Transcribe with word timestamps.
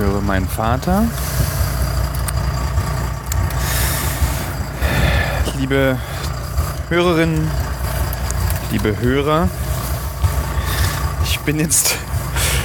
höre 0.00 0.22
meinen 0.22 0.48
Vater. 0.48 1.04
Liebe 5.58 5.98
Hörerinnen, 6.88 7.50
liebe 8.70 8.98
Hörer, 8.98 9.48
ich 11.24 11.38
bin 11.40 11.60
jetzt, 11.60 11.96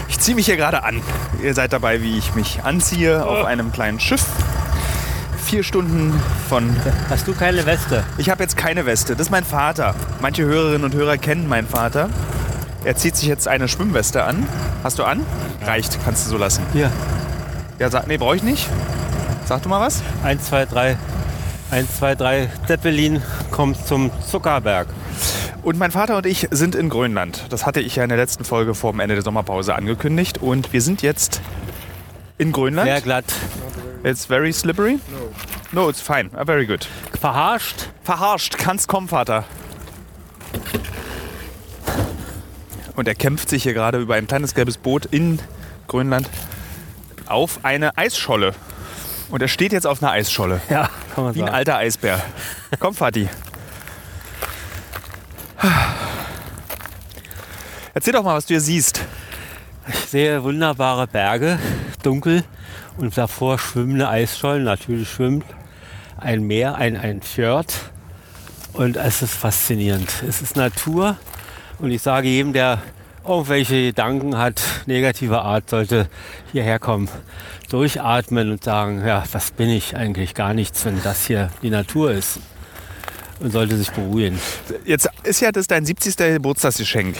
ich 0.07 0.17
ziehe 0.19 0.33
mich 0.35 0.45
hier 0.45 0.55
gerade 0.55 0.83
an. 0.83 1.01
Ihr 1.43 1.53
seid 1.53 1.73
dabei, 1.73 2.01
wie 2.01 2.17
ich 2.17 2.35
mich 2.35 2.63
anziehe 2.63 3.26
auf 3.26 3.46
einem 3.46 3.74
kleinen 3.74 3.99
Schiff. 3.99 4.24
Vier 5.44 5.63
Stunden 5.63 6.20
von. 6.47 6.74
Hast 7.10 7.28
du 7.28 7.33
keine 7.33 7.65
Weste? 7.65 8.06
Ich 8.17 8.29
habe 8.29 8.44
jetzt 8.44 8.56
keine 8.56 8.86
Weste. 8.86 9.15
Das 9.15 9.28
ist 9.28 9.31
mein 9.31 9.44
Vater. 9.44 9.94
Manche 10.22 10.46
Hörerinnen 10.46 10.86
und 10.86 10.96
Hörer 10.96 11.17
kennen 11.17 11.49
meinen 11.49 11.67
Vater. 11.67 12.10
Er 12.86 12.96
zieht 12.96 13.17
sich 13.17 13.28
jetzt 13.28 13.47
eine 13.47 13.67
Schwimmweste 13.67 14.24
an. 14.24 14.47
Hast 14.83 14.99
du 14.99 15.04
an? 15.04 15.22
Reicht, 15.65 15.99
kannst 16.05 16.26
du 16.26 16.30
so 16.30 16.38
lassen. 16.38 16.63
Hier. 16.72 16.90
Ja, 17.77 17.89
sag, 17.89 18.07
nee, 18.07 18.17
brauche 18.17 18.38
ich 18.38 18.43
nicht. 18.43 18.70
Sag 19.45 19.61
du 19.61 19.70
mal 19.70 19.81
was. 19.81 20.02
1, 20.23 20.45
2, 20.45 20.65
3. 20.65 20.97
1, 21.71 21.98
2, 21.98 22.15
3. 22.15 22.49
Zeppelin 22.67 23.21
kommt 23.51 23.85
zum 23.85 24.11
Zuckerberg. 24.25 24.88
Und 25.61 25.77
mein 25.77 25.91
Vater 25.91 26.15
und 26.17 26.25
ich 26.25 26.48
sind 26.51 26.73
in 26.73 26.88
Grönland. 26.88 27.48
Das 27.49 27.65
hatte 27.65 27.81
ich 27.81 27.98
ja 27.98 28.03
in 28.03 28.09
der 28.09 28.17
letzten 28.17 28.45
Folge 28.45 28.75
vor 28.75 28.91
dem 28.91 29.01
Ende 29.01 29.15
der 29.15 29.23
Sommerpause 29.23 29.75
angekündigt. 29.75 30.38
Und 30.38 30.71
wir 30.71 30.81
sind 30.81 31.01
jetzt 31.01 31.41
in 32.38 32.53
Grönland. 32.53 32.88
Sehr 32.88 33.01
glatt. 33.01 33.25
It's 34.03 34.26
very 34.26 34.53
slippery. 34.53 34.99
No, 35.73 35.89
it's 35.89 35.99
fine. 35.99 36.29
Ah, 36.34 36.45
very 36.45 36.65
good. 36.65 36.87
Verharscht. 37.20 37.89
Verharscht. 38.03 38.57
Kannst 38.57 38.87
kommen, 38.87 39.09
Vater. 39.09 39.43
Und 42.95 43.09
er 43.09 43.15
kämpft 43.15 43.49
sich 43.49 43.63
hier 43.63 43.73
gerade 43.73 43.98
über 43.98 44.15
ein 44.15 44.27
kleines 44.27 44.53
gelbes 44.53 44.77
Boot 44.77 45.05
in 45.07 45.39
Grönland 45.87 46.29
auf 47.27 47.59
eine 47.63 47.97
Eisscholle. 47.97 48.53
Und 49.29 49.41
er 49.41 49.47
steht 49.47 49.73
jetzt 49.73 49.88
auf 49.88 50.02
einer 50.02 50.11
Eisscholle. 50.11 50.62
Ja, 50.70 50.90
kann 51.13 51.23
man 51.23 51.35
Wie 51.35 51.41
ein 51.41 51.48
sagen. 51.48 51.55
alter 51.55 51.77
Eisbär. 51.77 52.21
Komm, 52.79 52.93
Vati. 52.93 53.27
Erzähl 57.93 58.13
doch 58.13 58.23
mal, 58.23 58.35
was 58.35 58.46
du 58.46 58.53
hier 58.53 58.62
siehst. 58.62 59.01
Ich 59.87 59.96
sehe 59.96 60.43
wunderbare 60.43 61.07
Berge, 61.07 61.59
dunkel 62.03 62.43
und 62.98 63.18
davor 63.18 63.57
schwimmende 63.59 64.09
Eisschollen. 64.09 64.64
Natürlich 64.64 65.09
schwimmt 65.09 65.46
ein 66.18 66.44
Meer, 66.44 66.76
ein, 66.76 66.98
ein 66.98 67.22
Fjord. 67.22 67.73
Und 68.73 68.98
es 68.98 69.22
ist 69.22 69.34
faszinierend. 69.34 70.23
Es 70.28 70.42
ist 70.42 70.56
Natur. 70.56 71.16
Und 71.80 71.92
ich 71.92 72.02
sage 72.02 72.28
jedem, 72.28 72.52
der 72.52 72.81
irgendwelche 73.28 73.88
Gedanken 73.88 74.38
hat, 74.38 74.62
negativer 74.86 75.44
Art, 75.44 75.70
sollte 75.70 76.08
hierher 76.52 76.80
kommen, 76.80 77.09
durchatmen 77.70 78.52
und 78.52 78.64
sagen, 78.64 79.06
ja, 79.06 79.23
was 79.31 79.52
bin 79.52 79.70
ich 79.70 79.95
eigentlich? 79.95 80.34
Gar 80.34 80.54
nichts, 80.54 80.86
wenn 80.86 81.02
das 81.04 81.26
hier 81.26 81.50
die 81.62 81.70
Natur 81.70 82.12
ist. 82.12 82.40
Und 83.40 83.52
sollte 83.52 83.76
sich 83.76 83.92
beruhigen. 83.92 84.40
Jetzt 84.86 85.09
ist 85.23 85.42
ja 85.42 85.52
das 85.52 85.68
dein 85.68 85.86
70. 85.86 86.16
Geburtstagsgeschenk. 86.16 87.18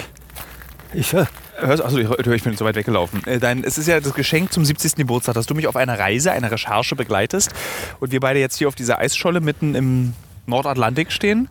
Ich, 0.94 1.14
äh, 1.14 1.26
Hörst, 1.58 1.84
achso, 1.84 1.98
ich, 1.98 2.10
ich 2.10 2.44
bin 2.44 2.58
so 2.58 2.66
weit 2.66 2.76
weggelaufen. 2.76 3.26
Äh, 3.26 3.40
Dein, 3.40 3.64
es 3.64 3.78
ist 3.78 3.88
ja 3.88 4.00
das 4.00 4.14
Geschenk 4.14 4.52
zum 4.52 4.66
70. 4.66 4.96
Geburtstag, 4.96 5.36
dass 5.36 5.46
du 5.46 5.56
mich 5.56 5.68
auf 5.68 5.76
einer 5.76 5.98
Reise, 5.98 6.32
einer 6.32 6.52
Recherche 6.52 6.96
begleitest 6.96 7.52
und 8.00 8.12
wir 8.12 8.20
beide 8.20 8.40
jetzt 8.40 8.58
hier 8.58 8.68
auf 8.68 8.76
dieser 8.76 9.00
Eisscholle 9.00 9.40
mitten 9.40 9.76
im 9.76 10.14
Nordatlantik 10.48 11.12
stehen. 11.12 11.48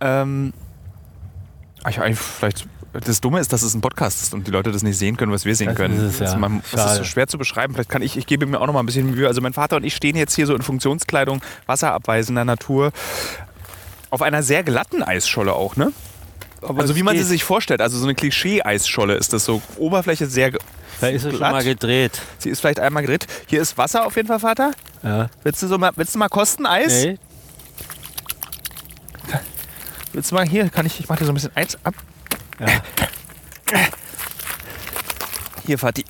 Ähm, 0.00 0.52
ich, 1.88 2.00
eigentlich 2.00 2.18
vielleicht, 2.18 2.66
das 3.00 3.20
Dumme 3.20 3.40
ist, 3.40 3.52
dass 3.52 3.62
es 3.62 3.74
ein 3.74 3.80
Podcast 3.80 4.22
ist 4.22 4.34
und 4.34 4.46
die 4.46 4.50
Leute 4.50 4.72
das 4.72 4.82
nicht 4.82 4.98
sehen 4.98 5.16
können, 5.16 5.32
was 5.32 5.44
wir 5.44 5.54
sehen 5.54 5.68
Das 5.68 5.76
können. 5.76 6.08
ist 6.08 6.20
es, 6.20 6.32
ja. 6.32 6.36
man, 6.38 6.62
das 6.72 6.92
ist 6.92 6.96
so 6.98 7.04
schwer 7.04 7.26
zu 7.26 7.38
beschreiben. 7.38 7.74
Vielleicht 7.74 7.90
kann 7.90 8.02
ich, 8.02 8.16
ich 8.16 8.26
gebe 8.26 8.46
mir 8.46 8.60
auch 8.60 8.66
noch 8.66 8.72
mal 8.74 8.80
ein 8.80 8.86
bisschen 8.86 9.10
Mühe. 9.10 9.26
Also 9.26 9.40
mein 9.40 9.52
Vater 9.52 9.76
und 9.76 9.84
ich 9.84 9.94
stehen 9.94 10.16
jetzt 10.16 10.34
hier 10.34 10.46
so 10.46 10.54
in 10.54 10.62
Funktionskleidung, 10.62 11.40
wasserabweisender 11.66 12.44
Natur, 12.44 12.92
auf 14.10 14.22
einer 14.22 14.42
sehr 14.42 14.62
glatten 14.62 15.02
Eisscholle 15.02 15.52
auch, 15.52 15.76
ne? 15.76 15.92
aber 16.62 16.80
Also 16.80 16.96
wie 16.96 17.02
man 17.02 17.14
geht. 17.14 17.22
sie 17.24 17.28
sich 17.28 17.44
vorstellt, 17.44 17.80
also 17.80 17.98
so 17.98 18.04
eine 18.04 18.14
Klischee-Eisscholle 18.14 19.14
ist 19.14 19.32
das 19.32 19.44
so. 19.44 19.62
Oberfläche 19.76 20.26
sehr. 20.26 20.52
Da 21.00 21.06
ist 21.08 21.16
es 21.24 21.30
schon 21.30 21.38
glatt. 21.38 21.52
mal 21.52 21.62
gedreht. 21.64 22.20
Sie 22.38 22.48
ist 22.48 22.58
vielleicht 22.60 22.80
einmal 22.80 23.02
gedreht. 23.02 23.26
Hier 23.46 23.60
ist 23.62 23.78
Wasser 23.78 24.04
auf 24.06 24.16
jeden 24.16 24.26
Fall, 24.26 24.40
Vater. 24.40 24.72
Ja. 25.04 25.28
Willst 25.44 25.62
du, 25.62 25.68
so 25.68 25.78
mal, 25.78 25.92
willst 25.94 26.14
du 26.14 26.18
mal 26.18 26.28
kosten 26.28 26.66
Eis? 26.66 27.04
Nee, 27.04 27.18
Willst 30.12 30.30
du 30.30 30.34
mal 30.34 30.48
hier, 30.48 30.68
kann 30.70 30.86
ich, 30.86 30.98
ich 30.98 31.08
mach 31.08 31.16
dir 31.16 31.26
so 31.26 31.32
ein 31.32 31.34
bisschen 31.34 31.52
Eis 31.54 31.76
ab. 31.84 31.94
Ja. 32.60 32.66
Hier, 35.66 35.78
Vati. 35.78 36.04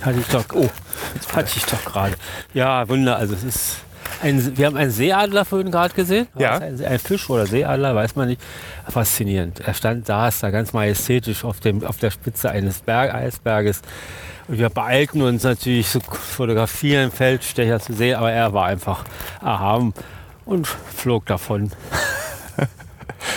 hatte 0.00 0.18
ich 0.18 0.26
doch. 0.26 0.44
Oh, 0.54 0.68
jetzt 1.14 1.32
hatte 1.34 1.50
ich 1.56 1.64
doch 1.64 1.84
gerade. 1.84 2.14
Ja, 2.54 2.88
Wunder. 2.88 3.16
Also 3.16 3.34
es 3.34 3.44
ist 3.44 3.76
ein, 4.22 4.56
wir 4.56 4.66
haben 4.66 4.76
einen 4.76 4.90
Seeadler 4.90 5.44
vorhin 5.44 5.70
gerade 5.70 5.94
gesehen. 5.94 6.28
Ja. 6.38 6.58
Ein, 6.58 6.82
ein 6.84 6.98
Fisch 6.98 7.28
oder 7.30 7.46
Seeadler, 7.46 7.94
weiß 7.94 8.16
man 8.16 8.28
nicht. 8.28 8.40
Faszinierend. 8.88 9.60
Er 9.60 9.74
stand 9.74 10.08
da, 10.08 10.28
ist 10.28 10.42
da 10.42 10.50
ganz 10.50 10.72
majestätisch 10.72 11.44
auf, 11.44 11.60
dem, 11.60 11.84
auf 11.84 11.98
der 11.98 12.10
Spitze 12.10 12.50
eines 12.50 12.80
Berg, 12.80 13.14
Eisberges. 13.14 13.82
Und 14.48 14.58
wir 14.58 14.68
beeilten 14.68 15.22
uns 15.22 15.44
natürlich 15.44 15.88
zu 15.88 16.00
fotografieren, 16.00 17.12
Feldstecher 17.12 17.80
zu 17.80 17.92
sehen, 17.92 18.16
aber 18.16 18.32
er 18.32 18.52
war 18.52 18.66
einfach 18.66 19.04
erhaben 19.40 19.94
und 20.44 20.66
flog 20.66 21.26
davon. 21.26 21.70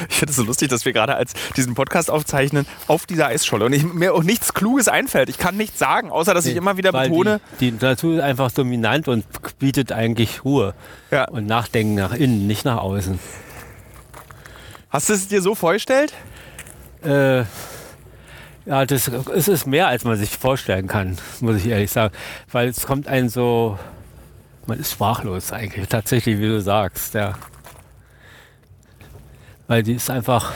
Ich 0.09 0.15
finde 0.15 0.31
es 0.31 0.35
so 0.37 0.43
lustig, 0.43 0.69
dass 0.69 0.85
wir 0.85 0.93
gerade 0.93 1.15
als 1.15 1.33
diesen 1.55 1.75
Podcast 1.75 2.09
aufzeichnen 2.09 2.65
auf 2.87 3.05
dieser 3.05 3.27
Eisscholle 3.27 3.65
und 3.65 3.73
ich, 3.73 3.83
mir 3.83 4.13
auch 4.13 4.23
nichts 4.23 4.53
Kluges 4.53 4.87
einfällt. 4.87 5.29
Ich 5.29 5.37
kann 5.37 5.57
nichts 5.57 5.79
sagen, 5.79 6.11
außer 6.11 6.33
dass 6.33 6.45
ich 6.45 6.55
immer 6.55 6.77
wieder 6.77 6.91
betone. 6.91 7.39
Die, 7.59 7.71
die 7.71 7.85
Natur 7.85 8.15
ist 8.17 8.21
einfach 8.21 8.51
dominant 8.51 9.07
und 9.07 9.25
bietet 9.59 9.91
eigentlich 9.91 10.43
Ruhe 10.45 10.73
Ja. 11.11 11.25
und 11.29 11.45
Nachdenken 11.45 11.95
nach 11.95 12.13
innen, 12.13 12.47
nicht 12.47 12.65
nach 12.65 12.77
außen. 12.77 13.19
Hast 14.89 15.09
du 15.09 15.13
es 15.13 15.27
dir 15.27 15.41
so 15.41 15.55
vorgestellt? 15.55 16.13
Äh, 17.03 17.39
ja, 18.65 18.85
das, 18.85 19.07
es 19.07 19.47
ist 19.47 19.67
mehr, 19.67 19.87
als 19.87 20.03
man 20.05 20.15
sich 20.17 20.37
vorstellen 20.37 20.87
kann, 20.87 21.17
muss 21.41 21.57
ich 21.57 21.67
ehrlich 21.67 21.91
sagen. 21.91 22.13
Weil 22.51 22.69
es 22.69 22.85
kommt 22.85 23.07
ein 23.07 23.27
so, 23.27 23.77
man 24.67 24.79
ist 24.79 24.91
sprachlos 24.91 25.51
eigentlich, 25.51 25.87
tatsächlich, 25.89 26.37
wie 26.39 26.47
du 26.47 26.61
sagst. 26.61 27.13
Ja. 27.13 27.33
Weil 29.67 29.83
die 29.83 29.93
ist 29.93 30.09
einfach 30.09 30.51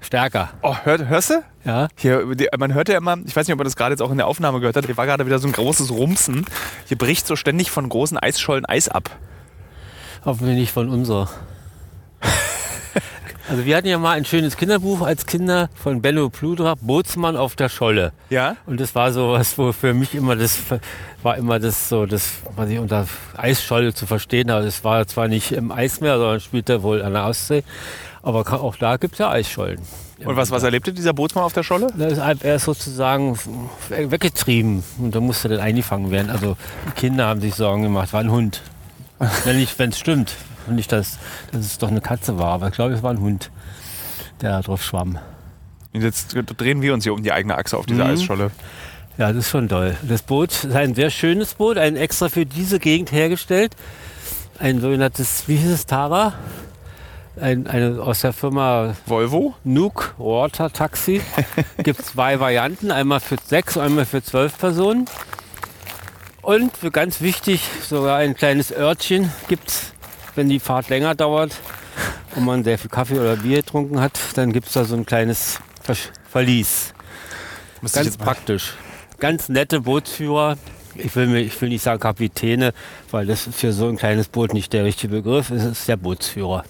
stärker. 0.00 0.50
Oh, 0.62 0.74
hör, 0.84 1.08
hörst 1.08 1.30
du? 1.30 1.42
Ja, 1.64 1.88
Hier, 1.96 2.34
die, 2.34 2.48
man 2.58 2.72
hört 2.74 2.88
ja 2.88 2.96
immer, 2.96 3.18
ich 3.26 3.36
weiß 3.36 3.46
nicht, 3.46 3.52
ob 3.52 3.58
man 3.58 3.64
das 3.66 3.76
gerade 3.76 3.92
jetzt 3.92 4.00
auch 4.00 4.10
in 4.10 4.16
der 4.16 4.26
Aufnahme 4.26 4.60
gehört 4.60 4.76
hat, 4.76 4.86
hier 4.86 4.96
war 4.96 5.06
gerade 5.06 5.26
wieder 5.26 5.38
so 5.38 5.46
ein 5.46 5.52
großes 5.52 5.90
Rumsen. 5.90 6.46
Hier 6.86 6.96
bricht 6.96 7.26
so 7.26 7.36
ständig 7.36 7.70
von 7.70 7.88
großen 7.88 8.16
Eisschollen 8.18 8.64
Eis 8.64 8.88
ab. 8.88 9.10
hoffentlich 10.24 10.56
nicht 10.56 10.72
von 10.72 10.88
unserer. 10.88 11.28
Also 13.50 13.64
wir 13.64 13.76
hatten 13.76 13.88
ja 13.88 13.98
mal 13.98 14.12
ein 14.12 14.24
schönes 14.24 14.56
Kinderbuch 14.56 15.00
als 15.00 15.26
Kinder 15.26 15.70
von 15.74 16.00
Benno 16.00 16.30
Pludra, 16.30 16.76
Bootsmann 16.80 17.36
auf 17.36 17.56
der 17.56 17.68
Scholle. 17.68 18.12
Ja? 18.28 18.56
Und 18.64 18.78
das 18.78 18.94
war 18.94 19.12
so 19.12 19.32
was, 19.32 19.58
wo 19.58 19.72
für 19.72 19.92
mich 19.92 20.14
immer 20.14 20.36
das 20.36 20.56
war 21.24 21.36
immer 21.36 21.58
das 21.58 21.88
so, 21.88 22.06
das, 22.06 22.30
was 22.54 22.70
ich 22.70 22.78
unter 22.78 23.08
Eisscholle 23.36 23.92
zu 23.92 24.06
verstehen 24.06 24.52
habe. 24.52 24.64
Das 24.64 24.84
war 24.84 25.04
zwar 25.08 25.26
nicht 25.26 25.50
im 25.50 25.72
Eismeer, 25.72 26.18
sondern 26.18 26.38
spielte 26.38 26.84
wohl 26.84 27.02
an 27.02 27.12
der 27.12 27.26
Ostsee. 27.26 27.64
Aber 28.22 28.38
auch 28.62 28.76
da 28.76 28.98
gibt 28.98 29.14
es 29.14 29.18
ja 29.18 29.30
Eisschollen. 29.30 29.80
Und 30.24 30.36
was, 30.36 30.52
was 30.52 30.62
erlebte 30.62 30.92
dieser 30.92 31.12
Bootsmann 31.12 31.42
auf 31.42 31.52
der 31.52 31.64
Scholle? 31.64 31.88
Er 31.98 32.54
ist 32.54 32.66
sozusagen 32.66 33.36
weggetrieben 33.88 34.84
und 34.98 35.12
da 35.12 35.18
musste 35.18 35.48
dann 35.48 35.58
eingefangen 35.58 36.12
werden. 36.12 36.30
Also 36.30 36.56
die 36.86 37.00
Kinder 37.00 37.26
haben 37.26 37.40
sich 37.40 37.56
Sorgen 37.56 37.82
gemacht, 37.82 38.12
war 38.12 38.20
ein 38.20 38.30
Hund. 38.30 38.62
Wenn 39.44 39.90
es 39.90 39.98
stimmt. 39.98 40.36
Nicht, 40.70 40.92
dass, 40.92 41.18
dass 41.52 41.64
es 41.66 41.78
doch 41.78 41.88
eine 41.88 42.00
Katze 42.00 42.38
war, 42.38 42.52
aber 42.52 42.68
ich 42.68 42.74
glaube, 42.74 42.94
es 42.94 43.02
war 43.02 43.10
ein 43.10 43.20
Hund, 43.20 43.50
der 44.40 44.60
drauf 44.62 44.82
schwamm. 44.82 45.18
Und 45.92 46.02
jetzt 46.02 46.36
drehen 46.56 46.82
wir 46.82 46.94
uns 46.94 47.04
hier 47.04 47.12
um 47.14 47.22
die 47.22 47.32
eigene 47.32 47.56
Achse 47.56 47.76
auf 47.76 47.86
dieser 47.86 48.04
Mhm. 48.04 48.10
Eisscholle. 48.12 48.50
Ja, 49.18 49.28
das 49.32 49.44
ist 49.46 49.50
schon 49.50 49.68
toll. 49.68 49.96
Das 50.02 50.22
Boot 50.22 50.50
ist 50.52 50.72
ein 50.74 50.94
sehr 50.94 51.10
schönes 51.10 51.54
Boot, 51.54 51.76
ein 51.76 51.96
extra 51.96 52.28
für 52.28 52.46
diese 52.46 52.78
Gegend 52.78 53.12
hergestellt. 53.12 53.74
Ein 54.58 54.80
sogenanntes, 54.80 55.44
wie 55.46 55.56
hieß 55.56 55.70
es, 55.70 55.86
Tara? 55.86 56.34
Ein, 57.40 57.66
eine 57.66 58.00
aus 58.02 58.20
der 58.20 58.32
Firma 58.32 58.94
Volvo? 59.06 59.54
Nuke 59.64 60.10
Water 60.18 60.70
Taxi. 60.72 61.20
Gibt 61.82 62.04
zwei 62.04 62.38
Varianten, 62.40 62.90
einmal 62.90 63.20
für 63.20 63.36
sechs, 63.44 63.76
einmal 63.76 64.04
für 64.04 64.22
zwölf 64.22 64.56
Personen. 64.58 65.06
Und 66.42 66.76
für 66.76 66.90
ganz 66.90 67.20
wichtig, 67.20 67.62
sogar 67.86 68.18
ein 68.18 68.34
kleines 68.34 68.72
Örtchen 68.74 69.30
gibt 69.48 69.68
es, 69.68 69.92
wenn 70.36 70.48
die 70.48 70.60
Fahrt 70.60 70.88
länger 70.88 71.14
dauert 71.14 71.52
und 72.36 72.44
man 72.44 72.64
sehr 72.64 72.78
viel 72.78 72.90
Kaffee 72.90 73.18
oder 73.18 73.36
Bier 73.36 73.58
getrunken 73.58 74.00
hat, 74.00 74.18
dann 74.34 74.52
gibt 74.52 74.66
es 74.68 74.72
da 74.74 74.84
so 74.84 74.94
ein 74.94 75.06
kleines 75.06 75.58
Versch- 75.86 76.10
Verlies. 76.30 76.94
Ich 77.82 77.92
Ganz 77.92 78.16
praktisch. 78.16 78.74
Ganz 79.18 79.48
nette 79.48 79.80
Bootsführer. 79.80 80.56
Ich 80.94 81.14
will, 81.16 81.26
mir, 81.26 81.40
ich 81.40 81.58
will 81.60 81.68
nicht 81.68 81.82
sagen 81.82 82.00
Kapitäne, 82.00 82.72
weil 83.10 83.26
das 83.26 83.46
ist 83.46 83.60
für 83.60 83.72
so 83.72 83.88
ein 83.88 83.96
kleines 83.96 84.28
Boot 84.28 84.52
nicht 84.52 84.72
der 84.72 84.84
richtige 84.84 85.14
Begriff. 85.14 85.50
Es 85.50 85.64
ist 85.64 85.88
der 85.88 85.96
Bootsführer. 85.96 86.64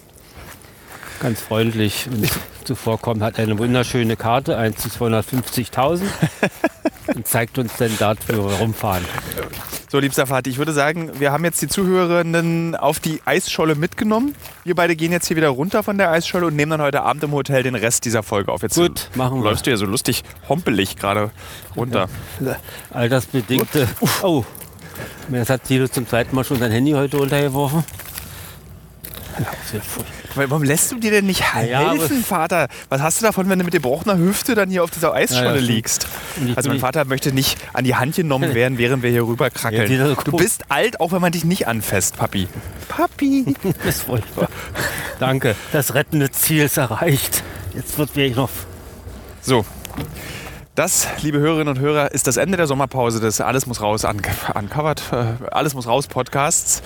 Ganz 1.19 1.41
freundlich 1.41 2.07
und 2.07 2.29
zuvorkommt. 2.63 3.21
Hat 3.21 3.39
eine 3.39 3.57
wunderschöne 3.57 4.15
Karte, 4.15 4.57
1 4.57 4.77
zu 4.77 4.89
250.000. 4.89 6.01
und 7.15 7.27
zeigt 7.27 7.57
uns 7.57 7.73
dann 7.77 7.91
dort, 7.99 8.19
wo 8.29 8.49
wir 8.49 8.55
rumfahren. 8.57 9.05
So, 9.91 9.99
liebster 9.99 10.29
Vati, 10.29 10.49
ich 10.49 10.57
würde 10.57 10.71
sagen, 10.71 11.19
wir 11.19 11.33
haben 11.33 11.43
jetzt 11.43 11.61
die 11.61 11.67
Zuhörerinnen 11.67 12.77
auf 12.77 13.01
die 13.01 13.21
Eisscholle 13.25 13.75
mitgenommen. 13.75 14.35
Wir 14.63 14.73
beide 14.73 14.95
gehen 14.95 15.11
jetzt 15.11 15.27
hier 15.27 15.35
wieder 15.35 15.49
runter 15.49 15.83
von 15.83 15.97
der 15.97 16.09
Eisscholle 16.11 16.45
und 16.45 16.55
nehmen 16.55 16.69
dann 16.71 16.81
heute 16.81 17.01
Abend 17.01 17.25
im 17.25 17.33
Hotel 17.33 17.61
den 17.61 17.75
Rest 17.75 18.05
dieser 18.05 18.23
Folge 18.23 18.53
auf. 18.53 18.61
Jetzt 18.61 18.75
Gut, 18.75 19.09
machen 19.15 19.39
wir. 19.39 19.49
läufst 19.49 19.67
du 19.67 19.69
ja 19.69 19.75
so 19.75 19.85
lustig 19.85 20.23
hompelig 20.47 20.95
gerade 20.95 21.31
runter. 21.75 22.07
Altersbedingte. 22.91 23.89
Oh, 24.21 24.45
jetzt 25.29 25.49
hat 25.49 25.65
Tilo 25.65 25.89
zum 25.89 26.07
zweiten 26.07 26.37
Mal 26.37 26.45
schon 26.45 26.59
sein 26.59 26.71
Handy 26.71 26.93
heute 26.93 27.17
runtergeworfen. 27.17 27.83
Ja, 27.83 27.83
das 27.83 27.83
wird 27.83 27.89
furchtbar. 27.89 27.99
Weil, 29.03 29.19
warum 30.35 30.63
lässt 30.63 30.91
du 30.91 30.97
dir 30.99 31.11
denn 31.11 31.25
nicht 31.25 31.41
Ja, 31.41 31.91
helfen, 31.91 32.23
Vater? 32.23 32.67
Was 32.89 33.01
hast 33.01 33.21
du 33.21 33.25
davon, 33.25 33.49
wenn 33.49 33.59
du 33.59 33.65
mit 33.65 33.73
gebrochener 33.73 34.17
Hüfte 34.17 34.55
dann 34.55 34.69
hier 34.69 34.83
auf 34.83 34.91
dieser 34.91 35.13
Eisscholle 35.13 35.45
Ja, 35.45 35.55
ja, 35.55 35.61
liegst? 35.61 36.07
Also 36.55 36.69
mein 36.69 36.79
Vater 36.79 37.05
möchte 37.05 37.31
nicht 37.33 37.57
an 37.73 37.83
die 37.83 37.95
Hand 37.95 38.15
genommen 38.15 38.53
werden, 38.55 38.77
während 38.77 39.03
wir 39.03 39.09
hier 39.09 39.25
rüber 39.25 39.45
Ja, 39.45 39.49
krackeln. 39.49 40.15
Du 40.23 40.31
bist 40.37 40.65
alt, 40.69 40.99
auch 40.99 41.11
wenn 41.11 41.21
man 41.21 41.31
dich 41.31 41.43
nicht 41.45 41.67
anfasst, 41.67 42.17
Papi. 42.17 42.47
Papi. 42.87 43.55
Das 43.83 43.95
ist 43.95 44.03
furchtbar. 44.03 44.49
Danke, 45.19 45.55
das 45.71 45.93
rettende 45.93 46.29
Ziel 46.31 46.63
ist 46.65 46.77
erreicht. 46.77 47.43
Jetzt 47.73 47.97
wird 47.97 48.15
wirklich 48.15 48.35
noch. 48.35 48.49
So. 49.41 49.65
Das, 50.75 51.07
liebe 51.21 51.39
Hörerinnen 51.39 51.67
und 51.75 51.79
Hörer, 51.79 52.11
ist 52.11 52.27
das 52.27 52.37
Ende 52.37 52.57
der 52.57 52.65
Sommerpause 52.67 53.19
des 53.19 53.41
Alles 53.41 53.65
muss 53.67 53.81
raus 53.81 54.05
un 54.05 54.21
uncovered, 54.55 55.01
äh, 55.11 55.25
Alles 55.51 55.73
muss 55.73 55.85
raus 55.87 56.07
Podcasts. 56.07 56.81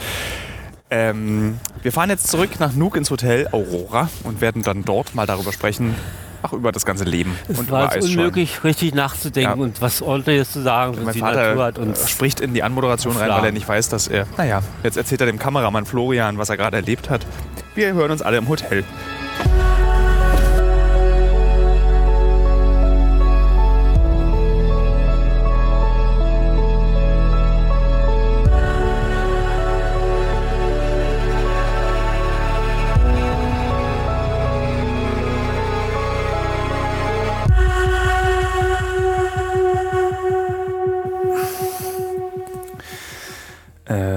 Ähm, 0.89 1.59
wir 1.81 1.91
fahren 1.91 2.09
jetzt 2.09 2.27
zurück 2.27 2.59
nach 2.59 2.73
Nuuk 2.73 2.95
ins 2.95 3.09
Hotel 3.09 3.47
Aurora 3.51 4.09
und 4.23 4.39
werden 4.41 4.61
dann 4.61 4.83
dort 4.85 5.15
mal 5.15 5.25
darüber 5.25 5.51
sprechen, 5.51 5.95
ach, 6.43 6.53
über 6.53 6.71
das 6.71 6.85
ganze 6.85 7.05
Leben 7.05 7.35
Es 7.47 7.57
und 7.57 7.71
war 7.71 7.95
jetzt 7.95 8.05
unmöglich, 8.07 8.63
richtig 8.63 8.93
nachzudenken 8.93 9.57
Ja. 9.59 9.63
und 9.65 9.81
was 9.81 10.03
ordentliches 10.03 10.51
zu 10.51 10.61
sagen. 10.61 10.97
Mein 11.03 11.15
Vater 11.15 11.79
uns. 11.79 12.09
spricht 12.09 12.39
in 12.39 12.53
die 12.53 12.61
Anmoderation 12.61 13.17
rein, 13.17 13.29
weil 13.29 13.45
er 13.45 13.51
nicht 13.51 13.67
weiß, 13.67 13.89
dass 13.89 14.07
er. 14.07 14.27
Naja, 14.37 14.61
jetzt 14.83 14.97
erzählt 14.97 15.21
er 15.21 15.27
dem 15.27 15.39
Kameramann 15.39 15.85
Florian, 15.87 16.37
was 16.37 16.49
er 16.49 16.57
gerade 16.57 16.77
erlebt 16.77 17.09
hat. 17.09 17.25
Wir 17.73 17.93
hören 17.93 18.11
uns 18.11 18.21
alle 18.21 18.37
im 18.37 18.47
Hotel. 18.47 18.83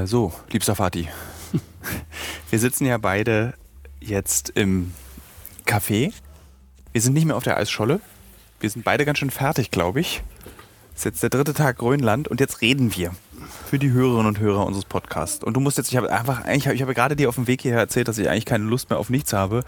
So, 0.08 0.32
liebster 0.50 0.74
Vati. 0.74 1.06
Wir 2.50 2.58
sitzen 2.58 2.86
ja 2.86 2.96
beide 2.96 3.52
jetzt 4.00 4.48
im 4.54 4.94
Café. 5.66 6.12
Wir 6.92 7.02
sind 7.02 7.12
nicht 7.12 7.26
mehr 7.26 7.36
auf 7.36 7.44
der 7.44 7.58
Eisscholle. 7.58 8.00
Wir 8.58 8.70
sind 8.70 8.84
beide 8.84 9.04
ganz 9.04 9.18
schön 9.18 9.30
fertig, 9.30 9.70
glaube 9.70 10.00
ich. 10.00 10.22
Es 10.94 11.00
ist 11.00 11.04
jetzt 11.04 11.22
der 11.22 11.30
dritte 11.30 11.52
Tag 11.52 11.76
Grönland 11.76 12.26
und 12.26 12.40
jetzt 12.40 12.62
reden 12.62 12.96
wir 12.96 13.14
für 13.68 13.78
die 13.78 13.92
Hörerinnen 13.92 14.26
und 14.26 14.38
Hörer 14.40 14.64
unseres 14.64 14.86
Podcasts. 14.86 15.44
Und 15.44 15.54
du 15.54 15.60
musst 15.60 15.76
jetzt, 15.76 15.90
ich 15.90 15.96
habe 15.98 16.10
einfach, 16.10 16.42
eigentlich, 16.44 16.74
ich 16.74 16.80
habe 16.80 16.94
gerade 16.94 17.16
dir 17.16 17.28
auf 17.28 17.34
dem 17.34 17.46
Weg 17.46 17.60
hierher 17.60 17.80
erzählt, 17.80 18.08
dass 18.08 18.16
ich 18.16 18.28
eigentlich 18.30 18.46
keine 18.46 18.64
Lust 18.64 18.88
mehr 18.88 18.98
auf 18.98 19.10
nichts 19.10 19.34
habe, 19.34 19.62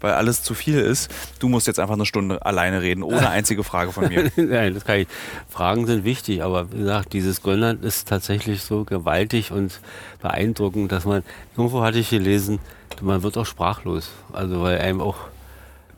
weil 0.00 0.14
alles 0.14 0.42
zu 0.42 0.54
viel 0.54 0.78
ist. 0.78 1.10
Du 1.40 1.48
musst 1.48 1.66
jetzt 1.66 1.78
einfach 1.78 1.94
eine 1.94 2.06
Stunde 2.06 2.44
alleine 2.46 2.80
reden, 2.80 3.02
ohne 3.02 3.28
einzige 3.28 3.62
Frage 3.62 3.92
von 3.92 4.08
mir. 4.08 4.32
Nein, 4.36 4.72
das 4.72 4.86
kann 4.86 5.00
ich. 5.00 5.08
Fragen 5.50 5.86
sind 5.86 6.04
wichtig, 6.04 6.42
aber 6.42 6.72
wie 6.72 6.78
gesagt, 6.78 7.12
dieses 7.12 7.42
Grönland 7.42 7.84
ist 7.84 8.08
tatsächlich 8.08 8.62
so 8.62 8.84
gewaltig 8.84 9.52
und 9.52 9.78
beeindruckend, 10.22 10.90
dass 10.90 11.04
man, 11.04 11.22
irgendwo 11.54 11.82
hatte 11.82 11.98
ich 11.98 12.08
gelesen, 12.08 12.60
man 13.02 13.22
wird 13.22 13.36
auch 13.36 13.46
sprachlos. 13.46 14.10
Also 14.32 14.62
weil 14.62 14.78
einem 14.78 15.02
auch 15.02 15.16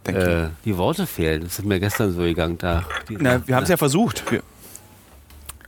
äh, 0.04 0.48
die 0.64 0.76
Worte 0.76 1.06
fehlen. 1.06 1.44
Das 1.44 1.60
ist 1.60 1.64
mir 1.64 1.78
gestern 1.78 2.12
so 2.12 2.22
gegangen. 2.22 2.58
Da, 2.58 2.84
die, 3.08 3.16
Na, 3.20 3.46
wir 3.46 3.54
haben 3.54 3.62
es 3.62 3.68
ja 3.68 3.76
versucht. 3.76 4.28
Wir, 4.32 4.42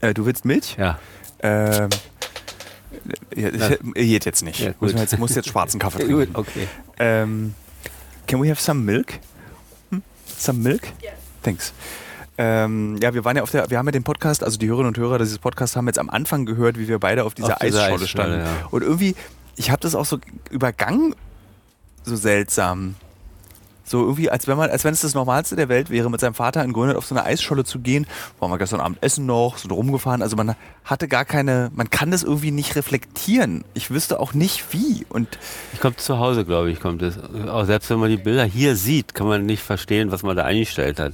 äh, 0.01 0.13
du 0.13 0.25
willst 0.25 0.43
Milch? 0.43 0.75
Ja, 0.77 0.99
Ähm, 1.41 1.89
ja, 3.35 3.49
Ja. 3.49 3.69
geht 3.93 4.25
jetzt 4.25 4.43
nicht. 4.43 4.59
Ja, 4.59 4.71
gut. 4.71 4.91
Muss 4.91 5.01
jetzt, 5.01 5.17
muss 5.19 5.35
jetzt 5.35 5.49
schwarzen 5.49 5.79
Kaffee 5.79 6.03
gut, 6.07 6.15
trinken. 6.33 6.35
okay. 6.35 6.67
Ähm, 6.99 7.53
can 8.27 8.41
we 8.41 8.49
have 8.49 8.61
some 8.61 8.81
milk? 8.81 9.19
Hm? 9.91 10.01
Some 10.37 10.59
milk? 10.59 10.81
Thanks. 11.43 11.73
Ähm, 12.37 12.97
ja, 13.01 13.13
wir 13.13 13.25
waren 13.25 13.35
ja 13.35 13.43
auf 13.43 13.51
der, 13.51 13.69
wir 13.69 13.77
haben 13.77 13.85
ja 13.87 13.91
den 13.91 14.03
Podcast, 14.03 14.43
also 14.43 14.57
die 14.57 14.67
Hörerinnen 14.67 14.89
und 14.89 14.97
Hörer 14.97 15.19
dieses 15.19 15.39
Podcasts 15.39 15.75
haben 15.75 15.87
jetzt 15.87 15.99
am 15.99 16.09
Anfang 16.09 16.45
gehört, 16.45 16.77
wie 16.79 16.87
wir 16.87 16.97
beide 16.99 17.25
auf 17.25 17.33
dieser 17.33 17.53
Auf 17.53 17.59
dieser 17.59 17.83
Eisscholle 17.83 18.03
Eisscholle, 18.03 18.07
standen. 18.07 18.39
ja. 18.45 18.67
Und 18.71 18.81
irgendwie, 18.81 19.15
ich 19.57 19.71
habe 19.71 19.81
das 19.81 19.93
auch 19.95 20.05
so 20.05 20.19
übergangen, 20.49 21.15
so 22.03 22.15
seltsam. 22.15 22.95
So 23.89 24.01
irgendwie, 24.03 24.29
als 24.29 24.45
wenn 24.47 24.55
man, 24.55 24.69
als 24.69 24.83
wenn 24.83 24.93
es 24.93 25.01
das 25.01 25.15
Normalste 25.15 25.55
der 25.55 25.67
Welt 25.67 25.89
wäre, 25.89 26.11
mit 26.11 26.19
seinem 26.21 26.35
Vater 26.35 26.63
in 26.63 26.73
Grönland 26.73 26.95
auf 26.95 27.07
so 27.07 27.15
eine 27.15 27.23
Eisscholle 27.25 27.63
zu 27.63 27.79
gehen. 27.79 28.05
Waren 28.39 28.51
wir 28.51 28.59
gestern 28.59 28.81
Abend 28.81 28.99
essen 29.01 29.25
noch, 29.25 29.57
sind 29.57 29.71
rumgefahren. 29.71 30.21
Also 30.21 30.35
man 30.35 30.53
hatte 30.85 31.07
gar 31.07 31.25
keine, 31.25 31.71
man 31.73 31.89
kann 31.89 32.11
das 32.11 32.21
irgendwie 32.21 32.51
nicht 32.51 32.75
reflektieren. 32.75 33.63
Ich 33.73 33.89
wüsste 33.89 34.19
auch 34.19 34.35
nicht 34.35 34.73
wie. 34.73 35.07
Und 35.09 35.39
Ich 35.73 35.79
komme 35.79 35.95
zu 35.95 36.19
Hause, 36.19 36.45
glaube 36.45 36.69
ich, 36.69 36.79
kommt 36.79 37.01
es. 37.01 37.17
Auch 37.49 37.65
selbst 37.65 37.89
wenn 37.89 37.97
man 37.97 38.09
die 38.11 38.17
Bilder 38.17 38.43
hier 38.45 38.75
sieht, 38.75 39.15
kann 39.15 39.25
man 39.27 39.47
nicht 39.47 39.63
verstehen, 39.63 40.11
was 40.11 40.21
man 40.21 40.35
da 40.37 40.43
eingestellt 40.45 40.99
hat. 40.99 41.13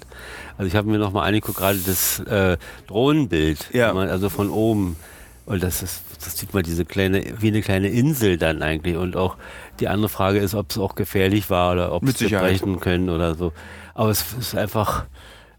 Also 0.57 0.67
ich 0.67 0.75
habe 0.75 0.89
mir 0.89 0.97
nochmal 0.97 1.27
angeguckt, 1.29 1.57
gerade 1.57 1.77
das 1.79 2.19
äh, 2.19 2.57
Drohnenbild, 2.87 3.69
Ja. 3.73 3.93
also 3.93 4.29
von 4.29 4.49
oben. 4.49 4.97
Und 5.45 5.61
das 5.63 5.81
ist, 5.83 6.01
das 6.23 6.37
sieht 6.37 6.53
man 6.53 6.63
diese 6.63 6.85
kleine, 6.85 7.23
wie 7.39 7.47
eine 7.47 7.61
kleine 7.61 7.89
Insel 7.89 8.37
dann 8.37 8.61
eigentlich. 8.61 8.95
Und 8.97 9.15
auch 9.15 9.37
die 9.79 9.87
andere 9.87 10.09
Frage 10.09 10.39
ist, 10.39 10.55
ob 10.55 10.71
es 10.71 10.77
auch 10.77 10.95
gefährlich 10.95 11.49
war 11.49 11.73
oder 11.73 11.91
ob 11.91 12.03
Mit 12.03 12.13
es 12.15 12.19
Sicherheit. 12.19 12.51
brechen 12.59 12.79
können 12.79 13.09
oder 13.09 13.35
so. 13.35 13.51
Aber 13.93 14.09
es 14.09 14.23
ist 14.39 14.55
einfach, 14.55 15.05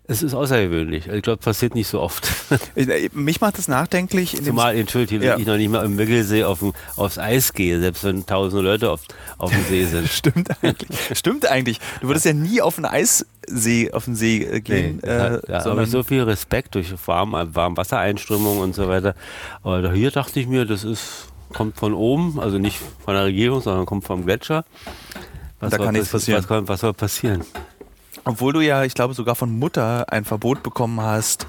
es 0.08 0.22
ist 0.22 0.34
außergewöhnlich. 0.34 1.08
Ich 1.08 1.22
glaube, 1.22 1.38
passiert 1.38 1.74
nicht 1.74 1.88
so 1.88 2.00
oft. 2.00 2.28
äh, 2.76 3.08
mich 3.12 3.40
macht 3.40 3.58
das 3.58 3.66
nachdenklich. 3.68 4.38
In 4.38 4.44
Zumal, 4.44 4.76
entschuldigt, 4.76 5.22
Ja. 5.22 5.36
ich 5.36 5.46
noch 5.46 5.56
nicht 5.56 5.70
mal 5.70 5.84
im 5.84 5.96
Müggelsee 5.96 6.44
auf 6.44 6.60
dem, 6.60 6.72
aufs 6.96 7.18
Eis 7.18 7.52
gehe, 7.52 7.80
selbst 7.80 8.04
wenn 8.04 8.24
tausende 8.24 8.62
Leute 8.64 8.90
auf, 8.90 9.00
auf 9.38 9.50
dem 9.50 9.64
See 9.64 9.84
sind. 9.84 10.08
Stimmt 10.12 10.50
eigentlich. 10.62 10.98
Stimmt 11.18 11.46
eigentlich. 11.50 11.80
Du 12.00 12.08
würdest 12.08 12.24
ja 12.26 12.32
nie 12.34 12.60
auf 12.60 12.76
einen 12.76 12.86
Eissee, 13.50 13.92
auf 13.92 14.04
den 14.06 14.14
See 14.16 14.42
äh, 14.42 14.60
gehen. 14.60 15.00
Nee, 15.02 15.08
äh, 15.08 15.40
da, 15.46 15.60
da 15.62 15.64
habe 15.70 15.84
ich 15.84 15.90
so 15.90 16.02
viel 16.02 16.22
Respekt 16.22 16.74
durch 16.74 16.92
warm, 17.06 17.32
Warmwassereinströmung 17.32 18.58
und 18.58 18.74
so 18.74 18.88
weiter. 18.88 19.14
Aber 19.62 19.92
hier 19.92 20.10
dachte 20.10 20.40
ich 20.40 20.46
mir, 20.46 20.64
das 20.66 20.84
ist, 20.84 21.28
kommt 21.52 21.76
von 21.76 21.94
oben, 21.94 22.40
also 22.40 22.58
nicht 22.58 22.78
von 23.04 23.14
der 23.14 23.24
Regierung, 23.24 23.60
sondern 23.60 23.86
kommt 23.86 24.04
vom 24.04 24.24
Gletscher. 24.24 24.64
Was 25.60 25.70
Da 25.70 25.78
kann 25.78 25.92
nichts 25.94 26.08
passi- 26.08 26.12
passieren. 26.12 26.40
Was, 26.42 26.48
kann- 26.48 26.68
was 26.68 26.80
soll 26.80 26.92
passieren? 26.94 27.44
obwohl 28.24 28.52
du 28.52 28.60
ja, 28.60 28.82
ich 28.82 28.94
glaube, 28.94 29.14
sogar 29.14 29.36
von 29.36 29.56
Mutter 29.56 30.12
ein 30.12 30.24
Verbot 30.24 30.64
bekommen 30.64 31.00
hast, 31.00 31.46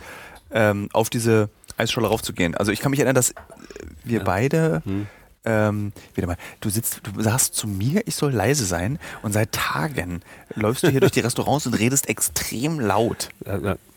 ähm, 0.51 0.89
auf 0.93 1.09
diese 1.09 1.49
Eisscholle 1.75 2.07
raufzugehen. 2.07 2.53
Also 2.55 2.71
ich 2.71 2.79
kann 2.81 2.91
mich 2.91 2.99
erinnern, 2.99 3.15
dass 3.15 3.31
äh, 3.31 3.33
wir 4.03 4.23
beide. 4.23 4.81
Hm. 4.85 5.07
Ähm, 5.45 5.93
wieder 6.13 6.27
mal, 6.27 6.37
du 6.59 6.69
sitzt, 6.69 7.01
du 7.03 7.21
sagst 7.21 7.55
zu 7.55 7.67
mir, 7.67 8.05
ich 8.05 8.15
soll 8.15 8.33
leise 8.33 8.65
sein 8.65 8.99
und 9.21 9.31
seit 9.31 9.53
Tagen 9.53 10.21
läufst 10.55 10.83
du 10.83 10.89
hier 10.89 10.99
durch 10.99 11.13
die 11.13 11.21
Restaurants 11.21 11.65
und 11.65 11.73
redest 11.73 12.09
extrem 12.09 12.79
laut. 12.79 13.29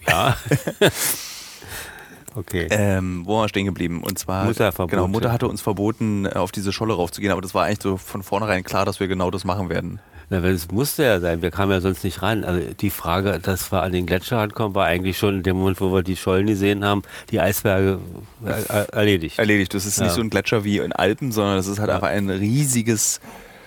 Ja. 0.07 0.37
okay. 2.37 2.69
Ähm, 2.71 3.23
wo 3.27 3.35
waren 3.35 3.45
wir 3.45 3.49
stehen 3.49 3.67
geblieben? 3.67 4.03
Und 4.03 4.19
zwar, 4.19 4.45
Mutterverbot, 4.45 4.91
genau, 4.91 5.09
Mutter 5.09 5.33
hatte 5.33 5.49
uns 5.49 5.61
verboten, 5.61 6.27
äh, 6.27 6.31
auf 6.31 6.53
diese 6.53 6.73
Scholle 6.73 6.95
raufzugehen, 6.95 7.33
aber 7.33 7.43
das 7.43 7.55
war 7.55 7.65
eigentlich 7.65 7.83
so 7.83 7.97
von 7.97 8.23
vornherein 8.23 8.63
klar, 8.63 8.85
dass 8.85 9.01
wir 9.01 9.09
genau 9.09 9.31
das 9.31 9.45
machen 9.45 9.69
werden. 9.69 10.01
Na, 10.33 10.39
es 10.39 10.71
musste 10.71 11.03
ja 11.03 11.19
sein, 11.19 11.43
wir 11.43 11.51
kamen 11.51 11.73
ja 11.73 11.81
sonst 11.81 12.05
nicht 12.05 12.23
ran. 12.23 12.45
Also 12.45 12.73
die 12.75 12.91
Frage, 12.91 13.41
dass 13.41 13.73
wir 13.73 13.83
an 13.83 13.91
den 13.91 14.07
Gletscher 14.07 14.39
rankommen, 14.39 14.77
war 14.77 14.87
eigentlich 14.87 15.19
schon 15.19 15.39
in 15.39 15.43
dem 15.43 15.57
Moment, 15.57 15.81
wo 15.81 15.93
wir 15.93 16.03
die 16.05 16.17
Schollen 16.17 16.47
gesehen 16.47 16.85
haben, 16.85 17.03
die 17.31 17.41
Eisberge 17.41 17.99
äh, 18.47 18.51
äh, 18.63 18.87
erledigt. 18.93 19.41
Erledigt. 19.41 19.75
Das 19.75 19.87
ist 19.87 19.99
Ja. 19.99 20.05
nicht 20.05 20.15
so 20.15 20.21
ein 20.21 20.31
Gletscher 20.31 20.63
wie 20.63 20.79
in 20.79 20.93
Alpen, 20.93 21.33
sondern 21.33 21.57
das 21.57 21.67
ist 21.67 21.81
halt 21.81 21.91
einfach 21.91 22.09
ein 22.09 22.31
riesiges 22.31 23.21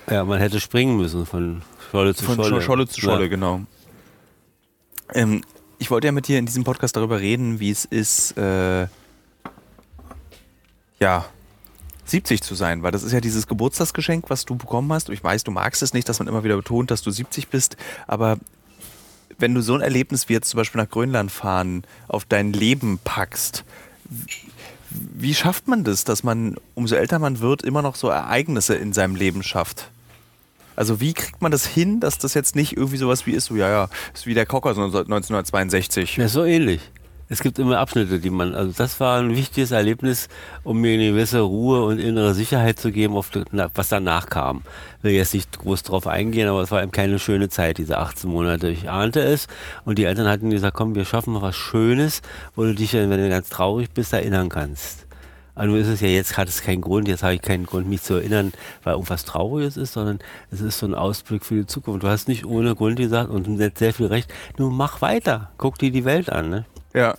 Ja, 0.10 0.24
man 0.24 0.40
hätte 0.40 0.60
springen 0.62 0.96
müssen 0.98 1.26
von 1.26 1.62
Scholle 1.92 2.16
zu 2.16 2.24
von 2.26 2.36
Scholle. 2.36 2.62
Scholle, 2.62 2.88
zu 2.88 3.00
Scholle, 3.02 3.24
Ja. 3.24 3.28
genau. 3.30 3.62
Ähm, 5.14 5.42
ich 5.80 5.92
wollte 5.92 6.08
ja 6.08 6.12
mit 6.14 6.28
dir 6.30 6.40
in 6.40 6.46
diesem 6.46 6.64
Podcast 6.64 6.96
darüber 6.96 7.20
reden, 7.20 7.60
wie 7.60 7.72
es 7.72 7.84
ist, 7.86 8.38
äh, 8.38 8.88
ja, 11.00 11.26
70 12.06 12.42
zu 12.42 12.56
sein, 12.56 12.84
weil 12.84 12.92
das 12.92 13.04
ist 13.04 13.12
ja 13.12 13.22
dieses 13.22 13.48
Geburtstagsgeschenk, 13.48 14.30
was 14.30 14.46
du 14.46 14.56
bekommen 14.56 14.92
hast. 14.92 15.10
Und 15.10 15.16
ich 15.16 15.24
weiß, 15.24 15.44
du 15.44 15.52
magst 15.52 15.82
es 15.82 15.94
nicht, 15.94 16.08
dass 16.10 16.20
man 16.20 16.28
immer 16.28 16.44
wieder 16.44 16.56
betont, 16.56 16.92
dass 16.92 17.02
du 17.02 17.12
70 17.12 17.48
bist, 17.48 17.78
aber 18.08 18.38
wenn 19.40 19.56
du 19.56 19.62
so 19.62 19.74
ein 19.74 19.82
Erlebnis 19.82 20.30
wie 20.30 20.34
jetzt 20.34 20.50
zum 20.50 20.60
Beispiel 20.60 20.82
nach 20.82 20.90
Grönland 20.90 21.32
fahren 21.32 21.84
auf 22.08 22.26
dein 22.26 22.54
Leben 22.54 23.00
packst, 23.04 23.64
wie 24.90 25.34
schafft 25.34 25.68
man 25.68 25.84
das, 25.84 26.04
dass 26.04 26.24
man, 26.24 26.56
umso 26.76 26.96
älter 26.96 27.20
man 27.20 27.40
wird, 27.40 27.64
immer 27.64 27.82
noch 27.82 27.96
so 27.96 28.10
Ereignisse 28.10 28.76
in 28.76 28.94
seinem 28.94 29.16
Leben 29.16 29.42
schafft? 29.42 29.90
Also 30.76 31.00
wie 31.00 31.14
kriegt 31.14 31.42
man 31.42 31.52
das 31.52 31.66
hin, 31.66 32.00
dass 32.00 32.18
das 32.18 32.34
jetzt 32.34 32.56
nicht 32.56 32.78
irgendwie 32.78 32.98
sowas 32.98 33.26
wie 33.26 33.32
ist, 33.32 33.46
so 33.46 33.56
ja, 33.56 33.70
ja, 33.70 33.90
ist 34.14 34.26
wie 34.26 34.34
der 34.34 34.46
Cocker 34.46 34.74
so 34.74 34.82
1962. 34.84 36.18
Ja, 36.18 36.28
so 36.28 36.44
ähnlich. 36.44 36.82
Es 37.30 37.42
gibt 37.42 37.58
immer 37.58 37.80
Abschnitte, 37.80 38.20
die 38.20 38.30
man, 38.30 38.54
also 38.54 38.74
das 38.76 39.00
war 39.00 39.20
ein 39.20 39.36
wichtiges 39.36 39.72
Erlebnis, 39.72 40.28
um 40.64 40.82
mir 40.82 40.94
eine 40.94 41.12
gewisse 41.12 41.40
Ruhe 41.40 41.84
und 41.84 42.00
innere 42.00 42.34
Sicherheit 42.34 42.80
zu 42.80 42.92
geben, 42.92 43.16
auf, 43.16 43.32
was 43.74 43.90
danach 43.90 44.28
kam. 44.28 44.64
Ich 45.00 45.04
will 45.06 45.12
jetzt 45.14 45.34
nicht 45.34 45.60
groß 45.60 45.84
drauf 45.84 46.08
eingehen, 46.08 46.48
aber 46.50 46.62
es 46.62 46.72
war 46.72 46.84
eben 46.84 46.92
keine 46.92 47.20
schöne 47.20 47.50
Zeit, 47.50 47.78
diese 47.78 47.98
18 47.98 48.30
Monate. 48.30 48.70
Ich 48.70 48.90
ahnte 48.90 49.22
es 49.22 49.48
und 49.86 49.98
die 49.98 50.06
Eltern 50.06 50.28
hatten 50.28 50.50
gesagt, 50.50 50.76
komm, 50.76 50.96
wir 50.96 51.06
schaffen 51.06 51.42
was 51.42 51.56
Schönes, 51.56 52.22
wo 52.56 52.64
du 52.64 52.76
dich, 52.76 52.94
wenn 52.94 53.10
du 53.10 53.30
ganz 53.30 53.50
traurig 53.50 53.90
bist, 53.92 54.14
erinnern 54.14 54.50
kannst. 54.50 55.08
Also 55.56 55.76
ist 55.76 55.88
es 55.88 56.02
ja 56.02 56.08
jetzt, 56.08 56.36
hat 56.36 56.48
es 56.48 56.64
keinen 56.64 56.82
Grund, 56.82 57.08
jetzt 57.08 57.22
habe 57.22 57.36
ich 57.36 57.42
keinen 57.42 57.68
Grund, 57.68 57.88
mich 57.88 58.02
zu 58.02 58.16
erinnern, 58.16 58.54
weil 58.84 58.94
irgendwas 58.94 59.24
Trauriges 59.24 59.78
ist, 59.78 59.94
sondern 59.94 60.18
es 60.50 60.62
ist 60.62 60.80
so 60.80 60.88
ein 60.88 60.96
Ausblick 60.96 61.46
für 61.46 61.54
die 61.56 61.68
Zukunft. 61.68 62.02
Du 62.04 62.08
hast 62.08 62.28
nicht 62.28 62.46
ohne 62.46 62.74
Grund 62.74 62.98
gesagt 62.98 63.30
und 63.30 63.46
du 63.46 63.64
hast 63.64 63.78
sehr 63.78 63.94
viel 63.94 64.08
recht, 64.08 64.34
nur 64.58 64.72
mach 64.72 65.02
weiter, 65.02 65.52
guck 65.58 65.78
dir 65.78 65.92
die 65.92 66.06
Welt 66.06 66.32
an. 66.32 66.50
Ne? 66.50 66.66
Ja. 66.94 67.18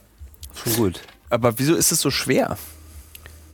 Schon 0.55 0.73
gut. 0.75 1.01
Aber 1.31 1.59
wieso 1.59 1.75
ist 1.75 1.93
es 1.93 2.01
so 2.01 2.11
schwer? 2.11 2.57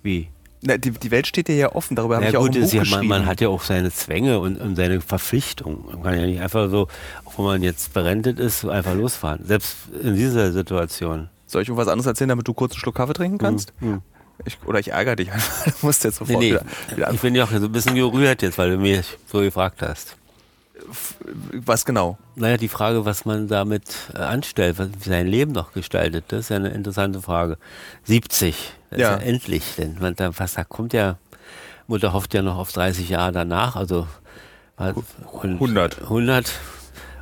Wie? 0.03 0.29
Na, 0.63 0.77
die, 0.77 0.91
die 0.91 1.11
Welt 1.11 1.27
steht 1.27 1.49
dir 1.49 1.57
ja 1.57 1.75
offen, 1.75 1.97
darüber 1.97 2.17
habe 2.17 2.25
Ja 2.25 2.31
ich 2.31 2.37
auch 2.37 2.43
gut, 2.43 2.57
ein 2.57 2.63
Buch 2.63 2.73
ja, 2.73 2.85
man, 2.85 3.07
man 3.07 3.27
hat 3.27 3.41
ja 3.41 3.49
auch 3.49 3.63
seine 3.63 3.91
Zwänge 3.91 4.41
und, 4.41 4.61
und 4.61 4.77
seine 4.77 5.01
Verpflichtungen. 5.01 5.85
Man 5.87 6.03
kann 6.03 6.21
ja 6.21 6.27
nicht 6.27 6.41
einfach 6.41 6.69
so, 6.69 6.89
auch 7.25 7.39
wenn 7.39 7.45
man 7.47 7.63
jetzt 7.63 7.95
berentet 7.95 8.39
ist, 8.39 8.67
einfach 8.67 8.95
losfahren. 8.95 9.45
Selbst 9.47 9.77
in 10.03 10.17
dieser 10.17 10.53
Situation. 10.53 11.31
Soll 11.47 11.63
ich 11.63 11.69
irgendwas 11.69 11.89
anderes 11.89 12.07
erzählen, 12.07 12.29
damit 12.29 12.47
du 12.47 12.53
kurz 12.53 12.73
einen 12.75 12.81
Schluck 12.81 12.97
Kaffee 12.97 13.15
trinken 13.15 13.39
kannst? 13.39 13.73
Hm. 13.79 14.03
Ich, 14.45 14.59
oder 14.67 14.79
ich 14.79 14.93
ärgere 14.93 15.17
dich 15.17 15.33
einfach. 15.33 15.65
Du 15.65 15.87
musst 15.87 16.05
jetzt 16.05 16.21
Nee, 16.21 16.27
sofort 16.27 16.43
nee. 16.43 16.51
wieder, 16.51 16.65
wieder 16.95 17.13
Ich 17.13 17.21
bin 17.21 17.35
ja 17.35 17.45
auch 17.45 17.51
so 17.51 17.57
ein 17.57 17.73
bisschen 17.73 17.95
gerührt 17.95 18.43
jetzt, 18.43 18.59
weil 18.59 18.71
du 18.73 18.77
mich 18.77 19.07
so 19.33 19.41
gefragt 19.41 19.81
hast. 19.81 20.17
Was 21.53 21.85
genau? 21.85 22.19
Naja, 22.37 22.57
die 22.57 22.69
Frage, 22.69 23.05
was 23.05 23.25
man 23.25 23.49
damit 23.49 23.85
äh, 24.15 24.19
anstellt, 24.19 24.79
was 24.79 24.89
sein 25.05 25.27
Leben 25.27 25.53
noch 25.53 25.73
gestaltet, 25.73 26.25
das 26.29 26.41
ist 26.41 26.49
ja 26.51 26.57
eine 26.57 26.71
interessante 26.71 27.21
Frage. 27.23 27.59
70, 28.05 28.73
das 28.91 28.99
Ja. 29.01 29.15
ist 29.15 29.21
ja 29.23 29.27
endlich, 29.29 29.75
denn 29.77 29.97
man, 30.01 30.15
da, 30.17 30.31
was, 30.39 30.55
da 30.55 30.65
kommt 30.65 30.93
ja, 30.93 31.19
Mutter 31.87 32.13
hofft 32.13 32.35
ja 32.35 32.43
noch 32.43 32.57
auf 32.59 32.73
30 32.73 33.09
Jahre 33.09 33.33
danach, 33.33 33.77
also 33.77 34.07
was- 34.77 34.95
und 35.33 35.59
100. 35.61 36.03
100 36.03 36.53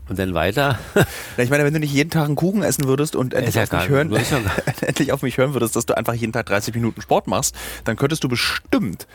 und 0.08 0.18
dann 0.18 0.34
weiter. 0.34 0.78
Ich 1.36 1.50
meine, 1.50 1.64
wenn 1.64 1.72
du 1.74 1.78
nicht 1.80 1.92
jeden 1.92 2.10
Tag 2.10 2.24
einen 2.26 2.34
Kuchen 2.36 2.62
essen 2.62 2.84
würdest 2.86 3.14
und 3.14 3.32
endlich, 3.32 3.54
ja 3.54 3.62
auf 3.64 3.72
mich 3.72 3.88
hören, 3.88 4.12
endlich 4.80 5.12
auf 5.12 5.22
mich 5.22 5.36
hören 5.38 5.54
würdest, 5.54 5.76
dass 5.76 5.86
du 5.86 5.96
einfach 5.96 6.14
jeden 6.14 6.32
Tag 6.32 6.46
30 6.46 6.74
Minuten 6.74 7.00
Sport 7.00 7.26
machst, 7.28 7.54
dann 7.84 7.96
könntest 7.96 8.24
du 8.24 8.28
bestimmt. 8.28 9.06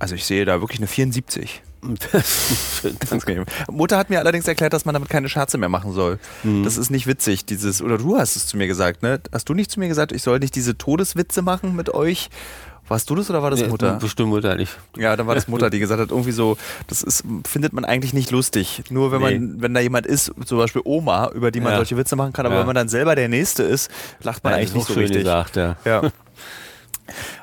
Also 0.00 0.16
ich 0.16 0.24
sehe 0.24 0.44
da 0.44 0.60
wirklich 0.60 0.80
eine 0.80 0.88
74. 0.88 1.62
Ganz 3.08 3.24
genau. 3.24 3.44
Mutter 3.70 3.96
hat 3.96 4.10
mir 4.10 4.18
allerdings 4.18 4.46
erklärt, 4.48 4.72
dass 4.72 4.84
man 4.84 4.92
damit 4.94 5.08
keine 5.08 5.28
Scherze 5.28 5.56
mehr 5.56 5.68
machen 5.68 5.92
soll. 5.92 6.18
Mhm. 6.42 6.64
Das 6.64 6.76
ist 6.76 6.90
nicht 6.90 7.06
witzig, 7.06 7.44
dieses, 7.46 7.80
oder 7.80 7.96
du 7.98 8.18
hast 8.18 8.34
es 8.36 8.46
zu 8.46 8.56
mir 8.56 8.66
gesagt, 8.66 9.02
ne? 9.02 9.20
Hast 9.32 9.48
du 9.48 9.54
nicht 9.54 9.70
zu 9.70 9.78
mir 9.80 9.88
gesagt, 9.88 10.12
ich 10.12 10.22
soll 10.22 10.40
nicht 10.40 10.54
diese 10.56 10.76
Todeswitze 10.76 11.42
machen 11.42 11.76
mit 11.76 11.94
euch? 11.94 12.28
Warst 12.88 13.08
du 13.08 13.14
das 13.14 13.30
oder 13.30 13.40
war 13.42 13.50
das 13.50 13.60
Nee, 13.60 13.68
Mutter? 13.68 13.98
Bestimmt 14.00 14.30
Mutter 14.30 14.56
nicht. 14.56 14.76
Ja, 14.96 15.14
dann 15.16 15.26
war 15.28 15.36
das 15.36 15.46
Mutter, 15.48 15.70
die 15.70 15.78
gesagt 15.78 16.00
hat, 16.00 16.10
irgendwie 16.10 16.32
so, 16.32 16.56
das 16.88 17.02
ist, 17.02 17.22
findet 17.46 17.72
man 17.72 17.84
eigentlich 17.84 18.12
nicht 18.12 18.30
lustig. 18.32 18.82
Nur 18.90 19.12
wenn 19.12 19.20
man, 19.22 19.62
wenn 19.62 19.72
da 19.74 19.80
jemand 19.80 20.06
ist, 20.06 20.32
zum 20.44 20.58
Beispiel 20.58 20.82
Oma, 20.84 21.30
über 21.32 21.50
die 21.52 21.60
man 21.60 21.70
Ja. 21.72 21.76
solche 21.76 21.96
Witze 21.96 22.16
machen 22.16 22.32
kann, 22.32 22.46
aber 22.46 22.56
Ja. 22.56 22.60
wenn 22.62 22.66
man 22.66 22.74
dann 22.74 22.88
selber 22.88 23.14
der 23.14 23.28
Nächste 23.28 23.62
ist, 23.62 23.90
lacht 24.22 24.42
man 24.44 24.52
Ja, 24.54 24.58
eigentlich 24.58 24.74
nicht 24.74 24.86
so 24.88 24.94
richtig. 24.94 25.18
gesagt, 25.18 25.56
ja. 25.56 25.76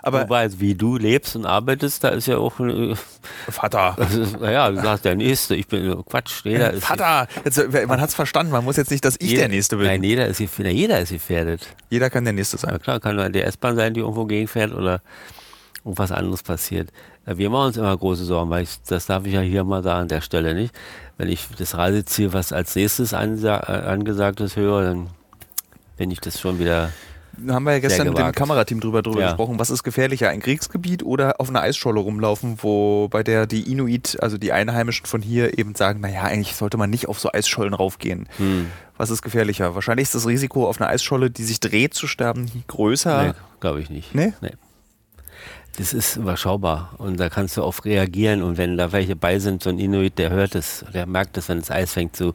Aber 0.02 0.22
Wobei, 0.22 0.42
also 0.42 0.60
wie 0.60 0.76
du 0.76 0.98
lebst 0.98 1.36
und 1.36 1.46
arbeitest, 1.46 2.04
da 2.04 2.10
ist 2.10 2.28
ja 2.28 2.38
auch, 2.38 2.60
äh, 2.60 2.96
Vater. 3.50 3.96
naja, 4.40 4.70
du 4.72 4.82
sagst 4.82 5.06
der 5.06 5.16
Nächste, 5.16 5.56
ich 5.56 5.68
bin, 5.68 5.92
äh, 5.92 5.96
Quatsch, 6.10 6.42
jeder 6.44 6.72
ist, 6.72 6.86
Vater, 6.86 7.28
jetzt, 7.44 7.62
man 7.88 8.02
hat 8.02 8.10
es 8.10 8.16
verstanden, 8.16 8.52
man 8.52 8.64
muss 8.64 8.78
jetzt 8.78 8.92
nicht, 8.92 9.04
dass 9.06 9.16
ich 9.20 9.30
jeder, 9.30 9.44
der 9.44 9.50
Nächste 9.50 9.78
bin. 9.78 9.88
Nein, 9.88 10.04
jeder 10.04 10.28
ist, 10.28 10.38
gefährdet. 10.38 10.74
jeder 10.74 11.00
ist 11.00 11.10
gefährdet. 11.10 11.68
Jeder 11.90 12.10
kann 12.10 12.24
der 12.24 12.34
Nächste 12.34 12.58
Na 12.62 12.72
sein. 12.72 12.82
klar, 12.82 13.00
kann 13.00 13.16
nur 13.16 13.30
die 13.30 13.42
S-Bahn 13.42 13.76
sein, 13.76 13.94
die 13.94 14.02
irgendwo 14.02 14.26
gegenfährt 14.26 14.74
oder 14.74 15.02
irgendwas 15.84 16.12
anderes 16.12 16.44
passiert. 16.44 16.90
Wir 17.26 17.50
machen 17.50 17.68
uns 17.68 17.78
immer 17.78 17.96
große 17.96 18.24
Sorgen, 18.24 18.50
weil 18.50 18.64
ich, 18.64 18.82
das 18.88 19.06
darf 19.06 19.26
ich 19.26 19.34
ja 19.34 19.42
hier 19.42 19.64
mal 19.66 19.84
sagen 19.84 20.02
an 20.02 20.08
der 20.08 20.22
Stelle 20.22 20.54
nicht. 20.54 20.74
Wenn 21.18 21.30
ich 21.30 21.48
das 21.58 21.76
Reiseziel, 21.76 22.32
was 22.32 22.54
als 22.54 22.76
nächstes 22.76 23.12
äh, 23.12 23.18
angesagt 23.18 24.40
ist, 24.40 24.56
höre, 24.56 24.84
dann 24.84 25.08
bin 25.98 26.12
ich 26.12 26.22
das 26.22 26.40
schon 26.40 26.60
wieder. 26.60 26.92
Da 27.38 27.54
haben 27.56 27.64
wir 27.64 27.74
ja 27.74 27.80
gestern 27.80 28.08
mit 28.10 28.18
dem. 28.18 28.32
Kamerateam 28.32 28.80
drüber, 28.80 29.02
drüber 29.02 29.22
Ja. 29.22 29.28
gesprochen, 29.28 29.60
was 29.60 29.70
ist 29.70 29.84
gefährlicher, 29.84 30.30
ein 30.30 30.42
Kriegsgebiet 30.42 31.04
oder 31.04 31.40
auf 31.40 31.50
einer 31.50 31.62
Eisscholle 31.62 32.00
rumlaufen, 32.00 32.58
wo 32.62 33.08
bei 33.10 33.24
der 33.24 33.46
die 33.46 33.72
Inuit, 33.72 34.18
also 34.22 34.38
die 34.38 34.52
Einheimischen 34.52 35.06
von 35.06 35.22
hier 35.22 35.58
eben 35.58 35.76
sagen, 35.76 36.00
naja, 36.02 36.24
eigentlich 36.24 36.56
sollte 36.56 36.78
man 36.78 36.90
nicht 36.90 37.08
auf 37.08 37.20
so 37.20 37.32
Eisschollen 37.32 37.74
raufgehen. 37.74 38.28
Hm, 38.38 38.68
Was 38.98 39.12
ist 39.12 39.22
gefährlicher? 39.22 39.76
Wahrscheinlich 39.76 40.06
ist 40.06 40.16
das 40.16 40.26
Risiko, 40.28 40.68
auf 40.68 40.82
einer 40.82 40.90
Eisscholle, 40.90 41.30
die 41.30 41.44
sich 41.44 41.60
dreht, 41.60 41.94
zu 41.94 42.08
sterben, 42.08 42.50
größer. 42.68 43.24
nee, 43.28 43.34
glaube 43.60 43.80
ich 43.82 43.90
nicht. 43.92 44.16
Nee? 44.16 44.34
Nee. 44.42 44.52
Das 45.78 45.94
ist 45.94 46.16
überschaubar 46.18 46.94
und 46.98 47.20
da 47.20 47.30
kannst 47.30 47.56
du 47.56 47.64
auf 47.64 47.86
reagieren 47.86 48.42
und 48.42 48.58
wenn 48.58 48.78
da 48.78 48.92
welche 48.92 49.16
bei 49.16 49.38
sind, 49.38 49.62
so 49.62 49.70
ein 49.70 49.78
Inuit, 49.78 50.18
der 50.18 50.32
hört 50.32 50.56
es, 50.56 50.84
der 50.92 51.06
merkt 51.06 51.38
es, 51.38 51.50
wenn 51.50 51.60
das 51.60 51.70
Eis 51.70 51.94
fängt 51.94 52.16
zu 52.16 52.34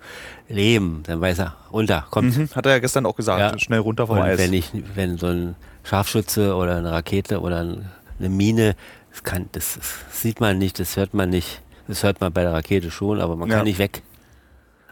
leben, 0.49 1.03
dann 1.09 1.21
weiß 1.21 1.41
er, 1.41 1.57
runter, 1.73 2.07
kommt. 2.11 2.37
Mhm, 2.37 2.49
hat 2.55 2.67
er 2.67 2.73
ja 2.73 2.79
gestern 2.79 3.05
auch 3.05 3.17
gesagt, 3.17 3.41
Ja. 3.41 3.59
schnell 3.59 3.81
runter 3.81 4.07
vom 4.07 4.19
Und 4.19 4.23
Eis. 4.23 4.39
wenn 4.39 4.53
ich, 4.53 4.71
wenn 4.95 5.19
so 5.19 5.27
ein 5.27 5.57
Scharfschütze 5.83 6.55
oder 6.55 6.77
eine 6.77 6.93
Rakete 6.93 7.41
oder 7.41 7.61
ein- 7.65 7.91
eine 8.21 8.29
Mine, 8.29 8.77
das, 9.11 9.25
kann, 9.25 9.49
das, 9.51 9.75
das 9.75 10.23
sieht 10.23 10.39
man 10.41 10.59
nicht, 10.59 10.79
das 10.79 10.97
hört 10.97 11.13
man 11.13 11.29
nicht. 11.29 11.61
Das 11.89 12.05
hört 12.05 12.21
man 12.21 12.33
bei 12.33 12.43
der 12.43 12.53
Rakete 12.53 12.93
schon, 12.93 13.21
aber 13.21 13.35
man 13.35 13.51
Ja. 13.51 13.57
kann 13.57 13.65
nicht 13.65 13.79
weg. 13.81 14.03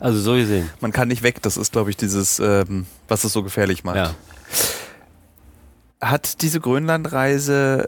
Also 0.01 0.19
so 0.19 0.35
gesehen. 0.35 0.69
Man 0.81 0.91
kann 0.91 1.07
nicht 1.07 1.23
weg, 1.23 1.41
das 1.43 1.57
ist, 1.57 1.71
glaube 1.71 1.91
ich, 1.91 1.97
dieses, 1.97 2.41
ähm, 2.41 2.87
was 3.07 3.23
es 3.23 3.33
so 3.33 3.45
gefährlich 3.45 3.85
macht. 3.85 3.95
Ja. 3.97 4.11
Hat 6.01 6.43
diese 6.43 6.59
Grönlandreise, 6.61 7.87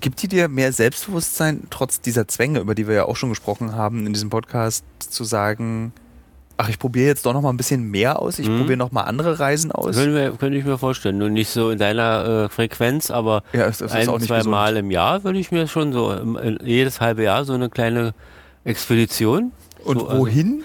gibt 0.00 0.22
die 0.22 0.28
dir 0.28 0.48
mehr 0.48 0.72
Selbstbewusstsein, 0.72 1.64
trotz 1.70 2.00
dieser 2.00 2.26
Zwänge, 2.28 2.60
über 2.60 2.74
die 2.74 2.86
wir 2.88 2.94
ja 2.94 3.04
auch 3.04 3.16
schon 3.16 3.28
gesprochen 3.30 3.74
haben 3.74 4.06
in 4.06 4.12
diesem 4.12 4.30
Podcast, 4.30 4.84
zu 4.98 5.24
sagen, 5.24 5.92
ach, 6.56 6.68
ich 6.68 6.78
probiere 6.78 7.06
jetzt 7.08 7.26
doch 7.26 7.32
noch 7.32 7.42
mal 7.42 7.50
ein 7.50 7.56
bisschen 7.56 7.82
mehr 7.90 8.20
aus, 8.20 8.38
ich 8.38 8.48
Mhm. 8.48 8.58
probiere 8.58 8.76
noch 8.78 8.92
mal 8.92 9.02
andere 9.02 9.38
Reisen 9.38 9.72
aus? 9.72 9.96
Könnte, 9.96 10.10
mir, 10.12 10.30
könnte 10.36 10.56
ich 10.58 10.64
mir 10.64 10.78
vorstellen. 10.78 11.18
Nur 11.18 11.28
nicht 11.28 11.48
so 11.50 11.70
in 11.70 11.78
deiner 11.78 12.44
äh, 12.44 12.48
Frequenz, 12.48 13.10
aber 13.10 13.42
Ja, 13.52 13.62
es, 13.66 13.80
es 13.80 13.90
ist 13.90 13.92
ein, 13.92 14.04
zwei 14.20 14.38
gesund. 14.38 14.46
Mal 14.50 14.76
im 14.76 14.90
Jahr 14.90 15.24
würde 15.24 15.38
ich 15.38 15.50
mir 15.50 15.66
schon 15.68 15.92
so, 15.92 16.12
im, 16.12 16.36
in, 16.36 16.58
jedes 16.64 17.00
halbe 17.00 17.22
Jahr 17.24 17.44
so 17.44 17.52
eine 17.54 17.68
kleine 17.68 18.14
Expedition. 18.64 19.52
Und 19.84 19.98
so, 20.00 20.06
also- 20.08 20.20
wohin? 20.20 20.62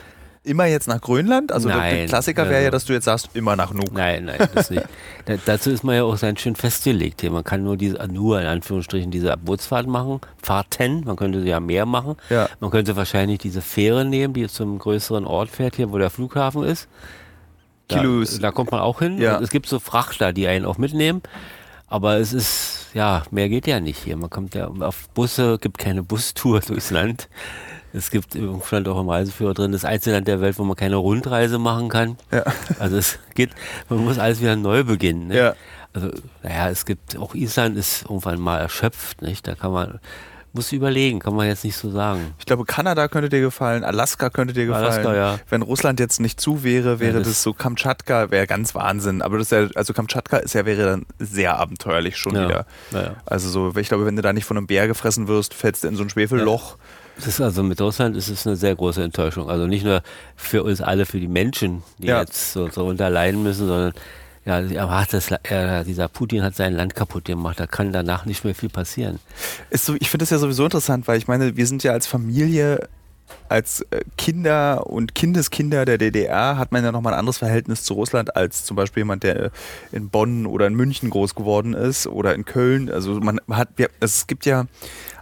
Immer 0.47 0.65
jetzt 0.65 0.87
nach 0.87 1.01
Grönland? 1.01 1.51
Also 1.51 1.67
der- 1.67 1.77
der 1.79 1.91
Nein, 1.99 2.07
Klassiker 2.07 2.49
wäre 2.49 2.63
ja, 2.63 2.71
dass 2.71 2.85
du 2.85 2.93
jetzt 2.93 3.05
sagst, 3.05 3.29
immer 3.33 3.55
nach 3.55 3.73
Nuuk. 3.73 3.91
Nein, 3.93 4.25
nein, 4.25 4.47
das 4.55 4.69
nicht. 4.69 4.85
Da, 5.25 5.35
dazu 5.45 5.69
ist 5.71 5.83
man 5.83 5.93
ja 5.95 6.03
auch 6.05 6.17
ganz 6.17 6.39
schön 6.39 6.55
festgelegt 6.55 7.19
hier. 7.19 7.31
Man 7.31 7.43
kann 7.43 7.61
nur 7.61 7.75
diese, 7.75 7.97
nur 8.07 8.39
in 8.39 8.47
Anführungsstrichen 8.47 9.11
diese 9.11 9.35
Bootsfahrt 9.35 9.85
machen, 9.85 10.21
Fahrten, 10.41 11.03
man 11.05 11.17
könnte 11.17 11.39
ja 11.39 11.59
mehr 11.59 11.85
machen. 11.85 12.15
Ja. 12.29 12.47
Man 12.61 12.71
könnte 12.71 12.95
wahrscheinlich 12.95 13.39
diese 13.39 13.61
Fähre 13.61 14.05
nehmen, 14.05 14.33
die 14.33 14.47
zum 14.47 14.79
größeren 14.79 15.25
Ort 15.25 15.49
fährt, 15.49 15.75
hier 15.75 15.91
wo 15.91 15.97
der 15.97 16.09
Flughafen 16.09 16.63
ist. 16.63 16.87
Da, 17.89 17.99
Kilos. 17.99 18.39
da 18.39 18.51
kommt 18.51 18.71
man 18.71 18.79
auch 18.79 18.99
hin. 18.99 19.17
Ja. 19.17 19.39
Es 19.41 19.49
gibt 19.49 19.67
so 19.67 19.79
Frachter, 19.79 20.31
die 20.31 20.47
einen 20.47 20.65
auch 20.65 20.77
mitnehmen. 20.77 21.21
Aber 21.89 22.17
es 22.17 22.31
ist, 22.33 22.87
ja, 22.93 23.23
mehr 23.31 23.49
geht 23.49 23.67
ja 23.67 23.79
nicht 23.81 24.03
hier. 24.03 24.15
Man 24.17 24.29
kommt 24.29 24.55
ja 24.55 24.67
auf 24.67 25.09
Busse, 25.09 25.57
gibt 25.59 25.77
keine 25.77 26.03
Bustour 26.03 26.59
durchs 26.61 26.89
Land. 26.91 27.27
Es 27.97 28.11
gibt, 28.11 28.37
stand 28.65 28.87
auch 28.87 28.99
im 29.01 29.09
Reiseführer 29.09 29.53
drin, 29.53 29.71
das 29.71 29.83
einzige 29.85 30.15
Land 30.15 30.27
der 30.27 30.39
Welt, 30.41 30.59
wo 30.59 30.63
man 30.63 30.75
keine 30.75 30.97
Rundreise 30.97 31.57
machen 31.57 31.89
kann. 31.89 32.17
Ja. 32.31 32.43
Also 32.79 32.97
es 32.97 33.17
geht, 33.33 33.49
man 33.89 33.99
muss 34.03 34.19
alles 34.19 34.39
wieder 34.39 34.55
neu 34.55 34.83
beginnen. 34.83 35.27
Ne? 35.27 35.37
Ja. 35.37 35.53
Also, 35.93 36.11
naja, 36.43 36.69
es 36.69 36.85
gibt, 36.85 37.17
auch 37.17 37.33
Island 37.33 37.77
ist 37.77 38.03
irgendwann 38.03 38.39
mal 38.39 38.59
erschöpft, 38.59 39.21
nicht? 39.23 39.47
Da 39.47 39.55
kann 39.55 39.71
man, 39.71 39.99
muss 40.53 40.71
überlegen, 40.71 41.19
kann 41.19 41.35
man 41.35 41.47
jetzt 41.47 41.63
nicht 41.63 41.75
so 41.75 41.89
sagen. 41.89 42.35
Ich 42.39 42.45
glaube, 42.45 42.65
Kanada 42.65 43.07
könnte 43.07 43.29
dir 43.29 43.41
gefallen, 43.41 43.83
Alaska 43.83 44.29
könnte 44.29 44.53
dir 44.53 44.65
gefallen. 44.67 44.85
Alaska, 44.85 45.15
ja. 45.15 45.39
Wenn 45.49 45.61
Russland 45.63 45.99
jetzt 45.99 46.19
nicht 46.19 46.39
zu 46.39 46.63
wäre, 46.63 46.99
wäre 46.99 47.13
Ja, 47.13 47.19
das, 47.19 47.29
das- 47.29 47.43
so 47.43 47.53
Kamtschatka, 47.53 48.29
wäre 48.29 48.45
ganz 48.45 48.75
Wahnsinn. 48.75 49.21
Aber 49.23 49.37
das 49.39 49.51
ist 49.51 49.51
ja, 49.51 49.67
also 49.75 49.93
Kamtschatka 49.93 50.37
ist 50.37 50.53
ja, 50.53 50.65
wäre 50.65 50.85
dann 50.85 51.05
sehr 51.19 51.57
abenteuerlich 51.57 52.17
schon 52.17 52.35
Ja. 52.35 52.47
wieder. 52.47 52.65
Also 53.25 53.49
so, 53.49 53.73
ich 53.79 53.87
glaube, 53.87 54.05
wenn 54.05 54.15
du 54.15 54.21
da 54.21 54.33
nicht 54.33 54.45
von 54.45 54.57
einem 54.57 54.67
Bär 54.67 54.87
gefressen 54.87 55.27
wirst, 55.27 55.53
fällst 55.55 55.83
du 55.83 55.87
in 55.87 55.95
so 55.95 56.03
ein 56.03 56.09
Schwefelloch. 56.09 56.77
Das 57.17 57.27
ist 57.27 57.41
also 57.41 57.63
mit 57.63 57.81
Russland 57.81 58.15
ist 58.15 58.29
es 58.29 58.45
eine 58.45 58.55
sehr 58.55 58.75
große 58.75 59.03
Enttäuschung. 59.03 59.49
Also 59.49 59.65
nicht 59.67 59.83
nur 59.83 60.01
für 60.35 60.63
uns 60.63 60.81
alle, 60.81 61.05
für 61.05 61.19
die 61.19 61.27
Menschen, 61.27 61.83
die 61.97 62.07
Ja. 62.07 62.21
jetzt 62.21 62.53
so, 62.53 62.69
so 62.69 62.91
leiden 62.91 63.43
müssen, 63.43 63.67
sondern 63.67 63.93
ja, 64.45 64.89
hat 64.89 65.11
das, 65.11 65.29
er, 65.43 65.83
dieser 65.83 66.07
Putin 66.07 66.41
hat 66.41 66.55
sein 66.55 66.73
Land 66.73 66.95
kaputt 66.95 67.25
gemacht. 67.25 67.59
Da 67.59 67.67
kann 67.67 67.91
danach 67.91 68.25
nicht 68.25 68.45
mehr 68.45 68.55
viel 68.55 68.69
passieren. 68.69 69.19
Ist 69.69 69.85
so, 69.85 69.95
ich 69.99 70.09
finde 70.09 70.23
das 70.23 70.29
ja 70.29 70.37
sowieso 70.37 70.63
interessant, 70.63 71.07
weil 71.07 71.17
ich 71.17 71.27
meine, 71.27 71.57
wir 71.57 71.67
sind 71.67 71.83
ja 71.83 71.91
als 71.91 72.07
Familie, 72.07 72.87
als 73.49 73.81
äh, 73.91 74.01
Kinder 74.17 74.87
und 74.87 75.15
Kindeskinder 75.15 75.83
der 75.83 75.97
DDR, 75.97 76.57
hat 76.57 76.71
man 76.71 76.81
ja 76.81 76.93
nochmal 76.93 77.13
ein 77.13 77.19
anderes 77.19 77.39
Verhältnis 77.39 77.83
zu 77.83 77.93
Russland 77.95 78.37
als 78.37 78.63
zum 78.63 78.77
Beispiel 78.77 79.01
jemand, 79.01 79.23
der 79.23 79.45
äh, 79.45 79.49
in 79.91 80.07
Bonn 80.07 80.45
oder 80.45 80.67
in 80.67 80.75
München 80.75 81.09
groß 81.09 81.35
geworden 81.35 81.73
ist 81.73 82.07
oder 82.07 82.33
in 82.33 82.45
Köln. 82.45 82.89
Also 82.89 83.19
man 83.19 83.41
hat, 83.51 83.67
es 83.99 84.27
gibt 84.27 84.45
ja 84.45 84.65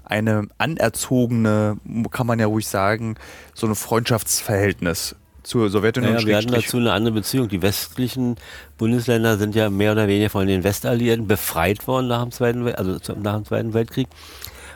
eine 0.06 0.48
anerzogene, 0.58 1.78
kann 2.12 2.28
man 2.28 2.40
ja 2.40 2.46
ruhig 2.46 2.68
sagen, 2.68 3.16
so 3.54 3.68
ein 3.68 3.76
Freundschaftsverhältnis 3.76 5.16
zur 5.44 5.70
Sowjetunion. 5.70 6.16
Naja, 6.16 6.28
wir 6.28 6.38
hatten 6.38 6.52
dazu 6.52 6.78
eine 6.78 6.92
andere 6.92 7.14
Beziehung. 7.14 7.48
Die 7.48 7.62
westlichen 7.62 8.36
Bundesländer 8.78 9.38
sind 9.38 9.56
ja 9.56 9.70
mehr 9.70 9.92
oder 9.92 10.08
weniger 10.08 10.30
von 10.30 10.48
den 10.48 10.64
Westalliierten 10.64 11.28
befreit 11.28 11.88
worden 11.88 12.08
nach 12.08 12.24
dem 12.24 12.32
Zweiten, 12.32 12.66
Wel 12.66 12.76
also 12.76 12.98
nach 13.16 13.36
dem 13.36 13.46
Zweiten 13.46 13.74
Weltkrieg 13.74 14.08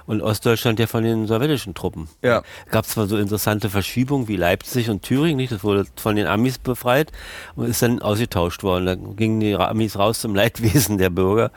und 0.10 0.24
Ostdeutschland 0.24 0.80
ja 0.80 0.88
von 0.88 1.04
den 1.04 1.28
sowjetischen 1.28 1.76
Truppen. 1.76 2.10
Ja. 2.24 2.42
Gab 2.72 2.88
zwar 2.88 3.06
so 3.06 3.16
interessante 3.16 3.70
Verschiebungen 3.70 4.28
wie 4.28 4.38
Leipzig 4.38 4.90
und 4.90 5.04
Thüringen, 5.04 5.38
nicht? 5.38 5.52
Das 5.52 5.64
wurde 5.64 5.86
von 5.98 6.16
den 6.16 6.26
Amis 6.26 6.58
befreit 6.58 7.12
und 7.56 7.70
ist 7.70 7.84
dann 7.84 8.02
ausgetauscht 8.02 8.64
worden. 8.64 8.86
Da 8.88 8.96
gingen 8.96 9.40
die 9.40 9.54
Amis 9.56 10.00
raus 10.00 10.20
zum 10.20 10.34
Leidwesen 10.34 10.98
der 10.98 11.12
Bürger 11.12 11.52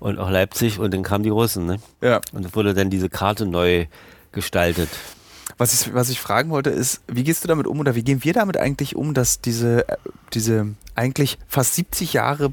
und 0.00 0.18
auch 0.18 0.30
Leipzig 0.30 0.78
und 0.78 0.94
dann 0.94 1.02
kamen 1.02 1.22
die 1.22 1.28
Russen. 1.28 1.66
Ne? 1.66 1.80
Ja. 2.00 2.22
Und 2.32 2.46
es 2.46 2.56
wurde 2.56 2.72
dann 2.72 2.88
diese 2.88 3.10
Karte 3.10 3.44
neu 3.44 3.84
gestaltet. 4.32 4.88
Was 5.58 5.74
ich, 5.74 5.92
was 5.92 6.08
ich 6.08 6.18
fragen 6.18 6.48
wollte, 6.48 6.70
ist, 6.70 7.02
wie 7.08 7.24
gehst 7.24 7.44
du 7.44 7.48
damit 7.48 7.66
um 7.66 7.78
oder 7.78 7.94
wie 7.94 8.04
gehen 8.04 8.24
wir 8.24 8.32
damit 8.32 8.56
eigentlich 8.56 8.96
um, 8.96 9.12
dass 9.12 9.42
diese, 9.42 9.86
äh, 9.86 9.96
diese 10.32 10.74
eigentlich 10.94 11.38
fast 11.46 11.74
70 11.74 12.14
Jahre 12.14 12.48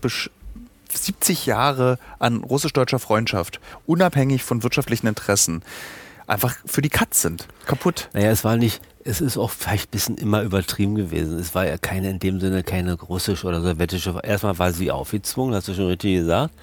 70 0.97 1.45
Jahre 1.45 1.99
an 2.19 2.43
russisch-deutscher 2.43 2.99
Freundschaft, 2.99 3.59
unabhängig 3.85 4.43
von 4.43 4.63
wirtschaftlichen 4.63 5.07
Interessen, 5.07 5.63
einfach 6.27 6.55
für 6.65 6.81
die 6.81 6.89
Katz 6.89 7.21
sind. 7.21 7.47
Kaputt. 7.65 8.09
Naja, 8.13 8.31
es 8.31 8.43
war 8.43 8.57
nicht, 8.57 8.81
es 9.03 9.21
ist 9.21 9.37
auch 9.37 9.51
vielleicht 9.51 9.89
ein 9.89 9.91
bisschen 9.91 10.17
immer 10.17 10.41
übertrieben 10.41 10.95
gewesen. 10.95 11.37
Es 11.37 11.53
war 11.53 11.65
ja 11.65 11.77
keine, 11.77 12.09
in 12.09 12.19
dem 12.19 12.39
Sinne 12.39 12.63
keine 12.63 12.93
russische 12.93 13.45
oder 13.45 13.61
sowjetische, 13.61 14.19
erstmal 14.23 14.57
war 14.57 14.73
sie 14.73 14.91
aufgezwungen, 14.91 15.53
hast 15.53 15.67
du 15.67 15.73
schon 15.73 15.87
richtig 15.87 16.15
gesagt. 16.15 16.53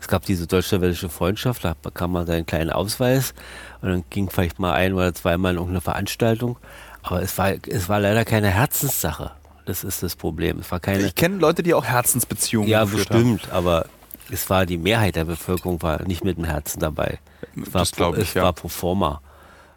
Es 0.00 0.08
gab 0.08 0.24
diese 0.24 0.46
deutsch-sowjetische 0.46 1.10
Freundschaft, 1.10 1.64
da 1.64 1.74
bekam 1.80 2.12
man 2.12 2.26
seinen 2.26 2.46
kleinen 2.46 2.70
Ausweis 2.70 3.34
und 3.82 3.90
dann 3.90 4.04
ging 4.10 4.30
vielleicht 4.30 4.58
mal 4.58 4.72
ein 4.72 4.94
oder 4.94 5.12
zweimal 5.14 5.52
in 5.52 5.58
irgendeine 5.58 5.82
Veranstaltung. 5.82 6.56
Aber 7.02 7.20
es 7.20 7.36
war, 7.36 7.52
es 7.68 7.88
war 7.88 8.00
leider 8.00 8.24
keine 8.24 8.48
Herzenssache. 8.48 9.32
Das 9.64 9.84
ist 9.84 10.02
das 10.02 10.16
Problem. 10.16 10.58
Es 10.58 10.70
war 10.70 10.80
keine. 10.80 11.06
Ich 11.06 11.14
kenne 11.14 11.38
Leute, 11.38 11.62
die 11.62 11.74
auch 11.74 11.84
Herzensbeziehungen 11.84 12.68
ja, 12.68 12.84
bestimmt, 12.84 13.50
aber 13.50 13.86
es 14.30 14.48
war 14.50 14.66
die 14.66 14.78
Mehrheit 14.78 15.16
der 15.16 15.24
Bevölkerung 15.24 15.82
war 15.82 16.02
nicht 16.02 16.24
mit 16.24 16.36
dem 16.36 16.44
Herzen 16.44 16.80
dabei. 16.80 17.18
Es 17.54 17.72
war, 17.72 17.82
Das 17.82 17.92
glaube 17.92 18.18
ich, 18.20 18.28
es 18.28 18.34
ja. 18.34 18.42
war 18.44 18.52
pro 18.52 18.68
forma. 18.68 19.20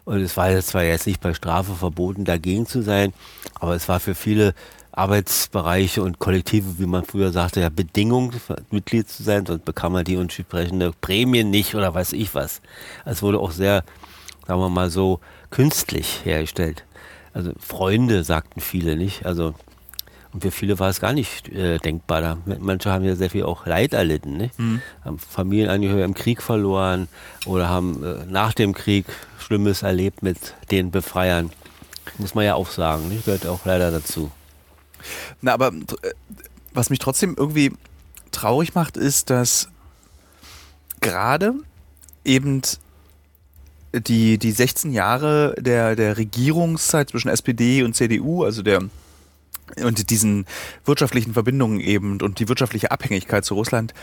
Und 0.04 0.20
es 0.20 0.36
war 0.36 0.50
jetzt 0.50 0.68
zwar 0.68 0.84
jetzt 0.84 1.06
nicht 1.06 1.20
bei 1.20 1.34
Strafe 1.34 1.74
verboten, 1.74 2.24
dagegen 2.24 2.66
zu 2.66 2.82
sein, 2.82 3.12
aber 3.58 3.74
es 3.74 3.88
war 3.88 3.98
für 3.98 4.14
viele 4.14 4.54
Arbeitsbereiche 4.92 6.02
und 6.02 6.20
Kollektive, 6.20 6.78
wie 6.78 6.86
man 6.86 7.04
früher 7.04 7.32
sagte, 7.32 7.60
ja 7.60 7.68
Bedingung, 7.68 8.32
Mitglied 8.70 9.08
zu 9.08 9.22
sein, 9.22 9.44
sonst 9.44 9.64
bekam 9.64 9.92
man 9.92 10.04
die 10.04 10.14
entsprechende 10.14 10.92
Prämie 11.00 11.44
nicht 11.44 11.74
oder 11.74 11.92
weiß 11.92 12.14
ich 12.14 12.34
was. 12.34 12.62
Es 13.04 13.20
wurde 13.20 13.40
auch 13.40 13.50
sehr, 13.50 13.84
sagen 14.46 14.60
wir 14.60 14.70
mal 14.70 14.90
so, 14.90 15.20
künstlich 15.50 16.24
hergestellt. 16.24 16.84
Also 17.34 17.52
Freunde 17.60 18.24
sagten 18.24 18.60
viele 18.60 18.96
nicht. 18.96 19.26
Also 19.26 19.54
und 20.36 20.42
für 20.42 20.50
viele 20.50 20.78
war 20.78 20.90
es 20.90 21.00
gar 21.00 21.14
nicht 21.14 21.48
äh, 21.48 21.78
denkbar. 21.78 22.20
Da, 22.20 22.36
manche 22.60 22.92
haben 22.92 23.06
ja 23.06 23.16
sehr 23.16 23.30
viel 23.30 23.44
auch 23.44 23.64
Leid 23.64 23.94
erlitten. 23.94 24.36
Ne? 24.36 24.50
Mhm. 24.58 24.82
Haben 25.02 25.18
Familienangehörige 25.18 26.04
im 26.04 26.12
Krieg 26.12 26.42
verloren 26.42 27.08
oder 27.46 27.70
haben 27.70 28.04
äh, 28.04 28.26
nach 28.26 28.52
dem 28.52 28.74
Krieg 28.74 29.06
Schlimmes 29.38 29.80
erlebt 29.80 30.22
mit 30.22 30.36
den 30.70 30.90
Befreiern. 30.90 31.48
Muss 32.18 32.34
man 32.34 32.44
ja 32.44 32.54
auch 32.54 32.68
sagen. 32.68 33.08
Ne? 33.08 33.22
Gehört 33.24 33.46
auch 33.46 33.64
leider 33.64 33.90
dazu. 33.90 34.30
Na, 35.40 35.54
aber 35.54 35.68
äh, 35.68 36.12
was 36.74 36.90
mich 36.90 36.98
trotzdem 36.98 37.34
irgendwie 37.34 37.72
traurig 38.30 38.74
macht, 38.74 38.98
ist, 38.98 39.30
dass 39.30 39.70
gerade 41.00 41.54
eben 42.26 42.60
die, 43.94 44.36
die 44.36 44.52
16 44.52 44.92
Jahre 44.92 45.54
der, 45.58 45.96
der 45.96 46.18
Regierungszeit 46.18 47.08
zwischen 47.08 47.30
SPD 47.30 47.82
und 47.82 47.96
CDU, 47.96 48.44
also 48.44 48.60
der 48.60 48.82
und 49.82 50.10
diesen 50.10 50.46
wirtschaftlichen 50.84 51.32
Verbindungen 51.32 51.80
eben 51.80 52.20
und 52.20 52.38
die 52.38 52.48
wirtschaftliche 52.48 52.90
Abhängigkeit 52.90 53.44
zu 53.44 53.54
Russland 53.54 53.94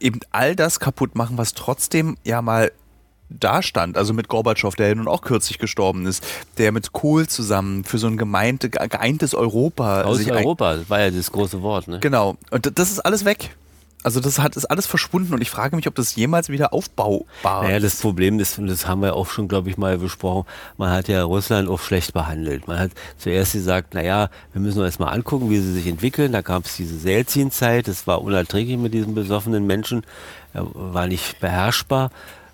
eben 0.00 0.20
all 0.30 0.56
das 0.56 0.80
kaputt 0.80 1.14
machen, 1.14 1.38
was 1.38 1.54
trotzdem 1.54 2.16
ja 2.24 2.42
mal 2.42 2.70
da 3.28 3.62
stand, 3.62 3.96
also 3.96 4.14
mit 4.14 4.28
Gorbatschow, 4.28 4.74
der 4.74 4.88
ja 4.88 4.94
nun 4.94 5.08
auch 5.08 5.22
kürzlich 5.22 5.58
gestorben 5.58 6.06
ist, 6.06 6.24
der 6.58 6.70
mit 6.70 6.92
Kohl 6.92 7.26
zusammen 7.26 7.84
für 7.84 7.98
so 7.98 8.06
ein 8.06 8.16
gemeinte, 8.16 8.70
geeintes 8.70 9.34
Europa. 9.34 10.02
Aus 10.02 10.24
Europa, 10.26 10.78
war 10.88 11.00
ja 11.00 11.10
das 11.10 11.32
große 11.32 11.60
Wort. 11.62 11.88
Ne? 11.88 11.98
Genau. 12.00 12.36
Und 12.50 12.78
das 12.78 12.90
ist 12.90 13.00
alles 13.00 13.24
weg. 13.24 13.56
Also 14.02 14.20
das 14.20 14.38
hat 14.38 14.54
ist 14.56 14.66
alles 14.66 14.86
verschwunden 14.86 15.34
und 15.34 15.40
ich 15.40 15.50
frage 15.50 15.74
mich, 15.74 15.88
ob 15.88 15.94
das 15.96 16.14
jemals 16.14 16.48
wieder 16.48 16.72
aufbaubar 16.72 17.64
Naja, 17.64 17.78
ist. 17.78 17.82
das 17.82 17.96
Problem 17.96 18.38
ist, 18.38 18.56
und 18.58 18.68
das 18.68 18.86
haben 18.86 19.02
wir 19.02 19.14
auch 19.14 19.26
schon, 19.28 19.48
glaube 19.48 19.68
ich, 19.68 19.78
mal 19.78 19.98
besprochen, 19.98 20.46
man 20.76 20.90
hat 20.92 21.08
ja 21.08 21.24
Russland 21.24 21.68
auch 21.68 21.80
schlecht 21.80 22.12
behandelt. 22.12 22.68
Man 22.68 22.78
hat 22.78 22.92
zuerst 23.18 23.54
gesagt, 23.54 23.94
naja, 23.94 24.30
wir 24.52 24.60
müssen 24.60 24.78
uns 24.78 24.86
erst 24.86 25.00
mal 25.00 25.08
angucken, 25.10 25.50
wie 25.50 25.58
sie 25.58 25.72
sich 25.72 25.88
entwickeln. 25.88 26.30
Da 26.30 26.40
gab 26.42 26.66
es 26.66 26.76
diese 26.76 26.96
Selzin-Zeit, 26.98 27.88
das 27.88 28.06
war 28.06 28.22
unerträglich 28.22 28.78
mit 28.78 28.94
diesen 28.94 29.14
besoffenen 29.14 29.66
Menschen, 29.66 30.04
er 30.52 30.66
war 30.72 31.06
nicht 31.08 31.40
beherrschbar. 31.40 32.10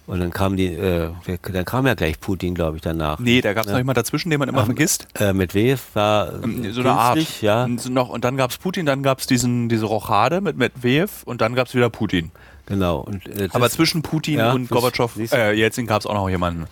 Und 0.07 0.19
dann 0.19 0.31
kam 0.31 0.57
die, 0.57 0.67
äh, 0.67 1.11
dann 1.53 1.65
kam 1.65 1.87
ja 1.87 1.95
gleich 1.95 2.19
Putin, 2.19 2.55
glaube 2.55 2.77
ich, 2.77 2.83
danach. 2.83 3.19
Nee, 3.21 3.41
da 3.41 3.53
gab 3.53 3.67
es 3.67 3.71
noch 3.71 3.79
jemand 3.79 3.97
dazwischen, 3.97 4.31
den 4.31 4.41
man 4.41 4.49
immer 4.49 4.63
Ach, 4.63 4.67
vergisst. 4.67 5.07
Äh, 5.19 5.33
Medvedev 5.33 5.81
war 5.95 6.43
Ähm, 6.43 6.73
So 6.73 6.81
eine 6.81 6.91
Art. 6.93 7.41
ja. 7.41 7.65
Und, 7.65 7.81
so 7.81 7.89
noch, 7.91 8.09
und 8.09 8.25
dann 8.25 8.37
gab 8.37 8.51
es 8.51 8.59
Putin, 8.59 8.85
dann 8.85 9.03
gab 9.05 9.21
es 9.21 9.27
diese 9.29 9.85
Rochade 9.87 10.41
mit 10.41 10.57
Medvedev 10.57 11.23
und 11.25 11.41
dann 11.41 11.55
gab 11.55 11.69
es 11.69 11.75
wieder 11.75 11.89
Putin. 11.89 12.33
Genau. 12.67 12.99
Und, 12.99 13.27
äh, 13.29 13.49
Aber 13.53 13.71
zwischen 13.71 14.03
Putin 14.03 14.39
Ja, 14.39 14.53
und 14.53 14.69
Gorbatschow, 14.69 15.17
äh, 15.33 15.53
Jelzin 15.53 15.87
gab 15.87 16.01
es 16.01 16.07
auch 16.07 16.15
noch 16.15 16.29
jemanden. 16.29 16.67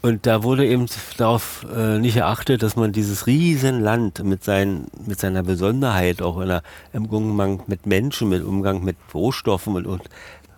Und 0.00 0.26
da 0.26 0.42
wurde 0.42 0.66
eben 0.66 0.86
darauf 1.16 1.64
äh, 1.76 1.98
nicht 1.98 2.16
erachtet, 2.16 2.64
dass 2.64 2.74
man 2.74 2.90
dieses 2.90 3.28
Riesenland 3.28 4.24
mit, 4.24 4.42
seinen, 4.42 4.88
mit 5.06 5.20
seiner 5.20 5.44
Besonderheit, 5.44 6.20
auch 6.22 6.40
in 6.40 6.48
der, 6.48 6.62
im 6.92 7.06
Umgang 7.06 7.62
mit 7.68 7.86
Menschen, 7.86 8.28
mit 8.28 8.42
Umgang 8.42 8.82
mit 8.82 8.96
Rohstoffen 9.14 9.76
und, 9.76 9.86
und 9.86 10.02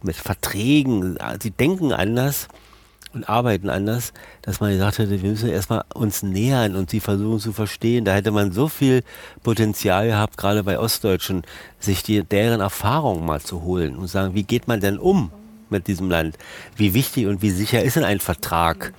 mit 0.04 0.16
Verträgen, 0.16 1.18
sie 1.40 1.50
denken 1.50 1.92
anders 1.92 2.48
und 3.14 3.28
arbeiten 3.28 3.70
anders, 3.70 4.12
dass 4.42 4.60
man 4.60 4.72
gesagt 4.72 4.98
hätte, 4.98 5.22
wir 5.22 5.30
müssen 5.30 5.48
erstmal 5.48 5.84
uns 5.94 6.22
nähern 6.22 6.74
und 6.74 6.90
sie 6.90 7.00
versuchen 7.00 7.40
zu 7.40 7.52
verstehen. 7.52 8.04
Da 8.04 8.12
hätte 8.12 8.30
man 8.30 8.52
so 8.52 8.68
viel 8.68 9.02
Potenzial 9.42 10.08
gehabt, 10.08 10.36
gerade 10.36 10.64
bei 10.64 10.78
Ostdeutschen, 10.78 11.42
sich 11.78 12.02
die, 12.02 12.22
deren 12.22 12.60
Erfahrungen 12.60 13.24
mal 13.24 13.40
zu 13.40 13.62
holen 13.62 13.96
und 13.96 14.08
sagen, 14.08 14.34
wie 14.34 14.42
geht 14.42 14.68
man 14.68 14.80
denn 14.80 14.98
um 14.98 15.30
mit 15.70 15.86
diesem 15.86 16.10
Land? 16.10 16.36
Wie 16.76 16.94
wichtig 16.94 17.26
und 17.26 17.42
wie 17.42 17.50
sicher 17.50 17.82
ist 17.82 17.96
denn 17.96 18.04
ein 18.04 18.20
Vertrag, 18.20 18.92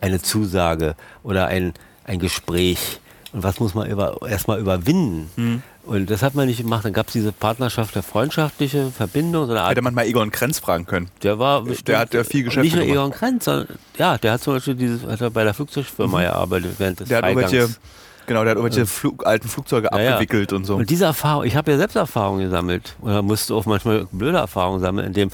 eine 0.00 0.20
Zusage 0.20 0.94
oder 1.22 1.46
ein, 1.46 1.72
ein 2.04 2.18
Gespräch? 2.18 3.00
Und 3.32 3.42
was 3.42 3.58
muss 3.60 3.74
man 3.74 3.90
über, 3.90 4.18
erstmal 4.28 4.60
überwinden? 4.60 5.62
Und 5.84 6.10
das 6.10 6.22
hat 6.22 6.34
man 6.36 6.46
nicht 6.46 6.58
gemacht. 6.58 6.84
Dann 6.84 6.92
gab 6.92 7.08
es 7.08 7.12
diese 7.12 7.32
Partnerschaft, 7.32 7.94
der 7.96 8.02
freundschaftliche 8.04 8.90
Verbindung, 8.92 9.46
so 9.46 9.52
eine 9.52 9.62
Art 9.62 9.72
Hätte 9.72 9.82
man 9.82 9.94
mal 9.94 10.06
Egon 10.06 10.30
Krenz 10.30 10.60
fragen 10.60 10.86
können. 10.86 11.08
der 11.22 11.38
war 11.40 11.64
Der 11.86 11.98
hat 11.98 12.14
ja 12.14 12.22
viel 12.22 12.44
Geschäfte 12.44 12.60
Nicht 12.62 12.76
nur 12.76 12.84
gemacht. 12.84 12.96
Egon 12.98 13.10
Krenz, 13.12 13.44
sondern 13.46 13.66
ja, 13.98 14.16
der 14.16 14.32
hat 14.32 14.42
zum 14.42 14.54
Beispiel 14.54 14.76
dieses, 14.76 15.04
hat 15.04 15.20
er 15.20 15.30
bei 15.30 15.42
der 15.42 15.54
Flugzeugfirma 15.54 16.20
gearbeitet 16.22 16.74
während 16.78 17.00
des 17.00 17.06
Mhm. 17.06 17.08
Der 17.08 17.18
hat 17.18 17.24
Freigangs. 17.24 17.52
irgendwelche, 17.52 17.80
genau, 18.26 18.42
der 18.44 18.50
hat 18.52 18.58
irgendwelche 18.58 18.86
Flug, 18.86 19.26
alten 19.26 19.48
Flugzeuge 19.48 19.88
Ja, 19.92 20.00
ja. 20.00 20.10
abgewickelt 20.12 20.52
und 20.52 20.64
so. 20.66 20.76
Und 20.76 20.88
diese 20.88 21.04
Erfahrung, 21.06 21.44
ich 21.44 21.56
habe 21.56 21.70
ja 21.72 21.76
selbst 21.76 21.96
Erfahrungen 21.96 22.44
gesammelt 22.44 22.94
oder 23.00 23.22
musste 23.22 23.52
auch 23.54 23.66
manchmal 23.66 24.06
blöde 24.12 24.38
Erfahrungen 24.38 24.80
sammeln, 24.80 25.08
indem, 25.08 25.30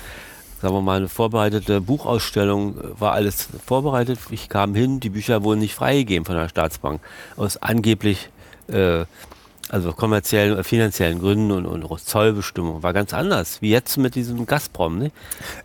sagen 0.63 0.73
wir 0.75 0.81
mal, 0.81 0.97
eine 0.97 1.09
vorbereitete 1.11 1.83
Buchausstellung 1.83 2.79
äh, 2.79 3.01
war 3.01 3.13
alles 3.13 3.49
vorbereitet. 3.67 4.19
Ich 4.31 4.49
kam 4.49 4.75
hin, 4.75 4.99
die 4.99 5.11
Bücher 5.11 5.45
wurden 5.45 5.59
nicht 5.61 5.75
freigegeben 5.75 6.25
von 6.25 6.37
der 6.37 6.49
Staatsbank 6.49 7.03
aus 7.37 7.59
angeblich 7.59 8.31
äh, 8.69 9.05
also 9.69 9.93
kommerziellen, 9.93 10.63
finanziellen 10.65 11.19
Gründen 11.19 11.51
und, 11.51 11.67
und 11.67 12.01
Zollbestimmungen. 12.01 12.83
War 12.83 12.93
ganz 12.93 13.13
anders, 13.13 13.61
wie 13.61 13.71
jetzt 13.71 13.97
mit 13.97 14.15
diesem 14.15 14.47
Gazprom. 14.47 14.99
Ne? 14.99 15.13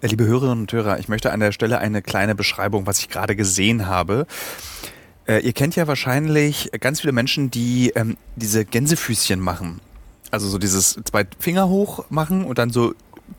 Äh, 0.02 0.08
Liebe 0.08 0.26
Hörerinnen 0.26 0.62
und 0.62 0.74
Hörer, 0.74 1.00
ich 1.00 1.08
möchte 1.08 1.32
an 1.32 1.40
der 1.40 1.52
Stelle 1.52 1.80
eine 1.80 2.02
kleine 2.02 2.36
Beschreibung, 2.36 2.86
was 2.86 3.00
ich 3.00 3.10
gerade 3.10 3.36
gesehen 3.36 3.88
habe. 3.88 4.28
Äh, 5.28 5.40
ihr 5.40 5.54
kennt 5.54 5.76
ja 5.76 5.88
wahrscheinlich 5.88 6.72
ganz 6.80 7.02
viele 7.02 7.14
Menschen, 7.14 7.50
die 7.50 7.92
ähm, 7.96 8.18
diese 8.36 8.66
Gänsefüßchen 8.66 9.40
machen. 9.40 9.80
Also 10.32 10.48
so 10.48 10.58
dieses 10.58 11.00
zwei 11.06 11.26
Finger 11.40 11.70
hoch 11.70 12.06
machen 12.10 12.44
und 12.44 12.58
dann 12.58 12.72
so 12.72 12.94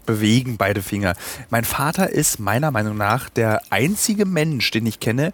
bewegen 0.07 0.57
beide 0.57 0.83
Finger. 0.83 1.15
Mein 1.51 1.65
Vater 1.65 2.11
ist 2.11 2.39
meiner 2.39 2.71
Meinung 2.71 2.97
nach 2.97 3.29
der 3.29 3.61
einzige 3.71 4.25
Mensch, 4.25 4.71
den 4.71 4.87
ich 4.87 5.01
kenne, 5.01 5.33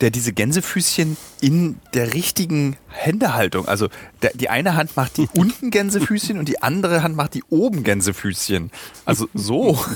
der 0.00 0.10
diese 0.10 0.32
Gänsefüßchen 0.32 1.16
in 1.40 1.76
der 1.94 2.14
richtigen 2.14 2.76
Händehaltung, 2.88 3.66
also 3.68 3.88
der, 4.22 4.30
die 4.34 4.48
eine 4.48 4.76
Hand 4.76 4.96
macht 4.96 5.16
die 5.16 5.28
unten 5.36 5.70
Gänsefüßchen 5.70 6.38
und 6.38 6.48
die 6.48 6.62
andere 6.62 7.02
Hand 7.02 7.16
macht 7.16 7.34
die 7.34 7.42
oben 7.50 7.82
Gänsefüßchen. 7.84 8.70
Also 9.04 9.28
so. 9.34 9.78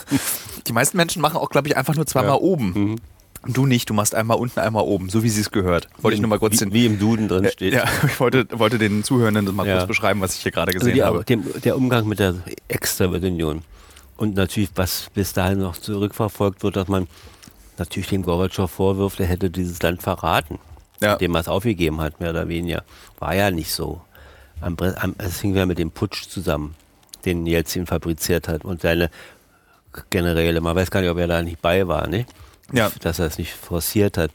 Die 0.68 0.72
meisten 0.72 0.96
Menschen 0.96 1.20
machen 1.20 1.38
auch, 1.38 1.50
glaube 1.50 1.66
ich, 1.66 1.76
einfach 1.76 1.96
nur 1.96 2.06
zweimal 2.06 2.36
oben. 2.36 3.00
Und 3.42 3.56
du 3.56 3.66
nicht, 3.66 3.90
du 3.90 3.94
machst 3.94 4.14
einmal 4.14 4.38
unten, 4.38 4.60
einmal 4.60 4.84
oben, 4.84 5.08
so 5.08 5.24
wie 5.24 5.28
sie 5.28 5.40
es 5.40 5.50
gehört. 5.50 5.88
Wollte 6.00 6.14
ich 6.14 6.20
nur 6.20 6.28
mal 6.30 6.38
kurz 6.38 6.52
wie, 6.54 6.58
den, 6.58 6.72
wie 6.72 6.86
im 6.86 7.00
Duden 7.00 7.26
drin 7.26 7.48
steht. 7.50 7.74
ja, 7.74 7.84
ich 8.06 8.20
wollte, 8.20 8.46
wollte 8.52 8.78
den 8.78 9.02
Zuhörenden 9.02 9.44
das 9.46 9.54
mal 9.56 9.66
Ja. 9.66 9.78
kurz 9.78 9.88
beschreiben, 9.88 10.20
was 10.20 10.36
ich 10.36 10.42
hier 10.42 10.52
gerade 10.52 10.68
Also 10.70 10.78
gesehen 10.78 10.94
die, 10.94 11.02
habe. 11.02 11.24
dem, 11.24 11.42
der 11.64 11.76
Umgang 11.76 12.06
mit 12.06 12.20
der 12.20 12.36
Ex-Sowjetunion. 12.68 13.62
Und 14.16 14.36
natürlich, 14.36 14.70
was 14.76 15.06
bis 15.14 15.32
dahin 15.32 15.58
noch 15.58 15.76
zurückverfolgt 15.76 16.62
wird, 16.62 16.76
dass 16.76 16.86
man 16.86 17.08
natürlich 17.78 18.08
dem 18.08 18.22
Gorbatschow 18.22 18.70
vorwirft, 18.70 19.20
er 19.20 19.26
hätte 19.26 19.50
dieses 19.50 19.80
Land 19.82 20.02
verraten, 20.02 20.58
Ja. 21.00 21.14
indem 21.14 21.34
er 21.34 21.40
es 21.40 21.48
aufgegeben 21.48 22.00
hat, 22.00 22.20
mehr 22.20 22.30
oder 22.30 22.48
weniger. 22.48 22.84
War 23.18 23.34
ja 23.34 23.50
nicht 23.50 23.72
so. 23.72 24.00
am, 24.60 24.76
am, 24.78 25.14
es 25.18 25.40
hing 25.40 25.54
ja 25.56 25.66
mit 25.66 25.78
dem 25.78 25.90
Putsch 25.90 26.28
zusammen, 26.28 26.74
den 27.24 27.46
Jelzin 27.46 27.86
fabriziert 27.86 28.46
hat 28.48 28.64
und 28.64 28.80
seine 28.82 29.10
Generäle. 30.10 30.60
Man 30.60 30.76
weiß 30.76 30.90
gar 30.90 31.00
nicht, 31.00 31.10
ob 31.10 31.18
er 31.18 31.26
da 31.26 31.42
nicht 31.42 31.60
bei 31.60 31.86
war, 31.88 32.06
ne? 32.08 32.26
Ja. 32.72 32.90
dass 33.00 33.18
er 33.18 33.26
es 33.26 33.36
nicht 33.38 33.52
forciert 33.52 34.16
hat. 34.16 34.30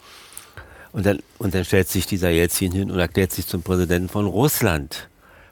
Und 0.91 1.05
dann, 1.05 1.19
und 1.39 1.55
dann 1.55 1.65
stellt 1.65 1.87
sich 1.89 2.05
dieser 2.05 2.29
Jelzin 2.29 2.71
hin 2.71 2.91
und 2.91 2.99
erklärt 2.99 3.31
sich 3.31 3.47
zum 3.47 3.63
Präsidenten 3.63 4.09
von 4.09 4.25
Russland 4.27 5.09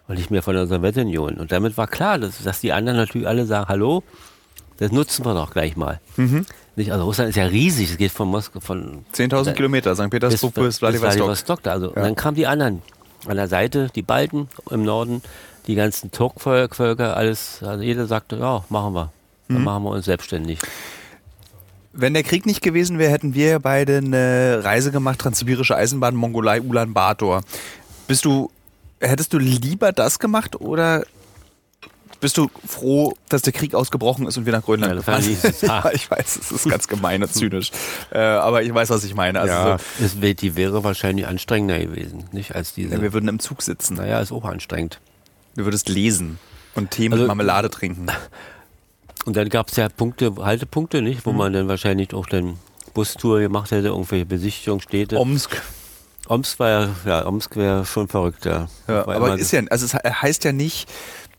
und 0.08 0.16
nicht 0.18 0.30
mehr 0.30 0.44
von 0.44 0.54
der 0.56 0.68
Sowjetunion. 0.68 1.36
Und 1.38 1.52
damit 1.52 1.78
war 1.78 1.88
klar, 1.88 2.20
dass, 2.20 2.44
dass 2.44 2.60
die 2.62 2.74
anderen 2.74 2.98
natürlich 2.98 3.28
alle 3.28 3.46
sagen, 3.46 3.68
hallo, 3.70 4.04
das 4.78 4.92
nutzen 4.92 5.26
wir 5.26 5.34
doch 5.34 5.52
gleich 5.52 5.76
mal. 5.76 6.00
Mhm. 6.18 6.46
Nicht? 6.76 6.92
Also 6.92 7.06
Russland 7.06 7.30
ist 7.30 7.36
ja 7.36 7.46
riesig, 7.46 7.92
es 7.92 7.98
geht 7.98 8.12
von 8.12 8.28
Moskau, 8.28 8.60
von 8.60 9.06
10.000 9.14 9.54
Kilometer, 9.54 9.96
St. 9.96 10.10
Petersburg 10.10 10.54
bis, 10.56 10.80
Vladivostok. 10.80 11.64
da. 11.64 11.72
Also, 11.72 11.88
Und 11.90 11.96
dann 11.98 12.16
kamen 12.16 12.36
die 12.36 12.48
anderen 12.48 12.82
an 13.28 13.38
der 13.38 13.48
Seite, 13.48 13.90
die 13.96 14.02
Balten 14.02 14.50
im 14.70 14.84
Norden, 14.84 15.22
die 15.68 15.76
ganzen 15.76 16.12
Turkvölker, 16.12 17.16
alles, 17.18 17.64
also 17.64 17.82
jeder 17.84 18.08
sagte, 18.08 18.36
ja, 18.38 18.64
machen 18.70 18.94
wir. 18.94 19.12
Dann 19.48 19.60
Mhm. 19.60 19.64
machen 19.64 19.84
wir 19.84 19.92
uns 19.92 20.06
selbstständig. 20.06 20.60
Wenn 21.94 22.14
der 22.14 22.24
Krieg 22.24 22.46
nicht 22.46 22.62
gewesen 22.62 23.00
wäre, 23.00 23.12
hätten 23.12 23.34
wir 23.36 23.60
beide 23.60 23.98
eine 23.98 24.60
Reise 24.64 24.92
gemacht, 24.92 25.20
Transsibirische 25.20 25.76
Eisenbahn, 25.78 26.14
Mongolei, 26.16 26.62
Ulaanbaatar. 26.62 27.42
Bist 28.08 28.26
du, 28.26 28.52
hättest 29.00 29.32
du 29.34 29.38
lieber 29.38 29.94
das 29.94 30.20
gemacht 30.20 30.60
oder 30.60 31.06
bist 32.26 32.38
du 32.40 32.50
froh, 32.68 33.14
dass 33.30 33.44
der 33.44 33.54
Krieg 33.54 33.76
ausgebrochen 33.76 34.26
ist 34.26 34.36
und 34.36 34.48
wir 34.48 34.54
nach 34.54 34.64
Grönland 34.64 34.94
Ja, 34.94 34.98
gefahren 34.98 35.24
ja, 35.62 35.92
ich 35.94 36.10
weiß, 36.10 36.38
es 36.38 36.52
ist 36.52 36.68
ganz 36.68 36.88
gemein 36.88 37.22
und 37.22 37.32
zynisch. 37.32 37.70
Äh, 38.12 38.18
aber 38.18 38.64
ich 38.64 38.74
weiß, 38.74 38.90
was 38.90 39.04
ich 39.04 39.14
meine. 39.14 39.40
Also 39.40 39.54
ja, 39.54 39.78
so, 40.00 40.04
es 40.04 40.22
wär, 40.22 40.34
die 40.34 40.56
wäre 40.56 40.84
wahrscheinlich 40.84 41.28
anstrengender 41.28 41.78
gewesen, 41.80 42.24
nicht 42.32 42.56
als 42.56 42.74
diese. 42.74 42.96
ja, 42.96 43.02
wir 43.04 43.14
würden 43.14 43.30
im 43.30 43.38
Zug 43.38 43.62
sitzen. 43.62 43.94
naja, 43.98 44.20
ist 44.22 44.32
auch 44.32 44.44
anstrengend. 44.46 45.00
Du 45.56 45.66
würdest 45.66 45.88
lesen 45.88 46.40
und 46.74 46.90
Tee 46.90 47.10
mit 47.10 47.14
Also- 47.20 47.28
Marmelade 47.28 47.70
trinken. 47.70 48.08
Und 49.26 49.36
dann 49.36 49.50
gab 49.50 49.70
es 49.70 49.76
ja 49.76 49.88
Punkte, 49.90 50.34
Haltepunkte, 50.40 51.02
nicht, 51.02 51.26
wo 51.26 51.32
man 51.32 51.52
dann 51.52 51.68
wahrscheinlich 51.68 52.14
auch 52.14 52.28
dann 52.28 52.58
Bustour 52.94 53.40
gemacht 53.40 53.72
hätte, 53.72 53.88
irgendwelche 53.88 54.26
Besichtigungsstädte. 54.28 55.18
Omsk. 55.18 55.60
Omsk 56.28 56.60
war 56.60 56.70
ja, 56.70 56.90
ja, 57.06 57.26
Omsk 57.26 57.56
wäre 57.56 57.86
schon 57.86 58.08
verrückt, 58.08 58.46
ja. 58.46 58.68
Ja, 58.88 59.08
aber 59.08 59.38
ist 59.38 59.52
ja, 59.52 59.62
also 59.72 59.86
es 59.86 59.94
he- 59.94 60.00
heißt 60.10 60.44
ja 60.44 60.52
nicht, 60.52 60.88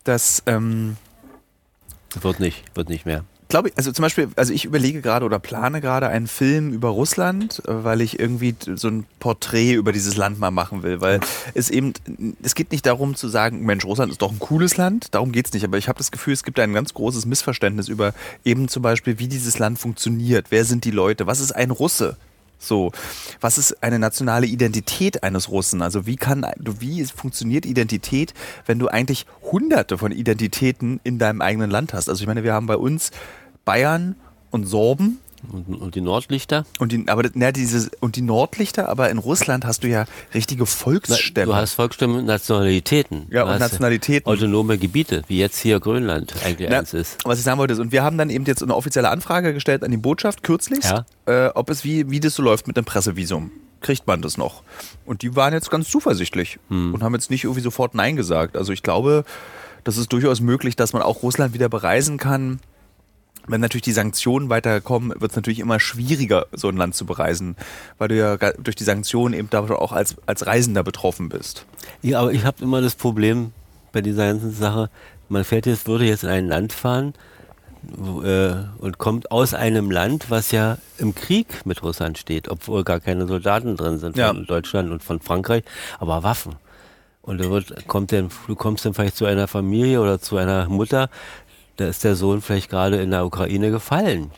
dass 0.09 0.43
ähm, 0.47 0.97
Wird 2.21 2.41
nicht, 2.41 2.65
wird 2.75 2.89
nicht 2.89 3.07
mehr. 3.07 3.25
glaube 3.49 3.69
ich, 3.69 3.77
also 3.77 3.93
zum 3.93 4.03
Beispiel, 4.03 4.29
also 4.37 4.53
ich 4.53 4.65
überlege 4.65 5.03
gerade 5.03 5.25
oder 5.25 5.39
plane 5.39 5.81
gerade 5.81 6.09
einen 6.09 6.27
Film 6.27 6.73
über 6.73 6.89
Russland, 6.89 7.63
äh, 7.67 7.85
weil 7.85 8.01
ich 8.01 8.19
irgendwie 8.19 8.55
so 8.75 8.89
ein 8.89 9.07
Porträt 9.21 9.75
über 9.75 9.93
dieses 9.93 10.17
Land 10.17 10.39
mal 10.39 10.51
machen 10.51 10.83
will, 10.83 11.01
weil 11.01 11.21
es 11.55 11.71
eben, 11.71 11.93
es 12.43 12.55
geht 12.55 12.73
nicht 12.73 12.87
darum 12.87 13.15
zu 13.15 13.29
sagen, 13.29 13.65
Mensch, 13.65 13.85
Russland 13.85 14.11
ist 14.11 14.23
doch 14.23 14.33
ein 14.33 14.39
cooles 14.39 14.77
Land, 14.77 15.15
darum 15.15 15.33
geht 15.33 15.47
es 15.47 15.53
nicht, 15.53 15.65
aber 15.65 15.79
ich 15.79 15.89
habe 15.89 15.99
das 15.99 16.11
Gefühl, 16.11 16.33
es 16.35 16.45
gibt 16.45 16.59
ein 16.59 16.73
ganz 16.73 16.95
großes 16.95 17.27
Missverständnis 17.27 17.89
über 17.89 18.15
eben 18.45 18.69
zum 18.69 18.83
Beispiel, 18.83 19.19
wie 19.19 19.29
dieses 19.29 19.59
Land 19.59 19.79
funktioniert, 19.79 20.47
wer 20.51 20.65
sind 20.65 20.85
die 20.85 20.91
Leute, 20.91 21.27
was 21.27 21.41
ist 21.41 21.53
ein 21.53 21.71
Russe? 21.71 22.17
So, 22.59 22.93
was 23.41 23.59
ist 23.59 23.83
eine 23.83 23.99
nationale 23.99 24.47
Identität 24.47 25.23
eines 25.23 25.51
Russen? 25.51 25.83
Also 25.83 26.07
wie 26.07 26.17
kann, 26.17 26.47
wie 26.59 27.05
funktioniert 27.05 27.67
Identität, 27.67 28.35
wenn 28.65 28.79
du 28.79 28.89
eigentlich 28.89 29.27
hunderte 29.43 29.99
von 29.99 30.13
Identitäten 30.13 31.01
in 31.05 31.19
deinem 31.19 31.43
eigenen 31.43 31.71
Land 31.71 31.93
hast? 31.93 32.09
Also 32.09 32.23
ich 32.23 32.27
meine, 32.27 32.45
wir 32.45 32.55
haben 32.55 32.67
bei 32.67 32.77
uns 32.77 33.11
Bayern 33.65 34.17
und 34.51 34.65
Sorben 34.65 35.19
Und, 35.53 35.75
und 35.81 35.95
die 35.95 36.01
Nordlichter? 36.01 36.65
und 36.79 36.93
die, 36.93 37.05
aber 37.09 37.29
na, 37.35 37.53
diese, 37.53 37.91
und 38.01 38.17
die 38.17 38.23
Nordlichter, 38.23 38.89
aber 38.89 39.11
in 39.11 39.19
Russland 39.19 39.65
hast 39.65 39.85
du 39.85 39.89
ja 39.89 40.07
richtige 40.35 40.67
Volksstämme. 40.67 41.47
Du 41.47 41.55
hast 41.55 41.75
Volksstämme 41.75 42.19
und 42.19 42.25
Nationalitäten. 42.27 43.27
Ja, 43.31 43.45
du 43.45 43.53
und 43.53 43.59
Nationalitäten. 43.61 44.29
Autonome 44.31 44.79
Gebiete, 44.79 45.23
wie 45.29 45.39
jetzt 45.39 45.59
hier 45.59 45.79
Grönland 45.81 46.35
eigentlich 46.45 46.69
Na, 46.71 46.79
eins 46.79 46.95
ist. 46.95 47.19
Was 47.25 47.39
ich 47.39 47.45
sagen 47.45 47.59
wollte, 47.59 47.75
ist, 47.75 47.81
und 47.81 47.93
wir 47.93 48.03
haben 48.03 48.19
dann 48.19 48.31
eben 48.31 48.45
jetzt 48.45 48.63
eine 48.63 48.75
offizielle 48.75 49.09
Anfrage 49.11 49.53
gestellt 49.55 49.85
an 49.85 49.91
die 49.91 49.97
Botschaft 49.97 50.43
kürzlich, 50.43 50.85
Ja. 50.85 51.05
äh, 51.27 51.51
ob 51.55 51.71
es 51.71 51.85
wie, 51.85 52.11
wie 52.11 52.21
das 52.21 52.35
so 52.35 52.43
läuft 52.43 52.67
mit 52.67 52.77
dem 52.77 52.85
Pressevisum. 52.85 53.51
Kriegt 53.81 54.07
man 54.07 54.23
das 54.23 54.37
noch? 54.39 54.63
Und 55.05 55.23
die 55.23 55.37
waren 55.37 55.53
jetzt 55.53 55.71
ganz 55.71 55.89
zuversichtlich 55.91 56.59
Hm. 56.71 56.95
und 56.95 57.03
haben 57.03 57.15
jetzt 57.15 57.31
nicht 57.31 57.45
irgendwie 57.45 57.61
sofort 57.63 57.95
Nein 57.95 58.17
gesagt. 58.17 58.57
Also 58.57 58.73
ich 58.73 58.83
glaube, 58.83 59.25
das 59.85 59.97
ist 59.99 60.13
durchaus 60.13 60.41
möglich, 60.41 60.75
dass 60.77 60.93
man 60.93 61.03
auch 61.03 61.23
Russland 61.23 61.55
wieder 61.55 61.69
bereisen 61.69 62.17
kann. 62.19 62.59
Wenn 63.49 63.61
natürlich 63.61 63.83
die 63.83 63.93
Sanktionen 63.93 64.49
weiterkommen, 64.51 65.13
wird 65.21 65.31
es 65.33 65.37
natürlich 65.37 65.61
immer 65.61 65.79
schwieriger, 65.81 66.47
so 66.53 66.69
ein 66.69 66.77
Land 66.77 66.95
zu 66.95 67.07
bereisen, 67.07 67.57
weil 67.99 68.09
du 68.09 68.17
ja 68.17 68.37
durch 68.37 68.77
die 68.77 68.85
Sanktionen 68.85 69.35
eben 69.35 69.51
davon 69.51 69.77
auch 69.77 69.93
als, 69.93 70.17
als 70.27 70.47
Reisender 70.47 70.83
betroffen 70.83 71.29
bist. 71.29 71.65
Ja, 72.03 72.21
aber 72.21 72.33
ich 72.33 72.45
habe 72.45 72.63
immer 72.63 72.81
das 72.81 72.95
Problem 72.95 73.53
bei 73.93 74.01
dieser 74.03 74.27
ganzen 74.27 74.53
Sache, 74.53 74.91
man 75.29 75.45
fährt 75.45 75.67
jetzt, 75.67 75.87
würde 75.87 76.05
jetzt 76.07 76.25
in 76.25 76.31
ein 76.31 76.49
Land 76.49 76.73
fahren 76.73 77.15
äh, 78.25 78.55
und 78.79 78.99
kommt 78.99 79.31
aus 79.31 79.55
einem 79.55 79.91
Land, 79.91 80.31
was 80.31 80.51
ja 80.51 80.79
im 80.99 81.15
Krieg 81.15 81.65
mit 81.65 81.83
Russland 81.83 82.19
steht, 82.19 82.49
obwohl 82.49 82.85
gar 82.85 83.01
keine 83.01 83.27
Soldaten 83.27 83.77
drin 83.77 83.99
sind 83.99 84.17
Ja. 84.17 84.29
von 84.29 84.47
Deutschland 84.47 84.91
und 84.91 85.03
von 85.03 85.21
Frankreich, 85.21 85.63
aber 85.99 86.23
Waffen. 86.23 86.55
Und 87.23 87.39
da 87.41 87.51
wird, 87.51 87.89
kommt 87.89 88.13
dann, 88.13 88.29
du 88.47 88.55
kommst 88.55 88.85
dann 88.85 88.95
vielleicht 88.95 89.17
zu 89.17 89.25
einer 89.25 89.49
Familie 89.49 90.01
oder 90.01 90.21
zu 90.21 90.37
einer 90.37 90.69
Mutter, 90.69 91.11
da 91.77 91.87
ist 91.89 92.05
der 92.05 92.17
Sohn 92.17 92.43
vielleicht 92.43 92.71
gerade 92.71 93.01
in 93.01 93.11
der 93.11 93.25
Ukraine 93.25 93.71
gefallen 93.71 94.31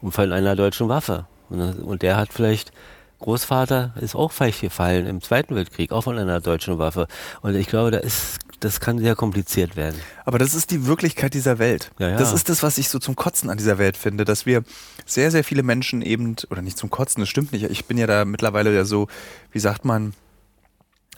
und 0.00 0.12
von 0.12 0.32
einer 0.32 0.56
deutschen 0.56 0.88
Waffe. 0.88 1.26
Und, 1.50 1.60
und 1.82 2.02
der 2.02 2.16
hat 2.16 2.32
vielleicht, 2.32 2.72
Großvater 3.20 3.94
ist 4.00 4.14
auch 4.14 4.32
vielleicht 4.32 4.60
gefallen 4.60 5.06
im 5.06 5.20
Zweiten 5.22 5.54
Weltkrieg, 5.54 5.92
auch 5.92 6.02
von 6.02 6.18
einer 6.18 6.40
deutschen 6.40 6.78
Waffe. 6.78 7.06
Und 7.42 7.54
ich 7.54 7.68
glaube, 7.68 7.90
da 7.90 7.98
ist, 7.98 8.38
das 8.60 8.80
kann 8.80 8.98
sehr 8.98 9.16
kompliziert 9.16 9.76
werden. 9.76 9.98
Aber 10.24 10.38
das 10.38 10.54
ist 10.54 10.70
die 10.70 10.86
Wirklichkeit 10.86 11.34
dieser 11.34 11.58
Welt. 11.58 11.90
Ja, 11.98 12.10
ja. 12.10 12.16
Das 12.16 12.32
ist 12.32 12.48
das, 12.48 12.62
was 12.62 12.78
ich 12.78 12.88
so 12.88 12.98
zum 12.98 13.16
Kotzen 13.16 13.50
an 13.50 13.58
dieser 13.58 13.78
Welt 13.78 13.96
finde, 13.96 14.24
dass 14.24 14.46
wir 14.46 14.62
sehr, 15.06 15.30
sehr 15.30 15.44
viele 15.44 15.62
Menschen 15.62 16.02
eben, 16.02 16.36
oder 16.50 16.62
nicht 16.62 16.78
zum 16.78 16.90
Kotzen, 16.90 17.20
das 17.20 17.28
stimmt 17.28 17.52
nicht, 17.52 17.64
ich 17.64 17.86
bin 17.86 17.98
ja 17.98 18.06
da 18.06 18.24
mittlerweile 18.24 18.74
ja 18.74 18.84
so, 18.84 19.08
wie 19.52 19.58
sagt 19.58 19.84
man, 19.84 20.14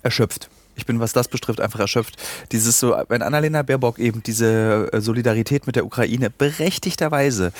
erschöpft. 0.02 0.48
Ich 0.76 0.86
bin, 0.86 1.00
was 1.00 1.12
das 1.12 1.28
betrifft, 1.28 1.60
einfach 1.60 1.80
erschöpft. 1.80 2.22
Dieses 2.52 2.78
so, 2.78 2.94
wenn 3.08 3.22
Annalena 3.22 3.62
Baerbock 3.62 3.98
eben 3.98 4.22
diese 4.22 4.90
äh, 4.92 5.00
Solidarität 5.00 5.66
mit 5.66 5.74
der 5.74 5.86
Ukraine 5.86 6.30
berechtigterweise 6.30 7.52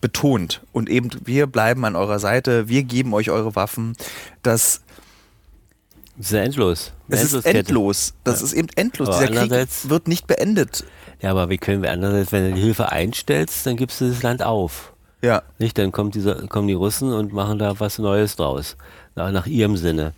betont 0.00 0.60
und 0.72 0.90
eben 0.90 1.08
wir 1.24 1.46
bleiben 1.46 1.84
an 1.84 1.96
eurer 1.96 2.18
Seite, 2.18 2.68
wir 2.68 2.82
geben 2.82 3.14
euch 3.14 3.30
eure 3.30 3.56
Waffen, 3.56 3.96
das 4.42 4.82
Das 6.18 6.26
ist 6.26 6.32
ja 6.32 6.42
endlos. 6.42 6.92
Eine 7.08 7.20
es 7.20 7.32
ist 7.32 7.46
endlos. 7.46 8.14
Das 8.24 8.42
ist 8.42 8.52
eben 8.52 8.68
endlos. 8.76 9.08
Aber 9.08 9.26
Dieser 9.26 9.46
Krieg 9.46 9.68
wird 9.90 10.08
nicht 10.08 10.26
beendet. 10.26 10.84
Ja, 11.20 11.30
aber 11.30 11.48
wie 11.48 11.58
können 11.58 11.82
wir 11.82 11.90
andererseits, 11.90 12.32
wenn 12.32 12.50
du 12.50 12.54
die 12.54 12.60
Hilfe 12.60 12.92
einstellst, 12.92 13.64
dann 13.66 13.76
gibst 13.76 14.00
du 14.00 14.08
das 14.08 14.22
Land 14.22 14.42
auf. 14.42 14.92
Ja. 15.22 15.42
Nicht? 15.58 15.78
Dann 15.78 15.90
kommt 15.90 16.14
dieser, 16.14 16.46
kommen 16.48 16.68
die 16.68 16.74
Russen 16.74 17.12
und 17.12 17.32
machen 17.32 17.58
da 17.58 17.80
was 17.80 17.98
Neues 17.98 18.36
draus. 18.36 18.76
Nach, 19.14 19.30
nach 19.30 19.46
ihrem 19.46 19.76
Sinne. 19.76 20.12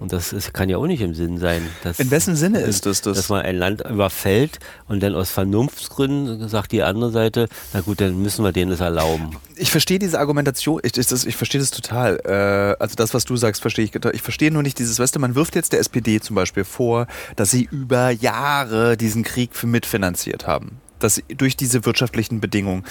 Und 0.00 0.12
das 0.12 0.32
ist, 0.32 0.52
kann 0.52 0.68
ja 0.68 0.76
auch 0.76 0.86
nicht 0.86 1.00
im 1.00 1.14
Sinn 1.14 1.38
sein. 1.38 1.62
Dass, 1.82 1.98
In 1.98 2.10
wessen 2.10 2.36
Sinne 2.36 2.60
ist 2.60 2.86
das 2.86 3.00
das? 3.00 3.16
Dass 3.16 3.28
man 3.28 3.42
ein 3.42 3.56
Land 3.56 3.82
überfällt 3.82 4.58
und 4.88 5.02
dann 5.02 5.14
aus 5.14 5.30
Vernunftsgründen 5.30 6.48
sagt 6.48 6.72
die 6.72 6.82
andere 6.82 7.10
Seite, 7.10 7.48
na 7.72 7.80
gut, 7.80 8.00
dann 8.00 8.20
müssen 8.20 8.44
wir 8.44 8.52
denen 8.52 8.70
das 8.70 8.80
erlauben. 8.80 9.36
Ich 9.56 9.70
verstehe 9.70 9.98
diese 9.98 10.18
Argumentation, 10.18 10.80
ich, 10.82 10.92
das, 10.92 11.24
ich 11.24 11.36
verstehe 11.36 11.60
das 11.60 11.70
total. 11.70 12.20
Äh, 12.24 12.82
also 12.82 12.96
das, 12.96 13.14
was 13.14 13.24
du 13.24 13.36
sagst, 13.36 13.62
verstehe 13.62 13.84
ich. 13.84 13.92
total. 13.92 14.14
Ich 14.14 14.22
verstehe 14.22 14.50
nur 14.50 14.62
nicht 14.62 14.78
dieses, 14.78 14.98
weißt 14.98 15.14
du, 15.14 15.20
man 15.20 15.34
wirft 15.34 15.54
jetzt 15.54 15.72
der 15.72 15.80
SPD 15.80 16.20
zum 16.20 16.36
Beispiel 16.36 16.64
vor, 16.64 17.06
dass 17.36 17.50
sie 17.50 17.68
über 17.70 18.10
Jahre 18.10 18.96
diesen 18.96 19.22
Krieg 19.22 19.54
für 19.54 19.66
mitfinanziert 19.66 20.46
haben. 20.46 20.78
Dass 20.98 21.16
sie, 21.16 21.24
durch 21.28 21.56
diese 21.56 21.84
wirtschaftlichen 21.84 22.40
Bedingungen. 22.40 22.84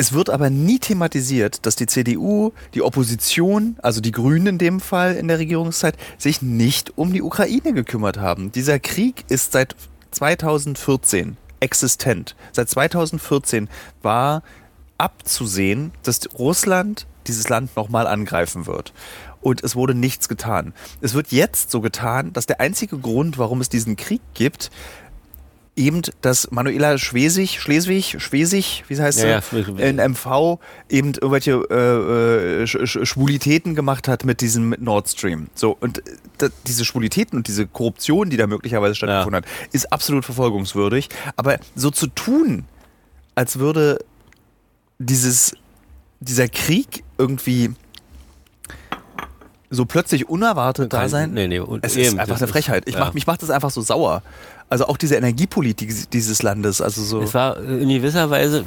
Es 0.00 0.12
wird 0.12 0.30
aber 0.30 0.48
nie 0.48 0.78
thematisiert, 0.78 1.66
dass 1.66 1.74
die 1.74 1.86
CDU, 1.86 2.52
die 2.72 2.82
Opposition, 2.82 3.76
also 3.82 4.00
die 4.00 4.12
Grünen 4.12 4.46
in 4.46 4.58
dem 4.58 4.78
Fall 4.78 5.16
in 5.16 5.26
der 5.26 5.40
Regierungszeit, 5.40 5.96
sich 6.18 6.40
nicht 6.40 6.96
um 6.96 7.12
die 7.12 7.20
Ukraine 7.20 7.72
gekümmert 7.72 8.16
haben. 8.16 8.52
Dieser 8.52 8.78
Krieg 8.78 9.24
ist 9.28 9.50
seit 9.50 9.74
2014 10.12 11.36
existent. 11.58 12.36
Seit 12.52 12.68
2014 12.68 13.68
war 14.00 14.44
abzusehen, 14.98 15.90
dass 16.04 16.20
Russland 16.38 17.08
dieses 17.26 17.48
Land 17.48 17.74
nochmal 17.74 18.06
angreifen 18.06 18.66
wird. 18.66 18.92
Und 19.40 19.64
es 19.64 19.74
wurde 19.74 19.96
nichts 19.96 20.28
getan. 20.28 20.74
Es 21.00 21.14
wird 21.14 21.32
jetzt 21.32 21.72
so 21.72 21.80
getan, 21.80 22.32
dass 22.32 22.46
der 22.46 22.60
einzige 22.60 22.98
Grund, 22.98 23.36
warum 23.36 23.60
es 23.60 23.68
diesen 23.68 23.96
Krieg 23.96 24.20
gibt, 24.34 24.70
eben, 25.78 26.02
dass 26.20 26.50
Manuela 26.50 26.98
Schwesig, 26.98 27.60
Schleswig, 27.60 28.16
Schwesig, 28.18 28.84
wie 28.88 29.00
heißt 29.00 29.20
Ja, 29.22 29.40
sie, 29.40 29.60
ja, 29.60 29.66
in 29.78 29.96
MV 29.96 30.58
eben 30.90 31.14
irgendwelche 31.14 31.52
äh, 31.70 32.62
äh, 32.62 32.66
Sch 32.66 32.78
Sch 32.84 32.98
Schwulitäten 33.04 33.74
gemacht 33.74 34.08
hat 34.08 34.24
mit 34.24 34.40
diesem 34.40 34.74
Nord 34.78 35.08
Stream. 35.08 35.46
So, 35.54 35.76
und 35.80 35.98
äh, 36.42 36.50
diese 36.66 36.84
Schwulitäten 36.84 37.38
und 37.38 37.48
diese 37.48 37.66
Korruption, 37.66 38.28
die 38.28 38.36
da 38.36 38.46
möglicherweise 38.46 38.94
stattgefunden 38.94 39.42
hat, 39.42 39.44
ist 39.72 39.92
absolut 39.92 40.24
verfolgungswürdig. 40.24 41.08
Aber 41.36 41.58
so 41.74 41.90
zu 41.90 42.08
tun, 42.08 42.64
als 43.34 43.58
würde 43.58 44.04
dieses, 44.98 45.54
dieser 46.20 46.48
Krieg 46.48 47.04
irgendwie 47.16 47.70
so 49.70 49.84
plötzlich 49.84 50.28
unerwartet 50.28 50.92
da 50.92 51.08
sein. 51.08 51.32
Nee, 51.32 51.46
nee, 51.46 51.60
Es 51.82 51.96
ist 51.96 52.18
einfach 52.18 52.38
eine 52.38 52.48
Frechheit. 52.48 52.84
Ich 52.86 52.94
ja. 52.94 53.00
mach, 53.00 53.14
mich 53.14 53.26
macht 53.26 53.42
das 53.42 53.50
einfach 53.50 53.70
so 53.70 53.82
sauer. 53.82 54.22
Also 54.70 54.86
auch 54.86 54.98
diese 54.98 55.16
Energiepolitik 55.16 56.10
dieses 56.10 56.42
Landes. 56.42 56.80
Also 56.80 57.02
so. 57.02 57.22
Es 57.22 57.32
war 57.32 57.56
in 57.58 57.88
gewisser 57.88 58.28
Weise, 58.28 58.64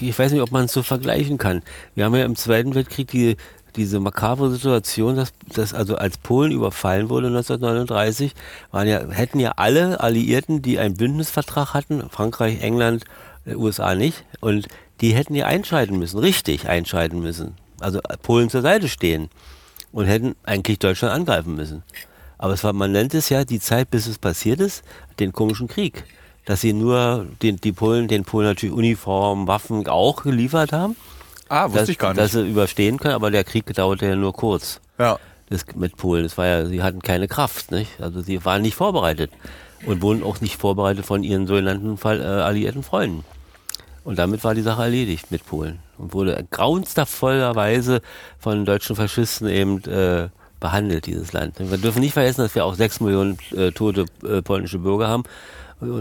ich 0.00 0.18
weiß 0.18 0.32
nicht, 0.32 0.40
ob 0.40 0.50
man 0.52 0.64
es 0.64 0.72
so 0.72 0.82
vergleichen 0.82 1.36
kann. 1.36 1.62
Wir 1.94 2.06
haben 2.06 2.14
ja 2.14 2.24
im 2.24 2.36
Zweiten 2.36 2.74
Weltkrieg 2.74 3.08
die, 3.08 3.36
diese 3.76 4.00
makabre 4.00 4.50
Situation, 4.50 5.16
dass, 5.16 5.32
dass 5.52 5.74
also 5.74 5.96
als 5.96 6.18
Polen 6.18 6.52
überfallen 6.52 7.10
wurde 7.10 7.26
1939, 7.26 8.34
waren 8.70 8.88
ja, 8.88 9.08
hätten 9.10 9.40
ja 9.40 9.52
alle 9.56 10.00
Alliierten, 10.00 10.62
die 10.62 10.78
einen 10.78 10.94
Bündnisvertrag 10.94 11.74
hatten, 11.74 12.08
Frankreich, 12.10 12.62
England, 12.62 13.04
USA 13.46 13.94
nicht, 13.94 14.24
und 14.40 14.68
die 15.00 15.14
hätten 15.14 15.34
ja 15.34 15.46
einschreiten 15.46 15.98
müssen, 15.98 16.18
richtig 16.18 16.68
einschreiten 16.68 17.20
müssen. 17.20 17.54
Also 17.80 18.00
Polen 18.22 18.48
zur 18.48 18.62
Seite 18.62 18.88
stehen 18.88 19.28
und 19.92 20.06
hätten 20.06 20.36
eigentlich 20.44 20.78
Deutschland 20.78 21.12
angreifen 21.12 21.54
müssen. 21.54 21.82
Aber 22.38 22.52
es 22.52 22.64
war, 22.64 22.72
man 22.72 22.92
nennt 22.92 23.14
es 23.14 23.28
ja 23.28 23.44
die 23.44 23.60
Zeit, 23.60 23.90
bis 23.90 24.06
es 24.06 24.18
passiert 24.18 24.60
ist, 24.60 24.82
den 25.18 25.32
komischen 25.32 25.68
Krieg. 25.68 26.04
Dass 26.44 26.60
sie 26.60 26.72
nur 26.72 27.26
den, 27.42 27.56
die 27.56 27.72
Polen, 27.72 28.08
den 28.08 28.24
Polen 28.24 28.46
natürlich 28.46 28.74
Uniformen, 28.74 29.46
Waffen 29.46 29.86
auch 29.86 30.22
geliefert 30.22 30.72
haben. 30.72 30.96
ah, 31.48 31.66
wusste 31.66 31.80
dass, 31.80 31.88
ich 31.88 31.98
gar 31.98 32.08
nicht. 32.10 32.20
Dass 32.20 32.32
sie 32.32 32.48
überstehen 32.48 32.98
können, 32.98 33.14
aber 33.14 33.30
der 33.30 33.44
Krieg 33.44 33.72
dauerte 33.74 34.06
ja 34.06 34.16
nur 34.16 34.32
kurz. 34.32 34.80
ja. 34.98 35.18
Das 35.50 35.66
mit 35.74 35.96
Polen. 35.98 36.22
Das 36.22 36.38
war 36.38 36.46
ja, 36.46 36.66
sie 36.66 36.82
hatten 36.82 37.02
keine 37.02 37.28
Kraft, 37.28 37.70
nicht? 37.70 38.00
Also 38.00 38.22
sie 38.22 38.44
waren 38.46 38.62
nicht 38.62 38.74
vorbereitet. 38.76 39.30
Und 39.84 40.00
wurden 40.00 40.22
auch 40.22 40.40
nicht 40.40 40.56
vorbereitet 40.56 41.04
von 41.04 41.22
ihren 41.22 41.46
sogenannten 41.46 41.98
Fall, 41.98 42.20
äh, 42.20 42.24
alliierten 42.24 42.82
Freunden. 42.82 43.24
Und 44.04 44.18
damit 44.18 44.42
war 44.42 44.54
die 44.54 44.62
Sache 44.62 44.82
erledigt 44.82 45.30
mit 45.30 45.46
Polen. 45.46 45.80
Und 45.98 46.14
wurde 46.14 46.46
grauenvollerweise 46.50 48.00
von 48.38 48.64
deutschen 48.64 48.96
Faschisten 48.96 49.48
eben 49.48 49.82
äh, 49.84 50.28
behandelt, 50.64 51.04
dieses 51.04 51.34
Land. 51.34 51.56
Wir 51.58 51.76
dürfen 51.76 52.00
nicht 52.00 52.14
vergessen, 52.14 52.40
dass 52.40 52.54
wir 52.54 52.64
auch 52.64 52.74
sechs 52.74 52.98
Millionen 52.98 53.36
äh, 53.54 53.70
tote 53.70 54.06
äh, 54.26 54.40
polnische 54.40 54.78
Bürger 54.78 55.08
haben. 55.08 55.24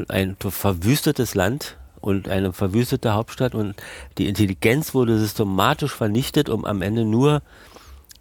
Ein 0.07 0.37
verwüstetes 0.39 1.35
Land 1.35 1.75
und 1.99 2.29
eine 2.29 2.53
verwüstete 2.53 3.13
Hauptstadt. 3.13 3.55
Und 3.55 3.75
die 4.17 4.29
Intelligenz 4.29 4.93
wurde 4.93 5.19
systematisch 5.19 5.91
vernichtet, 5.93 6.47
um 6.47 6.63
am 6.63 6.81
Ende 6.81 7.03
nur 7.03 7.41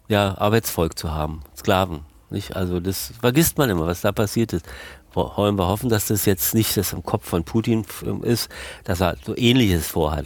ja, 0.09 0.37
Arbeitsvolk 0.37 0.99
zu 0.99 1.13
haben, 1.13 1.43
Sklaven. 1.55 2.01
Nicht? 2.29 2.57
Also 2.57 2.81
das 2.81 3.13
vergisst 3.21 3.57
man 3.57 3.69
immer, 3.69 3.87
was 3.87 4.01
da 4.01 4.11
passiert 4.11 4.51
ist. 4.51 4.65
Wo- 5.13 5.31
Wollen 5.37 5.57
wir 5.57 5.67
hoffen, 5.67 5.89
dass 5.89 6.07
das 6.07 6.25
jetzt 6.25 6.53
nicht 6.53 6.75
das 6.75 6.91
im 6.91 7.03
Kopf 7.03 7.29
von 7.29 7.45
Putin 7.45 7.85
ist, 8.23 8.49
dass 8.83 8.99
er 8.99 9.15
so 9.25 9.33
Ähnliches 9.37 9.87
vorhat. 9.87 10.25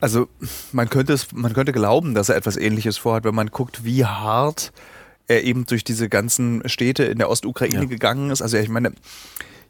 Also 0.00 0.28
man 0.72 0.90
könnte 0.90 1.12
es, 1.12 1.32
man 1.32 1.52
könnte 1.54 1.72
glauben, 1.72 2.14
dass 2.14 2.28
er 2.28 2.36
etwas 2.36 2.56
Ähnliches 2.56 2.98
vorhat, 2.98 3.24
wenn 3.24 3.34
man 3.34 3.48
guckt, 3.48 3.84
wie 3.84 4.04
hart 4.04 4.72
er 5.28 5.42
eben 5.44 5.64
durch 5.66 5.84
diese 5.84 6.08
ganzen 6.08 6.62
Städte 6.68 7.04
in 7.04 7.18
der 7.18 7.30
Ostukraine 7.30 7.74
Ja. 7.74 7.84
gegangen 7.84 8.30
ist. 8.30 8.42
Also 8.42 8.58
ich 8.58 8.68
meine, 8.68 8.92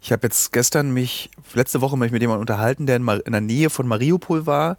ich 0.03 0.13
habe 0.13 0.27
jetzt 0.27 0.53
gestern 0.53 0.91
mich, 0.93 1.31
letzte 1.55 1.81
Woche 1.81 1.97
mich 1.97 2.13
mit 2.13 2.21
jemandem 2.23 2.43
unterhalten, 2.43 2.87
der 2.87 2.97
in, 2.97 3.09
in 3.09 3.33
der 3.33 3.41
Nähe 3.41 3.71
von 3.71 3.87
Mariupol 3.87 4.47
war 4.47 4.77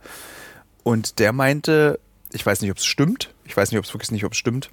und 0.84 1.20
der 1.20 1.34
meinte, 1.34 2.00
ich 2.32 2.46
weiß 2.46 2.62
nicht, 2.62 2.72
ob 2.72 2.78
es 2.78 2.86
stimmt, 2.86 3.34
ich 3.46 3.56
weiß 3.58 3.72
nicht, 3.72 3.80
ob 3.80 3.86
es 3.86 3.94
wirklich 3.94 4.12
nicht, 4.12 4.26
ob 4.26 4.34
es 4.34 4.38
stimmt. 4.38 4.70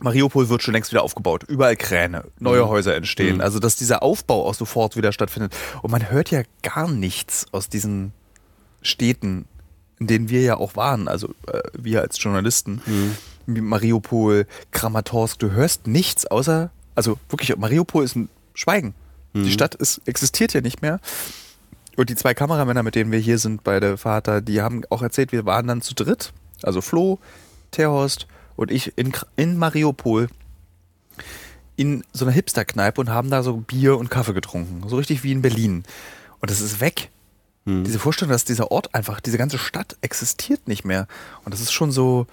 Mariupol 0.00 0.48
wird 0.48 0.62
schon 0.62 0.74
längst 0.74 0.90
wieder 0.90 1.04
aufgebaut. 1.04 1.44
Überall 1.46 1.76
Kräne, 1.76 2.24
neue 2.40 2.64
Mhm. 2.64 2.68
Häuser 2.68 2.96
entstehen. 2.96 3.36
Mhm. 3.36 3.40
Also, 3.42 3.60
dass 3.60 3.76
dieser 3.76 4.02
Aufbau 4.02 4.44
auch 4.48 4.54
sofort 4.54 4.96
wieder 4.96 5.12
stattfindet. 5.12 5.54
Und 5.82 5.92
man 5.92 6.10
hört 6.10 6.32
ja 6.32 6.42
gar 6.62 6.88
nichts 6.90 7.46
aus 7.52 7.68
diesen 7.68 8.12
Städten, 8.82 9.44
in 9.98 10.06
denen 10.06 10.28
wir 10.28 10.42
ja 10.42 10.56
auch 10.56 10.76
waren. 10.76 11.08
Also, 11.08 11.28
äh, 11.46 11.60
wir 11.72 12.02
als 12.02 12.22
Journalisten. 12.22 12.82
Wie 13.46 13.60
Mariupol, 13.60 14.46
Kramatorsk, 14.70 15.38
du 15.38 15.50
hörst 15.50 15.86
nichts 15.86 16.26
außer, 16.26 16.70
also 16.94 17.18
wirklich, 17.28 17.54
Mariupol 17.56 18.02
ist 18.04 18.16
ein 18.16 18.28
Schweigen. 18.54 18.94
Die 19.34 19.50
Stadt 19.50 19.74
ist, 19.74 20.00
existiert 20.06 20.54
ja 20.54 20.60
nicht 20.60 20.80
mehr. 20.80 21.00
Und 21.96 22.08
die 22.08 22.14
zwei 22.14 22.34
Kameramänner, 22.34 22.84
mit 22.84 22.94
denen 22.94 23.10
wir 23.10 23.18
hier 23.18 23.38
sind 23.38 23.64
bei 23.64 23.80
der 23.80 23.98
Vater, 23.98 24.40
die 24.40 24.62
haben 24.62 24.82
auch 24.90 25.02
erzählt, 25.02 25.32
wir 25.32 25.44
waren 25.44 25.66
dann 25.66 25.82
zu 25.82 25.94
dritt. 25.94 26.32
Also 26.62 26.80
Flo, 26.80 27.18
Terhorst 27.72 28.28
und 28.56 28.70
ich 28.70 28.96
in, 28.96 29.12
in 29.36 29.58
Mariupol 29.58 30.28
in 31.76 32.04
so 32.12 32.24
einer 32.24 32.32
Hipster-Kneipe 32.32 33.00
und 33.00 33.10
haben 33.10 33.30
da 33.30 33.42
so 33.42 33.56
Bier 33.56 33.98
und 33.98 34.08
Kaffee 34.08 34.34
getrunken. 34.34 34.88
So 34.88 34.96
richtig 34.96 35.24
wie 35.24 35.32
in 35.32 35.42
Berlin. 35.42 35.82
Und 36.40 36.50
das 36.50 36.60
ist 36.60 36.80
weg. 36.80 37.10
Hm. 37.66 37.84
Diese 37.84 37.98
Vorstellung, 37.98 38.32
dass 38.32 38.44
dieser 38.44 38.70
Ort 38.70 38.94
einfach, 38.94 39.20
diese 39.20 39.38
ganze 39.38 39.58
Stadt 39.58 39.96
existiert 40.02 40.68
nicht 40.68 40.84
mehr. 40.84 41.06
Und 41.44 41.52
das 41.54 41.60
ist 41.60 41.72
schon 41.72 41.90
so 41.92 42.26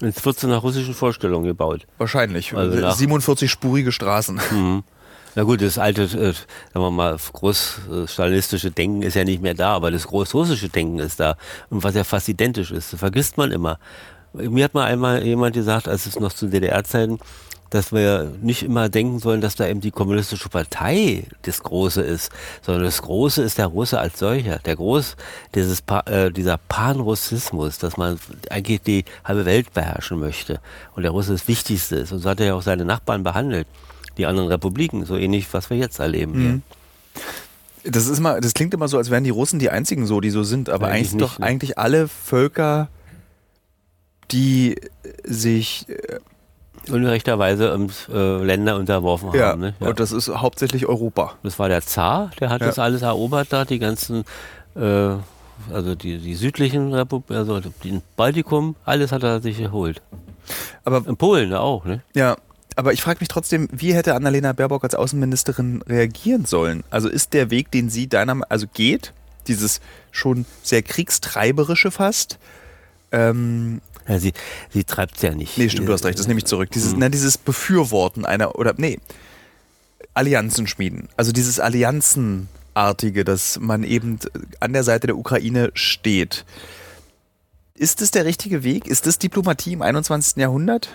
Es 0.00 0.24
wird 0.24 0.38
zu 0.38 0.46
einer 0.46 0.58
russischen 0.58 0.94
Vorstellung 0.94 1.42
gebaut. 1.44 1.86
wahrscheinlich. 1.98 2.54
Also 2.54 2.78
nach- 2.78 2.96
47-spurige 2.96 3.92
Straßen. 3.92 4.40
Mhm. 4.50 4.82
Na 5.36 5.44
gut, 5.44 5.62
das 5.62 5.78
alte, 5.78 6.02
äh, 6.02 6.06
sagen 6.32 6.36
wir 6.74 6.90
mal, 6.90 7.16
großstalinistische 7.16 8.70
Denken 8.70 9.02
ist 9.02 9.14
ja 9.14 9.24
nicht 9.24 9.42
mehr 9.42 9.54
da, 9.54 9.74
aber 9.74 9.90
das 9.90 10.06
großrussische 10.06 10.68
Denken 10.68 10.98
ist 10.98 11.20
da. 11.20 11.36
Und 11.68 11.84
was 11.84 11.94
ja 11.94 12.04
fast 12.04 12.28
identisch 12.28 12.70
ist, 12.70 12.92
das 12.92 12.98
vergisst 13.00 13.36
man 13.36 13.52
immer. 13.52 13.78
Mir 14.32 14.64
hat 14.64 14.74
mal 14.74 14.84
einmal 14.86 15.24
jemand 15.24 15.54
gesagt, 15.54 15.88
als 15.88 16.06
es 16.06 16.18
noch 16.18 16.32
zu 16.32 16.46
DDR-Zeiten, 16.48 17.18
dass 17.70 17.92
wir 17.92 18.32
nicht 18.42 18.64
immer 18.64 18.88
denken 18.88 19.20
sollen, 19.20 19.40
dass 19.40 19.54
da 19.54 19.66
eben 19.66 19.80
die 19.80 19.92
kommunistische 19.92 20.48
Partei 20.48 21.24
das 21.42 21.62
Große 21.62 22.02
ist, 22.02 22.30
sondern 22.62 22.84
das 22.84 23.00
Große 23.02 23.42
ist 23.42 23.58
der 23.58 23.66
Russe 23.66 24.00
als 24.00 24.18
solcher. 24.18 24.58
Der 24.58 24.74
Groß, 24.74 25.16
dieses 25.54 25.80
pa 25.80 26.00
äh, 26.00 26.32
dieser 26.32 26.58
Panrussismus, 26.58 27.78
dass 27.78 27.96
man 27.96 28.18
eigentlich 28.50 28.82
die 28.82 29.04
halbe 29.24 29.44
Welt 29.46 29.72
beherrschen 29.72 30.18
möchte 30.18 30.60
und 30.96 31.04
der 31.04 31.12
Russe 31.12 31.32
das 31.32 31.46
Wichtigste 31.46 31.96
ist. 31.96 32.12
Und 32.12 32.18
so 32.18 32.28
hat 32.28 32.40
er 32.40 32.46
ja 32.46 32.54
auch 32.54 32.62
seine 32.62 32.84
Nachbarn 32.84 33.22
behandelt, 33.22 33.68
die 34.18 34.26
anderen 34.26 34.48
Republiken, 34.48 35.04
so 35.06 35.16
ähnlich, 35.16 35.46
was 35.52 35.70
wir 35.70 35.76
jetzt 35.76 36.00
erleben. 36.00 36.32
Mhm. 36.32 36.62
Das 37.84 38.08
ist 38.08 38.18
immer, 38.18 38.40
das 38.40 38.52
klingt 38.52 38.74
immer 38.74 38.88
so, 38.88 38.98
als 38.98 39.10
wären 39.10 39.24
die 39.24 39.30
Russen 39.30 39.60
die 39.60 39.70
einzigen 39.70 40.06
so, 40.06 40.20
die 40.20 40.30
so 40.30 40.42
sind, 40.42 40.68
aber 40.68 40.88
Eigentlich 40.88 40.96
eigentlich, 40.96 41.12
nicht, 41.12 41.22
doch 41.22 41.38
ne? 41.38 41.46
eigentlich 41.46 41.78
alle 41.78 42.08
Völker, 42.08 42.88
die 44.32 44.76
sich 45.24 45.86
äh, 45.88 45.94
Hier. 45.96 46.20
Ungerechterweise 46.88 47.68
ähm, 47.68 47.88
äh, 48.12 48.42
Länder 48.44 48.76
unterworfen 48.76 49.30
ja, 49.34 49.48
haben. 49.48 49.60
Ne? 49.60 49.74
Ja. 49.80 49.88
und 49.88 50.00
das 50.00 50.12
ist 50.12 50.28
hauptsächlich 50.28 50.86
Europa. 50.86 51.34
Das 51.42 51.58
war 51.58 51.68
der 51.68 51.82
Zar, 51.82 52.30
der 52.40 52.50
hat 52.50 52.60
Ja. 52.60 52.68
das 52.68 52.78
alles 52.78 53.02
erobert 53.02 53.48
da, 53.52 53.64
die 53.64 53.78
ganzen, 53.78 54.24
äh, 54.74 54.80
also 55.72 55.94
die, 55.94 56.18
die 56.18 56.34
südlichen 56.34 56.92
Republiken, 56.94 57.36
also 57.36 57.60
den 57.60 58.02
Baltikum, 58.16 58.76
alles 58.84 59.12
hat 59.12 59.22
er 59.22 59.40
sich 59.40 59.58
geholt. 59.58 60.00
Aber 60.84 61.06
In 61.06 61.16
Polen 61.16 61.52
auch, 61.54 61.84
ne? 61.84 62.02
ja, 62.14 62.36
aber 62.76 62.92
ich 62.92 63.02
frage 63.02 63.18
mich 63.20 63.28
trotzdem, 63.28 63.68
wie 63.72 63.94
hätte 63.94 64.14
Annalena 64.14 64.52
Baerbock 64.52 64.84
als 64.84 64.94
Außenministerin 64.94 65.82
reagieren 65.88 66.46
sollen? 66.46 66.82
Also 66.88 67.08
ist 67.08 67.34
der 67.34 67.50
Weg, 67.50 67.70
den 67.70 67.90
sie 67.90 68.08
deiner, 68.08 68.40
also 68.48 68.66
geht, 68.72 69.12
dieses 69.48 69.80
schon 70.12 70.46
sehr 70.62 70.82
kriegstreiberische 70.82 71.90
fast, 71.90 72.38
ähm, 73.12 73.80
Ja, 74.08 74.18
sie, 74.18 74.32
sie 74.70 74.84
treibt 74.84 75.16
es 75.16 75.22
ja 75.22 75.34
nicht. 75.34 75.56
Nee, 75.58 75.68
stimmt, 75.68 75.88
du 75.88 75.92
hast 75.92 76.04
recht, 76.04 76.18
das 76.18 76.26
nehme 76.26 76.38
ich 76.38 76.46
zurück. 76.46 76.70
Dieses, 76.70 76.94
na, 76.96 77.08
dieses 77.08 77.38
Befürworten 77.38 78.24
einer, 78.24 78.56
oder 78.58 78.74
nee, 78.76 78.98
Allianzen 80.14 80.66
schmieden. 80.66 81.08
Also 81.16 81.32
dieses 81.32 81.60
Allianzenartige, 81.60 83.24
dass 83.24 83.58
man 83.60 83.84
eben 83.84 84.18
an 84.60 84.72
der 84.72 84.84
Seite 84.84 85.06
der 85.08 85.16
Ukraine 85.16 85.70
steht. 85.74 86.44
Ist 87.74 88.00
das 88.00 88.10
der 88.10 88.24
richtige 88.24 88.62
Weg? 88.62 88.86
Ist 88.86 89.06
das 89.06 89.18
Diplomatie 89.18 89.72
im 89.72 89.82
21. 89.82 90.36
Jahrhundert? 90.36 90.90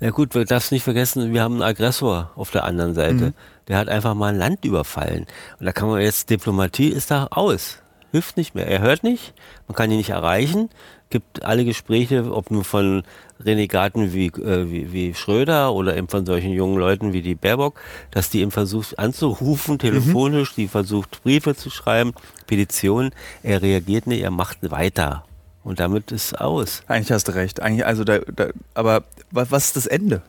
Na 0.00 0.10
gut, 0.10 0.34
wir 0.34 0.44
darfst 0.46 0.72
nicht 0.72 0.82
vergessen, 0.82 1.32
wir 1.32 1.42
haben 1.42 1.54
einen 1.54 1.62
Aggressor 1.62 2.32
auf 2.34 2.50
der 2.50 2.64
anderen 2.64 2.94
Seite. 2.94 3.26
Mhm. 3.26 3.34
Der 3.68 3.76
hat 3.76 3.88
einfach 3.88 4.14
mal 4.14 4.32
ein 4.32 4.38
Land 4.38 4.64
überfallen. 4.64 5.26
Und 5.58 5.66
da 5.66 5.72
kann 5.72 5.88
man 5.88 6.00
jetzt, 6.00 6.30
Diplomatie 6.30 6.88
ist 6.88 7.10
da 7.10 7.28
aus. 7.30 7.78
Hilft 8.10 8.36
nicht 8.36 8.54
mehr. 8.54 8.66
Er 8.66 8.80
hört 8.80 9.04
nicht, 9.04 9.34
man 9.68 9.76
kann 9.76 9.90
ihn 9.90 9.98
nicht 9.98 10.10
erreichen. 10.10 10.70
Gibt 11.10 11.44
alle 11.44 11.64
Gespräche, 11.64 12.32
ob 12.32 12.50
nur 12.52 12.62
von 12.64 13.02
Renegaten 13.44 14.12
wie, 14.12 14.26
äh, 14.26 14.70
wie, 14.70 14.92
wie 14.92 15.14
Schröder 15.14 15.72
oder 15.72 15.96
eben 15.96 16.08
von 16.08 16.24
solchen 16.24 16.52
jungen 16.52 16.78
Leuten 16.78 17.12
wie 17.12 17.20
die 17.22 17.34
Baerbock, 17.34 17.80
dass 18.12 18.30
die 18.30 18.40
ihm 18.42 18.50
versucht 18.52 18.98
anzurufen, 18.98 19.78
telefonisch, 19.78 20.54
die 20.54 20.68
versucht 20.68 21.22
Briefe 21.24 21.56
zu 21.56 21.68
schreiben, 21.70 22.12
Petitionen. 22.46 23.10
Er 23.42 23.60
reagiert 23.60 24.06
nicht, 24.06 24.22
er 24.22 24.30
macht 24.30 24.58
weiter. 24.70 25.24
Und 25.64 25.80
damit 25.80 26.12
ist 26.12 26.40
aus. 26.40 26.82
Eigentlich 26.86 27.12
hast 27.12 27.28
du 27.28 27.34
recht. 27.34 27.60
Eigentlich, 27.60 27.84
also 27.84 28.04
da, 28.04 28.18
da, 28.20 28.48
aber 28.74 29.02
was, 29.30 29.50
was 29.50 29.64
ist 29.66 29.76
das 29.76 29.86
Ende? 29.86 30.22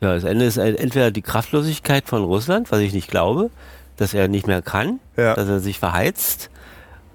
Ja, 0.00 0.14
das 0.14 0.24
Ende 0.24 0.44
ist 0.44 0.56
entweder 0.56 1.10
die 1.10 1.22
Kraftlosigkeit 1.22 2.08
von 2.08 2.24
Russland, 2.24 2.70
was 2.72 2.80
ich 2.80 2.92
nicht 2.92 3.10
glaube, 3.10 3.50
dass 3.96 4.14
er 4.14 4.28
nicht 4.28 4.46
mehr 4.46 4.62
kann, 4.62 5.00
Ja. 5.16 5.34
dass 5.34 5.48
er 5.48 5.60
sich 5.60 5.78
verheizt, 5.78 6.50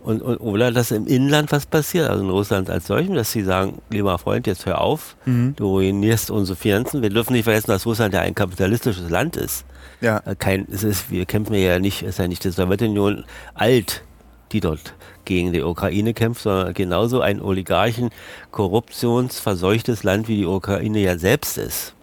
und, 0.04 0.22
und, 0.22 0.38
oder 0.38 0.72
dass 0.72 0.92
im 0.92 1.08
Inland 1.08 1.52
was 1.52 1.66
passiert, 1.66 2.10
also 2.10 2.24
in 2.24 2.30
Russland 2.30 2.70
als 2.70 2.88
solchem, 2.88 3.16
dass 3.16 3.32
sie 3.32 3.44
sagen, 3.44 3.82
lieber 3.90 4.18
Freund, 4.18 4.46
jetzt 4.48 4.66
hör 4.66 4.82
auf, 4.82 5.16
Mhm. 5.26 5.56
du 5.56 5.68
ruinierst 5.68 6.30
unsere 6.32 6.56
Finanzen. 6.58 7.02
Wir 7.02 7.10
dürfen 7.10 7.34
nicht 7.34 7.46
vergessen, 7.46 7.68
dass 7.72 7.86
Russland 7.86 8.14
ja 8.14 8.22
ein 8.22 8.36
kapitalistisches 8.36 9.10
Land 9.10 9.36
ist. 9.38 9.66
Ja. 10.02 10.22
Äh, 10.26 10.36
Kein, 10.36 10.68
es 10.72 10.84
ist, 10.84 11.10
wir 11.10 11.26
kämpfen 11.26 11.54
ja 11.56 11.80
nicht, 11.80 12.02
ist 12.04 12.20
ja 12.20 12.28
nicht 12.28 12.44
die 12.44 12.52
Sowjetunion 12.52 13.24
alt. 13.54 14.04
die 14.52 14.60
dort 14.60 14.94
gegen 15.26 15.52
die 15.54 15.64
Ukraine 15.64 16.14
kämpft, 16.14 16.44
sondern 16.44 16.74
genauso 16.76 17.22
ein 17.22 17.42
Oligarchen, 17.42 18.10
korruptionsverseuchtes 18.52 20.04
Land 20.04 20.28
wie 20.28 20.38
die 20.38 20.46
Ukraine 20.46 21.00
ja 21.00 21.18
selbst 21.18 21.58
ist. 21.58 21.94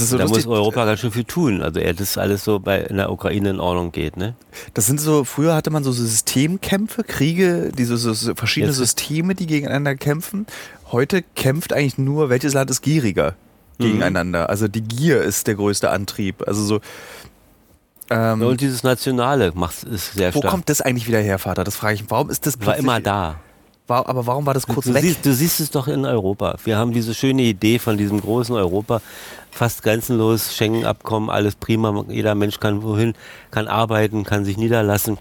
Es 0.00 0.10
so 0.10 0.16
da 0.18 0.24
lustig, 0.24 0.46
muss 0.46 0.54
Europa 0.56 0.84
ganz 0.84 1.00
schön 1.00 1.12
viel 1.12 1.24
tun. 1.24 1.62
Also 1.62 1.80
er 1.80 1.92
das 1.94 2.16
alles 2.18 2.44
so 2.44 2.58
bei 2.58 2.80
in 2.80 2.96
der 2.96 3.10
Ukraine 3.12 3.50
in 3.50 3.60
Ordnung 3.60 3.92
geht, 3.92 4.16
ne? 4.16 4.34
Das 4.74 4.86
sind 4.86 5.00
so, 5.00 5.24
früher 5.24 5.54
hatte 5.54 5.70
man 5.70 5.84
so 5.84 5.92
Systemkämpfe, 5.92 7.04
Kriege, 7.04 7.70
diese 7.76 7.96
so, 7.96 8.34
verschiedene 8.34 8.70
Jetzt 8.72 8.78
Systeme, 8.78 9.34
die 9.34 9.46
gegeneinander 9.46 9.94
kämpfen. 9.94 10.46
Heute 10.90 11.22
kämpft 11.34 11.72
eigentlich 11.72 11.98
nur, 11.98 12.28
welches 12.30 12.54
Land 12.54 12.70
ist 12.70 12.82
gieriger 12.82 13.34
Mhm. 13.78 13.84
gegeneinander. 13.84 14.48
Also 14.50 14.68
die 14.68 14.82
Gier 14.82 15.22
ist 15.22 15.46
der 15.46 15.54
größte 15.54 15.90
Antrieb. 15.90 16.46
Also 16.46 16.62
so. 16.64 16.80
Ähm, 18.10 18.42
Und 18.42 18.60
dieses 18.60 18.82
Nationale 18.82 19.52
macht 19.54 19.84
ist 19.84 20.12
sehr 20.14 20.34
wo 20.34 20.40
stark. 20.40 20.50
kommt 20.50 20.68
das 20.68 20.80
eigentlich 20.80 21.08
wieder 21.08 21.20
her, 21.20 21.38
Vater? 21.38 21.64
Das 21.64 21.76
frage 21.76 21.94
ich 21.94 22.02
mich. 22.02 22.10
Warum 22.10 22.28
ist 22.30 22.46
das 22.46 22.58
war 22.64 22.76
immer 22.76 23.00
da. 23.00 23.36
War, 23.88 24.08
aber 24.08 24.26
warum 24.26 24.46
war 24.46 24.54
das 24.54 24.66
kurz 24.66 24.86
du, 24.86 24.94
weg? 24.94 25.02
Siehst, 25.02 25.26
du 25.26 25.34
siehst 25.34 25.60
es 25.60 25.70
doch 25.70 25.88
in 25.88 26.04
Europa. 26.04 26.56
Wir 26.64 26.76
haben 26.76 26.92
diese 26.92 27.14
schöne 27.14 27.42
Idee 27.42 27.78
von 27.78 27.98
diesem 27.98 28.20
großen 28.20 28.54
Europa, 28.54 29.02
fast 29.50 29.82
grenzenlos, 29.82 30.54
Schengen-Abkommen, 30.54 31.30
alles 31.30 31.56
prima. 31.56 32.04
Jeder 32.08 32.34
Mensch 32.34 32.60
kann 32.60 32.82
wohin, 32.82 33.14
kann 33.50 33.66
arbeiten, 33.66 34.24
kann 34.24 34.44
sich 34.44 34.56
niederlassen. 34.56 35.18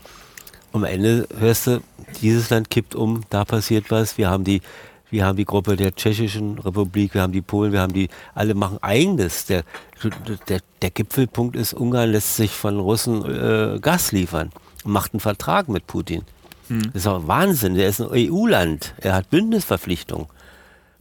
Am 0.74 0.84
Ende 0.84 1.28
hörst 1.38 1.68
du, 1.68 1.82
dieses 2.22 2.50
Land 2.50 2.70
kippt 2.70 2.94
um, 2.94 3.22
da 3.30 3.46
passiert 3.46 3.90
was. 3.90 4.18
Wir 4.18 4.30
haben 4.30 4.44
die, 4.44 4.62
wir 5.10 5.26
haben 5.26 5.36
die 5.36 5.46
Gruppe 5.46 5.76
der 5.76 5.94
Tschechischen 5.94 6.60
Republik, 6.60 7.16
wir 7.16 7.24
haben 7.24 7.34
die 7.34 7.42
Polen, 7.42 7.74
wir 7.74 7.82
haben 7.82 7.94
die, 7.94 8.10
alle 8.36 8.54
machen 8.54 8.78
eigenes. 8.82 9.48
Der, 9.48 9.64
der, 10.48 10.60
der 10.82 10.90
Gipfelpunkt 10.92 11.56
ist, 11.56 11.74
Ungarn 11.74 12.12
lässt 12.12 12.36
sich 12.36 12.52
von 12.52 12.80
Russen 12.80 13.26
äh, 13.26 13.80
Gas 13.80 14.12
liefern 14.12 14.52
und 14.84 14.92
macht 14.92 15.14
einen 15.14 15.20
Vertrag 15.20 15.68
mit 15.68 15.88
Putin. 15.88 16.24
Das 16.94 17.04
ist 17.04 17.08
auch 17.08 17.28
Wahnsinn. 17.28 17.76
Der 17.76 17.88
ist 17.90 18.00
ein 18.02 18.10
EU-Land. 18.12 18.94
Er 18.98 19.14
hat 19.16 19.30
Bündnisverpflichtungen. 19.30 20.28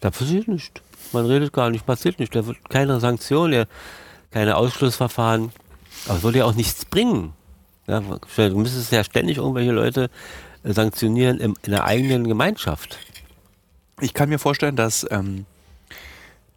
Da 0.01 0.11
passiert 0.11 0.49
nichts. 0.49 0.81
Man 1.13 1.27
redet 1.27 1.53
gar 1.53 1.71
nicht, 1.71 1.87
passiert 1.87 2.19
nichts. 2.19 2.35
Da 2.35 2.47
wird 2.47 2.57
keine 2.71 3.01
Sanktion, 3.01 3.51
der- 3.51 3.67
keine 4.31 4.57
Ausschlussverfahren. 4.57 5.53
Aber 6.07 6.17
es 6.19 6.23
würde 6.23 6.39
ja 6.39 6.45
auch 6.45 6.55
nichts 6.55 6.85
bringen. 6.85 7.33
Ja, 7.87 8.01
du 8.01 8.57
müsstest 8.59 8.93
ja 8.93 9.03
ständig 9.05 9.39
irgendwelche 9.39 9.73
Leute 9.73 10.11
äh, 10.63 10.73
sanktionieren 10.73 11.39
im, 11.41 11.57
in 11.63 11.73
der 11.73 11.85
eigenen 11.85 12.27
Gemeinschaft. 12.29 12.99
Ich 14.01 14.15
kann 14.15 14.29
mir 14.29 14.39
vorstellen, 14.39 14.77
dass 14.77 15.05
ähm, 15.11 15.45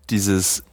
dieses, 0.09 0.63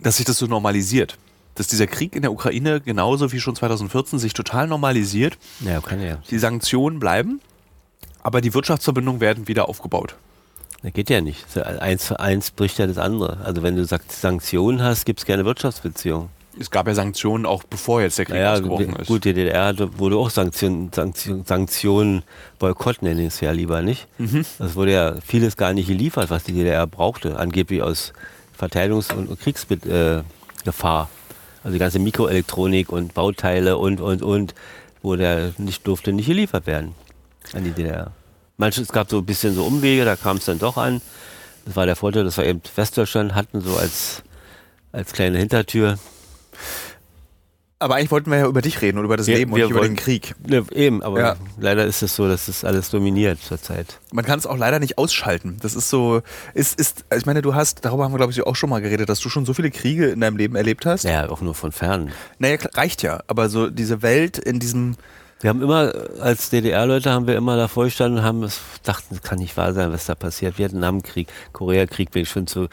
dass 0.00 0.16
sich 0.16 0.26
das 0.26 0.38
so 0.38 0.46
normalisiert. 0.46 1.16
Dass 1.54 1.66
dieser 1.66 1.86
Krieg 1.86 2.16
in 2.16 2.22
der 2.22 2.32
Ukraine 2.32 2.80
genauso 2.80 3.30
wie 3.32 3.40
schon 3.40 3.54
2014 3.54 4.18
sich 4.18 4.32
total 4.32 4.66
normalisiert. 4.68 5.36
Ja, 5.60 5.80
kann 5.80 6.00
ja. 6.00 6.16
Die 6.30 6.38
Sanktionen 6.38 6.98
bleiben, 6.98 7.40
aber 8.22 8.40
die 8.40 8.54
Wirtschaftsverbindungen 8.54 9.20
werden 9.20 9.48
wieder 9.48 9.68
aufgebaut. 9.68 10.14
Das 10.82 10.92
geht 10.92 11.10
ja 11.10 11.20
nicht. 11.20 11.48
So 11.50 11.62
Eins 11.62 12.06
für 12.06 12.18
eins 12.18 12.50
bricht 12.50 12.78
ja 12.78 12.86
das 12.86 12.98
andere. 12.98 13.38
Also 13.44 13.62
wenn 13.62 13.76
du 13.76 13.84
Sank- 13.84 14.02
Sanktionen 14.10 14.82
hast, 14.82 15.04
gibt 15.06 15.20
es 15.20 15.26
keine 15.26 15.44
Wirtschaftsbeziehung. 15.44 16.28
Es 16.58 16.70
gab 16.70 16.86
ja 16.86 16.94
Sanktionen 16.94 17.46
auch 17.46 17.62
bevor 17.64 18.02
jetzt 18.02 18.18
der 18.18 18.26
Krieg 18.26 18.34
Naja, 18.34 18.52
ausgebrochen 18.54 18.96
ist. 18.96 19.06
gut, 19.06 19.24
die 19.24 19.32
DDR 19.32 19.74
wurde 19.98 20.16
auch 20.16 20.28
Sanktionen, 20.28 20.90
Sanktionen, 20.92 21.44
Sanktionen 21.46 22.22
Boykott 22.58 23.00
nenne 23.00 23.22
ich 23.22 23.28
es 23.28 23.40
ja 23.40 23.52
lieber 23.52 23.80
nicht. 23.80 24.06
Mhm. 24.18 24.44
Das 24.58 24.74
wurde 24.74 24.92
ja 24.92 25.14
vieles 25.24 25.56
gar 25.56 25.72
nicht 25.72 25.86
geliefert, 25.86 26.28
was 26.30 26.44
die 26.44 26.52
DDR 26.52 26.86
brauchte, 26.86 27.38
angeblich 27.38 27.80
aus 27.82 28.12
Verteidigungs- 28.60 29.14
und 29.14 29.38
Kriegsgefahr. 29.40 30.24
Gefahr. 30.64 31.08
also 31.64 31.72
die 31.72 31.78
ganze 31.78 31.98
Mikroelektronik 32.00 32.90
und 32.92 33.14
Bauteile 33.14 33.78
und, 33.78 34.00
und, 34.00 34.22
und, 34.22 34.54
wurde 35.02 35.54
nicht, 35.58 35.86
durfte 35.86 36.12
nicht 36.12 36.26
geliefert 36.26 36.66
werden 36.66 36.94
an 37.54 37.64
die 37.64 37.70
DDR. 37.70 38.12
Manches, 38.56 38.84
es 38.84 38.92
gab 38.92 39.10
so 39.10 39.18
ein 39.18 39.26
bisschen 39.26 39.54
so 39.54 39.64
Umwege, 39.64 40.04
da 40.04 40.16
kam 40.16 40.36
es 40.36 40.44
dann 40.44 40.58
doch 40.58 40.76
an. 40.76 41.00
Das 41.64 41.76
war 41.76 41.86
der 41.86 41.96
Vorteil, 41.96 42.24
dass 42.24 42.36
wir 42.36 42.44
eben 42.44 42.60
Westdeutschland 42.74 43.34
hatten, 43.34 43.60
so 43.60 43.76
als, 43.76 44.22
als 44.92 45.12
kleine 45.12 45.38
Hintertür. 45.38 45.98
aber 47.78 47.96
eigentlich 47.96 48.12
wollten 48.12 48.30
wir 48.30 48.38
ja 48.38 48.46
über 48.46 48.62
dich 48.62 48.80
reden 48.80 48.98
und 48.98 49.04
über 49.04 49.16
das 49.16 49.26
Wir- 49.26 49.36
Leben 49.38 49.52
und 49.52 49.56
wir 49.58 49.64
nicht 49.64 49.70
über 49.72 49.80
wollen- 49.80 49.92
den 49.94 49.96
Krieg. 49.96 50.34
Ne, 50.46 50.64
eben, 50.70 51.02
aber 51.02 51.18
Ja. 51.20 51.36
leider 51.58 51.84
ist 51.84 52.00
es 52.02 52.14
so, 52.14 52.28
dass 52.28 52.46
das 52.46 52.64
alles 52.64 52.90
dominiert 52.90 53.40
zurzeit. 53.42 53.98
Man 54.12 54.24
kann 54.24 54.38
es 54.38 54.46
auch 54.46 54.56
leider 54.56 54.78
nicht 54.78 54.98
ausschalten. 54.98 55.56
Das 55.62 55.74
ist 55.74 55.88
so, 55.88 56.22
ist, 56.54 56.78
ist, 56.78 57.04
ich 57.16 57.26
meine, 57.26 57.42
du 57.42 57.54
hast, 57.56 57.84
darüber 57.84 58.04
haben 58.04 58.12
wir 58.12 58.18
glaube 58.18 58.30
ich 58.32 58.40
auch 58.46 58.54
schon 58.54 58.70
mal 58.70 58.80
geredet, 58.80 59.08
dass 59.08 59.18
du 59.18 59.28
schon 59.28 59.44
so 59.46 59.52
viele 59.54 59.72
Kriege 59.72 60.06
in 60.10 60.20
deinem 60.20 60.36
Leben 60.36 60.54
erlebt 60.54 60.86
hast. 60.86 61.02
Naja, 61.04 61.28
auch 61.28 61.40
nur 61.40 61.54
von 61.56 61.72
fern. 61.72 62.12
Naja, 62.38 62.58
reicht 62.74 63.02
ja. 63.02 63.20
Aber 63.26 63.48
so 63.48 63.68
diese 63.68 64.00
Welt 64.02 64.38
in 64.38 64.60
diesem, 64.60 64.94
Wir 65.42 65.50
haben 65.50 65.60
immer, 65.60 65.92
als 66.20 66.50
DDR-Leute 66.50 67.10
haben 67.10 67.26
wir 67.26 67.34
immer 67.36 67.56
davor 67.56 67.84
gestanden 67.86 68.20
und 68.20 68.24
haben 68.24 68.42
es 68.44 68.60
dachten, 68.84 69.08
das 69.10 69.22
kann 69.22 69.38
nicht 69.38 69.56
wahr 69.56 69.72
sein, 69.74 69.92
was 69.92 70.06
da 70.06 70.14
passiert. 70.14 70.56
Vietnamkrieg, 70.56 71.26
Koreakrieg 71.52 72.12
bin 72.12 72.22
ich 72.22 72.28
schon 72.30 72.46
zu, 72.46 72.68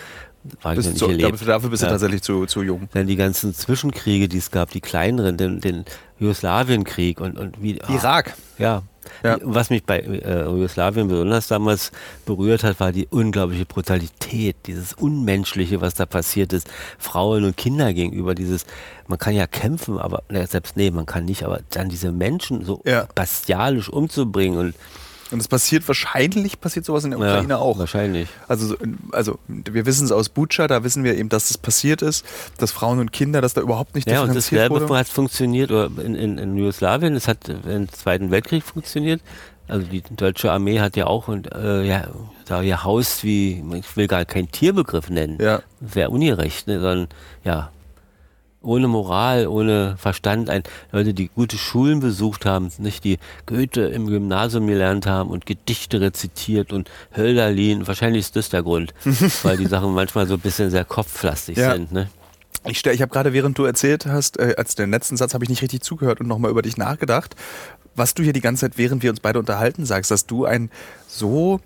war 0.61 0.73
ich 0.73 0.77
noch 0.79 0.85
nicht 0.85 0.97
so, 0.99 1.07
erlebt. 1.09 1.33
dafür, 1.33 1.47
dafür 1.47 1.69
bist 1.71 1.81
Ja. 1.81 1.89
du 1.89 1.93
tatsächlich 1.95 2.21
zu, 2.21 2.45
zu 2.45 2.61
jung. 2.61 2.87
Dann 2.93 3.07
die 3.07 3.15
ganzen 3.15 3.55
Zwischenkriege, 3.55 4.27
die 4.29 4.37
es 4.37 4.51
gab, 4.51 4.69
die 4.69 4.81
kleineren, 4.81 5.35
den, 5.35 5.59
den 5.59 5.83
Jugoslawienkrieg 6.19 7.19
und, 7.19 7.37
und 7.39 7.61
wie. 7.61 7.81
ah, 7.81 7.91
Irak. 7.93 8.35
Ja. 8.59 8.83
Ja. 9.23 9.37
Was 9.41 9.69
mich 9.69 9.83
bei 9.83 9.99
äh, 9.99 10.43
Jugoslawien 10.45 11.07
besonders 11.07 11.47
damals 11.47 11.91
berührt 12.25 12.63
hat, 12.63 12.79
war 12.79 12.91
die 12.91 13.07
unglaubliche 13.09 13.65
Brutalität, 13.65 14.55
dieses 14.65 14.93
Unmenschliche, 14.93 15.81
was 15.81 15.93
da 15.95 16.05
passiert 16.05 16.53
ist, 16.53 16.69
Frauen 16.97 17.43
und 17.43 17.57
Kinder 17.57 17.93
gegenüber, 17.93 18.35
dieses, 18.35 18.65
man 19.07 19.19
kann 19.19 19.33
ja 19.35 19.47
kämpfen, 19.47 19.97
aber 19.97 20.23
ne, 20.29 20.45
selbst 20.47 20.77
nee, 20.77 20.91
man 20.91 21.05
kann 21.05 21.25
nicht, 21.25 21.43
aber 21.43 21.59
dann 21.71 21.89
diese 21.89 22.11
Menschen 22.11 22.63
so 22.65 22.81
Ja. 22.85 23.07
bestialisch 23.15 23.89
umzubringen 23.89 24.57
und 24.59 24.75
Und 25.31 25.39
es 25.39 25.47
passiert 25.47 25.87
wahrscheinlich, 25.87 26.59
passiert 26.59 26.85
sowas 26.85 27.03
in 27.03 27.11
der 27.11 27.19
Ukraine 27.19 27.49
ja, 27.49 27.57
auch. 27.57 27.77
Wahrscheinlich. 27.77 28.29
Also, 28.47 28.67
so- 28.67 28.77
also 29.11 29.39
wir 29.47 29.85
wissen 29.85 30.05
es 30.05 30.11
aus 30.11 30.29
Butscha, 30.29 30.67
da 30.67 30.83
wissen 30.83 31.03
wir 31.03 31.15
eben, 31.17 31.29
dass 31.29 31.49
das 31.49 31.57
passiert 31.59 32.01
ist, 32.01 32.25
dass 32.57 32.71
Frauen 32.71 32.99
und 32.99 33.11
Kinder, 33.11 33.39
dass 33.41 33.53
da 33.53 33.61
überhaupt 33.61 33.93
nicht 33.95 34.09
Ja, 34.09 34.21
und 34.21 34.29
das 34.35 34.45
differenziert 34.45 34.71
selbe 34.71 34.89
wurde. 34.89 34.97
hat 34.99 35.07
funktioniert 35.07 35.71
oder 35.71 35.89
in, 36.03 36.15
in, 36.15 36.37
in 36.39 36.57
Jugoslawien, 36.57 37.15
es 37.15 37.27
hat 37.27 37.47
im 37.47 37.91
Zweiten 37.91 38.31
Weltkrieg 38.31 38.63
funktioniert. 38.63 39.21
Also 39.67 39.85
die 39.85 40.01
deutsche 40.01 40.51
Armee 40.51 40.79
hat 40.79 40.95
ja 40.95 41.05
auch 41.05 41.27
und 41.27 41.53
äh, 41.53 41.83
ja, 41.83 42.07
da 42.47 42.63
ja 42.63 42.83
Haus 42.83 43.23
wie, 43.23 43.63
ich 43.75 43.95
will 43.95 44.07
gar 44.07 44.25
keinen 44.25 44.49
Tierbegriff 44.51 45.11
nennen. 45.11 45.37
Ja. 45.39 45.61
Wäre 45.79 46.09
ungerecht, 46.09 46.65
ne? 46.65 46.79
sondern 46.79 47.07
ja, 47.43 47.69
ohne 48.61 48.87
Moral, 48.87 49.47
ohne 49.47 49.95
Verstand, 49.97 50.49
ein, 50.49 50.63
Leute, 50.91 51.13
die 51.13 51.29
gute 51.29 51.57
Schulen 51.57 51.99
besucht 52.01 52.45
haben, 52.45 52.69
nicht 52.77 53.03
die 53.03 53.17
Goethe 53.45 53.81
im 53.87 54.07
Gymnasium 54.07 54.67
gelernt 54.67 55.07
haben 55.07 55.29
und 55.29 55.45
Gedichte 55.45 56.01
rezitiert 56.01 56.73
und 56.73 56.89
Hölderlin, 57.15 57.87
wahrscheinlich 57.87 58.21
ist 58.21 58.35
das 58.35 58.49
der 58.49 58.63
Grund, 58.63 58.93
weil 59.43 59.57
die 59.57 59.67
Sachen 59.67 59.93
manchmal 59.93 60.27
so 60.27 60.33
ein 60.33 60.39
bisschen 60.41 60.69
sehr 60.69 60.85
kopflastig 60.85 61.57
Ja. 61.57 61.73
sind. 61.73 61.91
Ne? 61.91 62.09
Ich, 62.65 62.85
ich 62.85 63.01
habe 63.01 63.11
gerade, 63.11 63.31
während 63.31 63.57
du 63.57 63.63
erzählt 63.63 64.05
hast, 64.05 64.37
äh, 64.37 64.55
als 64.57 64.75
den 64.75 64.91
letzten 64.91 65.15
Satz 65.15 65.33
habe 65.33 65.45
ich 65.45 65.49
nicht 65.49 65.61
richtig 65.61 65.81
zugehört 65.81 66.19
und 66.19 66.27
nochmal 66.27 66.51
über 66.51 66.61
dich 66.61 66.75
nachgedacht, 66.75 67.35
was 67.95 68.13
du 68.13 68.23
hier 68.23 68.33
die 68.33 68.41
ganze 68.41 68.61
Zeit, 68.69 68.77
während 68.77 69.03
wir 69.03 69.09
uns 69.09 69.21
beide 69.21 69.39
unterhalten, 69.39 69.85
sagst, 69.85 70.11
dass 70.11 70.25
du 70.25 70.45
ein 70.45 70.69
so 71.07 71.61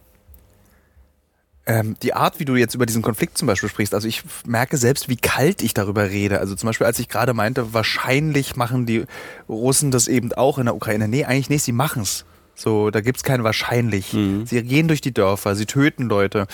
ähm, 1.65 1.95
die 2.01 2.13
Art, 2.13 2.39
wie 2.39 2.45
du 2.45 2.55
jetzt 2.55 2.75
über 2.75 2.85
diesen 2.85 3.01
Konflikt 3.01 3.37
zum 3.37 3.47
Beispiel 3.47 3.69
sprichst, 3.69 3.93
also 3.93 4.07
ich 4.07 4.23
merke 4.45 4.77
selbst, 4.77 5.07
wie 5.07 5.15
kalt 5.15 5.61
ich 5.61 5.73
darüber 5.73 6.09
rede. 6.09 6.39
Also 6.39 6.55
zum 6.55 6.67
Beispiel, 6.67 6.87
als 6.87 6.99
ich 6.99 7.07
gerade 7.07 7.33
meinte, 7.33 7.73
wahrscheinlich 7.73 8.55
machen 8.55 8.85
die 8.85 9.05
Russen 9.47 9.91
das 9.91 10.07
eben 10.07 10.33
auch 10.33 10.57
in 10.57 10.65
der 10.65 10.75
Ukraine. 10.75 11.07
Nee, 11.07 11.25
eigentlich 11.25 11.49
nicht, 11.49 11.63
sie 11.63 11.71
machen's. 11.71 12.25
So, 12.55 12.91
da 12.91 13.01
gibt's 13.01 13.23
kein 13.23 13.43
wahrscheinlich. 13.43 14.13
Sie 14.45 14.61
gehen 14.63 14.87
durch 14.87 15.01
die 15.01 15.13
Dörfer, 15.13 15.55
sie 15.55 15.65
töten 15.65 16.03
Leute. 16.03 16.47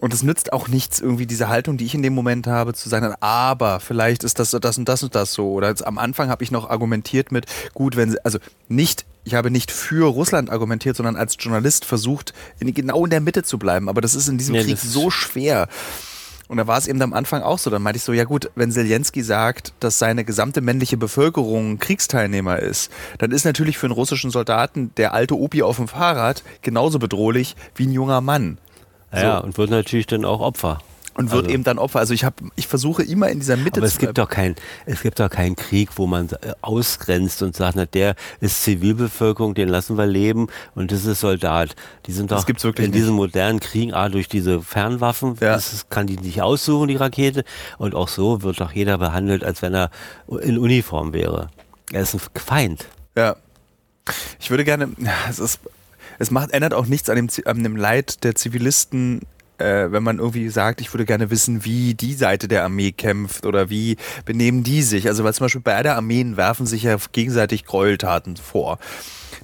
Und 0.00 0.12
es 0.12 0.24
nützt 0.24 0.52
auch 0.52 0.66
nichts, 0.66 0.98
irgendwie 0.98 1.26
diese 1.26 1.48
Haltung, 1.48 1.76
die 1.76 1.84
ich 1.84 1.94
in 1.94 2.02
dem 2.02 2.12
Moment 2.12 2.48
habe, 2.48 2.74
zu 2.74 2.88
sagen, 2.88 3.14
aber 3.20 3.78
vielleicht 3.78 4.24
ist 4.24 4.40
das 4.40 4.50
so, 4.50 4.58
das 4.58 4.76
und 4.76 4.88
das 4.88 5.04
und 5.04 5.14
das 5.14 5.32
so. 5.32 5.52
Oder 5.52 5.68
jetzt 5.68 5.86
am 5.86 5.96
Anfang 5.96 6.28
habe 6.28 6.42
ich 6.42 6.50
noch 6.50 6.68
argumentiert 6.68 7.30
mit, 7.30 7.46
gut, 7.72 7.94
wenn 7.94 8.10
sie, 8.10 8.24
also 8.24 8.40
nicht, 8.68 9.04
ich 9.24 9.34
habe 9.34 9.50
nicht 9.50 9.70
für 9.70 10.08
Russland 10.08 10.50
argumentiert, 10.50 10.96
sondern 10.96 11.16
als 11.16 11.36
Journalist 11.38 11.84
versucht, 11.84 12.32
in, 12.58 12.72
genau 12.74 13.04
in 13.04 13.10
der 13.10 13.20
Mitte 13.20 13.42
zu 13.42 13.58
bleiben. 13.58 13.88
Aber 13.88 14.00
das 14.00 14.14
ist 14.14 14.28
in 14.28 14.38
diesem 14.38 14.54
Ja, 14.54 14.62
Krieg 14.62 14.78
so 14.78 15.10
schwer. 15.10 15.68
Und 16.48 16.58
da 16.58 16.66
war 16.66 16.76
es 16.76 16.86
eben 16.86 17.00
am 17.00 17.14
Anfang 17.14 17.42
auch 17.42 17.58
so. 17.58 17.70
Dann 17.70 17.82
meinte 17.82 17.96
ich 17.96 18.02
so, 18.02 18.12
ja 18.12 18.24
gut, 18.24 18.50
wenn 18.56 18.70
Zelensky 18.72 19.22
sagt, 19.22 19.72
dass 19.80 19.98
seine 19.98 20.24
gesamte 20.24 20.60
männliche 20.60 20.96
Bevölkerung 20.96 21.78
Kriegsteilnehmer 21.78 22.58
ist, 22.58 22.90
dann 23.18 23.30
ist 23.30 23.44
natürlich 23.44 23.78
für 23.78 23.86
einen 23.86 23.94
russischen 23.94 24.30
Soldaten 24.30 24.90
der 24.96 25.14
alte 25.14 25.38
Opi 25.38 25.62
auf 25.62 25.76
dem 25.76 25.88
Fahrrad 25.88 26.42
genauso 26.60 26.98
bedrohlich 26.98 27.56
wie 27.76 27.86
ein 27.86 27.92
junger 27.92 28.20
Mann. 28.20 28.58
Ja, 29.14 29.38
So. 29.38 29.44
und 29.44 29.56
wird 29.56 29.70
natürlich 29.70 30.06
dann 30.06 30.24
auch 30.24 30.40
Opfer. 30.40 30.78
Und 31.14 31.30
wird 31.30 31.44
Also- 31.44 31.54
eben 31.54 31.62
dann 31.64 31.78
Opfer. 31.78 31.98
Also 31.98 32.14
ich 32.14 32.24
habe, 32.24 32.36
ich 32.56 32.66
versuche 32.66 33.02
immer 33.02 33.28
in 33.28 33.38
dieser 33.40 33.56
Mitte 33.56 33.80
Aber 33.80 33.86
es 33.86 33.94
zu 33.94 34.00
gibt 34.00 34.16
doch 34.16 34.28
kein, 34.28 34.56
es 34.86 35.02
gibt 35.02 35.20
doch 35.20 35.28
keinen 35.28 35.56
Krieg, 35.56 35.90
wo 35.96 36.06
man 36.06 36.28
äh, 36.30 36.52
ausgrenzt 36.62 37.42
und 37.42 37.54
sagt, 37.54 37.76
na, 37.76 37.84
der 37.84 38.14
ist 38.40 38.62
Zivilbevölkerung, 38.62 39.54
den 39.54 39.68
lassen 39.68 39.98
wir 39.98 40.06
leben 40.06 40.48
und 40.74 40.90
das 40.90 41.04
ist 41.04 41.20
Soldat. 41.20 41.76
Die 42.06 42.12
sind 42.12 42.30
Das 42.30 42.46
doch 42.46 42.74
in 42.76 42.92
diesen 42.92 43.14
modernen 43.14 43.60
Kriegen, 43.60 43.92
ah, 43.92 44.08
durch 44.08 44.28
diese 44.28 44.62
Fernwaffen, 44.62 45.36
Ja. 45.40 45.54
das 45.54 45.86
kann 45.90 46.06
die 46.06 46.16
nicht 46.16 46.40
aussuchen, 46.40 46.88
die 46.88 46.96
Rakete. 46.96 47.44
Und 47.78 47.94
auch 47.94 48.08
so 48.08 48.42
wird 48.42 48.60
doch 48.60 48.72
jeder 48.72 48.96
behandelt, 48.98 49.44
als 49.44 49.60
wenn 49.60 49.74
er 49.74 49.90
in 50.40 50.56
Uniform 50.58 51.12
wäre. 51.12 51.48
Er 51.92 52.02
ist 52.02 52.14
ein 52.14 52.20
Feind. 52.34 52.86
Ja. 53.16 53.36
Ich 54.40 54.50
würde 54.50 54.64
gerne, 54.64 54.88
es, 55.28 55.38
ist, 55.38 55.60
es 56.18 56.30
macht, 56.30 56.52
ändert 56.52 56.74
auch 56.74 56.86
nichts 56.86 57.10
an 57.10 57.16
dem, 57.16 57.28
an 57.44 57.62
dem 57.62 57.76
Leid 57.76 58.24
der 58.24 58.34
Zivilisten, 58.34 59.20
äh, 59.62 59.92
wenn 59.92 60.02
man 60.02 60.18
irgendwie 60.18 60.48
sagt, 60.48 60.80
ich 60.80 60.92
würde 60.92 61.04
gerne 61.04 61.30
wissen, 61.30 61.64
wie 61.64 61.94
die 61.94 62.14
Seite 62.14 62.48
der 62.48 62.64
Armee 62.64 62.92
kämpft 62.92 63.46
oder 63.46 63.70
wie 63.70 63.96
benehmen 64.24 64.62
die 64.62 64.82
sich. 64.82 65.08
Also 65.08 65.24
weil 65.24 65.34
zum 65.34 65.44
Beispiel 65.44 65.62
beide 65.62 65.94
Armeen 65.94 66.36
werfen 66.36 66.66
sich 66.66 66.82
ja 66.82 66.96
gegenseitig 67.12 67.64
Gräueltaten 67.64 68.36
vor. 68.36 68.78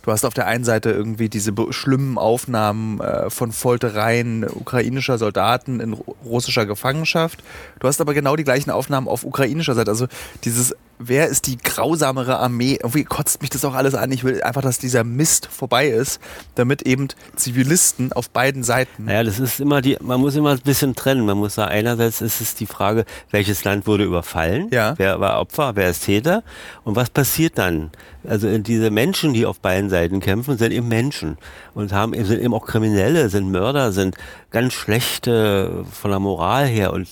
Du 0.02 0.12
hast 0.12 0.24
auf 0.24 0.34
der 0.34 0.46
einen 0.46 0.64
Seite 0.64 0.90
irgendwie 0.90 1.28
diese 1.28 1.52
schlimmen 1.70 2.18
Aufnahmen 2.18 3.00
äh, 3.00 3.30
von 3.30 3.52
Foltereien 3.52 4.44
ukrainischer 4.48 5.18
Soldaten 5.18 5.80
in 5.80 5.92
russischer 5.92 6.66
Gefangenschaft. 6.66 7.42
Du 7.80 7.88
hast 7.88 8.00
aber 8.00 8.14
genau 8.14 8.36
die 8.36 8.44
gleichen 8.44 8.70
Aufnahmen 8.70 9.08
auf 9.08 9.24
ukrainischer 9.24 9.74
Seite. 9.74 9.90
Also 9.90 10.06
dieses 10.44 10.74
wer 10.98 11.28
ist 11.28 11.46
die 11.46 11.56
grausamere 11.58 12.38
Armee? 12.38 12.74
Irgendwie 12.74 13.04
kotzt 13.04 13.40
mich 13.40 13.50
das 13.50 13.64
auch 13.64 13.74
alles 13.74 13.94
an. 13.94 14.12
Ich 14.12 14.24
will 14.24 14.42
einfach, 14.42 14.62
dass 14.62 14.78
dieser 14.78 15.04
Mist 15.04 15.46
vorbei 15.46 15.88
ist, 15.88 16.20
damit 16.54 16.82
eben 16.82 17.08
Zivilisten 17.36 18.12
auf 18.12 18.30
beiden 18.30 18.62
Seiten. 18.62 19.04
Naja, 19.04 19.22
das 19.22 19.38
ist 19.38 19.60
immer 19.60 19.80
die, 19.80 19.96
man 20.08 20.20
muss 20.20 20.34
immer 20.34 20.52
ein 20.52 20.60
bisschen 20.60 20.94
trennen. 20.94 21.24
Man 21.26 21.38
muss 21.38 21.54
sagen, 21.54 21.70
einerseits 21.70 22.20
ist 22.20 22.40
es 22.40 22.54
die 22.54 22.66
Frage, 22.66 23.04
welches 23.30 23.62
Land 23.64 23.86
wurde 23.86 24.04
überfallen? 24.04 24.68
Ja. 24.72 24.94
Wer 24.96 25.20
war 25.20 25.38
Opfer? 25.38 25.76
Wer 25.76 25.90
ist 25.90 26.04
Täter? 26.04 26.42
Und 26.82 26.96
was 26.96 27.10
passiert 27.10 27.58
dann? 27.58 27.90
Also 28.26 28.56
diese 28.58 28.90
Menschen, 28.90 29.34
die 29.34 29.46
auf 29.46 29.60
beiden 29.60 29.90
Seiten 29.90 30.20
kämpfen, 30.20 30.56
sind 30.56 30.72
eben 30.72 30.88
Menschen 30.88 31.36
und 31.74 31.92
haben, 31.92 32.12
sind 32.24 32.40
eben 32.40 32.54
auch 32.54 32.66
Kriminelle, 32.66 33.28
sind 33.28 33.50
Mörder, 33.50 33.92
sind 33.92 34.16
ganz 34.50 34.72
schlechte 34.72 35.84
von 35.92 36.10
der 36.10 36.20
Moral 36.20 36.66
her 36.66 36.92
und 36.92 37.08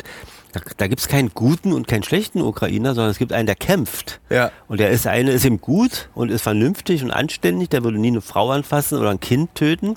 da, 0.53 0.61
da 0.79 0.87
gibt 0.87 1.03
es 1.03 1.09
keinen 1.09 1.31
guten 1.35 1.75
und 1.75 1.87
keinen 1.87 2.03
schlechten 2.03 2.41
Ukrainer, 2.41 2.95
sondern 2.95 3.11
es 3.11 3.19
gibt 3.19 3.33
einen, 3.33 3.47
der 3.47 3.57
kämpft. 3.57 4.21
Ja. 4.31 4.51
Und 4.69 4.81
der 4.81 4.89
ist 4.91 5.07
eine 5.07 5.33
ist 5.33 5.45
ihm 5.45 5.61
gut 5.61 6.09
und 6.15 6.31
ist 6.31 6.43
vernünftig 6.43 7.03
und 7.03 7.11
anständig, 7.11 7.69
der 7.69 7.85
würde 7.85 7.99
nie 7.99 8.09
eine 8.09 8.23
Frau 8.23 8.51
anfassen 8.51 8.99
oder 8.99 9.11
ein 9.11 9.21
Kind 9.21 9.55
töten. 9.55 9.97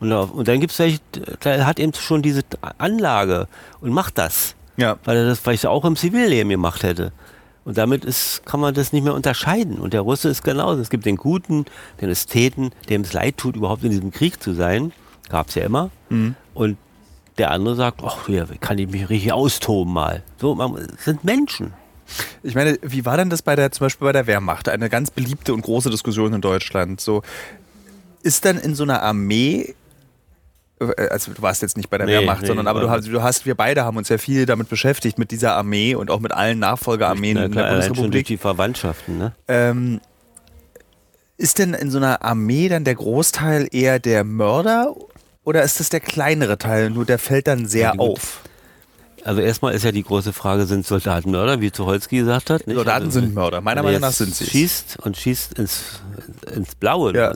Und, 0.00 0.12
und 0.12 0.48
dann 0.48 0.60
gibt 0.60 0.72
es 0.72 0.78
welche, 0.78 0.98
der 1.44 1.66
hat 1.66 1.78
eben 1.78 1.92
schon 1.94 2.22
diese 2.22 2.42
Anlage 2.78 3.48
und 3.80 3.90
macht 3.92 4.18
das. 4.18 4.54
Ja. 4.76 4.96
Weil 5.04 5.18
er 5.18 5.26
das 5.26 5.40
vielleicht 5.40 5.66
auch 5.66 5.84
im 5.84 5.96
Zivilleben 5.96 6.48
gemacht 6.48 6.82
hätte. 6.82 7.12
Und 7.64 7.76
damit 7.76 8.04
ist, 8.04 8.46
kann 8.46 8.60
man 8.60 8.74
das 8.74 8.92
nicht 8.92 9.04
mehr 9.04 9.14
unterscheiden. 9.14 9.78
Und 9.78 9.92
der 9.92 10.00
Russe 10.00 10.30
ist 10.30 10.42
genauso. 10.42 10.80
Es 10.80 10.88
gibt 10.88 11.04
den 11.04 11.16
Guten, 11.16 11.66
den 12.00 12.08
Ästheten, 12.08 12.70
dem 12.88 13.02
es 13.02 13.12
leid 13.12 13.36
tut, 13.36 13.56
überhaupt 13.56 13.84
in 13.84 13.90
diesem 13.90 14.10
Krieg 14.10 14.42
zu 14.42 14.54
sein. 14.54 14.92
Gab 15.28 15.48
es 15.48 15.54
ja 15.54 15.64
immer. 15.64 15.90
Mhm. 16.08 16.34
Und 16.54 16.78
der 17.36 17.50
andere 17.50 17.76
sagt, 17.76 18.02
ach, 18.04 18.26
hier 18.26 18.48
kann 18.60 18.78
ich 18.78 18.90
mich 18.90 19.08
richtig 19.08 19.32
austoben 19.32 19.92
mal. 19.92 20.22
So, 20.38 20.54
man, 20.54 20.88
sind 20.98 21.24
Menschen. 21.24 21.74
Ich 22.42 22.54
meine, 22.54 22.78
wie 22.82 23.04
war 23.04 23.16
denn 23.16 23.30
das 23.30 23.42
bei 23.42 23.54
der, 23.54 23.70
zum 23.70 23.84
Beispiel 23.84 24.06
bei 24.06 24.12
der 24.12 24.26
Wehrmacht? 24.26 24.68
Eine 24.68 24.88
ganz 24.88 25.10
beliebte 25.10 25.54
und 25.54 25.62
große 25.62 25.90
Diskussion 25.90 26.32
in 26.32 26.40
Deutschland. 26.40 27.00
So, 27.00 27.22
ist 28.22 28.44
dann 28.44 28.58
in 28.58 28.74
so 28.74 28.82
einer 28.82 29.02
Armee, 29.02 29.74
also 30.80 31.32
du 31.32 31.42
warst 31.42 31.62
jetzt 31.62 31.76
nicht 31.76 31.90
bei 31.90 31.98
der 31.98 32.06
nee, 32.06 32.12
Wehrmacht, 32.12 32.42
nee, 32.42 32.46
sondern 32.48 32.66
aber 32.66 32.80
du 32.80 32.90
hast, 32.90 33.06
du 33.06 33.22
hast, 33.22 33.46
wir 33.46 33.54
beide 33.54 33.84
haben 33.84 33.96
uns 33.96 34.08
ja 34.08 34.18
viel 34.18 34.46
damit 34.46 34.68
beschäftigt, 34.68 35.18
mit 35.18 35.30
dieser 35.30 35.54
Armee 35.54 35.94
und 35.94 36.10
auch 36.10 36.20
mit 36.20 36.32
allen 36.32 36.58
Nachfolgearmeen 36.58 37.36
in 37.36 37.52
der 37.52 37.70
Bundesrepublik. 37.70 38.26
die 38.26 38.36
Verwandtschaften, 38.36 39.18
ne? 39.18 39.32
Ähm, 39.48 40.00
ist 41.36 41.58
denn 41.58 41.74
in 41.74 41.90
so 41.90 41.98
einer 41.98 42.22
Armee 42.22 42.68
dann 42.68 42.84
der 42.84 42.94
Großteil 42.94 43.68
eher 43.70 43.98
der 43.98 44.24
Mörder 44.24 44.94
oder 45.44 45.62
ist 45.62 45.80
das 45.80 45.88
der 45.88 46.00
kleinere 46.00 46.58
Teil, 46.58 46.90
nur 46.90 47.04
der 47.04 47.18
fällt 47.18 47.46
dann 47.46 47.66
sehr 47.66 47.94
ja, 47.94 47.94
auf? 47.94 48.42
Also 49.24 49.40
erstmal 49.40 49.74
ist 49.74 49.84
ja 49.84 49.92
die 49.92 50.02
große 50.02 50.32
Frage, 50.32 50.66
sind 50.66 50.86
Soldaten 50.86 51.30
Mörder, 51.30 51.60
wie 51.60 51.70
Tucholsky 51.70 52.18
gesagt 52.18 52.50
hat? 52.50 52.66
Nicht? 52.66 52.76
Soldaten 52.76 53.06
also, 53.06 53.20
sind 53.20 53.34
Mörder, 53.34 53.60
meiner 53.60 53.82
Meinung 53.82 54.00
nach 54.00 54.12
sind 54.12 54.34
sie. 54.34 54.46
schießt 54.46 54.98
und 55.02 55.16
schießt 55.16 55.58
ins, 55.58 56.00
ins 56.54 56.74
Blaue. 56.74 57.14
Ja. 57.14 57.34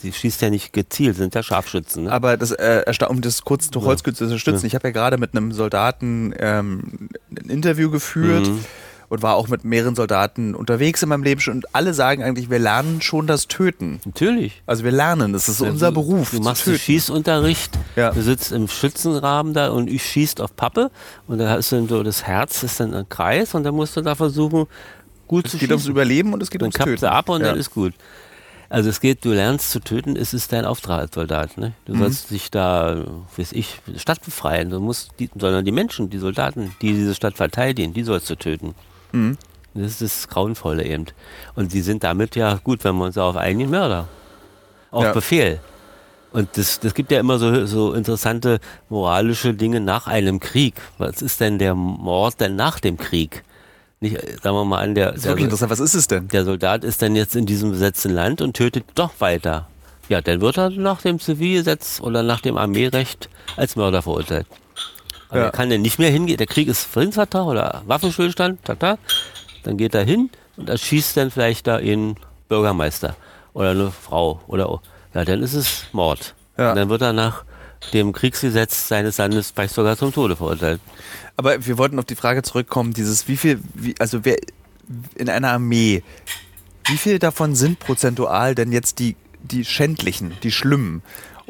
Sie 0.00 0.12
schießt 0.12 0.42
ja 0.42 0.50
nicht 0.50 0.72
gezielt, 0.72 1.16
sind 1.16 1.34
ja 1.34 1.42
Scharfschützen. 1.42 2.04
Ne? 2.04 2.12
Aber 2.12 2.36
das, 2.36 2.50
äh, 2.52 2.84
um 3.08 3.20
das 3.20 3.42
kurz 3.42 3.70
Tucholsky 3.70 4.10
ja. 4.10 4.16
zu 4.16 4.24
unterstützen, 4.24 4.62
ja. 4.62 4.66
ich 4.68 4.74
habe 4.74 4.88
ja 4.88 4.92
gerade 4.92 5.18
mit 5.18 5.36
einem 5.36 5.52
Soldaten 5.52 6.34
ähm, 6.38 7.08
ein 7.30 7.50
Interview 7.50 7.90
geführt. 7.90 8.46
Mhm 8.46 8.64
und 9.12 9.22
war 9.22 9.34
auch 9.34 9.48
mit 9.48 9.62
mehreren 9.62 9.94
Soldaten 9.94 10.54
unterwegs 10.54 11.02
in 11.02 11.10
meinem 11.10 11.22
Leben 11.22 11.38
schon. 11.38 11.56
Und 11.56 11.74
alle 11.74 11.92
sagen 11.92 12.22
eigentlich, 12.22 12.48
wir 12.48 12.58
lernen 12.58 13.02
schon 13.02 13.26
das 13.26 13.46
Töten. 13.46 14.00
Natürlich. 14.06 14.62
Also 14.64 14.84
wir 14.84 14.90
lernen, 14.90 15.34
das 15.34 15.50
ist 15.50 15.60
also, 15.60 15.70
unser 15.70 15.92
Beruf. 15.92 16.30
Du 16.30 16.40
machst 16.40 16.64
töten. 16.64 16.78
Schießunterricht, 16.78 17.78
ja. 17.94 18.12
du 18.12 18.22
sitzt 18.22 18.52
im 18.52 18.68
Schützenrahmen 18.68 19.52
da 19.52 19.68
und 19.68 19.90
ich 19.90 20.02
schießt 20.02 20.40
auf 20.40 20.56
Pappe 20.56 20.90
und 21.26 21.36
da 21.36 21.50
hast 21.50 21.72
du 21.72 21.86
so 21.88 22.02
das 22.02 22.22
Herz, 22.22 22.62
ist 22.62 22.80
dann 22.80 22.94
ein 22.94 23.06
Kreis 23.06 23.54
und 23.54 23.64
dann 23.64 23.74
musst 23.74 23.98
du 23.98 24.00
da 24.00 24.14
versuchen, 24.14 24.64
gut 25.28 25.44
es 25.44 25.50
zu 25.50 25.58
schießen. 25.58 25.58
Es 25.58 25.60
geht 25.60 25.70
ums 25.72 25.86
Überleben 25.88 26.32
und 26.32 26.42
es 26.42 26.48
geht 26.48 26.62
dann 26.62 26.68
ums 26.68 26.82
Töten. 26.82 27.02
Dann 27.02 27.12
ab 27.12 27.28
und 27.28 27.42
ja. 27.42 27.48
dann 27.48 27.58
ist 27.58 27.70
gut. 27.70 27.92
Also 28.70 28.88
es 28.88 29.00
geht, 29.00 29.26
du 29.26 29.32
lernst 29.34 29.72
zu 29.72 29.80
töten, 29.80 30.16
es 30.16 30.32
ist 30.32 30.54
dein 30.54 30.64
Auftrag 30.64 31.00
als 31.00 31.14
Soldat. 31.14 31.58
Ne? 31.58 31.74
Du 31.84 31.92
mhm. 31.92 31.98
sollst 31.98 32.30
dich 32.30 32.50
da, 32.50 33.04
weiß 33.36 33.52
ich, 33.52 33.78
Stadt 33.96 34.24
befreien. 34.24 34.70
Du 34.70 34.80
musst 34.80 35.10
die, 35.18 35.28
sondern 35.38 35.66
die 35.66 35.70
Menschen, 35.70 36.08
die 36.08 36.16
Soldaten, 36.16 36.74
die 36.80 36.94
diese 36.94 37.14
Stadt 37.14 37.36
verteidigen, 37.36 37.92
die 37.92 38.04
sollst 38.04 38.30
du 38.30 38.36
töten. 38.36 38.74
Mhm. 39.12 39.38
Das 39.74 39.92
ist 39.92 40.02
das 40.02 40.28
Grauenvolle 40.28 40.84
eben. 40.84 41.06
Und 41.54 41.72
sie 41.72 41.80
sind 41.80 42.04
damit 42.04 42.36
ja 42.36 42.58
gut, 42.62 42.84
wenn 42.84 42.96
wir 42.96 43.06
uns 43.06 43.16
auf 43.16 43.36
einigen 43.36 43.70
Mörder. 43.70 44.08
Auf 44.90 45.04
ja. 45.04 45.12
Befehl. 45.12 45.60
Und 46.32 46.56
das, 46.56 46.80
das 46.80 46.94
gibt 46.94 47.10
ja 47.10 47.20
immer 47.20 47.38
so, 47.38 47.66
so 47.66 47.92
interessante 47.92 48.58
moralische 48.88 49.54
Dinge 49.54 49.80
nach 49.80 50.06
einem 50.06 50.40
Krieg. 50.40 50.74
Was 50.98 51.22
ist 51.22 51.40
denn 51.40 51.58
der 51.58 51.74
Mord 51.74 52.40
denn 52.40 52.56
nach 52.56 52.80
dem 52.80 52.96
Krieg? 52.96 53.44
Nicht, 54.00 54.16
sagen 54.42 54.56
wir 54.56 54.64
mal 54.64 54.82
an, 54.82 54.94
der, 54.94 55.12
der, 55.12 55.36
interessant. 55.36 55.70
Was 55.70 55.80
ist 55.80 55.94
es 55.94 56.08
denn? 56.08 56.28
Der 56.28 56.44
Soldat 56.44 56.84
ist 56.84 57.02
dann 57.02 57.14
jetzt 57.14 57.36
in 57.36 57.46
diesem 57.46 57.70
besetzten 57.70 58.10
Land 58.10 58.40
und 58.40 58.54
tötet 58.56 58.84
doch 58.94 59.12
weiter. 59.18 59.68
Ja, 60.08 60.20
dann 60.20 60.40
wird 60.40 60.58
er 60.58 60.70
nach 60.70 61.02
dem 61.02 61.20
Zivilgesetz 61.20 62.00
oder 62.00 62.22
nach 62.22 62.40
dem 62.40 62.56
Armeerecht 62.56 63.28
als 63.56 63.76
Mörder 63.76 64.02
verurteilt. 64.02 64.46
Aber 65.32 65.40
ja. 65.40 65.46
er 65.46 65.50
kann 65.50 65.70
dann 65.70 65.80
nicht 65.80 65.98
mehr 65.98 66.10
hingehen. 66.10 66.36
Der 66.36 66.46
Krieg 66.46 66.68
ist 66.68 66.84
Friedensvertrag 66.84 67.46
oder 67.46 67.82
Waffenstillstand, 67.86 68.62
tata. 68.66 68.98
Dann 69.62 69.78
geht 69.78 69.94
er 69.94 70.04
hin 70.04 70.28
und 70.58 70.68
erschießt 70.68 71.16
dann 71.16 71.30
vielleicht 71.30 71.66
da 71.66 71.76
einen 71.76 72.16
Bürgermeister 72.48 73.16
oder 73.54 73.70
eine 73.70 73.90
Frau 73.90 74.42
oder 74.46 74.80
ja, 75.14 75.24
dann 75.24 75.42
ist 75.42 75.54
es 75.54 75.86
Mord. 75.92 76.34
Ja. 76.58 76.70
Und 76.70 76.76
dann 76.76 76.88
wird 76.90 77.00
er 77.00 77.14
nach 77.14 77.44
dem 77.94 78.12
Kriegsgesetz 78.12 78.88
seines 78.88 79.16
Landes 79.16 79.52
vielleicht 79.52 79.72
sogar 79.72 79.96
zum 79.96 80.12
Tode 80.12 80.36
verurteilt. 80.36 80.82
Aber 81.38 81.64
wir 81.64 81.78
wollten 81.78 81.98
auf 81.98 82.04
die 82.04 82.14
Frage 82.14 82.42
zurückkommen, 82.42 82.92
dieses 82.92 83.26
wie 83.26 83.38
viel, 83.38 83.60
wie, 83.72 83.94
also 83.98 84.26
wer 84.26 84.36
in 85.14 85.30
einer 85.30 85.52
Armee, 85.52 86.02
wie 86.88 86.98
viel 86.98 87.18
davon 87.18 87.54
sind 87.54 87.78
prozentual 87.78 88.54
denn 88.54 88.70
jetzt 88.70 88.98
die, 88.98 89.16
die 89.40 89.64
schändlichen, 89.64 90.34
die 90.42 90.52
schlimmen? 90.52 91.02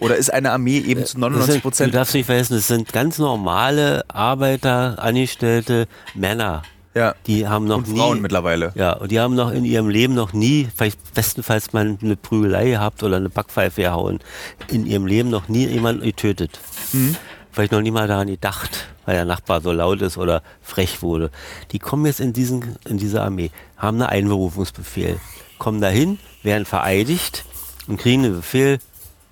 Oder 0.02 0.16
ist 0.16 0.32
eine 0.32 0.52
Armee 0.52 0.78
eben 0.78 1.04
zu 1.04 1.18
99 1.18 1.62
Prozent? 1.62 1.92
Du 1.92 1.98
darfst 1.98 2.14
nicht 2.14 2.26
vergessen, 2.26 2.56
es 2.56 2.68
sind 2.68 2.92
ganz 2.92 3.18
normale 3.18 4.04
Arbeiter, 4.08 4.96
Angestellte, 4.98 5.86
Männer. 6.14 6.62
Ja. 6.94 7.14
Die 7.26 7.48
haben 7.48 7.66
noch 7.66 7.78
und 7.78 7.88
nie. 7.88 7.98
Frauen 7.98 8.20
mittlerweile. 8.20 8.72
Ja, 8.74 8.92
und 8.92 9.10
die 9.10 9.18
haben 9.18 9.34
noch 9.34 9.50
in 9.50 9.64
ihrem 9.64 9.88
Leben 9.88 10.14
noch 10.14 10.32
nie, 10.32 10.68
vielleicht 10.76 11.14
bestenfalls 11.14 11.72
mal 11.72 11.96
eine 12.02 12.16
Prügelei 12.16 12.70
gehabt 12.70 13.02
oder 13.02 13.16
eine 13.16 13.30
Backpfeife 13.30 13.82
gehauen, 13.82 14.20
in 14.68 14.86
ihrem 14.86 15.06
Leben 15.06 15.30
noch 15.30 15.48
nie 15.48 15.66
jemanden 15.66 16.02
getötet. 16.02 16.58
Mhm. 16.92 17.16
Vielleicht 17.50 17.72
noch 17.72 17.80
nie 17.80 17.90
mal 17.90 18.08
daran 18.08 18.28
gedacht, 18.28 18.86
weil 19.04 19.14
der 19.14 19.24
Nachbar 19.24 19.60
so 19.60 19.72
laut 19.72 20.02
ist 20.02 20.18
oder 20.18 20.42
frech 20.62 21.02
wurde. 21.02 21.30
Die 21.72 21.78
kommen 21.78 22.06
jetzt 22.06 22.20
in, 22.20 22.32
diesen, 22.32 22.76
in 22.86 22.98
diese 22.98 23.22
Armee, 23.22 23.50
haben 23.76 24.00
einen 24.00 24.10
Einberufungsbefehl, 24.10 25.18
kommen 25.58 25.80
dahin, 25.80 26.18
werden 26.42 26.64
vereidigt 26.64 27.44
und 27.86 27.98
kriegen 27.98 28.24
einen 28.24 28.36
Befehl, 28.36 28.78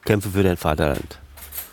kämpfe 0.04 0.30
für 0.30 0.42
dein 0.42 0.56
Vaterland. 0.56 1.18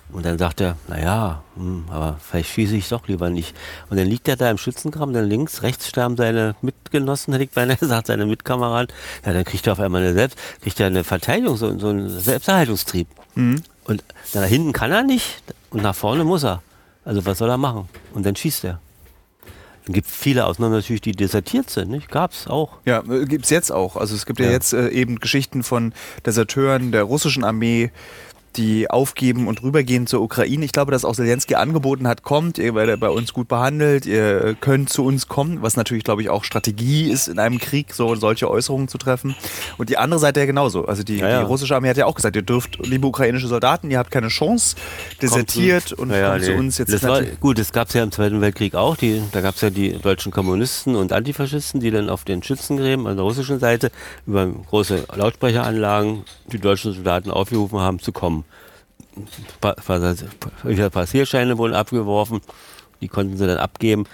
Und 0.10 0.26
dann 0.26 0.38
sagt 0.38 0.62
er, 0.62 0.78
naja, 0.88 1.44
hm, 1.56 1.86
aber 1.90 2.18
vielleicht 2.22 2.52
schieße 2.52 2.78
ich 2.78 2.88
doch 2.88 3.08
lieber 3.08 3.30
nicht. 3.30 3.54
Und 3.90 3.98
dann 3.98 4.08
liegt 4.08 4.28
er 4.30 4.38
da 4.38 4.50
im 4.50 4.58
Schützengraben, 4.58 5.14
dann 5.14 5.26
links, 5.26 5.64
rechts 5.64 5.90
sterben 5.90 6.16
seine 6.16 6.56
Mitgenossen, 6.62 7.34
hätte 7.34 7.44
ich 7.44 7.52
beinahe 7.52 7.76
gesagt, 7.76 8.08
seine 8.08 8.26
Mitkameraden. 8.26 8.96
Ja, 9.26 9.34
dann 9.34 9.44
kriegt 9.44 9.68
er 9.68 9.74
auf 9.74 9.80
einmal 9.80 10.02
eine 10.02 10.14
Selbst, 10.14 10.38
kriegt 10.62 10.80
er 10.80 10.88
eine 10.88 11.04
Verteidigung, 11.04 11.58
so, 11.58 11.78
so 11.78 11.90
einen 11.90 12.10
Selbsterhaltungstrieb. 12.10 13.08
Mhm. 13.36 13.62
Und 13.84 14.04
nach 14.34 14.46
hinten 14.46 14.72
kann 14.72 14.92
er 14.92 15.04
nicht 15.04 15.44
und 15.72 15.84
nach 15.84 15.96
vorne 15.96 16.24
muss 16.24 16.44
er. 16.44 16.62
Also 17.04 17.26
was 17.26 17.38
soll 17.38 17.50
er 17.50 17.58
machen? 17.58 17.90
Und 18.14 18.26
dann 18.26 18.36
schießt 18.36 18.64
er. 18.66 18.80
Es 19.88 19.94
gibt 19.94 20.08
viele 20.08 20.46
Ausnahmen 20.46 20.74
natürlich, 20.74 21.02
die 21.02 21.14
desertiert 21.14 21.70
sind, 21.70 21.90
nicht? 21.90 22.12
Gab 22.12 22.32
es 22.34 22.48
auch. 22.48 22.74
Ja, 22.86 23.04
äh, 23.10 23.26
gibt 23.26 23.46
es 23.46 23.52
jetzt 23.52 23.72
auch. 23.72 23.96
Also 23.96 24.16
es 24.16 24.26
gibt 24.26 24.40
ja, 24.40 24.48
ja 24.48 24.52
jetzt 24.52 24.74
äh, 24.74 24.90
eben 24.90 25.20
Geschichten 25.20 25.64
von 25.64 25.94
Deserteuren 26.26 26.92
der 26.92 27.04
russischen 27.04 27.46
Armee, 27.46 27.92
die 28.56 28.90
aufgeben 28.90 29.48
und 29.48 29.62
rübergehen 29.62 30.08
zur 30.08 30.22
Ukraine. 30.22 30.66
Ich 30.66 30.72
glaube, 30.72 30.92
dass 30.92 31.06
auch 31.06 31.16
Zelensky 31.16 31.56
angeboten 31.56 32.08
hat, 32.08 32.24
kommt, 32.24 32.58
ihr 32.58 32.74
werdet 32.74 33.00
bei 33.00 33.10
uns 33.10 33.34
gut 33.34 33.48
behandelt, 33.48 34.06
ihr 34.06 34.56
könnt 34.60 34.90
zu 34.90 35.06
uns 35.06 35.28
kommen, 35.28 35.62
was 35.62 35.76
natürlich, 35.76 36.04
glaube 36.04 36.22
ich, 36.22 36.30
auch 36.30 36.44
Strategie 36.44 37.12
ist, 37.12 37.28
in 37.28 37.40
einem 37.40 37.60
Krieg 37.60 37.94
so 37.94 38.16
solche 38.16 38.50
Äußerungen 38.50 38.88
zu 38.88 38.98
treffen. 38.98 39.36
Und 39.78 39.90
die 39.90 39.98
andere 39.98 40.20
Seite 40.20 40.40
ja 40.40 40.46
genauso. 40.46 40.86
Also 40.86 41.04
die, 41.04 41.18
ja, 41.18 41.30
ja. 41.30 41.40
die 41.40 41.46
russische 41.46 41.76
Armee 41.76 41.90
hat 41.90 41.98
ja 41.98 42.06
auch 42.06 42.16
gesagt, 42.16 42.36
ihr 42.36 42.42
dürft, 42.42 42.86
liebe 42.86 43.06
ukrainische 43.06 43.48
Soldaten, 43.48 43.92
ihr 43.92 44.00
habt 44.00 44.12
keine 44.12 44.30
Chance, 44.30 44.76
desertiert 45.22 45.94
und 45.94 46.10
ja, 46.10 46.32
kommt 46.32 46.44
zu 46.46 46.54
uns 46.54 46.78
jetzt. 46.78 46.94
Das 46.94 47.04
war, 47.04 47.22
gut, 47.22 47.60
das 47.60 47.72
gab 47.72 47.90
es 47.90 47.94
ja 47.94 48.04
im 48.04 48.12
Zweiten 48.12 48.42
Weltkrieg 48.42 48.76
auch. 48.76 48.96
Die, 48.96 49.22
da 49.32 49.42
gab 49.42 49.56
es 49.56 49.62
ja 49.62 49.70
die 49.70 49.94
deutschen 49.94 50.32
Kommunisten 50.32 50.96
und 50.96 51.14
Antifaschisten, 51.14 51.80
die 51.80 51.92
dann 51.92 52.10
auf 52.10 52.24
den 52.24 52.42
Schützengräben 52.42 53.06
an 53.08 53.18
der 53.18 53.24
russischen 53.24 53.60
Seite 53.60 53.92
über 54.26 54.48
große 54.48 55.06
Lautsprecheranlagen 55.14 56.24
die 56.52 56.60
deutschen 56.60 56.94
Soldaten 56.94 57.30
aufgerufen 57.30 57.80
haben, 57.80 58.00
zu 58.00 58.12
kommen. 58.12 58.46
Passierscheine 60.90 61.58
wurden 61.58 61.74
abgeworfen, 61.74 62.42
die 63.02 63.08
konnten 63.08 63.38
sie 63.38 63.48
dann 63.48 63.58
abgeben. 63.58 64.06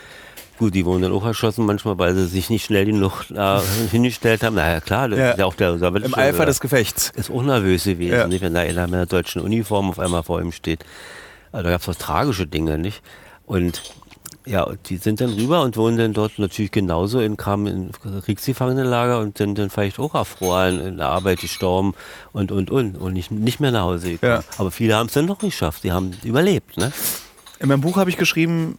Gut, 0.60 0.76
die 0.76 0.86
wurden 0.86 1.02
dann 1.02 1.12
auch 1.12 1.26
erschossen 1.26 1.66
manchmal, 1.66 1.98
weil 1.98 2.14
sie 2.14 2.28
sich 2.28 2.50
nicht 2.50 2.66
schnell 2.66 2.86
genug 2.86 3.26
äh, 3.32 3.60
hingestellt 3.92 4.44
haben. 4.44 4.56
Naja, 4.56 4.82
klar, 4.82 5.10
das 5.10 5.20
ja. 5.20 5.32
ist 5.32 5.40
ja 5.40 5.46
auch 5.46 5.56
der 5.56 5.74
Im 5.74 6.16
Eifer 6.16 6.46
des 6.46 6.60
Gefechts. 6.60 7.12
Ist 7.16 7.32
auch 7.32 7.42
nervös 7.42 7.86
gewesen, 7.86 8.14
ja. 8.14 8.28
nicht? 8.28 8.42
wenn 8.42 8.54
da 8.54 8.62
einer 8.62 8.86
mit 8.86 8.96
einer 8.96 9.06
deutschen 9.08 9.42
Uniform 9.42 9.90
auf 9.90 10.00
einmal 10.00 10.24
vor 10.24 10.40
ihm 10.42 10.52
steht. 10.52 10.86
Also, 11.52 11.64
da 11.64 11.72
gab 11.72 11.82
es 11.82 11.90
auch 11.90 11.96
tragische 11.96 12.46
Dinge, 12.46 12.78
nicht? 12.78 13.02
Und 13.46 13.82
ja, 14.46 14.68
die 14.88 14.98
sind 14.98 15.22
dann 15.22 15.34
rüber 15.34 15.62
und 15.62 15.78
wohnen 15.78 15.98
dann 15.98 16.14
dort 16.14 16.38
natürlich 16.40 16.72
genauso 16.72 17.20
in, 17.20 17.38
kamen 17.38 17.68
in 17.68 18.22
Kriegsgefangenenlager 18.22 19.20
und 19.20 19.38
sind 19.38 19.58
dann 19.58 19.70
vielleicht 19.70 20.00
auch 20.00 20.16
erfroren, 20.16 20.80
in 20.80 20.98
der 20.98 21.08
Arbeit 21.08 21.40
gestorben 21.40 21.94
und, 22.34 22.52
und, 22.52 22.70
und. 22.70 22.98
Und 22.98 23.14
nicht, 23.14 23.32
nicht 23.32 23.60
mehr 23.60 23.72
nach 23.72 23.84
Hause 23.84 24.12
gekommen. 24.12 24.32
Ja. 24.34 24.44
Aber 24.58 24.72
viele 24.72 24.96
haben 24.96 25.08
es 25.08 25.14
dann 25.14 25.28
doch 25.28 25.42
nicht 25.42 25.54
geschafft. 25.54 25.84
Die 25.84 25.92
haben 25.92 26.12
überlebt. 26.24 26.78
Ne? 26.78 26.92
In 27.60 27.70
meinem 27.70 27.82
Buch 27.82 27.98
habe 27.98 28.10
ich 28.10 28.18
geschrieben, 28.18 28.78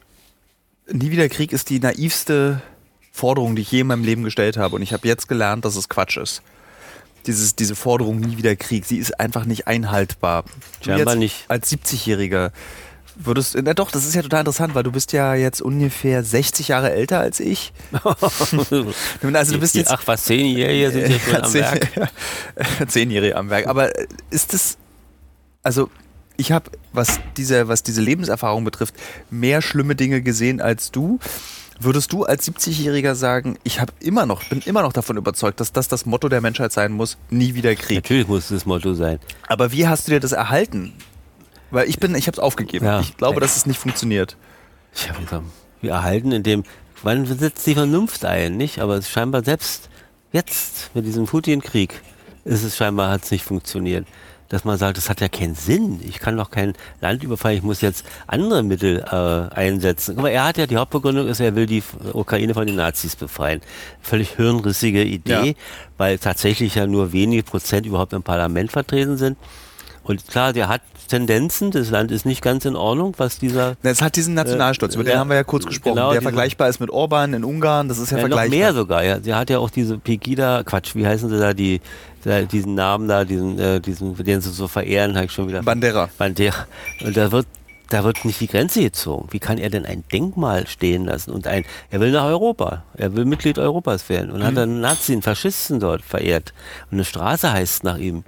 Nie 0.86 1.10
wieder 1.10 1.28
Krieg 1.28 1.52
ist 1.52 1.70
die 1.70 1.80
naivste 1.80 2.60
Forderung, 3.10 3.56
die 3.56 3.62
ich 3.62 3.72
je 3.72 3.80
in 3.80 3.86
meinem 3.86 4.04
Leben 4.04 4.22
gestellt 4.22 4.56
habe. 4.56 4.76
Und 4.76 4.82
ich 4.82 4.92
habe 4.92 5.08
jetzt 5.08 5.28
gelernt, 5.28 5.64
dass 5.64 5.76
es 5.76 5.88
Quatsch 5.88 6.18
ist. 6.18 6.42
Dieses, 7.26 7.56
diese 7.56 7.74
Forderung 7.74 8.20
nie 8.20 8.36
wieder 8.36 8.54
Krieg, 8.54 8.84
sie 8.84 8.98
ist 8.98 9.18
einfach 9.18 9.46
nicht 9.46 9.66
einhaltbar. 9.66 10.44
Scheinbar 10.84 11.14
nicht. 11.14 11.46
Als 11.48 11.72
70-Jähriger 11.72 12.50
Würdest, 13.16 13.56
na 13.62 13.74
doch, 13.74 13.90
das 13.92 14.06
ist 14.06 14.14
ja 14.14 14.22
total 14.22 14.40
interessant, 14.40 14.74
weil 14.74 14.82
du 14.82 14.90
bist 14.90 15.12
ja 15.12 15.34
jetzt 15.34 15.62
ungefähr 15.62 16.24
60 16.24 16.68
Jahre 16.68 16.92
älter 16.92 17.20
als 17.20 17.38
ich. 17.38 17.72
also 18.02 19.52
du 19.52 19.60
bist 19.60 19.76
jetzt... 19.76 19.90
Ach, 19.90 20.02
was, 20.06 20.24
Zehnjährige 20.24 20.90
sind 20.90 21.08
jetzt 21.08 21.24
schon 21.24 21.36
am 21.36 21.54
Werk? 21.54 22.10
Zehnjährige 22.88 23.36
am 23.36 23.50
Werk. 23.50 23.68
Aber 23.68 23.90
ist 24.30 24.52
das... 24.52 24.78
Also 25.62 25.90
ich 26.36 26.50
habe, 26.50 26.70
was 26.92 27.20
diese, 27.36 27.68
was 27.68 27.82
diese 27.84 28.00
Lebenserfahrung 28.00 28.64
betrifft, 28.64 28.94
mehr 29.30 29.62
schlimme 29.62 29.94
Dinge 29.94 30.20
gesehen 30.20 30.60
als 30.60 30.90
du. 30.90 31.20
Würdest 31.80 32.12
du 32.12 32.24
als 32.24 32.48
70-Jähriger 32.48 33.14
sagen, 33.14 33.58
ich 33.64 33.80
habe 33.80 33.92
immer 34.00 34.26
noch, 34.26 34.44
bin 34.44 34.60
immer 34.64 34.82
noch 34.82 34.92
davon 34.92 35.16
überzeugt, 35.16 35.60
dass 35.60 35.72
das 35.72 35.88
das 35.88 36.06
Motto 36.06 36.28
der 36.28 36.40
Menschheit 36.40 36.72
sein 36.72 36.92
muss, 36.92 37.16
nie 37.30 37.54
wieder 37.54 37.74
Krieg? 37.74 37.96
Natürlich 37.96 38.28
muss 38.28 38.44
es 38.44 38.48
das 38.50 38.66
Motto 38.66 38.94
sein. 38.94 39.18
Aber 39.48 39.72
wie 39.72 39.86
hast 39.86 40.06
du 40.06 40.12
dir 40.12 40.20
das 40.20 40.32
erhalten? 40.32 40.92
Weil 41.74 41.88
ich 41.88 41.98
bin, 41.98 42.14
ich 42.14 42.28
habe 42.28 42.36
es 42.36 42.38
aufgegeben. 42.38 42.86
Ja. 42.86 43.00
Ich 43.00 43.16
glaube, 43.16 43.40
dass 43.40 43.56
es 43.56 43.66
nicht 43.66 43.78
funktioniert. 43.78 44.36
Ich 44.94 45.08
habe 45.08 45.22
gesagt, 45.22 45.42
wir 45.80 45.90
erhalten 45.90 46.30
in 46.30 46.44
dem, 46.44 46.62
wann 47.02 47.26
setzt 47.26 47.66
die 47.66 47.74
Vernunft 47.74 48.24
ein, 48.24 48.56
nicht? 48.56 48.78
Aber 48.78 48.94
es 48.96 49.10
scheinbar 49.10 49.42
selbst 49.42 49.90
jetzt 50.32 50.94
mit 50.94 51.04
diesem 51.04 51.26
Putin-Krieg 51.26 52.00
ist 52.44 52.62
es 52.62 52.76
scheinbar 52.76 53.10
hat 53.10 53.24
es 53.24 53.30
nicht 53.30 53.44
funktioniert. 53.44 54.06
Dass 54.50 54.64
man 54.64 54.78
sagt, 54.78 54.98
das 54.98 55.08
hat 55.08 55.20
ja 55.20 55.28
keinen 55.28 55.56
Sinn. 55.56 56.00
Ich 56.06 56.20
kann 56.20 56.36
doch 56.36 56.50
kein 56.50 56.74
Land 57.00 57.24
überfallen. 57.24 57.56
Ich 57.56 57.64
muss 57.64 57.80
jetzt 57.80 58.04
andere 58.28 58.62
Mittel 58.62 59.00
äh, 59.00 59.54
einsetzen. 59.54 60.16
Aber 60.18 60.30
er 60.30 60.44
hat 60.44 60.58
ja 60.58 60.66
die 60.66 60.76
Hauptbegründung 60.76 61.26
ist, 61.26 61.40
er 61.40 61.56
will 61.56 61.66
die 61.66 61.82
Ukraine 62.12 62.54
von 62.54 62.66
den 62.66 62.76
Nazis 62.76 63.16
befreien. 63.16 63.62
Völlig 64.00 64.36
hirnrissige 64.36 65.02
Idee, 65.02 65.46
ja. 65.46 65.54
weil 65.96 66.18
tatsächlich 66.18 66.76
ja 66.76 66.86
nur 66.86 67.12
wenige 67.12 67.42
Prozent 67.42 67.86
überhaupt 67.86 68.12
im 68.12 68.22
Parlament 68.22 68.70
vertreten 68.70 69.16
sind. 69.16 69.38
Und 70.04 70.28
klar, 70.28 70.52
der 70.52 70.68
hat 70.68 70.82
Tendenzen. 71.06 71.70
Das 71.70 71.90
Land 71.90 72.10
ist 72.10 72.26
nicht 72.26 72.42
ganz 72.42 72.64
in 72.64 72.76
Ordnung, 72.76 73.14
was 73.16 73.38
dieser. 73.38 73.76
Es 73.82 74.02
hat 74.02 74.16
diesen 74.16 74.34
Nationalsturz, 74.34 74.94
äh, 74.94 75.00
über 75.00 75.04
den 75.04 75.18
haben 75.18 75.28
wir 75.30 75.36
ja 75.36 75.44
kurz 75.44 75.66
gesprochen, 75.66 75.96
genau, 75.96 76.12
der 76.12 76.22
vergleichbar 76.22 76.68
ist 76.68 76.80
mit 76.80 76.90
Orban 76.90 77.34
in 77.34 77.44
Ungarn. 77.44 77.88
Das 77.88 77.98
ist 77.98 78.10
ja, 78.10 78.18
ja 78.18 78.22
vergleichbar. 78.22 78.44
Noch 78.44 78.64
mehr 78.64 78.74
sogar. 78.74 79.04
Ja. 79.04 79.20
Sie 79.20 79.34
hat 79.34 79.50
ja 79.50 79.58
auch 79.58 79.70
diese 79.70 79.98
Pegida, 79.98 80.62
Quatsch, 80.62 80.94
wie 80.94 81.06
heißen 81.06 81.28
sie 81.28 81.38
da, 81.38 81.54
die, 81.54 81.80
diesen 82.50 82.74
Namen 82.74 83.08
da, 83.08 83.24
diesen, 83.24 83.58
äh, 83.58 83.80
diesen, 83.80 84.16
den 84.16 84.40
sie 84.40 84.50
so 84.50 84.68
verehren, 84.68 85.14
habe 85.16 85.26
ich 85.26 85.32
schon 85.32 85.48
wieder. 85.48 85.62
Bandera. 85.62 86.08
Bandera. 86.18 86.66
Und 87.04 87.16
da 87.16 87.30
wird 87.32 87.46
da 87.90 88.02
wird 88.02 88.24
nicht 88.24 88.40
die 88.40 88.46
Grenze 88.48 88.80
gezogen. 88.80 89.28
Wie 89.30 89.38
kann 89.38 89.58
er 89.58 89.70
denn 89.70 89.84
ein 89.84 90.04
Denkmal 90.10 90.66
stehen 90.66 91.04
lassen? 91.04 91.30
Und 91.30 91.46
ein, 91.46 91.64
er 91.90 92.00
will 92.00 92.10
nach 92.10 92.24
Europa. 92.24 92.82
Er 92.94 93.14
will 93.14 93.24
Mitglied 93.24 93.58
Europas 93.58 94.08
werden. 94.08 94.30
Und 94.30 94.40
mhm. 94.40 94.44
hat 94.44 94.58
einen 94.58 94.80
Nazi, 94.80 95.12
einen 95.12 95.22
Faschisten 95.22 95.80
dort 95.80 96.02
verehrt. 96.02 96.54
Und 96.90 96.96
eine 96.96 97.04
Straße 97.04 97.52
heißt 97.52 97.84
nach 97.84 97.98
ihm 97.98 98.24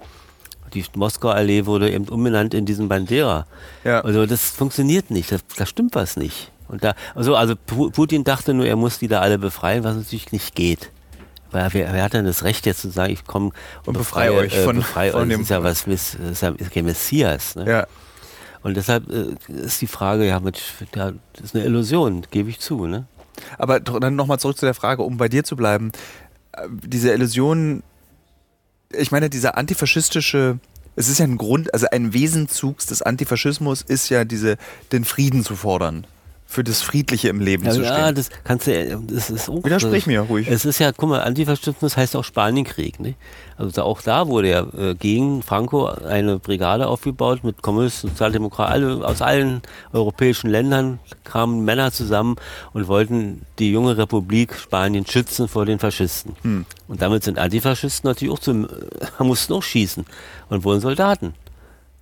die 0.73 0.85
Moskauer 0.95 1.35
Allee 1.35 1.65
wurde 1.65 1.91
eben 1.91 2.07
umbenannt 2.07 2.53
in 2.53 2.65
diesen 2.65 2.87
Bandera. 2.89 3.45
Ja. 3.83 4.01
Also 4.01 4.25
das 4.25 4.49
funktioniert 4.49 5.11
nicht, 5.11 5.31
da, 5.31 5.37
da 5.57 5.65
stimmt 5.65 5.95
was 5.95 6.17
nicht. 6.17 6.51
Und 6.67 6.83
da, 6.83 6.95
also, 7.15 7.35
also 7.35 7.55
Putin 7.55 8.23
dachte 8.23 8.53
nur, 8.53 8.65
er 8.65 8.75
muss 8.75 8.99
die 8.99 9.07
da 9.07 9.21
alle 9.21 9.39
befreien, 9.39 9.83
was 9.83 9.95
natürlich 9.95 10.31
nicht 10.31 10.55
geht. 10.55 10.91
Weil 11.51 11.69
wer, 11.71 11.93
wer 11.93 12.03
hat 12.03 12.13
denn 12.13 12.25
das 12.25 12.43
Recht 12.43 12.65
jetzt 12.65 12.81
zu 12.81 12.89
sagen, 12.89 13.13
ich 13.13 13.25
komme 13.25 13.47
und, 13.47 13.87
und 13.87 13.93
befreie, 13.93 14.31
befreie, 14.31 14.47
euch 14.47 14.53
äh, 14.53 14.63
von, 14.63 14.75
befreie 14.75 15.11
von 15.11 15.21
euch. 15.21 15.29
Das 15.29 15.39
ist 15.41 15.49
ja 15.49 15.63
was, 15.63 15.85
das 15.85 16.15
ist 16.15 16.41
ja 16.41 16.51
kein 16.51 16.85
Messias. 16.85 17.55
Ne? 17.55 17.69
Ja. 17.69 17.87
Und 18.63 18.75
deshalb 18.75 19.09
äh, 19.09 19.35
ist 19.47 19.81
die 19.81 19.87
Frage, 19.87 20.27
ja, 20.27 20.39
mit, 20.41 20.61
ja, 20.93 21.13
das 21.33 21.45
ist 21.45 21.55
eine 21.55 21.63
Illusion, 21.63 22.23
gebe 22.31 22.49
ich 22.49 22.59
zu. 22.59 22.85
Ne? 22.85 23.05
Aber 23.57 23.79
dann 23.79 24.15
nochmal 24.15 24.39
zurück 24.39 24.57
zu 24.57 24.65
der 24.65 24.73
Frage, 24.73 25.03
um 25.03 25.17
bei 25.17 25.29
dir 25.29 25.43
zu 25.43 25.55
bleiben. 25.55 25.91
Äh, 26.51 26.67
diese 26.69 27.13
Illusion 27.13 27.83
ich 28.91 29.11
meine, 29.11 29.29
dieser 29.29 29.57
antifaschistische, 29.57 30.59
es 30.95 31.09
ist 31.09 31.19
ja 31.19 31.25
ein 31.25 31.37
Grund, 31.37 31.73
also 31.73 31.87
ein 31.91 32.13
Wesenzug 32.13 32.79
des 32.79 33.01
Antifaschismus 33.01 33.81
ist 33.81 34.09
ja 34.09 34.25
diese, 34.25 34.57
den 34.91 35.05
Frieden 35.05 35.43
zu 35.43 35.55
fordern 35.55 36.07
für 36.49 36.63
das 36.63 36.81
Friedliche 36.81 37.27
im 37.27 37.41
Leben 37.41 37.65
ja, 37.65 37.71
zu 37.71 37.83
stehen. 37.83 37.97
Ja, 37.97 38.11
das 38.13 38.29
kannst 38.45 38.67
du, 38.67 39.03
das 39.07 39.29
ist 39.29 39.49
auch, 39.49 39.65
Widersprich 39.65 40.07
mir 40.07 40.21
ruhig. 40.21 40.47
Es 40.49 40.63
ist 40.63 40.79
ja, 40.79 40.93
guck 40.93 41.09
mal, 41.09 41.19
Antifaschismus 41.19 41.97
heißt 41.97 42.15
auch 42.15 42.23
Spanienkrieg. 42.23 43.01
Ne? 43.01 43.15
Also 43.57 43.83
auch 43.83 44.01
da 44.01 44.27
wurde 44.27 44.49
ja 44.49 44.65
äh, 44.77 44.95
gegen 44.95 45.43
Franco 45.43 45.87
eine 45.87 46.39
Brigade 46.39 46.87
aufgebaut 46.87 47.43
mit 47.43 47.61
Kommunisten, 47.61 48.09
Sozialdemokraten, 48.11 48.73
alle, 48.73 49.05
aus 49.05 49.21
allen 49.21 49.61
europäischen 49.91 50.49
Ländern 50.49 50.99
kamen 51.25 51.65
Männer 51.65 51.91
zusammen 51.91 52.37
und 52.71 52.87
wollten 52.87 53.41
die 53.59 53.71
junge 53.71 53.97
Republik 53.97 54.55
Spanien 54.55 55.05
schützen 55.05 55.49
vor 55.49 55.65
den 55.65 55.79
Faschisten. 55.79 56.33
Hm. 56.43 56.65
Und 56.87 57.01
damit 57.01 57.25
sind 57.25 57.39
Antifaschisten 57.39 58.09
natürlich 58.09 58.33
auch 58.33 58.39
zu, 58.39 58.67
mussten 59.19 59.53
auch 59.53 59.63
schießen 59.63 60.05
und 60.49 60.63
wurden 60.63 60.79
Soldaten. 60.79 61.33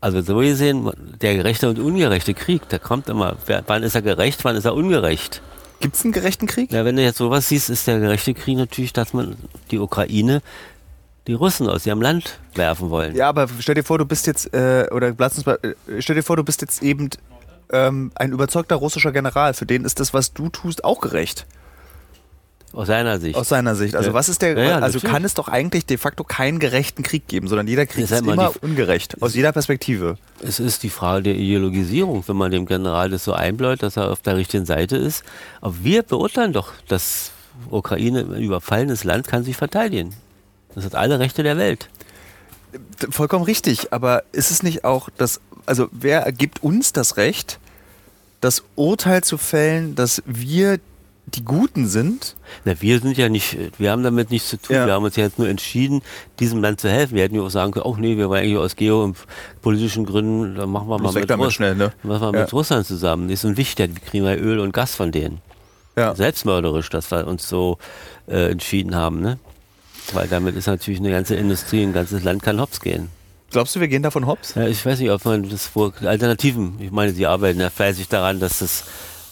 Also 0.05 0.21
so 0.21 0.37
gesehen, 0.37 0.91
der 1.19 1.33
gerechte 1.33 1.67
und 1.67 1.79
ungerechte 1.79 2.35
Krieg, 2.35 2.69
der 2.69 2.77
kommt 2.77 3.09
immer, 3.09 3.37
wann 3.65 3.81
ist 3.81 3.95
er 3.95 4.03
gerecht, 4.03 4.45
wann 4.45 4.55
ist 4.55 4.65
er 4.65 4.75
ungerecht? 4.75 5.41
Gibt 5.79 5.95
es 5.95 6.03
einen 6.03 6.13
gerechten 6.13 6.45
Krieg? 6.45 6.71
Ja, 6.71 6.85
wenn 6.85 6.95
du 6.95 7.01
jetzt 7.01 7.17
sowas 7.17 7.49
siehst, 7.49 7.71
ist 7.71 7.87
der 7.87 7.99
gerechte 7.99 8.35
Krieg 8.35 8.55
natürlich, 8.55 8.93
dass 8.93 9.13
man 9.13 9.35
die 9.71 9.79
Ukraine 9.79 10.43
die 11.25 11.33
Russen 11.33 11.67
aus 11.67 11.87
ihrem 11.87 12.03
Land 12.03 12.37
werfen 12.53 12.91
wollen. 12.91 13.15
Ja, 13.15 13.29
aber 13.29 13.47
stell 13.57 13.73
dir 13.73 13.83
vor, 13.83 13.97
du 13.97 14.05
bist 14.05 14.27
jetzt, 14.27 14.53
äh, 14.53 14.87
oder 14.91 15.11
lass 15.17 15.37
uns 15.37 15.47
mal, 15.47 15.57
äh, 15.63 15.99
stell 16.03 16.15
dir 16.15 16.21
vor, 16.21 16.35
du 16.35 16.43
bist 16.43 16.61
jetzt 16.61 16.83
eben 16.83 17.09
ähm, 17.71 18.11
ein 18.13 18.31
überzeugter 18.31 18.75
russischer 18.75 19.11
General. 19.11 19.55
Für 19.55 19.65
den 19.65 19.85
ist 19.85 19.99
das, 19.99 20.13
was 20.13 20.33
du 20.33 20.49
tust, 20.49 20.83
auch 20.83 21.01
gerecht. 21.01 21.47
Aus 22.76 22.88
seiner 22.88 23.19
Sicht. 23.19 23.38
Aus 23.38 23.47
seiner 23.47 23.73
Sicht. 23.76 23.95
Also 23.95 24.13
was 24.13 24.28
ist 24.28 24.41
der? 24.41 24.57
Ja, 24.57 24.76
also 24.76 24.97
natürlich. 24.97 25.03
kann 25.03 25.23
es 25.23 25.34
doch 25.34 25.47
eigentlich 25.47 25.86
de 25.86 25.97
facto 25.97 26.26
keinen 26.26 26.59
gerechten 26.59 27.03
Krieg 27.03 27.26
geben, 27.26 27.47
sondern 27.47 27.67
jeder 27.67 27.86
Krieg 27.86 28.03
ist, 28.03 28.11
ist 28.11 28.19
immer 28.19 28.51
ungerecht 28.61 29.21
aus 29.21 29.34
jeder 29.34 29.53
Perspektive. 29.53 30.17
Es 30.41 30.59
ist 30.59 30.84
die 30.84 30.89
Frage 30.89 31.23
der 31.23 31.36
Ideologisierung, 31.36 32.23
wenn 32.28 32.36
man 32.36 32.51
dem 32.51 32.65
General 32.65 33.09
das 33.09 33.23
so 33.23 33.32
einbläut, 33.32 33.82
dass 33.82 33.95
er 33.95 34.11
auf 34.11 34.21
der 34.21 34.36
richtigen 34.36 34.65
Seite 34.65 34.97
ist. 34.97 35.23
Aber 35.61 35.76
wir 35.84 36.03
beurteilen 36.03 36.51
doch, 36.51 36.73
dass 36.89 37.32
Ukraine 37.69 38.21
ein 38.21 38.41
überfallenes 38.41 39.05
Land 39.05 39.28
kann 39.28 39.45
sich 39.45 39.55
verteidigen. 39.55 40.13
Das 40.73 40.84
hat 40.84 40.95
alle 40.95 41.19
Rechte 41.19 41.43
der 41.43 41.57
Welt. 41.57 41.88
Vollkommen 43.09 43.45
richtig, 43.45 43.93
aber 43.93 44.23
ist 44.34 44.51
es 44.51 44.63
nicht 44.63 44.84
auch 44.84 45.09
das, 45.15 45.39
also 45.65 45.88
wer 45.93 46.30
gibt 46.34 46.61
uns 46.61 46.91
das 46.91 47.15
Recht, 47.15 47.57
das 48.41 48.63
Urteil 48.76 49.23
zu 49.23 49.38
fällen, 49.38 49.95
dass 49.95 50.21
wir 50.26 50.80
die 51.28 51.43
Guten 51.43 51.88
sind. 51.88 52.36
Na, 52.65 52.80
wir 52.80 52.99
sind 52.99 53.17
ja 53.17 53.30
nicht, 53.30 53.57
wir 53.80 53.91
haben 53.91 54.03
damit 54.03 54.32
nichts 54.32 54.49
zu 54.49 54.57
tun. 54.57 54.76
Ja. 54.76 54.86
Wir 54.86 54.93
haben 54.93 55.03
uns 55.03 55.15
ja 55.15 55.23
jetzt 55.23 55.39
nur 55.39 55.47
entschieden, 55.47 56.01
diesem 56.39 56.61
Land 56.61 56.80
zu 56.82 56.89
helfen. 56.89 57.15
Wir 57.15 57.23
hätten 57.23 57.36
ja 57.36 57.41
auch 57.41 57.49
sagen 57.49 57.71
können, 57.71 57.86
oh 57.86 57.95
nee, 57.97 58.17
wir 58.17 58.30
waren 58.30 58.39
eigentlich 58.39 58.57
aus 58.57 58.76
geopolitischen 58.76 60.05
Gründen, 60.05 60.55
dann 60.55 60.69
machen 60.69 60.88
wir 60.88 60.99
mal 60.99 61.11
mit, 61.11 61.32
Russ 61.32 61.53
schnell, 61.53 61.76
ne? 61.76 61.91
machen 62.03 62.21
wir 62.21 62.34
ja. 62.34 62.41
mit 62.41 62.53
Russland 62.53 62.86
zusammen. 62.86 63.28
Das 63.28 63.39
ist 63.39 63.45
ein 63.45 63.57
wichtiger, 63.57 63.93
wir 63.93 64.01
kriegen 64.01 64.26
ja 64.26 64.36
Öl 64.36 64.59
und 64.59 64.71
Gas 64.71 64.95
von 64.95 65.11
denen. 65.11 65.41
Ja. 65.97 66.13
Selbstmörderisch, 66.13 66.89
dass 66.89 67.09
wir 67.11 67.26
uns 67.26 67.47
so 67.47 67.78
äh, 68.28 68.51
entschieden 68.51 68.95
haben, 68.95 69.21
ne? 69.21 69.39
Weil 70.13 70.28
damit 70.28 70.55
ist 70.55 70.67
natürlich 70.67 70.99
eine 70.99 71.09
ganze 71.09 71.36
Industrie, 71.36 71.82
ein 71.82 71.93
ganzes 71.93 72.23
Land 72.23 72.43
kann 72.43 72.59
hops 72.59 72.80
gehen. 72.80 73.09
Glaubst 73.49 73.76
du, 73.76 73.80
wir 73.80 73.88
gehen 73.88 74.03
davon 74.03 74.28
hops? 74.28 74.53
Ja, 74.55 74.67
ich 74.67 74.86
weiß 74.86 74.99
nicht, 74.99 75.09
ob 75.09 75.23
man 75.26 75.49
das 75.49 75.65
vor 75.67 75.93
Alternativen, 76.03 76.76
ich 76.80 76.91
meine, 76.91 77.13
sie 77.13 77.26
arbeiten 77.26 77.59
ja 77.59 77.69
fleißig 77.69 78.09
daran, 78.09 78.39
dass 78.39 78.59
das 78.59 78.84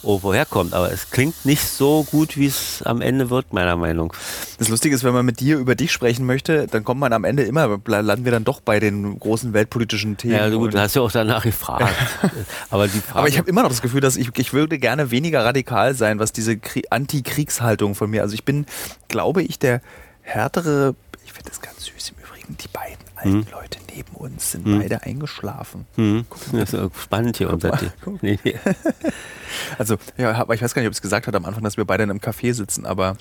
irgendwo 0.04 0.34
herkommt, 0.34 0.74
aber 0.74 0.92
es 0.92 1.10
klingt 1.10 1.46
nicht 1.46 1.68
so 1.68 2.04
gut, 2.04 2.38
wie 2.38 2.46
es 2.48 2.82
am 2.84 3.02
Ende 3.02 3.30
wird, 3.30 3.54
meiner 3.54 3.76
Meinung. 3.78 4.14
Das 4.58 4.70
Lustige 4.70 4.96
ist, 4.96 5.04
wenn 5.04 5.14
man 5.14 5.26
mit 5.26 5.40
dir 5.40 5.58
über 5.58 5.76
dich 5.76 5.92
sprechen 5.92 6.26
möchte, 6.26 6.68
dann 6.68 6.84
kommt 6.84 7.00
man 7.00 7.14
am 7.14 7.24
Ende 7.24 7.44
immer, 7.44 7.80
landen 7.86 8.26
wir 8.26 8.32
dann 8.32 8.44
doch 8.44 8.62
bei 8.62 8.80
den 8.80 9.20
großen 9.20 9.54
weltpolitischen 9.54 10.18
Themen. 10.18 10.34
Ja, 10.34 10.50
gut, 10.50 10.74
du 10.74 10.80
hast 10.80 10.96
ja 10.96 11.02
auch 11.02 11.12
danach 11.12 11.44
gefragt. 11.44 11.94
aber, 12.70 12.88
die 12.88 13.00
Frage 13.00 13.20
aber 13.20 13.28
ich 13.28 13.38
habe 13.38 13.50
immer 13.50 13.64
noch 13.64 13.70
das 13.70 13.82
Gefühl, 13.82 14.02
dass 14.02 14.18
ich, 14.18 14.30
ich 14.38 14.54
würde 14.54 14.80
gerne 14.80 15.12
weniger 15.12 15.44
radikal 15.44 15.96
sein, 15.96 16.20
was 16.20 16.32
diese 16.32 16.54
Krie- 16.54 16.86
Anti-Kriegshaltung 16.90 17.96
von 17.96 18.10
mir. 18.10 18.22
Also 18.22 18.34
ich 18.34 18.46
bin, 18.46 18.66
glaube 19.08 19.44
ich, 19.44 19.60
der 19.60 19.82
härtere, 20.22 20.96
ich 21.26 21.34
finde 21.34 21.50
das 21.50 21.62
ganz 21.62 21.86
süß 21.86 22.14
im 22.18 22.24
Übrigen, 22.24 22.58
die 22.58 22.68
beiden 22.68 22.98
alten 23.16 23.52
Leute 23.52 23.83
neben 23.96 24.16
uns 24.16 24.52
sind 24.52 24.66
beide 24.66 25.04
eingeschlafen. 25.04 25.86
Hm, 25.96 26.26
das 26.52 26.74
ist 26.74 26.92
spannend 27.02 27.38
hier 27.38 27.52
unter 27.52 27.70
mal, 27.70 27.78
dir. 27.78 27.94
guck. 28.04 28.22
Nee, 28.24 28.40
nee. 28.44 28.56
Also, 29.78 29.98
ja, 30.18 30.34
aber 30.34 30.56
ich 30.56 30.62
weiß 30.62 30.74
gar 30.74 30.82
nicht, 30.82 30.88
ob 30.88 30.94
ich 30.94 30.98
es 30.98 31.02
gesagt 31.02 31.28
hatte 31.28 31.38
am 31.38 31.46
Anfang, 31.46 31.64
dass 31.64 31.78
wir 31.78 31.86
beide 31.86 32.04
in 32.04 32.10
einem 32.10 32.20
Café 32.20 32.54
sitzen, 32.54 32.86
aber 32.86 33.18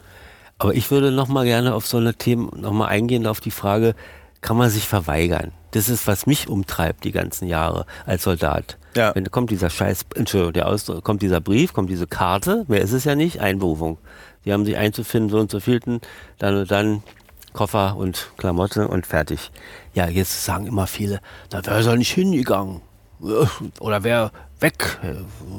Aber 0.59 0.75
ich 0.75 0.91
würde 0.91 1.11
noch 1.11 1.29
mal 1.29 1.45
gerne 1.45 1.75
auf 1.75 1.87
so 1.87 1.99
eine 1.99 2.15
Themen 2.15 2.51
noch 2.57 2.73
mal 2.73 2.87
eingehen 2.87 3.27
auf 3.27 3.41
die 3.41 3.51
Frage, 3.51 3.95
kann 4.41 4.57
man 4.57 4.71
sich 4.71 4.89
verweigern? 4.89 5.53
Das 5.73 5.89
ist, 5.89 6.07
was 6.07 6.27
mich 6.27 6.49
umtreibt 6.49 7.05
die 7.05 7.13
ganzen 7.13 7.49
Jahre 7.49 7.87
als 8.07 8.23
Soldat. 8.25 8.79
Ja. 8.97 9.15
Wenn 9.15 9.31
kommt 9.31 9.51
dieser 9.51 9.71
Scheiß, 9.71 10.07
Entschuldigung, 10.15 10.53
der 10.53 10.69
Ausdruck, 10.69 11.03
kommt 11.05 11.23
dieser 11.23 11.41
Brief, 11.41 11.73
kommt 11.73 11.91
diese 11.91 12.07
Karte, 12.07 12.65
mehr 12.69 12.83
ist 12.83 12.93
es 12.93 13.05
ja 13.05 13.15
nicht, 13.15 13.41
Einberufung. 13.41 13.99
Die 14.45 14.53
haben 14.53 14.65
sich 14.65 14.77
einzufinden, 14.77 15.31
so 15.31 15.39
und 15.39 15.51
so 15.51 15.61
vielten, 15.61 16.01
dann 16.39 16.57
und 16.57 16.71
dann 16.71 17.03
Koffer 17.53 17.97
und 17.97 18.31
Klamotte 18.37 18.89
und 18.89 19.07
fertig. 19.07 19.51
Ja, 19.95 20.09
jetzt 20.09 20.45
sagen 20.45 20.67
immer 20.67 20.87
viele, 20.87 21.21
da 21.51 21.65
wäre 21.65 21.91
er 21.91 21.97
nicht 21.97 22.13
hingegangen. 22.13 22.81
Oder 23.79 24.03
wäre 24.03 24.33
weg, 24.61 24.99
äh, 25.03 25.15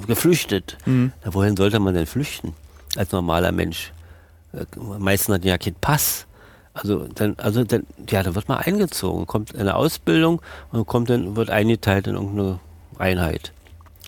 geflüchtet. 0.07 0.77
Ja, 1.23 1.33
wohin 1.33 1.55
sollte 1.55 1.79
man 1.79 1.93
denn 1.93 2.05
flüchten 2.05 2.53
als 2.97 3.11
normaler 3.11 3.51
Mensch? 3.51 3.93
Äh, 4.53 4.65
meisten 4.99 5.33
hatten 5.33 5.47
ja 5.47 5.57
keinen 5.57 5.75
Pass. 5.75 6.25
Also 6.73 7.07
dann, 7.13 7.35
also 7.37 7.63
dann, 7.63 7.85
ja, 8.09 8.23
da 8.23 8.33
wird 8.33 8.47
man 8.49 8.57
eingezogen, 8.57 9.27
kommt 9.27 9.51
in 9.51 9.61
eine 9.61 9.75
Ausbildung 9.75 10.41
und 10.71 10.87
kommt 10.87 11.09
dann, 11.09 11.35
wird 11.35 11.51
eingeteilt 11.51 12.07
in 12.07 12.15
irgendeine 12.15 12.59
Einheit. 12.97 13.53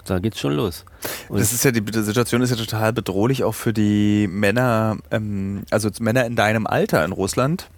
Da 0.05 0.19
geht's 0.19 0.39
schon 0.39 0.53
los. 0.53 0.85
Und 1.29 1.39
das 1.39 1.51
ist 1.51 1.63
ja 1.63 1.71
die, 1.71 1.81
die 1.81 2.01
Situation 2.01 2.41
ist 2.41 2.51
ja 2.51 2.55
total 2.55 2.93
bedrohlich 2.93 3.43
auch 3.43 3.53
für 3.53 3.73
die 3.73 4.27
Männer, 4.27 4.97
ähm, 5.11 5.63
also 5.71 5.89
Männer 5.99 6.25
in 6.25 6.35
deinem 6.35 6.67
Alter 6.67 7.05
in 7.05 7.11
Russland, 7.11 7.69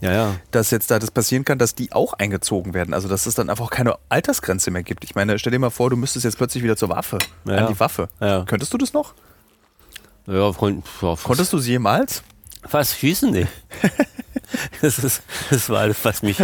ja, 0.00 0.12
ja. 0.12 0.34
dass 0.50 0.70
jetzt 0.70 0.90
da 0.90 0.98
das 0.98 1.10
passieren 1.10 1.44
kann, 1.44 1.58
dass 1.58 1.74
die 1.74 1.92
auch 1.92 2.14
eingezogen 2.14 2.74
werden. 2.74 2.94
Also 2.94 3.08
dass 3.08 3.26
es 3.26 3.34
dann 3.34 3.50
einfach 3.50 3.70
keine 3.70 3.96
Altersgrenze 4.08 4.70
mehr 4.70 4.82
gibt. 4.82 5.04
Ich 5.04 5.14
meine, 5.14 5.38
stell 5.38 5.52
dir 5.52 5.58
mal 5.58 5.70
vor, 5.70 5.90
du 5.90 5.96
müsstest 5.96 6.24
jetzt 6.24 6.36
plötzlich 6.36 6.62
wieder 6.62 6.76
zur 6.76 6.88
Waffe, 6.88 7.18
Ja, 7.44 7.56
an 7.56 7.72
die 7.72 7.80
Waffe. 7.80 8.08
Ja. 8.20 8.44
Könntest 8.44 8.72
du 8.72 8.78
das 8.78 8.92
noch? 8.92 9.14
Ja, 10.26 10.50
ja, 10.50 10.52
Konntest 10.52 11.52
du 11.52 11.58
sie 11.58 11.72
jemals? 11.72 12.22
Fast 12.66 12.98
schießen, 12.98 13.30
nee. 13.30 13.46
Das, 14.80 14.98
ist, 14.98 15.22
das 15.50 15.68
war 15.68 15.80
alles, 15.80 15.98
was 16.02 16.22
mich, 16.22 16.38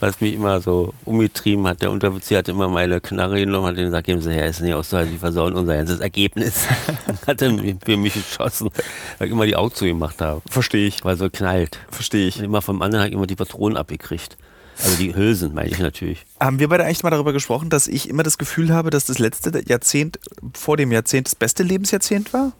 was 0.00 0.20
mich 0.20 0.34
immer 0.34 0.60
so 0.60 0.94
umgetrieben 1.04 1.66
hat. 1.66 1.80
Der 1.82 1.90
Unteroffizier 1.90 2.38
hat 2.38 2.48
immer 2.48 2.68
meine 2.68 3.00
Knarre 3.00 3.38
genommen, 3.38 3.66
hat 3.66 3.76
gesagt, 3.76 4.06
geben 4.06 4.20
Sie 4.20 4.32
her, 4.32 4.48
ist 4.48 4.60
nicht 4.60 4.74
auszuhalten, 4.74 5.12
Sie 5.12 5.18
versauen 5.18 5.54
unser 5.54 5.76
ganzes 5.76 6.00
Ergebnis. 6.00 6.66
hat 7.26 7.40
dann 7.40 7.78
für 7.84 7.96
mich 7.96 8.14
geschossen, 8.14 8.70
weil 9.18 9.28
ich 9.28 9.32
immer 9.32 9.46
die 9.46 9.54
Augen 9.56 9.74
zugemacht 9.74 10.20
habe, 10.20 10.42
Verstehe 10.48 10.88
ich. 10.88 11.04
weil 11.04 11.16
so 11.16 11.30
knallt. 11.30 11.78
Verstehe 11.90 12.26
ich. 12.26 12.38
Und 12.38 12.44
immer 12.44 12.62
vom 12.62 12.82
anderen 12.82 13.02
habe 13.02 13.10
ich 13.10 13.14
immer 13.14 13.26
die 13.26 13.36
Patronen 13.36 13.76
abgekriegt. 13.76 14.36
Also 14.82 14.96
die 14.96 15.14
Hülsen, 15.14 15.54
meine 15.54 15.68
ich 15.68 15.78
natürlich. 15.78 16.24
Haben 16.40 16.58
wir 16.58 16.68
beide 16.68 16.84
eigentlich 16.84 17.02
mal 17.04 17.10
darüber 17.10 17.32
gesprochen, 17.32 17.70
dass 17.70 17.86
ich 17.86 18.08
immer 18.08 18.22
das 18.22 18.38
Gefühl 18.38 18.72
habe, 18.72 18.90
dass 18.90 19.04
das 19.04 19.18
letzte 19.18 19.62
Jahrzehnt 19.68 20.18
vor 20.54 20.76
dem 20.76 20.90
Jahrzehnt 20.90 21.28
das 21.28 21.34
beste 21.34 21.62
Lebensjahrzehnt 21.62 22.32
war? 22.32 22.52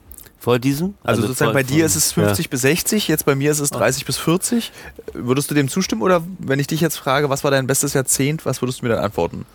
Vor 0.42 0.58
diesem? 0.58 0.94
Also, 1.04 1.22
sozusagen 1.22 1.52
vor- 1.52 1.54
bei 1.54 1.62
dir 1.62 1.86
ist 1.86 1.94
es 1.94 2.10
50 2.10 2.46
Ja. 2.46 2.50
bis 2.50 2.62
60, 2.62 3.06
jetzt 3.06 3.24
bei 3.24 3.36
mir 3.36 3.52
ist 3.52 3.60
es 3.60 3.70
30 3.70 4.04
bis 4.04 4.18
40. 4.18 4.72
Würdest 5.12 5.48
du 5.48 5.54
dem 5.54 5.68
zustimmen 5.68 6.02
oder 6.02 6.20
wenn 6.40 6.58
ich 6.58 6.66
dich 6.66 6.80
jetzt 6.80 6.96
frage, 6.96 7.30
was 7.30 7.44
war 7.44 7.52
dein 7.52 7.68
bestes 7.68 7.92
Jahrzehnt, 7.94 8.44
was 8.44 8.60
würdest 8.60 8.80
du 8.82 8.86
mir 8.86 8.94
dann 8.96 9.04
antworten? 9.04 9.46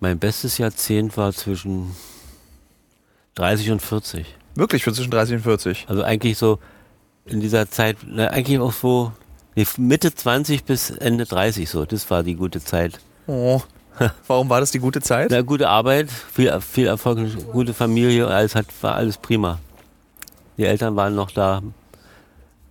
Mein 0.00 0.18
bestes 0.18 0.56
Jahrzehnt 0.56 1.18
war 1.18 1.30
zwischen 1.34 1.94
30 3.34 3.70
und 3.70 3.82
40. 3.82 4.26
Wirklich 4.54 4.82
für 4.82 4.94
zwischen 4.94 5.10
30 5.10 5.36
und 5.36 5.42
40. 5.42 5.84
Also 5.88 6.02
eigentlich 6.02 6.38
so 6.38 6.58
in 7.26 7.40
dieser 7.40 7.70
Zeit, 7.70 7.98
na, 8.06 8.28
eigentlich 8.28 8.58
auch 8.60 8.72
so 8.72 9.12
nee, 9.56 9.66
Mitte 9.76 10.14
20 10.14 10.64
bis 10.64 10.88
Ende 10.88 11.26
30 11.26 11.68
so. 11.68 11.84
Das 11.84 12.08
war 12.10 12.22
die 12.22 12.34
gute 12.34 12.64
Zeit. 12.64 12.98
Oh. 13.26 13.60
Warum 14.26 14.48
war 14.48 14.60
das 14.60 14.70
die 14.70 14.78
gute 14.78 15.02
Zeit? 15.02 15.30
Na, 15.30 15.42
gute 15.42 15.68
Arbeit, 15.68 16.08
viel, 16.10 16.58
viel 16.62 16.86
Erfolg, 16.86 17.18
gute 17.52 17.74
Familie, 17.74 18.26
alles 18.26 18.54
hat, 18.54 18.66
war 18.80 18.94
alles 18.94 19.18
prima. 19.18 19.58
Die 20.58 20.64
Eltern 20.64 20.96
waren 20.96 21.14
noch 21.14 21.30
da. 21.30 21.62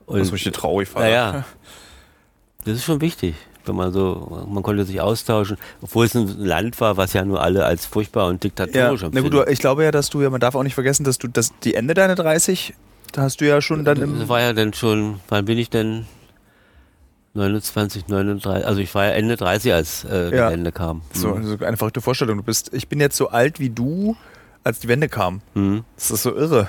Und, 0.05 0.19
Das 0.19 0.27
ist 0.27 0.33
richtig 0.33 0.53
traurig, 0.53 0.87
Vater. 0.89 1.05
Naja, 1.05 1.45
das 2.63 2.75
ist 2.75 2.83
schon 2.83 3.01
wichtig, 3.01 3.35
wenn 3.65 3.75
man 3.75 3.91
so, 3.91 4.45
man 4.49 4.61
konnte 4.63 4.85
sich 4.85 5.01
austauschen, 5.01 5.57
obwohl 5.81 6.05
es 6.05 6.15
ein 6.15 6.27
Land 6.39 6.79
war, 6.81 6.97
was 6.97 7.13
ja 7.13 7.23
nur 7.25 7.41
alle 7.41 7.65
als 7.65 7.85
furchtbar 7.85 8.27
und 8.27 8.43
Ja, 8.43 8.49
diktatorisch 8.49 9.01
na 9.01 9.07
gut, 9.21 9.25
empfinden. 9.33 9.51
ich 9.51 9.59
glaube 9.59 9.83
ja, 9.83 9.91
dass 9.91 10.09
du 10.09 10.21
ja, 10.21 10.29
man 10.29 10.39
darf 10.39 10.55
auch 10.55 10.63
nicht 10.63 10.75
vergessen, 10.75 11.03
dass 11.03 11.17
du 11.17 11.27
das, 11.27 11.51
die 11.63 11.73
Ende 11.75 11.93
deiner 11.93 12.15
30, 12.15 12.73
da 13.13 13.21
hast 13.23 13.41
du 13.41 13.47
ja 13.47 13.61
schon 13.61 13.83
dann 13.85 13.99
Das 13.99 14.09
im. 14.09 14.29
war 14.29 14.41
ja 14.41 14.53
dann 14.53 14.73
schon, 14.73 15.19
wann 15.29 15.45
bin 15.45 15.57
ich 15.57 15.69
denn? 15.69 16.05
29, 17.33 18.07
39, 18.07 18.65
also 18.65 18.79
ich 18.79 18.93
war 18.95 19.05
ja 19.05 19.11
Ende 19.11 19.35
30, 19.35 19.73
als 19.73 20.05
äh, 20.05 20.29
die 20.31 20.37
Ja. 20.37 20.49
Wende 20.51 20.71
kam. 20.71 21.01
So, 21.13 21.37
so 21.41 21.57
eine 21.65 21.75
verrückte 21.77 21.99
Vorstellung. 21.99 22.37
Du 22.37 22.43
bist, 22.43 22.73
ich 22.73 22.87
bin 22.87 22.99
jetzt 23.01 23.17
so 23.17 23.27
alt 23.29 23.59
wie 23.59 23.69
du, 23.69 24.15
als 24.63 24.79
die 24.79 24.87
Wende 24.87 25.09
kam. 25.09 25.41
Mhm. 25.53 25.83
Das 25.97 26.11
ist 26.11 26.23
so 26.23 26.33
irre. 26.33 26.67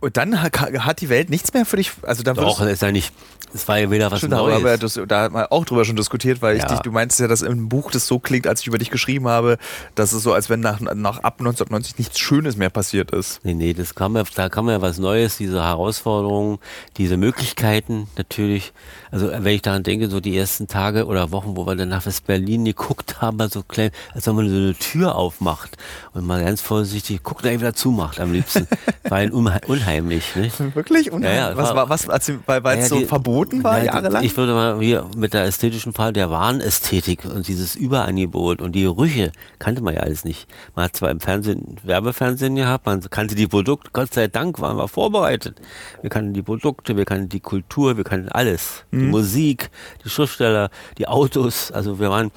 Und 0.00 0.16
dann 0.16 0.42
ha- 0.42 0.50
hat 0.84 1.00
die 1.00 1.08
Welt 1.08 1.30
nichts 1.30 1.52
mehr 1.54 1.64
für 1.64 1.76
dich. 1.76 1.92
Also 2.02 2.22
da 2.22 2.34
Doch, 2.34 2.60
ist 2.60 2.82
ja 2.82 2.92
nicht, 2.92 3.12
es 3.54 3.66
war 3.66 3.78
ja 3.78 3.90
wieder 3.90 4.10
was 4.10 4.18
Stimmt, 4.18 4.32
Neues. 4.34 4.62
wir 4.62 4.76
das, 4.76 5.00
da 5.08 5.22
haben 5.22 5.34
wir 5.34 5.50
auch 5.52 5.64
drüber 5.64 5.84
schon 5.86 5.96
diskutiert, 5.96 6.42
weil 6.42 6.56
ich 6.56 6.62
Ja. 6.62 6.68
dich, 6.68 6.80
du 6.80 6.92
meinst 6.92 7.18
ja, 7.18 7.26
dass 7.28 7.40
im 7.42 7.68
Buch 7.70 7.90
das 7.90 8.06
so 8.06 8.18
klingt, 8.18 8.46
als 8.46 8.60
ich 8.60 8.66
über 8.66 8.76
dich 8.76 8.90
geschrieben 8.90 9.26
habe, 9.28 9.56
dass 9.94 10.12
es 10.12 10.22
so, 10.22 10.32
als 10.34 10.50
wenn 10.50 10.60
nach, 10.60 10.80
nach 10.80 11.18
ab 11.20 11.36
1990 11.38 11.98
nichts 11.98 12.18
Schönes 12.18 12.56
mehr 12.56 12.68
passiert 12.68 13.10
ist. 13.12 13.40
Nee, 13.44 13.54
nee, 13.54 13.72
das 13.72 13.94
kam 13.94 14.16
ja, 14.16 14.24
da 14.34 14.48
kam 14.50 14.68
ja 14.68 14.82
was 14.82 14.98
Neues, 14.98 15.38
diese 15.38 15.62
Herausforderungen, 15.62 16.58
diese 16.98 17.16
Möglichkeiten 17.16 18.08
natürlich. 18.18 18.72
Also 19.10 19.30
wenn 19.30 19.46
ich 19.54 19.62
daran 19.62 19.82
denke, 19.82 20.10
so 20.10 20.20
die 20.20 20.36
ersten 20.36 20.66
Tage 20.68 21.06
oder 21.06 21.30
Wochen, 21.32 21.56
wo 21.56 21.66
wir 21.66 21.74
dann 21.76 21.88
nach 21.88 22.04
West-Berlin 22.04 22.64
geguckt 22.66 23.22
haben, 23.22 23.38
so 23.48 23.62
klein, 23.62 23.90
als 24.12 24.26
wenn 24.26 24.34
man 24.34 24.48
so 24.50 24.54
eine 24.56 24.74
Tür 24.74 25.14
aufmacht 25.14 25.78
und 26.12 26.26
mal 26.26 26.44
ganz 26.44 26.60
vorsichtig 26.60 27.22
guckt, 27.22 27.44
da 27.46 27.50
wieder 27.50 27.72
zumacht 27.74 28.20
am 28.20 28.32
liebsten. 28.32 28.66
War 29.08 29.18
ein 29.18 29.32
unhe 29.32 29.58
unheimlich, 29.86 30.34
ne? 30.36 30.50
Wirklich? 30.74 31.12
Und 31.12 31.22
Ja, 31.22 31.32
ja, 31.32 31.56
was 31.56 31.74
war- 31.74 31.88
was, 31.88 32.08
als, 32.08 32.32
weil 32.46 32.62
es 32.78 32.90
Ja, 32.90 32.96
so 33.00 33.06
verboten 33.06 33.62
war, 33.64 33.82
jahrelang? 33.82 34.24
Ich 34.24 34.36
würde 34.36 34.52
mal 34.52 34.80
hier 34.80 35.06
mit 35.16 35.32
der 35.34 35.44
ästhetischen 35.44 35.92
Fall 35.92 36.12
der 36.12 36.30
Warenästhetik 36.30 37.24
und 37.24 37.46
dieses 37.48 37.76
Überangebot 37.76 38.60
und 38.60 38.72
die 38.72 38.82
Gerüche 38.82 39.32
kannte 39.58 39.82
man 39.82 39.94
ja 39.94 40.00
alles 40.00 40.24
nicht. 40.24 40.48
Man 40.74 40.86
hat 40.86 40.96
zwar 40.96 41.10
im 41.10 41.20
Fernsehen 41.20 41.76
Werbefernsehen 41.84 42.56
gehabt, 42.56 42.86
man 42.86 43.00
kannte 43.10 43.34
die 43.34 43.46
Produkte, 43.46 43.90
Gott 43.92 44.12
sei 44.12 44.28
Dank 44.28 44.60
waren 44.60 44.76
wir 44.76 44.88
vorbereitet. 44.88 45.60
Wir 46.02 46.10
kannten 46.10 46.34
die 46.34 46.42
Produkte, 46.42 46.96
wir 46.96 47.04
kannten 47.04 47.28
die 47.28 47.40
Kultur, 47.40 47.96
wir 47.96 48.04
kannten 48.04 48.28
alles. 48.30 48.84
Die 48.92 48.96
Musik, 48.98 49.70
die 50.04 50.08
Schriftsteller, 50.10 50.70
die 50.98 51.06
Autos, 51.08 51.70
also 51.70 51.98
wir 52.00 52.10
waren 52.10 52.30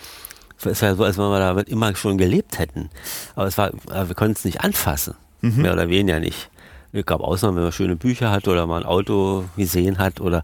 es 0.62 0.66
ist 0.66 0.82
ja 0.82 0.94
so, 0.94 1.06
als 1.06 1.18
wenn 1.18 1.24
wir 1.30 1.40
damit 1.40 1.70
immer 1.70 1.96
schon 1.96 2.18
gelebt 2.18 2.60
hätten. 2.60 2.90
Aber 3.36 3.48
es 3.48 3.58
war, 3.58 3.72
aber 3.90 4.10
wir 4.10 4.16
konnten 4.16 4.34
es 4.34 4.44
nicht 4.44 4.60
anfassen. 4.60 5.16
Mehr 5.42 5.72
oder 5.72 5.88
weniger 5.88 6.20
nicht. 6.20 6.50
Es 6.92 7.06
gab 7.06 7.22
Ausnahmen, 7.22 7.58
wenn 7.58 7.64
man 7.64 7.72
schöne 7.72 7.96
Bücher 7.96 8.32
hatte 8.32 8.50
oder 8.50 8.66
mal 8.66 8.82
ein 8.82 8.86
Auto 8.86 9.46
gesehen 9.56 9.98
hat 9.98 10.22
oder 10.22 10.44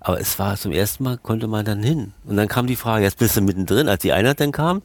aber 0.00 0.18
es 0.18 0.38
war 0.38 0.56
zum 0.56 0.72
ersten 0.72 1.04
Mal, 1.04 1.18
konnte 1.18 1.46
man 1.46 1.64
dann 1.64 1.82
hin. 1.82 2.14
Und 2.24 2.36
dann 2.36 2.48
kam 2.48 2.66
die 2.66 2.76
Frage, 2.76 3.04
jetzt 3.04 3.18
bist 3.18 3.36
du 3.36 3.42
mittendrin, 3.42 3.86
als 3.88 4.00
die 4.00 4.12
Einheit 4.12 4.40
dann 4.40 4.50
kam, 4.50 4.80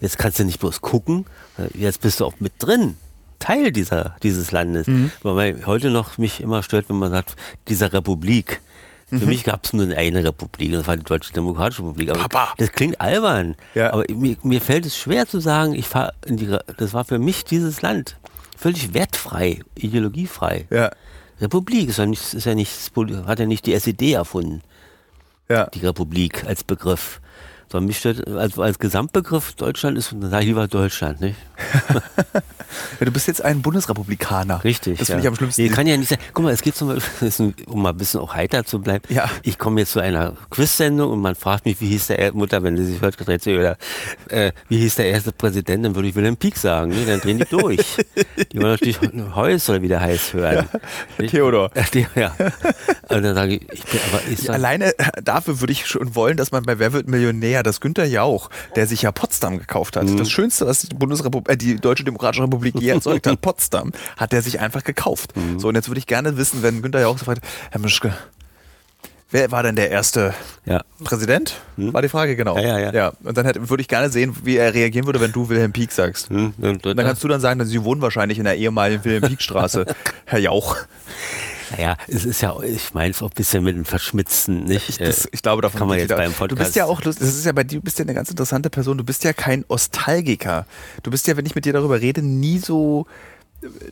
jetzt 0.00 0.18
kannst 0.18 0.38
du 0.38 0.44
nicht 0.44 0.58
bloß 0.58 0.80
gucken, 0.80 1.26
jetzt 1.74 2.00
bist 2.00 2.20
du 2.20 2.24
auch 2.24 2.34
mit 2.40 2.54
drin. 2.58 2.96
Teil 3.38 3.72
dieser, 3.72 4.16
dieses 4.22 4.50
Landes. 4.50 4.86
Weil 5.22 5.66
heute 5.66 5.90
noch 5.90 6.16
mich 6.16 6.40
immer 6.40 6.62
stört, 6.62 6.88
wenn 6.88 6.96
man 6.96 7.10
sagt, 7.10 7.36
dieser 7.68 7.92
Republik. 7.92 8.62
Für 9.08 9.26
mich 9.26 9.44
gab 9.44 9.66
es 9.66 9.74
nur 9.74 9.94
eine 9.94 10.24
Republik, 10.24 10.72
das 10.72 10.86
war 10.86 10.96
die 10.96 11.04
Deutsche 11.04 11.34
Demokratische 11.34 11.82
Republik. 11.82 12.08
Aber 12.08 12.20
Papa. 12.20 12.54
Das 12.56 12.72
klingt 12.72 12.98
albern. 12.98 13.56
Ja. 13.74 13.92
Aber 13.92 14.04
mir, 14.10 14.38
mir 14.42 14.62
fällt 14.62 14.86
es 14.86 14.96
schwer 14.96 15.26
zu 15.26 15.38
sagen, 15.38 15.74
ich 15.74 15.86
fahre 15.86 16.14
in 16.24 16.38
die, 16.38 16.56
das 16.78 16.94
war 16.94 17.04
für 17.04 17.18
mich 17.18 17.44
dieses 17.44 17.82
Land. 17.82 18.16
Völlig 18.62 18.94
wertfrei, 18.94 19.60
ideologiefrei. 19.74 20.66
ja, 20.70 20.92
Republik 21.40 21.88
ist 21.88 21.98
ja 21.98 22.06
nicht, 22.06 22.32
ist 22.32 22.44
ja 22.44 22.54
nicht, 22.54 22.70
hat 23.26 23.40
ja 23.40 23.46
nicht 23.46 23.66
die 23.66 23.74
SED 23.74 24.12
erfunden, 24.12 24.62
ja. 25.48 25.66
die 25.66 25.80
Republik 25.80 26.44
als 26.44 26.62
Begriff. 26.62 27.20
Sondern 27.72 27.86
mich 27.86 27.98
stört, 27.98 28.28
als, 28.28 28.58
als 28.58 28.78
Gesamtbegriff 28.78 29.54
Deutschland 29.54 29.96
ist, 29.96 30.12
dann 30.12 30.28
sage 30.28 30.42
ich 30.42 30.48
lieber 30.48 30.68
Deutschland, 30.68 31.22
nicht? 31.22 31.36
Ja, 33.00 33.06
du 33.06 33.12
bist 33.12 33.26
jetzt 33.26 33.44
ein 33.44 33.62
Bundesrepublikaner. 33.62 34.64
Richtig. 34.64 34.98
Das 34.98 35.08
ja. 35.08 35.14
finde 35.14 35.26
ich 35.26 35.28
am 35.28 35.36
schlimmsten. 35.36 35.62
Nee, 35.62 35.68
kann 35.68 35.86
ja 35.86 35.96
nicht 35.96 36.08
sein. 36.08 36.18
Guck 36.32 36.44
mal, 36.44 36.52
es 36.52 36.62
geht 36.62 36.76
zum 36.76 36.88
Beispiel, 36.88 37.54
um 37.66 37.82
mal 37.82 37.90
ein 37.90 37.96
bisschen 37.96 38.20
auch 38.20 38.34
heiter 38.34 38.64
zu 38.64 38.80
bleiben. 38.80 39.04
Ja. 39.08 39.28
Ich 39.42 39.58
komme 39.58 39.80
jetzt 39.80 39.92
zu 39.92 40.00
einer 40.00 40.34
Quiz-Sendung 40.50 41.10
und 41.10 41.20
man 41.20 41.34
fragt 41.34 41.64
mich, 41.64 41.80
wie 41.80 41.88
hieß 41.88 42.08
der 42.08 42.18
er 42.18 42.32
Mutter, 42.32 42.62
wenn 42.62 42.76
sie 42.76 42.84
sich 42.84 43.00
hört, 43.00 43.16
dreht 43.24 43.42
sie 43.42 43.56
oder 43.56 43.76
äh, 44.28 44.52
wie 44.68 44.78
hieß 44.78 44.96
der 44.96 45.06
erste 45.06 45.32
Präsident, 45.32 45.84
dann 45.84 45.94
würde 45.94 46.08
ich 46.08 46.14
Wilhelm 46.14 46.36
Pieck 46.36 46.56
sagen. 46.56 46.90
Nee, 46.90 47.04
dann 47.06 47.20
drehen 47.20 47.38
die 47.38 47.44
durch. 47.44 47.96
die 48.52 48.58
wollen 48.58 48.72
natürlich 48.72 49.00
Heus 49.34 49.66
soll 49.66 49.82
wieder 49.82 50.00
heiß 50.00 50.34
hören. 50.34 50.68
Ja, 51.18 51.26
Theodor. 51.26 51.70
Ja. 52.14 52.34
Und 53.08 53.22
dann 53.22 53.34
sage 53.34 53.56
ich, 53.56 53.72
ich 53.72 53.84
bin 53.84 54.00
aber 54.10 54.22
ich 54.30 54.40
sag, 54.40 54.54
Alleine 54.54 54.92
dafür 55.22 55.60
würde 55.60 55.72
ich 55.72 55.86
schon 55.86 56.14
wollen, 56.14 56.36
dass 56.36 56.52
man 56.52 56.62
bei 56.64 56.78
Wer 56.78 56.92
wird 56.92 57.08
Millionär, 57.08 57.61
das 57.62 57.80
Günther 57.80 58.04
Jauch, 58.04 58.50
der 58.76 58.86
sich 58.86 59.02
ja 59.02 59.12
Potsdam 59.12 59.58
gekauft 59.58 59.96
hat, 59.96 60.06
das 60.18 60.30
Schönste, 60.30 60.66
was 60.66 60.80
die 60.80 60.94
Bundesrepublik, 60.94 61.52
äh, 61.52 61.56
die 61.56 61.76
Deutsche 61.76 62.04
Demokratische 62.04 62.42
Republik 62.44 62.80
je 62.80 62.90
erzeugt 62.90 63.26
hat, 63.26 63.40
Potsdam, 63.40 63.92
hat 64.16 64.32
der 64.32 64.42
sich 64.42 64.60
einfach 64.60 64.84
gekauft. 64.84 65.32
So, 65.58 65.68
und 65.68 65.74
jetzt 65.74 65.88
würde 65.88 65.98
ich 65.98 66.06
gerne 66.06 66.36
wissen, 66.36 66.62
wenn 66.62 66.82
Günther 66.82 67.00
Jauch 67.00 67.18
so 67.18 67.24
fragt, 67.24 67.42
Herr 67.70 67.80
Mischke, 67.80 68.14
wer 69.32 69.50
war 69.50 69.62
denn 69.62 69.76
der 69.76 69.90
erste 69.90 70.34
ja. 70.64 70.82
Präsident? 71.02 71.56
War 71.76 72.02
die 72.02 72.08
Frage, 72.08 72.36
genau. 72.36 72.56
Ja, 72.58 72.78
ja, 72.78 72.92
ja. 72.92 73.12
und 73.24 73.36
dann 73.36 73.44
hätte, 73.44 73.68
würde 73.68 73.80
ich 73.80 73.88
gerne 73.88 74.10
sehen, 74.10 74.36
wie 74.44 74.56
er 74.56 74.74
reagieren 74.74 75.06
würde, 75.06 75.20
wenn 75.20 75.32
du 75.32 75.48
Wilhelm 75.48 75.72
Pieck 75.72 75.90
sagst. 75.90 76.30
Hm, 76.30 76.54
dann 76.58 76.96
kannst 76.96 77.24
du 77.24 77.28
dann 77.28 77.40
sagen, 77.40 77.64
Sie 77.64 77.82
wohnen 77.82 78.02
wahrscheinlich 78.02 78.38
in 78.38 78.44
der 78.44 78.56
ehemaligen 78.56 79.04
Wilhelm-Pieck-Straße, 79.04 79.86
Herr 80.24 80.38
Jauch. 80.38 80.76
Naja, 81.72 81.96
es 82.08 82.24
ist 82.24 82.40
ja, 82.40 82.58
ich 82.62 82.94
meine 82.94 83.10
es 83.10 83.22
auch 83.22 83.30
ein 83.30 83.34
bisschen 83.34 83.64
mit 83.64 83.76
dem 83.76 83.84
Verschmitzen, 83.84 84.64
nicht? 84.64 85.00
Das, 85.00 85.28
ich 85.32 85.42
glaube, 85.42 85.62
davon 85.62 85.78
kann 85.78 85.88
man 85.88 85.98
jetzt 85.98 86.08
beim 86.10 86.32
Podcast. 86.32 86.50
Du 86.52 86.56
bist 86.56 86.76
ja 86.76 86.84
auch, 86.84 87.02
lust- 87.02 87.20
das 87.20 87.28
ist 87.34 87.44
ja 87.46 87.52
bei 87.52 87.64
dir, 87.64 87.78
du 87.78 87.82
bist 87.84 87.98
ja 87.98 88.04
eine 88.04 88.14
ganz 88.14 88.30
interessante 88.30 88.70
Person. 88.70 88.98
Du 88.98 89.04
bist 89.04 89.24
ja 89.24 89.32
kein 89.32 89.64
Ostalgiker. 89.68 90.66
Du 91.02 91.10
bist 91.10 91.26
ja, 91.26 91.36
wenn 91.36 91.46
ich 91.46 91.54
mit 91.54 91.64
dir 91.64 91.72
darüber 91.72 92.00
rede, 92.00 92.22
nie 92.22 92.58
so, 92.58 93.06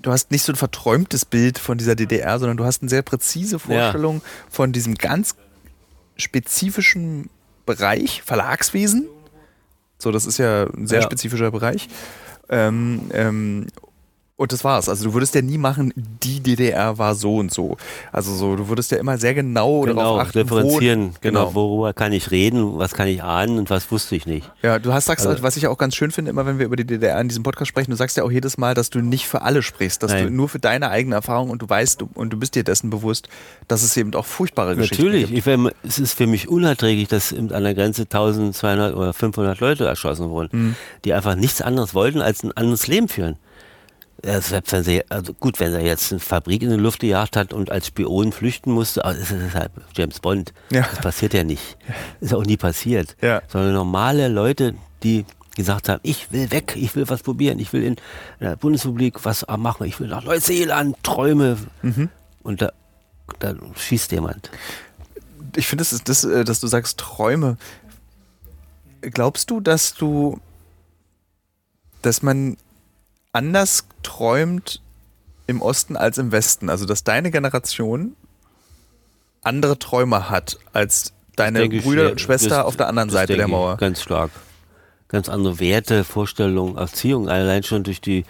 du 0.03 0.11
hast 0.13 0.31
nicht 0.31 0.43
so 0.45 0.53
ein 0.53 0.57
verträumtes 0.57 1.25
Bild 1.25 1.59
von 1.59 1.79
dieser 1.79 1.95
DDR, 1.97 2.39
sondern 2.39 2.57
du 2.57 2.65
hast 2.65 2.83
eine 2.83 2.89
sehr 2.91 3.03
präzise 3.03 3.59
Vorstellung 3.59 4.21
von 4.51 4.73
diesem 4.73 4.95
ganz 4.97 5.35
spezifischen 6.17 7.31
Bereich, 7.67 8.23
Verlagswesen. 8.25 9.07
So, 9.99 10.11
das 10.13 10.27
ist 10.27 10.39
ja 10.39 10.65
ein 10.65 10.87
sehr 10.87 11.01
Ja. 11.01 11.05
spezifischer 11.07 11.51
Bereich. 11.51 11.89
Ähm, 12.49 13.11
ähm, 13.13 13.67
und 14.41 14.53
das 14.53 14.65
war's. 14.65 14.89
Also 14.89 15.05
du 15.05 15.13
würdest 15.13 15.35
ja 15.35 15.43
nie 15.43 15.59
machen, 15.59 15.93
die 15.97 16.41
DDR 16.41 16.97
war 16.97 17.15
so 17.15 17.37
und 17.37 17.53
so. 17.53 17.77
Also 18.11 18.35
so, 18.35 18.57
du 18.57 18.69
würdest 18.69 18.91
ja 18.91 18.97
immer 18.97 19.19
sehr 19.19 19.35
genau, 19.35 19.83
genau, 19.83 19.95
darauf 20.01 20.21
achten, 20.21 20.39
differenzieren, 20.39 21.11
wo, 21.11 21.19
genau, 21.21 21.55
worüber 21.55 21.93
kann 21.93 22.13
ich 22.15 22.31
reden, 22.31 22.79
was 22.79 22.95
kann 22.95 23.07
ich 23.07 23.23
ahnen 23.23 23.59
und 23.59 23.69
was 23.69 23.91
wusste 23.93 24.17
ich 24.17 24.25
nicht. 24.27 24.51
Ja, 24.63 24.79
du 24.79 24.95
hast 24.95 25.05
sagst, 25.05 25.27
Also- 25.27 25.43
was 25.43 25.59
ich 25.59 25.67
auch 25.67 25.77
ganz 25.77 25.95
schön 25.95 26.11
finde, 26.11 26.31
immer 26.31 26.47
wenn 26.47 26.59
wir 26.59 26.65
über 26.65 26.77
die 26.77 26.87
DDR 26.87 27.21
in 27.21 27.29
diesem 27.29 27.43
Podcast 27.43 27.69
sprechen, 27.69 27.91
du 27.91 27.99
sagst 27.99 28.17
ja 28.17 28.25
auch 28.25 28.31
jedes 28.31 28.57
Mal, 28.57 28.73
dass 28.73 28.89
du 28.89 29.01
nicht 29.01 29.27
für 29.29 29.43
alle 29.43 29.63
sprichst, 29.63 30.03
dass 30.03 30.13
du 30.13 30.25
Nein. 30.25 30.35
nur 30.37 30.49
für 30.49 30.59
deine 30.59 30.89
eigene 30.91 31.17
Erfahrung 31.17 31.51
und 31.51 31.61
du 31.61 31.69
weißt 31.69 32.01
du, 32.01 32.09
und 32.15 32.33
du 32.33 32.39
bist 32.39 32.55
dir 32.55 32.65
dessen 32.65 32.89
bewusst, 32.89 33.29
dass 33.69 33.83
es 33.83 33.95
eben 33.99 34.15
auch 34.15 34.25
furchtbare 34.25 34.75
Geschichten 34.75 35.05
Natürlich, 35.05 35.27
gibt. 35.27 35.39
ich, 35.39 35.45
wär- 35.45 35.73
es 35.83 35.99
ist 35.99 36.15
für 36.15 36.27
mich 36.27 36.49
unerträglich, 36.49 37.09
dass 37.09 37.35
an 37.35 37.49
der 37.63 37.75
Grenze 37.75 38.09
1200 38.09 38.95
oder 38.97 39.13
500 39.13 39.61
Leute 39.61 39.85
erschossen 39.87 40.31
wurden, 40.31 40.49
Mhm. 40.69 40.77
die 41.05 41.13
einfach 41.13 41.35
nichts 41.35 41.61
anderes 41.61 41.93
wollten, 41.95 42.23
als 42.23 42.43
ein 42.43 42.53
anderes 42.53 42.87
Leben 42.87 43.09
führen. 43.09 43.37
Selbst 44.23 44.73
wenn 44.73 44.85
sie, 44.85 45.03
also 45.09 45.33
gut, 45.33 45.61
wenn 45.61 45.73
er 45.73 45.81
jetzt 45.81 46.13
eine 46.13 46.21
Fabrik 46.21 46.63
in 46.63 46.71
die 46.71 46.77
Luft 46.77 47.01
gejagt 47.01 47.37
hat 47.37 47.53
und 47.55 47.71
als 47.71 47.87
Spion 47.87 48.33
flüchten 48.33 48.71
musste, 48.71 49.05
aber 49.05 49.15
das 49.15 49.31
ist 49.31 49.55
halt 49.55 49.71
James 49.95 50.21
Bond. 50.21 50.53
Ja. 50.71 50.83
Das 50.83 51.01
passiert 51.01 51.33
ja 51.33 51.43
nicht. 51.43 51.79
Ist 52.21 52.35
auch 52.35 52.45
nie 52.45 52.59
passiert. 52.59 53.17
Ja. 53.23 53.41
Sondern 53.49 53.73
normale 53.73 54.29
Leute, 54.29 54.75
die 55.03 55.25
gesagt 55.57 55.89
haben, 55.89 56.01
ich 56.03 56.33
will 56.33 56.51
weg, 56.51 56.75
ich 56.77 56.95
will 56.95 57.09
was 57.09 57.23
probieren, 57.23 57.59
ich 57.59 57.73
will 57.73 57.83
in 57.83 57.97
der 58.41 58.57
Bundesrepublik 58.57 59.25
was 59.25 59.47
machen, 59.59 59.87
ich 59.87 59.99
will 60.01 60.09
nach 60.09 60.25
Neuseeland, 60.25 61.03
Träume. 61.03 61.57
Mhm. 61.83 62.11
Und 62.43 62.63
da, 62.63 62.73
da 63.39 63.55
schießt 63.77 64.13
jemand. 64.13 64.51
Ich 65.57 65.67
finde, 65.67 65.83
das 65.83 65.93
ist 65.93 66.09
das, 66.09 66.25
äh, 66.25 66.45
dass 66.45 66.61
du 66.61 66.67
sagst 66.67 66.99
Träume. 66.99 67.57
Glaubst 69.01 69.51
du, 69.51 69.61
dass 69.61 69.95
du, 69.95 70.39
dass 72.03 72.23
man 72.23 72.59
anders 73.33 73.87
träumt 74.03 74.81
im 75.47 75.63
Osten 75.63 75.97
als 75.97 76.19
im 76.19 76.33
Westen? 76.33 76.69
Also, 76.71 76.87
dass 76.87 77.05
deine 77.05 77.31
Generation 77.31 78.17
andere 79.43 79.79
Träume 79.79 80.29
hat 80.31 80.59
als 80.73 81.13
deine 81.37 81.65
ich, 81.65 81.83
Brüder 81.83 82.05
ja, 82.05 82.11
und 82.11 82.21
Schwester 82.21 82.49
das- 82.51 82.65
auf 82.65 82.77
der 82.77 82.89
anderen 82.89 83.11
Seite 83.11 83.37
der 83.37 83.47
ich 83.47 83.51
Mauer? 83.51 83.77
Ganz 83.77 84.03
stark. 84.03 84.31
Ganz 85.09 85.29
andere 85.29 85.59
Werte, 85.59 86.05
Vorstellungen, 86.05 86.77
Erziehung, 86.77 87.29
allein 87.29 87.65
schon 87.65 87.83
durch 87.83 88.01
die, 88.01 88.25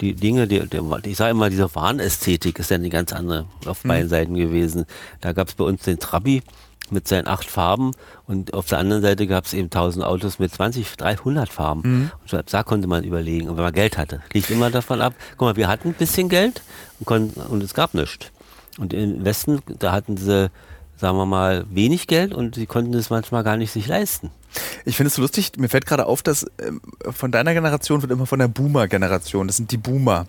die 0.00 0.14
Dinge, 0.14 0.46
die, 0.48 0.60
die, 0.60 0.80
ich 1.10 1.16
sage 1.18 1.32
immer, 1.32 1.50
diese 1.50 1.74
Wahnästhetik 1.74 2.58
ist 2.58 2.70
ja 2.70 2.76
eine 2.76 2.88
ganz 2.88 3.12
andere 3.12 3.44
auf 3.66 3.82
beiden 3.82 4.08
Seiten 4.08 4.34
gewesen. 4.34 4.86
Da 5.20 5.32
gab 5.32 5.48
es 5.48 5.54
bei 5.54 5.64
uns 5.64 5.82
den 5.82 5.98
Trabi 5.98 6.42
mit 6.90 7.08
seinen 7.08 7.26
acht 7.26 7.48
Farben 7.48 7.92
und 8.26 8.54
auf 8.54 8.66
der 8.66 8.78
anderen 8.78 9.02
Seite 9.02 9.26
gab 9.26 9.46
es 9.46 9.54
eben 9.54 9.70
tausend 9.70 10.04
Autos 10.04 10.38
mit 10.38 10.52
20, 10.52 10.96
300 10.96 11.48
Farben. 11.48 11.82
Mhm. 11.82 12.10
Und 12.20 12.30
selbst 12.30 12.52
da 12.52 12.62
konnte 12.62 12.86
man 12.88 13.04
überlegen, 13.04 13.48
und 13.48 13.56
wenn 13.56 13.64
man 13.64 13.72
Geld 13.72 13.96
hatte. 13.96 14.22
Liegt 14.32 14.50
immer 14.50 14.70
davon 14.70 15.00
ab. 15.00 15.14
Guck 15.32 15.48
mal, 15.48 15.56
wir 15.56 15.68
hatten 15.68 15.88
ein 15.88 15.94
bisschen 15.94 16.28
Geld 16.28 16.62
und, 16.98 17.06
konnten, 17.06 17.40
und 17.40 17.62
es 17.62 17.74
gab 17.74 17.94
nichts. 17.94 18.30
Und 18.78 18.92
im 18.92 19.24
Westen, 19.24 19.60
da 19.78 19.92
hatten 19.92 20.16
sie, 20.16 20.50
sagen 20.96 21.16
wir 21.16 21.26
mal, 21.26 21.64
wenig 21.70 22.06
Geld 22.06 22.34
und 22.34 22.56
sie 22.56 22.66
konnten 22.66 22.94
es 22.94 23.10
manchmal 23.10 23.44
gar 23.44 23.56
nicht 23.56 23.70
sich 23.70 23.86
leisten. 23.86 24.30
Ich 24.84 24.96
finde 24.96 25.08
es 25.08 25.14
so 25.14 25.22
lustig, 25.22 25.52
mir 25.56 25.68
fällt 25.68 25.86
gerade 25.86 26.06
auf, 26.06 26.22
dass 26.22 26.46
ähm, 26.58 26.80
von 27.10 27.32
deiner 27.32 27.54
Generation 27.54 28.02
wird 28.02 28.12
immer 28.12 28.26
von 28.26 28.38
der 28.38 28.48
Boomer-Generation, 28.48 29.46
das 29.46 29.56
sind 29.56 29.70
die 29.70 29.76
Boomer. 29.76 30.26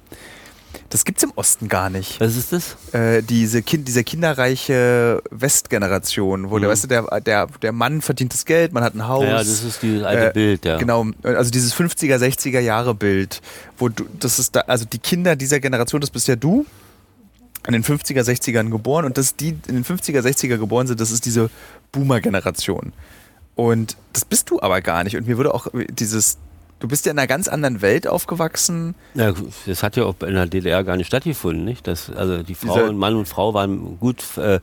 Das 0.90 1.06
gibt's 1.06 1.24
im 1.24 1.32
Osten 1.36 1.68
gar 1.68 1.90
nicht. 1.90 2.20
Was 2.20 2.36
ist 2.36 2.54
das? 2.54 2.78
Äh, 2.94 3.22
diese, 3.24 3.62
kind, 3.62 3.88
diese 3.88 4.04
kinderreiche 4.04 5.22
Westgeneration, 5.32 6.50
wo 6.50 6.60
der, 6.60 6.70
weißt 6.70 6.86
du, 6.86 6.88
der, 6.88 7.22
der, 7.22 7.48
der 7.62 7.72
Mann 7.72 8.02
verdient 8.02 8.34
das 8.34 8.46
Geld, 8.46 8.74
man 8.74 8.84
hat 8.84 8.96
ein 8.96 9.08
Haus. 9.08 9.24
Mhm. 9.24 9.30
Ja, 9.30 9.38
das 9.38 9.64
ist 9.64 9.82
dieses 9.82 10.04
alte 10.04 10.30
Äh, 10.30 10.34
Bild, 10.34 10.66
ja. 10.66 10.78
Genau, 10.78 11.06
also 11.24 11.52
dieses 11.52 11.76
50er, 11.76 12.18
60er 12.18 12.60
Jahre 12.60 12.94
Bild, 12.94 13.42
wo 13.78 13.90
du, 13.90 14.06
das 14.20 14.40
ist 14.40 14.56
da, 14.56 14.62
also 14.62 14.86
die 14.86 15.00
Kinder 15.00 15.36
dieser 15.36 15.60
Generation, 15.60 16.02
das 16.02 16.12
bist 16.12 16.28
ja 16.28 16.36
du, 16.36 16.66
in 17.68 17.74
den 17.74 17.84
50er, 17.84 18.22
60ern 18.22 18.70
geboren 18.70 19.06
und 19.06 19.18
das, 19.18 19.36
die 19.36 19.50
in 19.50 19.76
den 19.76 19.86
50er, 19.86 20.22
60er 20.22 20.58
geboren 20.58 20.88
sind, 20.88 21.00
das 21.00 21.12
ist 21.12 21.26
diese 21.26 21.50
Boomer-Generation. 21.92 22.94
Und 23.56 23.96
das 24.14 24.26
bist 24.26 24.52
du 24.52 24.62
aber 24.62 24.82
gar 24.82 25.04
nicht. 25.04 25.16
Und 25.16 25.28
mir 25.28 25.38
würde 25.38 25.54
auch 25.54 25.68
dieses, 25.90 26.38
du 26.80 26.88
bist 26.88 27.06
ja 27.06 27.12
in 27.12 27.20
einer 27.20 27.28
ganz 27.28 27.48
anderen 27.48 27.82
Welt 27.82 28.08
aufgewachsen. 28.08 28.96
Ja, 29.14 29.34
das 29.66 29.84
hat 29.84 29.96
ja 29.96 30.04
auch 30.04 30.16
in 30.22 30.34
der 30.34 30.46
DDR 30.46 30.84
gar 30.84 30.98
nicht 30.98 31.08
stattgefunden, 31.08 31.66
nicht? 31.66 31.88
Das, 31.88 32.10
also 32.10 32.44
die 32.44 32.56
Frau 32.56 32.74
Dieser- 32.74 32.90
und 32.90 32.98
Mann 32.98 33.16
und 33.16 33.28
Frau 33.28 33.54
waren 33.54 34.00
gut 34.00 34.24
äh, 34.38 34.60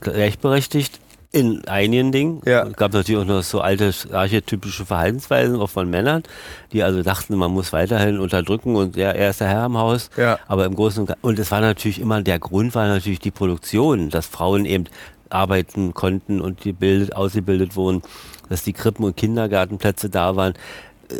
gleichberechtigt 0.00 1.00
in 1.32 1.66
einigen 1.68 2.10
Dingen. 2.10 2.42
Ja. 2.44 2.64
Es 2.64 2.74
gab 2.74 2.92
natürlich 2.92 3.22
auch 3.22 3.26
noch 3.26 3.42
so 3.42 3.60
alte 3.60 3.92
archetypische 4.12 4.84
Verhaltensweisen 4.84 5.60
auch 5.60 5.70
von 5.70 5.88
Männern, 5.88 6.24
die 6.72 6.82
also 6.82 7.02
dachten, 7.02 7.36
man 7.36 7.52
muss 7.52 7.72
weiterhin 7.72 8.18
unterdrücken 8.18 8.74
und 8.74 8.96
ja, 8.96 9.12
er 9.12 9.30
ist 9.30 9.40
der 9.40 9.48
Herr 9.48 9.66
im 9.66 9.78
Haus. 9.78 10.10
Ja. 10.16 10.38
Aber 10.48 10.64
im 10.64 10.74
Großen 10.74 11.02
und 11.02 11.06
Ganzen, 11.06 11.24
und 11.24 11.38
es 11.38 11.50
war 11.52 11.60
natürlich 11.60 12.00
immer, 12.00 12.20
der 12.22 12.40
Grund 12.40 12.74
war 12.74 12.88
natürlich 12.88 13.20
die 13.20 13.30
Produktion, 13.30 14.10
dass 14.10 14.26
Frauen 14.26 14.64
eben 14.64 14.86
arbeiten 15.28 15.94
konnten 15.94 16.40
und 16.40 16.60
gebildet, 16.60 17.14
ausgebildet 17.14 17.76
wurden, 17.76 18.02
dass 18.48 18.64
die 18.64 18.72
Krippen- 18.72 19.04
und 19.04 19.16
Kindergartenplätze 19.16 20.10
da 20.10 20.34
waren. 20.34 20.54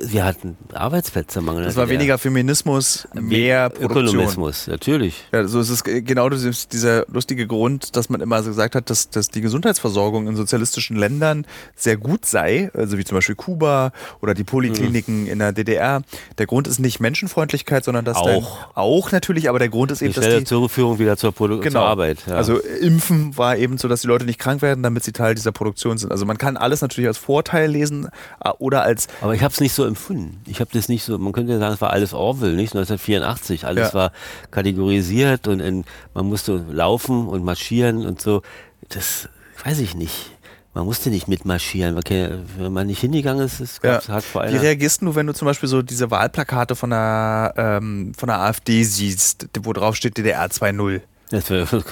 Wir 0.02 0.24
hatten 0.24 0.56
Arbeitsplätze. 0.72 1.42
Das 1.42 1.76
war 1.76 1.88
weniger 1.88 2.18
Feminismus, 2.18 3.08
mehr 3.14 3.70
Produktion. 3.70 4.06
Ökonomismus, 4.06 4.66
natürlich. 4.66 5.24
Ja, 5.32 5.46
so 5.46 5.60
ist 5.60 5.70
es 5.70 5.84
genau 5.84 6.28
dieser 6.28 7.04
lustige 7.08 7.46
Grund, 7.46 7.96
dass 7.96 8.08
man 8.08 8.20
immer 8.20 8.42
so 8.42 8.50
gesagt 8.50 8.74
hat, 8.74 8.90
dass, 8.90 9.10
dass 9.10 9.28
die 9.28 9.40
Gesundheitsversorgung 9.40 10.28
in 10.28 10.36
sozialistischen 10.36 10.96
Ländern 10.96 11.46
sehr 11.74 11.96
gut 11.96 12.26
sei, 12.26 12.70
also 12.74 12.98
wie 12.98 13.04
zum 13.04 13.16
Beispiel 13.16 13.34
Kuba 13.34 13.92
oder 14.20 14.34
die 14.34 14.44
Polikliniken 14.44 15.26
in 15.26 15.38
der 15.38 15.52
DDR. 15.52 16.02
Der 16.38 16.46
Grund 16.46 16.68
ist 16.68 16.78
nicht 16.78 17.00
Menschenfreundlichkeit, 17.00 17.84
sondern 17.84 18.04
dass 18.04 18.16
Auch. 18.16 18.76
auch 18.76 19.12
natürlich, 19.12 19.48
aber 19.48 19.58
der 19.58 19.68
Grund 19.68 19.90
ist 19.90 20.02
eben, 20.02 20.14
dass 20.14 20.26
die 20.26 20.44
Zurückführung 20.44 20.98
wieder 20.98 21.16
zur, 21.16 21.32
Produ 21.32 21.58
Genau. 21.60 21.80
zur 21.80 21.82
Arbeit. 21.82 22.18
Ja. 22.26 22.34
Also 22.36 22.60
äh, 22.60 22.78
Impfen 22.78 23.36
war 23.36 23.56
eben 23.56 23.78
so, 23.78 23.88
dass 23.88 24.02
die 24.02 24.06
Leute 24.06 24.24
nicht 24.24 24.38
krank 24.38 24.62
werden, 24.62 24.82
damit 24.82 25.04
sie 25.04 25.12
Teil 25.12 25.34
dieser 25.34 25.52
Produktion 25.52 25.98
sind. 25.98 26.12
Also 26.12 26.26
man 26.26 26.38
kann 26.38 26.56
alles 26.56 26.80
natürlich 26.80 27.08
als 27.08 27.18
Vorteil 27.18 27.70
lesen 27.70 28.08
äh, 28.44 28.50
oder 28.58 28.82
als 28.82 29.08
aber 29.20 29.34
ich 29.34 29.42
habe 29.42 29.52
es 29.52 29.60
nicht 29.60 29.72
so 29.74 29.79
empfunden. 29.84 30.40
Ich 30.46 30.60
habe 30.60 30.70
das 30.72 30.88
nicht 30.88 31.04
so, 31.04 31.18
man 31.18 31.32
könnte 31.32 31.52
ja 31.52 31.58
sagen, 31.58 31.74
es 31.74 31.80
war 31.80 31.90
alles 31.90 32.12
Orwell, 32.14 32.54
nicht? 32.54 32.74
1984. 32.74 33.64
Alles 33.66 33.88
Ja. 33.88 33.94
war 33.94 34.12
kategorisiert 34.50 35.48
und 35.48 35.60
in, 35.60 35.84
man 36.14 36.26
musste 36.26 36.64
laufen 36.70 37.26
und 37.28 37.44
marschieren 37.44 38.06
und 38.06 38.20
so. 38.20 38.42
Das 38.88 39.28
weiß 39.64 39.78
ich 39.80 39.94
nicht. 39.94 40.30
Man 40.72 40.84
musste 40.84 41.10
nicht 41.10 41.26
mitmarschieren. 41.26 42.00
Kann- 42.02 42.44
Wenn 42.56 42.72
man 42.72 42.86
nicht 42.86 43.00
hingegangen 43.00 43.44
ist, 43.44 43.58
es 43.60 43.80
Ja. 43.82 44.00
hat 44.06 44.22
vor 44.22 44.42
Wie 44.42 44.46
einer. 44.48 44.62
reagierst 44.62 45.02
du, 45.02 45.14
wenn 45.16 45.26
du 45.26 45.34
zum 45.34 45.46
Beispiel 45.46 45.68
so 45.68 45.82
diese 45.82 46.10
Wahlplakate 46.12 46.76
von 46.76 46.90
der, 46.90 47.54
ähm, 47.56 48.12
von 48.16 48.28
der 48.28 48.38
AfD 48.40 48.84
siehst, 48.84 49.48
wo 49.62 49.72
drauf 49.72 49.96
steht 49.96 50.16
DDR 50.16 50.48
2.0? 50.50 51.00
Das 51.30 51.50
wär- 51.50 51.66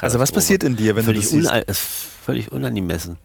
Also 0.00 0.18
was 0.18 0.32
passiert 0.32 0.64
in 0.64 0.76
dir, 0.76 0.96
wenn 0.96 1.02
du 1.04 1.12
völlig, 1.12 1.22
das 1.22 1.30
siehst? 1.30 1.52
ist 1.68 1.80
völlig 2.24 2.50
unangemessen. 2.52 3.18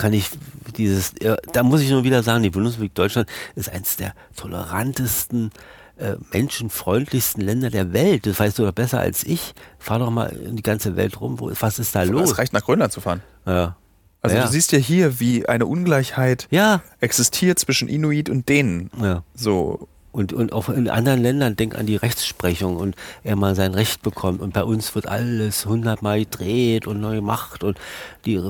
Kann 0.00 0.12
ich 0.14 0.30
dieses, 0.76 1.12
da 1.52 1.62
muss 1.62 1.82
ich 1.82 1.90
nur 1.90 2.04
wieder 2.04 2.22
sagen, 2.22 2.42
die 2.42 2.50
Bundesrepublik 2.50 2.94
Deutschland 2.94 3.28
ist 3.54 3.68
eines 3.70 3.96
der 3.96 4.14
tolerantesten, 4.36 5.50
äh, 5.98 6.16
menschenfreundlichsten 6.32 7.42
Länder 7.44 7.70
der 7.70 7.92
Welt. 7.92 8.26
Das 8.26 8.40
weißt 8.40 8.58
du 8.58 8.64
doch 8.64 8.72
besser 8.72 9.00
als 9.00 9.24
ich. 9.24 9.54
Fahr 9.78 9.98
doch 9.98 10.10
mal 10.10 10.28
in 10.30 10.56
die 10.56 10.62
ganze 10.62 10.96
Welt 10.96 11.20
rum. 11.20 11.38
Wo, 11.38 11.50
was 11.60 11.78
ist 11.78 11.94
da 11.94 12.02
los? 12.04 12.30
Es 12.32 12.38
reicht 12.38 12.52
nach 12.52 12.64
Grönland 12.64 12.92
zu 12.92 13.00
fahren. 13.00 13.22
Ja. 13.46 13.76
Also 14.22 14.36
Ja. 14.36 14.44
du 14.46 14.50
siehst 14.50 14.72
ja 14.72 14.78
hier, 14.78 15.20
wie 15.20 15.46
eine 15.46 15.66
Ungleichheit 15.66 16.46
Ja, 16.50 16.82
existiert 17.00 17.58
zwischen 17.58 17.88
Inuit 17.88 18.28
und 18.30 18.48
denen. 18.48 18.90
ja. 19.00 19.22
So, 19.34 19.88
Und, 20.12 20.32
und 20.32 20.52
auch 20.52 20.68
in 20.68 20.88
anderen 20.88 21.22
Ländern, 21.22 21.54
denk 21.54 21.78
an 21.78 21.86
die 21.86 21.94
Rechtsprechung 21.94 22.76
und 22.76 22.96
er 23.22 23.36
mal 23.36 23.54
sein 23.54 23.74
Recht 23.74 24.02
bekommt. 24.02 24.40
Und 24.40 24.52
bei 24.52 24.64
uns 24.64 24.92
wird 24.96 25.06
alles 25.06 25.66
hundertmal 25.66 26.20
gedreht 26.20 26.88
und 26.88 27.00
neu 27.00 27.16
gemacht 27.16 27.62
und 27.62 27.78
die, 28.24 28.40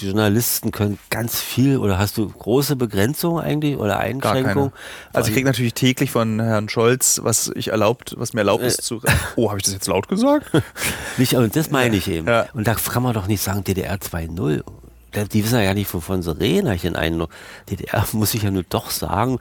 die 0.00 0.06
Journalisten 0.06 0.72
können 0.72 0.98
ganz 1.08 1.40
viel. 1.40 1.78
Oder 1.78 1.98
hast 1.98 2.18
du 2.18 2.28
große 2.28 2.76
Begrenzungen 2.76 3.42
eigentlich 3.42 3.78
oder 3.78 3.98
Einschränkungen? 3.98 4.72
Also 5.12 5.28
ich 5.28 5.34
kriege 5.34 5.46
natürlich 5.46 5.74
täglich 5.74 6.10
von 6.10 6.38
Herrn 6.38 6.68
Scholz, 6.68 7.20
was 7.22 7.50
ich 7.54 7.68
erlaubt, 7.68 8.14
was 8.18 8.34
mir 8.34 8.40
erlaubt 8.40 8.64
ist 8.64 8.82
zu. 8.82 9.00
Oh, 9.36 9.48
habe 9.48 9.58
ich 9.58 9.64
das 9.64 9.72
jetzt 9.72 9.86
laut 9.86 10.08
gesagt? 10.08 10.50
Nicht, 11.16 11.34
und 11.34 11.56
das 11.56 11.70
meine 11.70 11.96
ich 11.96 12.08
eben. 12.08 12.26
Ja. 12.26 12.46
Und 12.52 12.66
da 12.66 12.74
kann 12.74 13.02
man 13.02 13.14
doch 13.14 13.26
nicht 13.26 13.40
sagen 13.40 13.64
DDR 13.64 13.96
2.0. 13.96 14.62
Die 15.24 15.44
wissen 15.44 15.60
ja 15.60 15.74
nicht, 15.74 15.92
wovon 15.94 16.22
sie 16.22 16.38
reden, 16.38 16.66
habe 16.66 16.76
ich 16.76 16.82
den 16.82 16.96
Eindruck. 16.96 17.30
DDR, 17.70 18.04
muss 18.12 18.34
ich 18.34 18.42
ja 18.42 18.50
nur 18.50 18.64
doch 18.68 18.90
sagen, 18.90 19.38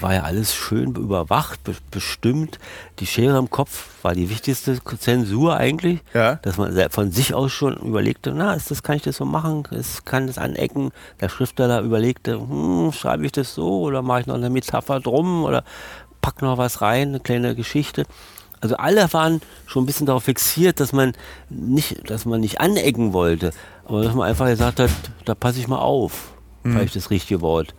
war 0.00 0.14
ja 0.14 0.22
alles 0.22 0.54
schön 0.54 0.94
überwacht, 0.94 1.62
be 1.64 1.74
bestimmt. 1.90 2.58
Die 3.00 3.06
Schere 3.06 3.38
im 3.38 3.50
Kopf 3.50 3.88
war 4.02 4.14
die 4.14 4.30
wichtigste 4.30 4.78
Zensur 4.98 5.56
eigentlich. 5.56 6.00
Ja. 6.14 6.36
Dass 6.36 6.58
man 6.58 6.74
von 6.90 7.10
sich 7.10 7.34
aus 7.34 7.52
schon 7.52 7.76
überlegte, 7.76 8.32
na, 8.32 8.54
ist 8.54 8.70
das, 8.70 8.82
kann 8.82 8.96
ich 8.96 9.02
das 9.02 9.16
so 9.16 9.24
machen? 9.24 9.64
Ist, 9.70 10.06
kann 10.06 10.26
das 10.26 10.38
anecken? 10.38 10.92
Der 11.20 11.28
Schriftsteller 11.28 11.80
überlegte, 11.80 12.38
hm, 12.38 12.92
schreibe 12.92 13.26
ich 13.26 13.32
das 13.32 13.54
so 13.54 13.80
oder 13.80 14.02
mache 14.02 14.20
ich 14.20 14.26
noch 14.26 14.36
eine 14.36 14.50
Metapher 14.50 15.00
drum 15.00 15.44
oder 15.44 15.64
pack 16.20 16.42
noch 16.42 16.58
was 16.58 16.80
rein, 16.80 17.08
eine 17.08 17.20
kleine 17.20 17.54
Geschichte. 17.54 18.04
Also 18.60 18.76
alle 18.76 19.12
waren 19.12 19.40
schon 19.66 19.84
ein 19.84 19.86
bisschen 19.86 20.06
darauf 20.06 20.24
fixiert, 20.24 20.80
dass 20.80 20.92
man 20.92 21.12
nicht, 21.50 22.10
dass 22.10 22.24
man 22.24 22.40
nicht 22.40 22.60
anecken 22.60 23.12
wollte, 23.12 23.52
aber 23.86 24.02
dass 24.02 24.14
man 24.14 24.28
einfach 24.28 24.46
gesagt 24.46 24.80
hat, 24.80 24.90
da 25.24 25.34
passe 25.34 25.58
ich 25.60 25.68
mal 25.68 25.78
auf. 25.78 26.32
Vielleicht 26.62 26.96
das 26.96 27.10
richtige 27.10 27.40
Wort. 27.40 27.74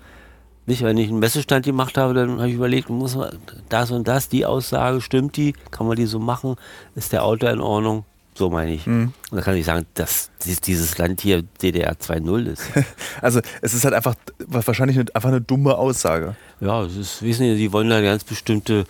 Nicht, 0.66 0.82
wenn 0.82 0.98
ich 0.98 1.10
einen 1.10 1.20
Messestand 1.20 1.66
gemacht 1.66 1.98
habe, 1.98 2.14
dann 2.14 2.38
habe 2.40 2.48
ich 2.50 2.56
überlegt, 2.56 2.90
muss 2.90 3.16
man 3.16 3.38
das 3.70 3.92
und 3.92 4.08
das, 4.08 4.30
die 4.30 4.46
Aussage, 4.46 5.02
stimmt 5.02 5.36
die? 5.38 5.54
Kann 5.72 5.88
man 5.88 5.96
die 5.98 6.06
so 6.06 6.20
machen? 6.20 6.56
Ist 6.96 7.12
der 7.14 7.24
Autor 7.24 7.50
in 7.52 7.60
Ordnung? 7.62 8.06
So 8.36 8.50
meine 8.50 8.74
ich. 8.74 8.86
Und 8.86 9.14
da 9.32 9.42
kann 9.42 9.56
ich 9.56 9.66
sagen, 9.66 9.86
dass 9.96 10.30
dies- 10.46 10.62
dieses 10.62 10.98
Land 10.98 11.22
hier 11.22 11.42
DDR 11.62 11.94
2.0 11.94 12.46
ist. 12.48 12.64
Also 13.22 13.40
es 13.62 13.74
ist 13.74 13.84
halt 13.84 13.94
einfach 13.96 14.16
wahrscheinlich 14.46 14.98
eine, 15.00 15.08
einfach 15.16 15.30
eine 15.30 15.42
dumme 15.42 15.76
Aussage. 15.78 16.36
ja, 16.62 16.84
es 16.84 16.96
ist, 16.96 17.22
wissen 17.24 17.44
Sie, 17.46 17.56
die 17.58 17.74
wollen 17.74 17.90
da 17.90 18.00
ganz 18.02 18.24
bestimmte 18.24 18.86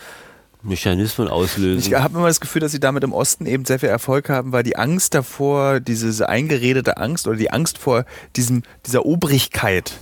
Mechanismen 0.68 1.28
auslösen. 1.28 1.80
Ich 1.80 2.00
habe 2.00 2.18
immer 2.18 2.28
das 2.28 2.40
Gefühl, 2.40 2.60
dass 2.60 2.72
sie 2.72 2.80
damit 2.80 3.04
im 3.04 3.14
Osten 3.14 3.46
eben 3.46 3.66
sehr 3.66 3.80
viel 3.80 3.90
Erfolg 3.90 4.30
haben, 4.30 4.52
weil 4.52 4.64
die 4.64 4.76
Angst 4.76 5.14
davor, 5.14 5.80
diese 5.80 6.28
eingeredete 6.30 6.98
Angst 6.98 7.28
oder 7.28 7.38
die 7.38 7.52
Angst 7.52 7.78
vor 7.78 8.06
diesem, 8.36 8.64
dieser 8.86 9.06
Obrigkeit, 9.06 9.94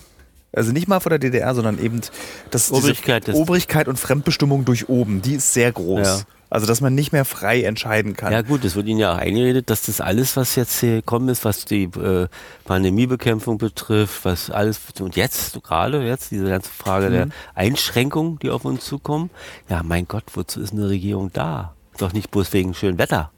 also 0.51 0.71
nicht 0.71 0.87
mal 0.87 0.99
vor 0.99 1.09
der 1.09 1.19
DDR, 1.19 1.53
sondern 1.53 1.79
eben 1.79 2.01
das, 2.49 2.71
Obrigkeit 2.71 3.27
Obrigkeit 3.29 3.87
und 3.87 3.99
Fremdbestimmung 3.99 4.65
durch 4.65 4.89
oben, 4.89 5.21
die 5.21 5.35
ist 5.35 5.53
sehr 5.53 5.71
groß. 5.71 6.07
Ja. 6.07 6.21
Also 6.49 6.67
dass 6.67 6.79
man 6.79 6.93
nicht 6.93 7.11
mehr 7.11 7.25
frei 7.25 7.63
entscheiden 7.63 8.15
kann. 8.15 8.31
Ja 8.31 8.41
gut, 8.41 8.63
es 8.63 8.75
wird 8.75 8.87
Ihnen 8.87 8.99
ja 8.99 9.13
auch 9.13 9.17
eingeredet, 9.17 9.69
dass 9.69 9.83
das 9.83 9.99
alles, 9.99 10.37
was 10.37 10.55
jetzt 10.55 10.79
hier 10.79 10.97
gekommen 10.97 11.29
ist, 11.29 11.43
was 11.43 11.65
die 11.65 11.83
äh, 11.83 12.27
Pandemiebekämpfung 12.65 13.57
betrifft, 13.57 14.25
was 14.25 14.51
alles, 14.51 14.79
und 14.99 15.15
jetzt, 15.15 15.61
gerade 15.63 16.03
jetzt, 16.03 16.31
diese 16.31 16.47
ganze 16.47 16.69
Frage 16.69 17.09
der 17.09 17.29
Einschränkungen, 17.55 18.39
die 18.39 18.51
auf 18.51 18.63
uns 18.63 18.85
zukommen, 18.85 19.31
ja 19.69 19.81
mein 19.83 20.07
Gott, 20.07 20.23
wozu 20.33 20.61
ist 20.61 20.73
eine 20.73 20.87
Regierung 20.87 21.31
da? 21.33 21.73
Doch 21.97 22.13
nicht 22.13 22.29
bloß 22.31 22.53
wegen 22.53 22.73
schönem 22.73 22.99
Wetter. 22.99 23.31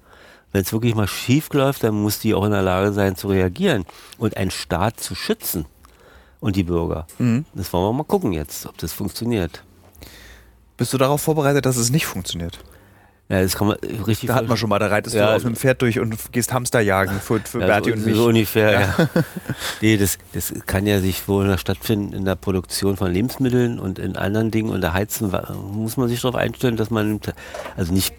Wenn 0.51 0.61
es 0.61 0.73
wirklich 0.73 0.95
mal 0.95 1.07
schief 1.07 1.53
läuft, 1.53 1.83
dann 1.83 1.95
muss 1.95 2.19
die 2.19 2.33
auch 2.33 2.45
in 2.45 2.51
der 2.51 2.61
Lage 2.61 2.91
sein 2.93 3.15
zu 3.15 3.27
reagieren 3.27 3.85
und 4.17 4.37
einen 4.37 4.51
Staat 4.51 4.99
zu 4.99 5.13
schützen 5.13 5.65
und 6.39 6.55
die 6.55 6.63
Bürger. 6.63 7.05
Das 7.53 7.71
wollen 7.71 7.85
wir 7.85 7.93
mal 7.93 8.03
gucken 8.03 8.33
jetzt, 8.33 8.65
ob 8.65 8.77
das 8.77 8.93
funktioniert. 8.93 9.63
Bist 10.77 10.93
du 10.93 10.97
darauf 10.97 11.21
vorbereitet, 11.21 11.65
dass 11.65 11.77
es 11.77 11.89
nicht 11.89 12.05
funktioniert? 12.05 12.59
Ja, 13.29 13.41
das 13.41 13.57
kann 13.57 13.67
man 13.67 13.77
richtig 14.07 14.27
Da 14.27 14.35
hat 14.35 14.47
man 14.47 14.55
schon 14.55 14.69
mal, 14.69 14.79
da 14.79 14.87
reitest 14.87 15.13
Ja. 15.15 15.31
du 15.31 15.35
auf 15.35 15.45
einem 15.45 15.57
Pferd 15.57 15.81
durch 15.81 15.99
und 15.99 16.31
gehst 16.31 16.53
Hamster 16.53 16.79
jagen 16.79 17.19
für, 17.19 17.41
für 17.41 17.59
Ja, 17.59 17.67
Berti 17.67 17.89
so, 17.89 17.95
und 17.97 18.05
mich. 18.05 18.15
so 18.15 18.25
ungefähr, 18.27 18.71
ja. 18.71 19.09
nee, 19.81 19.97
das, 19.97 20.17
das 20.31 20.53
kann 20.65 20.87
ja 20.87 20.99
sich 21.01 21.27
wohl 21.27 21.57
stattfinden 21.57 22.13
in 22.13 22.23
der 22.23 22.35
Produktion 22.35 22.95
von 22.95 23.11
Lebensmitteln 23.11 23.79
und 23.79 23.99
in 23.99 24.15
anderen 24.15 24.49
Dingen. 24.51 24.69
Und 24.69 24.79
da 24.79 24.93
heizen 24.93 25.29
muss 25.73 25.97
man 25.97 26.07
sich 26.07 26.21
darauf 26.21 26.35
einstellen, 26.35 26.77
dass 26.77 26.89
man, 26.89 27.19
also 27.75 27.93
nicht, 27.93 28.15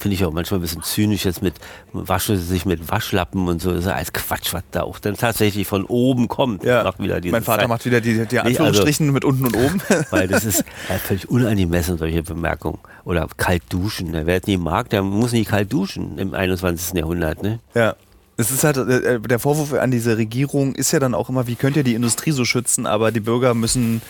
finde 0.00 0.14
ich 0.14 0.24
auch 0.24 0.32
manchmal 0.32 0.58
ein 0.58 0.62
bisschen 0.62 0.82
zynisch 0.82 1.26
jetzt 1.26 1.42
mit, 1.42 1.54
wasche 1.92 2.36
sich 2.36 2.64
mit 2.64 2.90
Waschlappen 2.90 3.48
und 3.48 3.60
so, 3.60 3.70
das 3.70 3.80
ist 3.80 3.86
ja 3.86 3.94
als 3.94 4.12
Quatsch, 4.12 4.52
was 4.54 4.62
da 4.70 4.82
auch 4.82 4.98
dann 4.98 5.16
tatsächlich 5.16 5.66
von 5.66 5.84
oben 5.84 6.28
kommt. 6.28 6.64
ja. 6.64 6.82
Macht 6.82 6.98
wieder 6.98 7.20
mein 7.30 7.42
Vater 7.42 7.60
Zeit. 7.60 7.68
macht 7.68 7.84
wieder 7.84 8.00
die, 8.00 8.26
die 8.26 8.38
also 8.38 8.48
Anführungsstrichen 8.48 9.12
mit 9.12 9.24
unten 9.24 9.46
und 9.46 9.56
oben. 9.56 9.82
Weil 10.10 10.26
das 10.26 10.44
ist 10.44 10.64
ja, 10.88 10.96
völlig 10.96 11.28
unangemessen, 11.28 11.98
solche 11.98 12.22
Bemerkungen. 12.22 12.78
Oder 13.04 13.28
kalt 13.36 13.62
duschen. 13.68 14.10
ne? 14.10 14.26
Wer 14.26 14.38
es 14.38 14.46
nie 14.46 14.56
mag, 14.56 14.88
der 14.88 15.02
muss 15.02 15.32
nicht 15.32 15.50
kalt 15.50 15.72
duschen 15.72 16.16
im 16.18 16.34
21. 16.34 16.94
Jahrhundert. 16.94 17.42
Ne? 17.42 17.60
Ja. 17.74 17.94
Es 18.36 18.50
ist 18.50 18.64
halt, 18.64 18.78
äh, 18.78 19.20
der 19.20 19.38
Vorwurf 19.38 19.74
an 19.74 19.90
diese 19.90 20.16
Regierung 20.16 20.74
ist 20.74 20.92
ja 20.92 20.98
dann 20.98 21.14
auch 21.14 21.28
immer, 21.28 21.46
wie 21.46 21.56
könnt 21.56 21.76
ihr 21.76 21.84
die 21.84 21.94
Industrie 21.94 22.30
so 22.30 22.46
schützen, 22.46 22.86
aber 22.86 23.12
die 23.12 23.20
Bürger 23.20 23.52
müssen, 23.52 24.00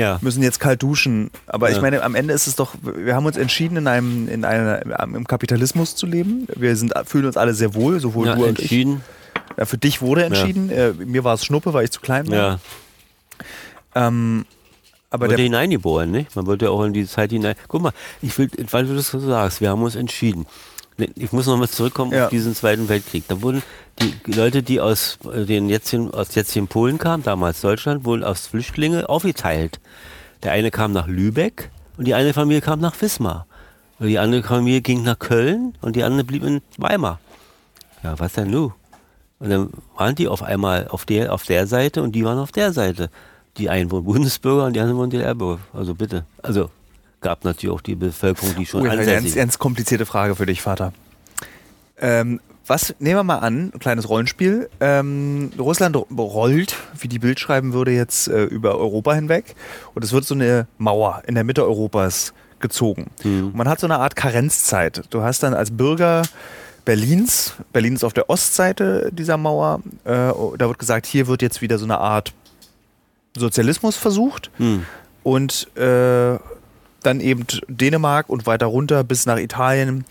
Ja. 0.00 0.18
müssen 0.22 0.42
jetzt 0.42 0.58
kalt 0.60 0.82
duschen. 0.82 1.30
Aber 1.46 1.68
ich 1.70 1.76
Ja. 1.76 1.82
meine, 1.82 2.02
am 2.02 2.14
Ende 2.14 2.32
ist 2.34 2.46
es 2.46 2.56
doch, 2.56 2.74
wir 2.82 3.14
haben 3.14 3.26
uns 3.26 3.36
entschieden, 3.36 3.76
in 3.76 3.86
einem, 3.86 4.28
in 4.28 4.44
einer, 4.44 4.80
im 5.02 5.26
Kapitalismus 5.26 5.94
zu 5.94 6.06
leben. 6.06 6.46
Wir 6.56 6.74
sind, 6.76 6.92
fühlen 7.04 7.26
uns 7.26 7.36
alle 7.36 7.54
sehr 7.54 7.74
wohl, 7.74 8.00
sowohl 8.00 8.26
ja 8.28 8.34
du 8.34 8.42
ich. 8.44 8.48
entschieden. 8.48 9.02
Ja, 9.56 9.66
für 9.66 9.78
dich 9.78 10.00
wurde 10.00 10.24
entschieden. 10.24 10.70
Äh, 10.70 10.92
mir 10.92 11.22
war 11.24 11.34
es 11.34 11.44
Schnuppe, 11.44 11.72
weil 11.74 11.84
ich 11.84 11.90
zu 11.90 12.00
klein 12.00 12.28
war. 12.28 12.36
Ja. 12.36 12.58
Ähm, 13.94 14.44
aber 15.10 15.26
wurde 15.26 15.36
der, 15.36 15.44
hineingeboren, 15.44 16.10
nicht? 16.10 16.36
Man 16.36 16.46
wollte 16.46 16.66
ja 16.66 16.70
auch 16.70 16.84
in 16.84 16.92
die 16.92 17.06
Zeit 17.06 17.30
hinein. 17.30 17.56
Guck 17.68 17.82
mal, 17.82 17.92
ich 18.22 18.36
will, 18.38 18.48
weil 18.70 18.86
du 18.86 18.94
das 18.94 19.08
so 19.08 19.18
sagst, 19.18 19.60
wir 19.60 19.68
haben 19.70 19.82
uns 19.82 19.96
entschieden. 19.96 20.46
Ich 21.16 21.32
muss 21.32 21.46
nochmal 21.46 21.68
zurückkommen 21.68 22.12
Ja. 22.12 22.24
auf 22.24 22.30
diesen 22.30 22.54
Zweiten 22.54 22.88
Weltkrieg. 22.88 23.24
Da 23.28 23.40
wurden 23.42 23.62
die 24.26 24.32
Leute, 24.32 24.62
die 24.62 24.80
aus 24.80 25.18
äh, 25.32 25.44
den 25.44 25.68
jetzigen, 25.68 26.10
aus 26.12 26.34
jetzigen 26.34 26.68
Polen 26.68 26.98
kamen, 26.98 27.22
damals 27.22 27.60
Deutschland, 27.60 28.04
wurden 28.04 28.24
als 28.24 28.46
Flüchtlinge 28.46 29.08
aufgeteilt. 29.08 29.80
Der 30.42 30.52
eine 30.52 30.70
kam 30.70 30.92
nach 30.92 31.06
Lübeck 31.06 31.70
und 31.98 32.06
die 32.06 32.14
eine 32.14 32.32
Familie 32.32 32.60
kam 32.62 32.80
nach 32.80 33.00
Wismar. 33.00 33.46
Und 33.98 34.06
die 34.06 34.18
andere 34.18 34.42
Familie 34.42 34.80
ging 34.80 35.02
nach 35.02 35.18
Köln 35.18 35.74
und 35.82 35.96
die 35.96 36.02
andere 36.04 36.24
blieb 36.24 36.42
in 36.44 36.62
Weimar. 36.78 37.20
Ja, 38.02 38.18
was 38.18 38.32
denn 38.32 38.50
nun? 38.50 38.72
Und 39.40 39.50
dann 39.50 39.70
waren 39.96 40.14
die 40.14 40.28
auf 40.28 40.42
einmal 40.42 40.88
auf 40.88 41.04
der, 41.04 41.32
auf 41.34 41.44
der 41.44 41.66
Seite 41.66 42.02
und 42.02 42.12
die 42.12 42.24
waren 42.24 42.38
auf 42.38 42.52
der 42.52 42.72
Seite. 42.72 43.10
Die 43.58 43.68
einen 43.68 43.90
wurden 43.90 44.04
Bundesbürger 44.04 44.64
und 44.64 44.74
die 44.74 44.80
anderen 44.80 44.98
wurden 44.98 45.10
DDR-Bürger. 45.10 45.60
Also 45.74 45.94
bitte. 45.94 46.24
Also 46.42 46.70
gab 47.20 47.44
natürlich 47.44 47.74
auch 47.74 47.80
die 47.80 47.94
Bevölkerung, 47.94 48.54
die 48.56 48.66
schon 48.66 48.86
oh, 48.86 48.90
ansässig 48.90 49.24
ganz, 49.24 49.34
ganz 49.34 49.58
komplizierte 49.58 50.06
Frage 50.06 50.34
für 50.36 50.46
dich, 50.46 50.62
Vater. 50.62 50.92
Ähm, 51.98 52.40
was, 52.66 52.94
nehmen 52.98 53.16
wir 53.16 53.24
mal 53.24 53.38
an, 53.38 53.72
ein 53.74 53.78
kleines 53.80 54.08
Rollenspiel. 54.08 54.70
Ähm, 54.80 55.50
Russland 55.58 55.96
rollt, 55.96 56.76
wie 56.98 57.08
die 57.08 57.18
Bild 57.18 57.40
schreiben 57.40 57.72
würde, 57.72 57.90
jetzt 57.90 58.28
äh, 58.28 58.44
über 58.44 58.78
Europa 58.78 59.12
hinweg. 59.14 59.56
Und 59.94 60.04
es 60.04 60.12
wird 60.12 60.24
so 60.24 60.34
eine 60.34 60.68
Mauer 60.78 61.22
in 61.26 61.34
der 61.34 61.44
Mitte 61.44 61.64
Europas 61.64 62.32
gezogen. 62.60 63.10
Und 63.24 63.56
man 63.56 63.68
hat 63.68 63.80
so 63.80 63.86
eine 63.86 63.98
Art 63.98 64.14
Karenzzeit. 64.16 65.02
Du 65.10 65.22
hast 65.22 65.42
dann 65.42 65.54
als 65.54 65.70
Bürger 65.70 66.22
Berlins, 66.84 67.54
Berlin 67.72 67.94
ist 67.94 68.04
auf 68.04 68.12
der 68.12 68.30
Ostseite 68.30 69.10
dieser 69.12 69.36
Mauer, 69.36 69.80
äh, 70.04 70.10
da 70.10 70.58
wird 70.58 70.78
gesagt, 70.78 71.06
hier 71.06 71.26
wird 71.26 71.42
jetzt 71.42 71.62
wieder 71.62 71.78
so 71.78 71.84
eine 71.84 71.98
Art 71.98 72.32
Sozialismus 73.36 73.96
versucht. 73.96 74.50
Hm. 74.56 74.86
Und 75.22 75.68
äh, 75.76 76.38
dann 77.02 77.20
eben 77.20 77.46
Dänemark 77.68 78.28
und 78.28 78.46
weiter 78.46 78.66
runter 78.66 79.04
bis 79.04 79.26
nach 79.26 79.38
Italien. 79.38 80.04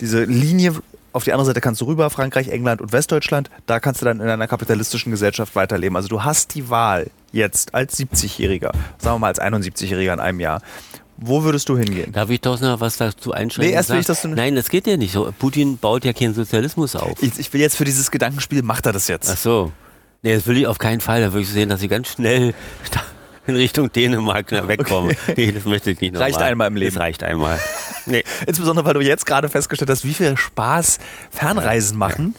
Diese 0.00 0.24
Linie, 0.24 0.74
auf 1.12 1.24
die 1.24 1.32
andere 1.32 1.46
Seite 1.46 1.60
kannst 1.60 1.80
du 1.80 1.86
rüber, 1.86 2.10
Frankreich, 2.10 2.48
England 2.48 2.80
und 2.80 2.92
Westdeutschland. 2.92 3.50
Da 3.66 3.80
kannst 3.80 4.00
du 4.02 4.04
dann 4.04 4.20
in 4.20 4.28
einer 4.28 4.46
kapitalistischen 4.46 5.10
Gesellschaft 5.10 5.54
weiterleben. 5.56 5.96
Also 5.96 6.08
du 6.08 6.22
hast 6.24 6.54
die 6.54 6.68
Wahl 6.68 7.06
jetzt 7.32 7.74
als 7.74 7.98
70-Jähriger, 7.98 8.72
sagen 8.98 9.16
wir 9.16 9.18
mal 9.18 9.28
als 9.28 9.40
71-Jähriger 9.40 10.12
in 10.12 10.20
einem 10.20 10.40
Jahr. 10.40 10.60
Wo 11.18 11.42
würdest 11.44 11.70
du 11.70 11.78
hingehen? 11.78 12.12
Darf 12.12 12.28
ich 12.28 12.42
doch 12.42 12.60
noch 12.60 12.80
was 12.80 12.98
dazu 12.98 13.32
einschränken? 13.32 13.70
Nee, 13.70 13.74
erst 13.74 13.88
will 13.88 14.00
ich, 14.00 14.04
dass 14.06 14.20
du- 14.20 14.28
Nein, 14.28 14.54
das 14.54 14.68
geht 14.68 14.86
ja 14.86 14.98
nicht 14.98 15.12
so. 15.12 15.32
Putin 15.38 15.78
baut 15.78 16.04
ja 16.04 16.12
keinen 16.12 16.34
Sozialismus 16.34 16.94
auf. 16.94 17.22
Ich, 17.22 17.38
ich 17.38 17.50
will 17.54 17.62
jetzt 17.62 17.76
für 17.76 17.86
dieses 17.86 18.10
Gedankenspiel, 18.10 18.62
macht 18.62 18.84
er 18.84 18.92
das 18.92 19.08
jetzt? 19.08 19.30
Ach 19.30 19.36
so. 19.38 19.72
Nee, 20.22 20.34
das 20.34 20.46
will 20.46 20.58
ich 20.58 20.66
auf 20.66 20.76
keinen 20.78 21.00
Fall. 21.00 21.22
Da 21.22 21.32
würde 21.32 21.40
ich 21.42 21.48
sehen, 21.48 21.70
dass 21.70 21.80
ich 21.80 21.88
ganz 21.88 22.08
schnell 22.08 22.52
in 23.46 23.56
Richtung 23.56 23.92
Dänemark 23.92 24.50
wegkomme. 24.52 25.14
Nee, 25.36 25.52
das 25.52 25.64
möchte 25.64 25.90
ich 25.90 26.00
nicht 26.00 26.12
nochmal. 26.14 26.30
Reicht 26.30 26.42
einmal 26.42 26.68
im 26.68 26.76
Leben. 26.76 26.94
Das 26.94 27.02
reicht 27.02 27.22
einmal. 27.22 27.58
Nee. 28.06 28.24
Insbesondere, 28.46 28.84
weil 28.86 28.94
du 28.94 29.00
jetzt 29.00 29.26
gerade 29.26 29.48
festgestellt 29.48 29.90
hast, 29.90 30.04
wie 30.04 30.14
viel 30.14 30.36
Spaß 30.36 30.98
Fernreisen 31.30 31.96
machen. 31.98 32.34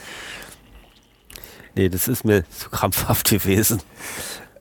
Nee, 1.76 1.90
das 1.90 2.08
ist 2.08 2.26
mir 2.26 2.44
zu 2.50 2.70
krampfhaft 2.70 3.30
gewesen. 3.30 3.82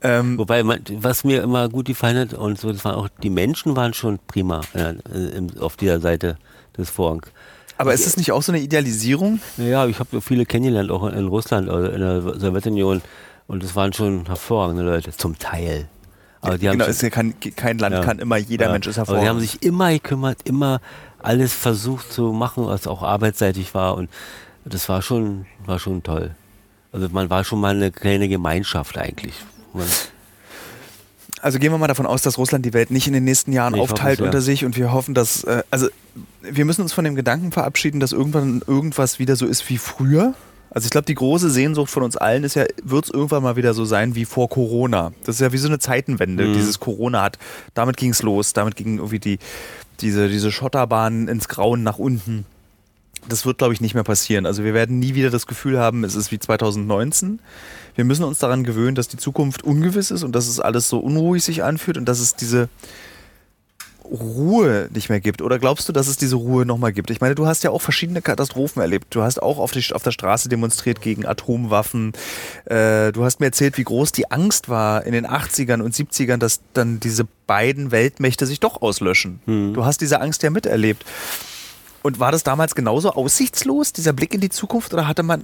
Ähm, 0.03 0.37
Wobei, 0.39 0.63
man, 0.63 0.81
was 0.99 1.25
mir 1.25 1.43
immer 1.43 1.69
gut 1.69 1.87
gefallen 1.87 2.19
hat, 2.19 2.35
und 2.35 2.61
so, 2.61 2.71
das 2.71 2.85
waren 2.85 2.95
auch, 2.95 3.09
die 3.23 3.31
Menschen 3.31 3.75
waren 3.77 3.95
schon 3.95 4.19
prima 4.27 4.61
äh, 4.75 4.95
im- 5.37 5.59
auf 5.59 5.77
dieser 5.77 6.01
Seite 6.01 6.37
des 6.77 6.91
Vorhangs. 6.91 7.29
aber 7.79 7.95
ist 7.95 8.07
es 8.07 8.19
nicht 8.19 8.31
auch 8.33 8.43
so 8.43 8.53
eine 8.53 8.61
Idealisierung? 8.61 9.41
Naja, 9.57 9.87
ich 9.87 9.99
habe 9.99 10.21
viele 10.21 10.45
kennengelernt, 10.45 10.91
auch 10.91 11.07
in 11.09 11.27
Russland, 11.27 11.71
also 11.71 11.89
in 11.89 12.01
der 12.01 12.21
Sowjetunion. 12.39 13.01
Und 13.47 13.63
das 13.63 13.75
waren 13.75 13.93
schon 13.95 14.27
hervorragende 14.27 14.83
Leute, 14.83 15.13
zum 15.17 15.39
Teil. 15.39 15.89
Aber 16.47 16.59
die 16.59 16.69
haben 16.69 16.79
Genau, 16.79 16.91
ist 16.91 17.03
ja 17.03 17.11
kein, 17.11 17.35
kein 17.57 17.79
Land 17.79 17.95
Ja. 17.95 18.03
kann 18.03 18.19
immer, 18.19 18.37
jeder 18.37 18.67
Ja. 18.67 18.73
Mensch 18.73 18.87
ist 18.87 18.99
Aber 18.99 19.21
die 19.21 19.29
haben 19.29 19.41
sich 19.41 19.63
immer 19.63 19.91
gekümmert, 19.93 20.39
immer 20.45 20.81
alles 21.19 21.53
versucht 21.53 22.13
zu 22.13 22.33
machen, 22.33 22.67
was 22.67 22.87
auch 22.87 23.03
arbeitsseitig 23.03 23.75
war. 23.75 23.97
Und 23.97 24.09
das 24.65 24.89
war 24.89 25.03
schon, 25.03 25.47
war 25.65 25.79
schon 25.79 26.03
toll. 26.03 26.35
Also 26.93 27.09
man 27.11 27.29
war 27.31 27.45
schon 27.45 27.61
mal 27.61 27.75
eine 27.75 27.91
kleine 27.91 28.29
Gemeinschaft 28.29 28.97
eigentlich. 28.97 29.35
Man, 29.75 29.87
Also 31.43 31.59
gehen 31.59 31.71
wir 31.71 31.79
mal 31.79 31.87
davon 31.87 32.07
aus, 32.07 32.23
dass 32.23 32.39
Russland 32.39 32.65
die 32.65 32.73
Welt 32.73 32.91
nicht 32.91 33.07
in 33.07 33.13
den 33.13 33.25
nächsten 33.25 33.53
Jahren 33.53 33.75
ich 33.75 33.81
aufteilt 33.81 34.21
unter 34.21 34.41
sich 34.41 34.65
und 34.65 34.77
wir 34.77 34.93
hoffen, 34.93 35.15
dass, 35.15 35.45
äh, 35.45 35.63
also 35.71 35.89
wir 36.43 36.65
müssen 36.65 36.83
uns 36.83 36.93
von 36.93 37.05
dem 37.05 37.15
Gedanken 37.15 37.53
verabschieden, 37.53 38.01
dass 38.01 38.13
irgendwann 38.13 38.63
irgendwas 38.67 39.19
wieder 39.19 39.37
so 39.37 39.47
ist 39.47 39.69
wie 39.69 39.79
früher. 39.79 40.35
Also 40.77 40.85
ich 40.85 40.91
glaube, 40.91 41.07
die 41.07 41.15
große 41.15 41.49
Sehnsucht 41.49 41.91
von 41.91 42.03
uns 42.03 42.19
allen 42.19 42.45
ist 42.45 42.55
ja, 42.55 42.67
wird 42.85 43.07
es 43.07 43.11
irgendwann 43.11 43.43
mal 43.43 43.57
wieder 43.57 43.73
so 43.73 43.87
sein 43.87 44.15
wie 44.15 44.27
vor 44.27 44.51
Corona. 44.51 45.15
Das 45.25 45.37
ist 45.37 45.41
ja 45.41 45.51
wie 45.51 45.57
so 45.57 45.69
eine 45.69 45.79
Zeitenwende, 45.79 46.45
Mhm. 46.49 46.53
dieses 46.53 46.81
Corona 46.81 47.23
hat. 47.23 47.39
Damit 47.73 47.97
ging 47.97 48.11
es 48.11 48.21
los, 48.23 48.53
damit 48.53 48.77
ging 48.77 48.99
irgendwie 48.99 49.19
die, 49.19 49.39
diese, 50.03 50.29
diese 50.29 50.53
Schotterbahn 50.53 51.29
ins 51.29 51.49
Grauen 51.49 51.83
nach 51.83 51.99
unten. 51.99 52.45
Das 53.27 53.47
wird, 53.47 53.57
glaube 53.57 53.73
ich, 53.73 53.81
nicht 53.81 53.95
mehr 53.95 54.05
passieren. 54.05 54.45
Also 54.45 54.65
wir 54.65 54.75
werden 54.75 54.99
nie 54.99 55.15
wieder 55.15 55.31
das 55.31 55.47
Gefühl 55.47 55.79
haben, 55.79 56.05
es 56.05 56.15
ist 56.15 56.31
wie 56.31 56.39
2019. 56.39 57.39
Wir 57.95 58.05
müssen 58.05 58.25
uns 58.25 58.39
daran 58.41 58.63
gewöhnen, 58.63 58.95
dass 58.97 59.09
die 59.09 59.17
Zukunft 59.17 59.65
ungewiss 59.65 60.11
ist 60.11 60.25
und 60.25 60.37
dass 60.37 60.47
es 60.47 60.61
alles 60.61 60.91
so 60.91 60.99
unruhig 60.99 61.43
sich 61.43 61.65
anfühlt 61.65 61.97
und 61.97 62.05
dass 62.05 62.21
es 62.21 62.37
diese 62.37 62.69
Ruhe 64.11 64.89
nicht 64.93 65.09
mehr 65.09 65.21
gibt. 65.21 65.43
Oder 65.43 65.59
glaubst 65.59 65.89
du, 65.89 65.93
dass 65.93 66.09
es 66.09 66.17
diese 66.17 66.37
Ruhe 66.37 66.67
nochmal 66.67 66.93
gibt? 66.93 67.11
Ich 67.11 67.21
meine, 67.21 67.35
du 67.35 67.47
hast 67.47 67.65
ja 67.65 67.71
auch 67.71 67.81
verschiedene 67.81 68.23
Katastrophen 68.23 68.81
erlebt. 68.81 69.07
Du 69.11 69.23
hast 69.23 69.43
auch 69.43 69.59
auf, 69.59 69.73
die, 69.73 69.85
auf 69.93 70.03
der 70.03 70.13
Straße 70.13 70.49
demonstriert 70.49 71.01
gegen 71.01 71.27
Atomwaffen. 71.27 72.13
Äh, 72.65 73.13
du 73.13 73.25
hast 73.25 73.41
mir 73.41 73.47
erzählt, 73.47 73.79
wie 73.79 73.85
groß 73.85 74.13
die 74.13 74.31
Angst 74.31 74.69
war 74.69 75.05
in 75.05 75.13
den 75.13 75.27
80ern 75.27 75.83
und 75.83 75.95
70ern, 75.95 76.39
dass 76.39 76.61
dann 76.73 77.01
diese 77.01 77.27
beiden 77.47 77.91
Weltmächte 77.91 78.47
sich 78.47 78.61
doch 78.61 78.83
auslöschen. 78.83 79.41
Du 79.75 79.85
hast 79.85 80.01
diese 80.01 80.21
Angst 80.21 80.43
ja 80.43 80.51
miterlebt. 80.51 81.05
Und 82.03 82.21
war 82.21 82.31
das 82.31 82.45
damals 82.45 82.75
genauso 82.75 83.13
aussichtslos, 83.13 83.93
dieser 83.93 84.13
Blick 84.13 84.33
in 84.33 84.41
die 84.41 84.49
Zukunft, 84.49 84.95
oder 84.95 85.09
hatte 85.09 85.25
man 85.25 85.43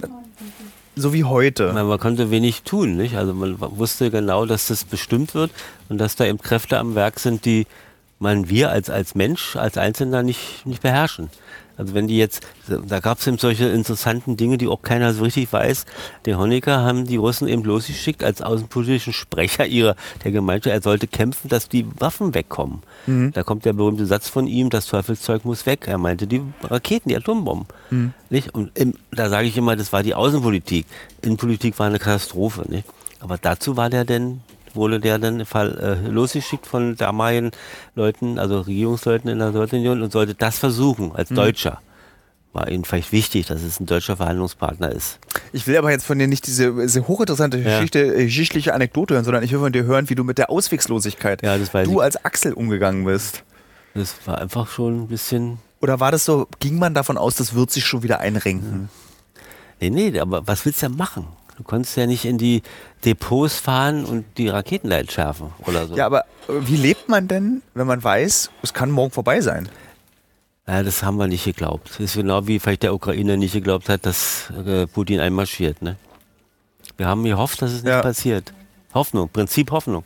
so 0.95 1.13
wie 1.13 1.23
heute? 1.23 1.73
man, 1.73 1.87
man 1.87 1.99
konnte 1.99 2.29
wenig 2.29 2.63
tun. 2.63 2.95
Nicht? 2.95 3.15
Also 3.15 3.33
man 3.33 3.59
wusste 3.59 4.11
genau, 4.11 4.45
dass 4.45 4.67
das 4.67 4.83
bestimmt 4.83 5.33
wird 5.33 5.51
und 5.89 5.97
dass 5.97 6.15
da 6.15 6.25
eben 6.25 6.39
Kräfte 6.39 6.77
am 6.77 6.95
Werk 6.95 7.19
sind, 7.19 7.45
die 7.45 7.65
man 8.23 8.49
wir 8.49 8.71
als, 8.71 8.89
als 8.89 9.13
Mensch, 9.13 9.55
als 9.55 9.77
Einzelner 9.77 10.23
nicht, 10.23 10.65
nicht 10.65 10.81
beherrschen. 10.81 11.29
Also 11.75 11.95
wenn 11.95 12.07
die 12.07 12.17
jetzt, 12.17 12.45
da 12.67 12.99
gab 12.99 13.17
es 13.17 13.25
eben 13.25 13.39
solche 13.39 13.65
interessanten 13.65 14.37
Dinge, 14.37 14.59
die 14.59 14.67
auch 14.67 14.83
keiner 14.83 15.11
so 15.11 15.23
richtig 15.23 15.51
weiß. 15.51 15.85
Den 16.25 16.37
Honecker 16.37 16.81
haben 16.83 17.05
die 17.05 17.15
Russen 17.15 17.47
eben 17.47 17.63
losgeschickt 17.63 18.23
als 18.23 18.43
außenpolitischen 18.43 19.11
Sprecher 19.11 19.65
ihrer 19.65 19.95
der 20.23 20.31
Gemeinschaft. 20.31 20.73
Er 20.73 20.81
sollte 20.83 21.07
kämpfen, 21.07 21.49
dass 21.49 21.69
die 21.69 21.87
Waffen 21.99 22.35
wegkommen. 22.35 22.83
Da 23.33 23.43
kommt 23.43 23.65
der 23.65 23.73
berühmte 23.73 24.05
Satz 24.05 24.29
von 24.29 24.45
ihm, 24.45 24.69
das 24.69 24.85
Teufelszeug 24.85 25.45
muss 25.45 25.65
weg. 25.65 25.87
Er 25.87 25.97
meinte 25.97 26.27
die 26.27 26.41
Raketen, 26.61 27.09
die 27.09 27.17
Atombomben. 27.17 27.67
Nicht? 28.29 28.53
Und 28.53 28.77
im, 28.77 28.93
da 29.11 29.29
sage 29.29 29.47
ich 29.47 29.57
immer, 29.57 29.75
das 29.75 29.91
war 29.91 30.03
die 30.03 30.13
Außenpolitik. 30.13 30.85
Innenpolitik 31.23 31.79
war 31.79 31.87
eine 31.87 31.99
Katastrophe. 31.99 32.65
Nicht? 32.69 32.87
Aber 33.19 33.39
dazu 33.39 33.77
war 33.77 33.89
der 33.89 34.05
denn 34.05 34.41
wurde 34.75 34.99
der 34.99 35.19
dann 35.19 35.45
Fall, 35.45 35.99
äh, 36.05 36.09
losgeschickt 36.09 36.65
von 36.67 36.95
damaligen 36.95 37.51
Leuten, 37.95 38.39
also 38.39 38.61
Regierungsleuten 38.61 39.29
in 39.29 39.39
der 39.39 39.51
Sowjetunion 39.51 40.01
und 40.01 40.11
sollte 40.11 40.35
das 40.35 40.57
versuchen 40.59 41.15
als 41.15 41.29
Deutscher. 41.29 41.79
War 42.53 42.69
ihnen 42.69 42.85
vielleicht 42.85 43.11
wichtig, 43.11 43.47
dass 43.47 43.63
es 43.63 43.79
ein 43.79 43.87
deutscher 43.87 44.15
Verhandlungspartner 44.15 44.91
ist. 44.91 45.17
Ich 45.53 45.65
will 45.65 45.75
aber 45.75 45.89
jetzt 45.89 46.05
von 46.05 46.19
dir 46.19 46.27
nicht 46.27 46.45
diese, 46.45 46.71
diese 46.71 47.07
hochinteressante 47.07 47.57
Ja. 47.57 47.63
Geschichte, 47.77 47.99
äh, 48.15 48.25
geschichtliche 48.25 48.75
Anekdote 48.75 49.15
hören, 49.15 49.23
sondern 49.25 49.43
ich 49.43 49.51
will 49.51 49.59
von 49.59 49.73
dir 49.73 49.85
hören, 49.85 50.07
wie 50.09 50.15
du 50.15 50.23
mit 50.23 50.37
der 50.37 50.51
Auswegslosigkeit 50.51 51.41
Ja, 51.41 51.57
du 51.57 51.99
als 51.99 52.23
Axel 52.23 52.53
umgegangen 52.53 53.05
bist. 53.05 53.43
Das 53.95 54.15
war 54.25 54.37
einfach 54.39 54.67
schon 54.69 55.01
ein 55.03 55.07
bisschen. 55.07 55.57
Oder 55.81 55.99
war 55.99 56.11
das 56.11 56.25
so, 56.25 56.47
ging 56.59 56.77
man 56.77 56.93
davon 56.93 57.17
aus, 57.17 57.35
das 57.35 57.55
wird 57.55 57.71
sich 57.71 57.85
schon 57.85 58.03
wieder 58.03 58.19
einrenken? 58.19 58.89
Nee, 59.79 59.89
nee, 59.89 60.19
aber 60.19 60.47
was 60.47 60.65
willst 60.65 60.81
du 60.81 60.87
denn 60.87 60.95
machen? 60.97 61.27
Du 61.63 61.69
konntest 61.69 61.95
ja 61.95 62.05
nicht 62.05 62.25
in 62.25 62.37
die 62.37 62.61
Depots 63.05 63.55
fahren 63.57 64.03
und 64.03 64.25
die 64.37 64.49
Raketenleit 64.49 65.13
schärfen 65.13 65.53
oder 65.65 65.87
so. 65.87 65.95
Ja, 65.95 66.05
aber 66.07 66.25
äh, 66.49 66.59
wie 66.65 66.75
lebt 66.75 67.07
man 67.07 67.29
denn, 67.29 67.61
wenn 67.73 67.87
man 67.87 68.03
weiß, 68.03 68.51
es 68.63 68.73
kann 68.73 68.91
morgen 68.91 69.11
vorbei 69.11 69.39
sein? 69.39 69.69
Ja, 70.67 70.83
das 70.83 71.03
haben 71.03 71.15
wir 71.15 71.27
nicht 71.27 71.45
geglaubt. 71.45 71.89
Das 71.91 72.01
ist 72.01 72.15
genau 72.15 72.47
wie 72.47 72.59
vielleicht 72.59 72.83
der 72.83 72.93
Ukrainer 72.93 73.37
nicht 73.37 73.53
geglaubt 73.53 73.87
hat, 73.87 74.05
dass 74.05 74.51
äh, 74.65 74.87
Putin 74.87 75.21
einmarschiert. 75.21 75.81
Ne? 75.81 75.95
Wir 76.97 77.07
haben 77.07 77.23
gehofft, 77.23 77.61
dass 77.61 77.71
es 77.71 77.81
nicht 77.83 77.91
Ja. 77.91 78.01
passiert. 78.01 78.51
Hoffnung, 78.93 79.29
Prinzip 79.29 79.71
Hoffnung. 79.71 80.03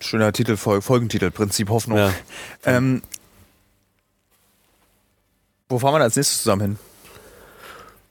Schöner 0.00 0.32
Titel, 0.32 0.56
Fol 0.56 0.80
Folgentitel, 0.80 1.30
Prinzip 1.30 1.68
Hoffnung. 1.68 1.98
Ja. 1.98 2.12
Ähm, 2.64 3.02
wo 5.68 5.78
fahren 5.78 5.92
wir 5.96 6.00
als 6.00 6.16
nächstes 6.16 6.38
zusammen 6.38 6.62
hin? 6.62 6.78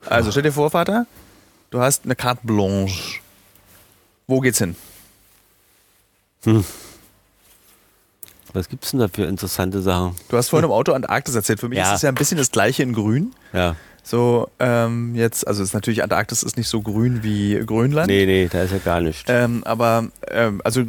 Also 0.05 0.29
stell 0.29 0.43
dir 0.43 0.51
vor, 0.51 0.69
Vater, 0.69 1.07
du 1.75 1.81
hast 1.81 2.05
eine 2.05 2.15
Carte 2.15 2.41
Blanche. 2.43 3.19
Wo 4.27 4.39
geht's 4.39 4.59
hin? 4.59 4.75
Was 8.53 8.69
gibt's 8.69 8.91
denn 8.91 9.01
da 9.01 9.07
für 9.09 9.25
interessante 9.25 9.81
Sachen? 9.81 10.15
Du 10.29 10.37
hast 10.37 10.49
vorhin 10.49 10.65
im 10.65 10.71
Auto 10.71 10.93
Antarktis 10.93 11.35
erzählt. 11.35 11.59
Für 11.59 11.67
mich 11.67 11.77
Ja. 11.77 11.89
ist 11.91 11.97
es 11.97 12.01
ja 12.03 12.09
ein 12.09 12.15
bisschen 12.15 12.37
das 12.37 12.51
gleiche 12.51 12.81
in 12.81 12.93
Grün. 12.93 13.33
Ja. 13.51 13.75
So, 14.03 14.49
ähm, 14.59 15.15
jetzt, 15.15 15.45
also 15.47 15.63
es 15.63 15.69
ist 15.69 15.73
natürlich, 15.73 16.01
Antarktis 16.03 16.43
ist 16.43 16.55
nicht 16.55 16.69
so 16.69 16.81
grün 16.81 17.23
wie 17.23 17.59
Grönland. 17.65 18.07
Nee, 18.07 18.25
nee, 18.25 18.47
da 18.49 18.61
ist 18.61 18.71
ja 18.71 18.77
gar 18.77 19.01
nichts. 19.01 19.23
Ähm, 19.27 19.63
aber, 19.65 20.07
ähm, 20.29 20.61
also, 20.63 20.83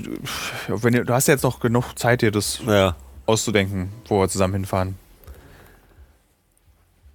wenn 0.68 0.94
ihr, 0.94 1.04
du 1.04 1.14
hast 1.14 1.26
ja 1.26 1.34
jetzt 1.34 1.42
noch 1.42 1.58
genug 1.58 1.98
Zeit, 1.98 2.20
dir 2.20 2.30
das 2.30 2.60
ja. 2.66 2.94
auszudenken, 3.24 3.88
wo 4.06 4.20
wir 4.20 4.28
zusammen 4.28 4.52
hinfahren. 4.54 4.96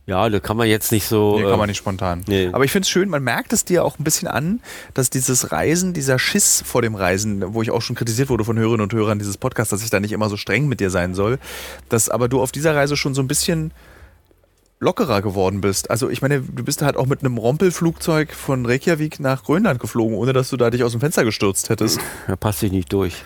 Ja, 0.08 0.28
da 0.30 0.39
kann 0.39 0.58
man 0.58 0.68
jetzt 0.68 0.91
nicht 0.91 1.08
so. 1.08 1.38
Nee, 1.38 1.45
äh, 1.45 1.49
kann 1.49 1.60
man 1.60 1.68
nicht 1.70 1.78
spontan. 1.78 2.24
nee. 2.28 2.49
Aber 2.52 2.64
ich 2.66 2.72
finde 2.72 2.86
es 2.86 2.89
schön, 2.89 3.08
man 3.10 3.24
merkt 3.24 3.54
es 3.54 3.64
dir 3.66 3.86
auch 3.86 3.99
ein 3.99 4.04
bisschen 4.04 4.28
an, 4.28 4.60
dass 4.93 5.10
dieses 5.10 5.52
Reisen, 5.52 5.93
dieser 5.93 6.20
Schiss 6.20 6.64
vor 6.66 6.82
dem 6.82 6.95
Reisen, 6.95 7.54
wo 7.54 7.62
ich 7.62 7.72
auch 7.72 7.82
schon 7.82 7.95
kritisiert 7.95 8.30
wurde 8.30 8.43
von 8.43 8.58
Hörerinnen 8.58 8.82
und 8.82 8.93
Hörern 8.93 9.20
dieses 9.20 9.38
Podcasts, 9.38 9.70
dass 9.70 9.84
ich 9.84 9.89
da 9.89 9.99
nicht 9.99 10.12
immer 10.12 10.28
so 10.30 10.38
streng 10.38 10.68
mit 10.68 10.80
dir 10.80 10.89
sein 10.89 11.14
soll, 11.14 11.38
dass 11.89 12.10
aber 12.10 12.28
du 12.30 12.41
auf 12.41 12.52
dieser 12.52 12.76
Reise 12.76 12.97
schon 12.97 13.14
so 13.14 13.22
ein 13.22 13.28
bisschen 13.28 13.72
lockerer 14.80 15.22
geworden 15.22 15.62
bist. 15.62 15.91
Also 15.91 16.10
ich 16.10 16.24
meine, 16.24 16.41
du 16.41 16.64
bist 16.64 16.82
halt 16.82 16.97
auch 16.97 17.06
mit 17.06 17.20
einem 17.20 17.38
Rompelflugzeug 17.38 18.34
von 18.34 18.66
Reykjavik 18.66 19.20
nach 19.20 19.43
Grönland 19.43 19.80
geflogen, 19.80 20.18
ohne 20.18 20.34
dass 20.34 20.49
du 20.49 20.58
da 20.58 20.72
dich 20.72 20.84
aus 20.84 20.91
dem 20.93 21.02
Fenster 21.02 21.24
gestürzt 21.24 21.70
hättest. 21.70 21.99
Da 22.28 22.36
passt 22.36 22.62
sich 22.62 22.72
nicht 22.72 22.91
durch. 22.91 23.24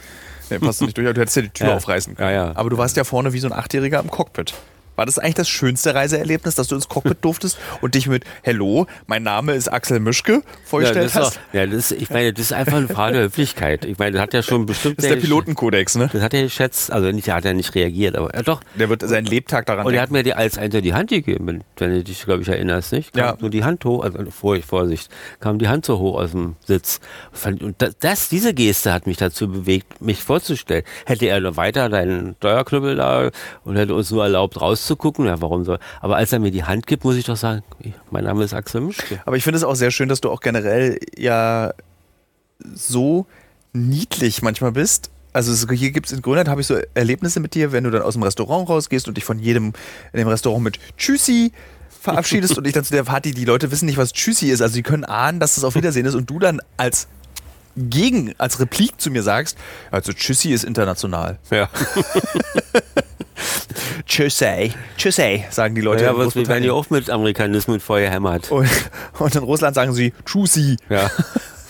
Nee, 0.49 0.59
passt 0.59 0.81
nicht 0.81 0.97
durch, 0.97 1.07
aber 1.07 1.13
du 1.13 1.21
hättest 1.21 1.37
ja 1.37 1.41
die 1.43 1.49
Tür 1.49 1.67
Ja. 1.69 1.75
aufreißen 1.77 2.15
können. 2.15 2.29
Ja, 2.29 2.47
ja. 2.47 2.51
Aber 2.55 2.69
du 2.69 2.77
warst 2.77 2.97
ja 2.97 3.05
vorne 3.05 3.31
wie 3.31 3.39
so 3.39 3.47
ein 3.47 3.53
Achtjähriger 3.53 4.01
im 4.01 4.11
Cockpit. 4.11 4.53
War 4.95 5.05
das 5.05 5.19
eigentlich 5.19 5.35
das 5.35 5.49
schönste 5.49 5.93
Reiseerlebnis, 5.93 6.55
dass 6.55 6.67
du 6.67 6.75
ins 6.75 6.87
Cockpit 6.87 7.17
durftest 7.21 7.57
und 7.81 7.95
dich 7.95 8.07
mit 8.07 8.23
Hello, 8.43 8.87
mein 9.07 9.23
Name 9.23 9.53
ist 9.53 9.67
Axel 9.71 9.99
Mischke 9.99 10.33
Ja, 10.33 10.41
vorgestellt 10.63 11.05
das 11.05 11.11
ist 11.15 11.19
hast? 11.21 11.37
auch, 11.37 11.53
ja, 11.53 11.65
das, 11.65 11.91
ist- 11.91 12.01
ich 12.01 12.09
meine, 12.09 12.31
das 12.33 12.45
ist 12.45 12.53
einfach 12.53 12.77
eine 12.77 12.87
Frage 12.87 13.15
der 13.17 13.23
Höflichkeit. 13.25 13.85
Ich 13.85 13.97
meine, 13.97 14.13
das 14.13 14.21
hat 14.21 14.33
ja 14.33 14.41
schon 14.43 14.65
bestimmt. 14.65 14.97
Das 14.97 15.05
ist 15.05 15.11
der 15.11 15.19
Pilotenkodex, 15.19 15.95
ne? 15.95 16.09
Das 16.13 16.21
hat 16.21 16.33
er 16.33 16.43
geschätzt, 16.43 16.91
also 16.91 17.11
nicht, 17.11 17.27
der 17.27 17.35
hat 17.35 17.45
ja 17.45 17.53
nicht 17.53 17.75
reagiert, 17.75 18.15
aber 18.15 18.33
ja, 18.35 18.41
doch. 18.43 18.61
Der 18.75 18.89
wird 18.89 19.01
seinen 19.07 19.25
Lebtag 19.25 19.65
daran 19.65 19.85
Und 19.85 19.93
er 19.93 20.01
hat 20.01 20.11
mir 20.11 20.23
die 20.23 20.33
als 20.33 20.57
einer 20.57 20.81
die 20.81 20.93
Hand 20.93 21.09
gegeben, 21.09 21.47
wenn- 21.47 21.63
du 21.75 22.03
dich, 22.03 22.23
glaube 22.25 22.41
ich, 22.41 22.47
erinnerst, 22.47 22.91
nicht? 22.93 23.13
Kam 23.13 23.23
Ja. 23.25 23.37
So 23.39 23.49
die 23.49 23.63
Hand 23.63 23.83
hoch, 23.85 24.03
also 24.03 24.19
Vorsicht, 24.31 24.67
Vorsicht, 24.67 25.09
kam 25.39 25.59
die 25.59 25.67
Hand 25.67 25.85
so 25.85 25.99
hoch 25.99 26.15
aus 26.19 26.31
dem 26.31 26.55
Sitz. 26.65 26.99
Und 27.61 27.75
das, 27.99 28.29
diese 28.29 28.53
Geste 28.53 28.93
hat 28.93 29.07
mich 29.07 29.17
dazu 29.17 29.49
bewegt, 29.51 30.01
mich 30.01 30.23
vorzustellen. 30.23 30.83
Hätte 31.05 31.25
er 31.27 31.39
noch 31.41 31.57
weiter 31.57 31.89
deinen 31.89 32.35
Steuerknüppel 32.39 32.95
da 32.95 33.29
und 33.63 33.75
hätte 33.75 33.93
uns 33.93 34.09
nur 34.11 34.23
erlaubt, 34.23 34.59
rauszugucken, 34.85 35.25
ja, 35.25 35.41
warum 35.41 35.63
soll. 35.63 35.79
Aber 36.01 36.15
als 36.15 36.31
er 36.31 36.39
mir 36.39 36.51
die 36.51 36.63
Hand 36.63 36.87
gibt, 36.87 37.03
muss 37.03 37.15
ich 37.15 37.25
doch 37.25 37.37
sagen, 37.37 37.63
mein 38.11 38.23
Name 38.23 38.43
ist 38.43 38.53
Axel 38.53 38.81
Mischke. 38.81 39.21
Aber 39.25 39.37
ich 39.37 39.43
finde 39.43 39.57
es 39.57 39.63
auch 39.63 39.75
sehr 39.75 39.91
schön, 39.91 40.09
dass 40.09 40.21
du 40.21 40.29
auch 40.29 40.41
generell 40.41 40.99
ja 41.17 41.73
so 42.73 43.25
niedlich 43.73 44.41
manchmal 44.41 44.71
bist. 44.71 45.09
Also 45.33 45.69
hier 45.73 45.91
gibt 45.91 46.07
es 46.07 46.13
in 46.13 46.21
Grönland, 46.21 46.47
habe 46.47 46.61
ich 46.61 46.67
so 46.67 46.77
Erlebnisse 46.93 47.41
mit 47.41 47.55
dir, 47.55 47.73
wenn 47.73 47.83
du 47.83 47.91
dann 47.91 48.01
aus 48.01 48.13
dem 48.13 48.23
Restaurant 48.23 48.69
rausgehst 48.69 49.07
und 49.09 49.17
dich 49.17 49.25
von 49.25 49.37
jedem 49.37 49.73
in 50.13 50.19
dem 50.19 50.29
Restaurant 50.29 50.63
mit 50.63 50.79
Tschüssi 50.97 51.51
verabschiedest 52.01 52.57
und 52.57 52.65
ich 52.65 52.73
dann 52.73 52.85
zu 52.85 52.93
der 52.93 53.03
Party, 53.03 53.31
die 53.33 53.43
Leute 53.43 53.69
wissen 53.69 53.85
nicht, 53.85 53.97
was 53.97 54.13
Tschüssi 54.13 54.49
ist, 54.49 54.61
also 54.61 54.73
sie 54.73 54.83
können 54.83 55.03
ahnen, 55.03 55.41
dass 55.41 55.55
das 55.55 55.65
auf 55.65 55.75
Wiedersehen 55.75 56.05
ist 56.05 56.15
und 56.15 56.29
du 56.29 56.39
dann 56.39 56.61
als 56.77 57.07
Gegen, 57.77 58.33
als 58.37 58.61
Replik 58.61 59.01
zu 59.01 59.11
mir 59.11 59.21
sagst, 59.21 59.57
also 59.91 60.13
Tschüssi 60.13 60.53
ist 60.53 60.63
international. 60.63 61.37
Ja. 61.51 61.69
Tschüssi, 64.05 64.73
Tschüssi, 64.97 65.45
sagen 65.49 65.75
die 65.75 65.81
Leute 65.81 66.05
ja, 66.05 66.09
aber 66.11 66.33
wir 66.33 66.47
werden 66.47 66.63
ja 66.63 66.73
auch 66.73 66.89
mit 66.89 67.09
Amerikanismen 67.09 67.79
vorgehämmert. 67.79 68.51
Und, 68.51 68.69
und 69.19 69.35
in 69.35 69.43
Russland 69.43 69.75
sagen 69.75 69.93
sie 69.93 70.13
Tschüssi. 70.25 70.77
Ja. 70.89 71.09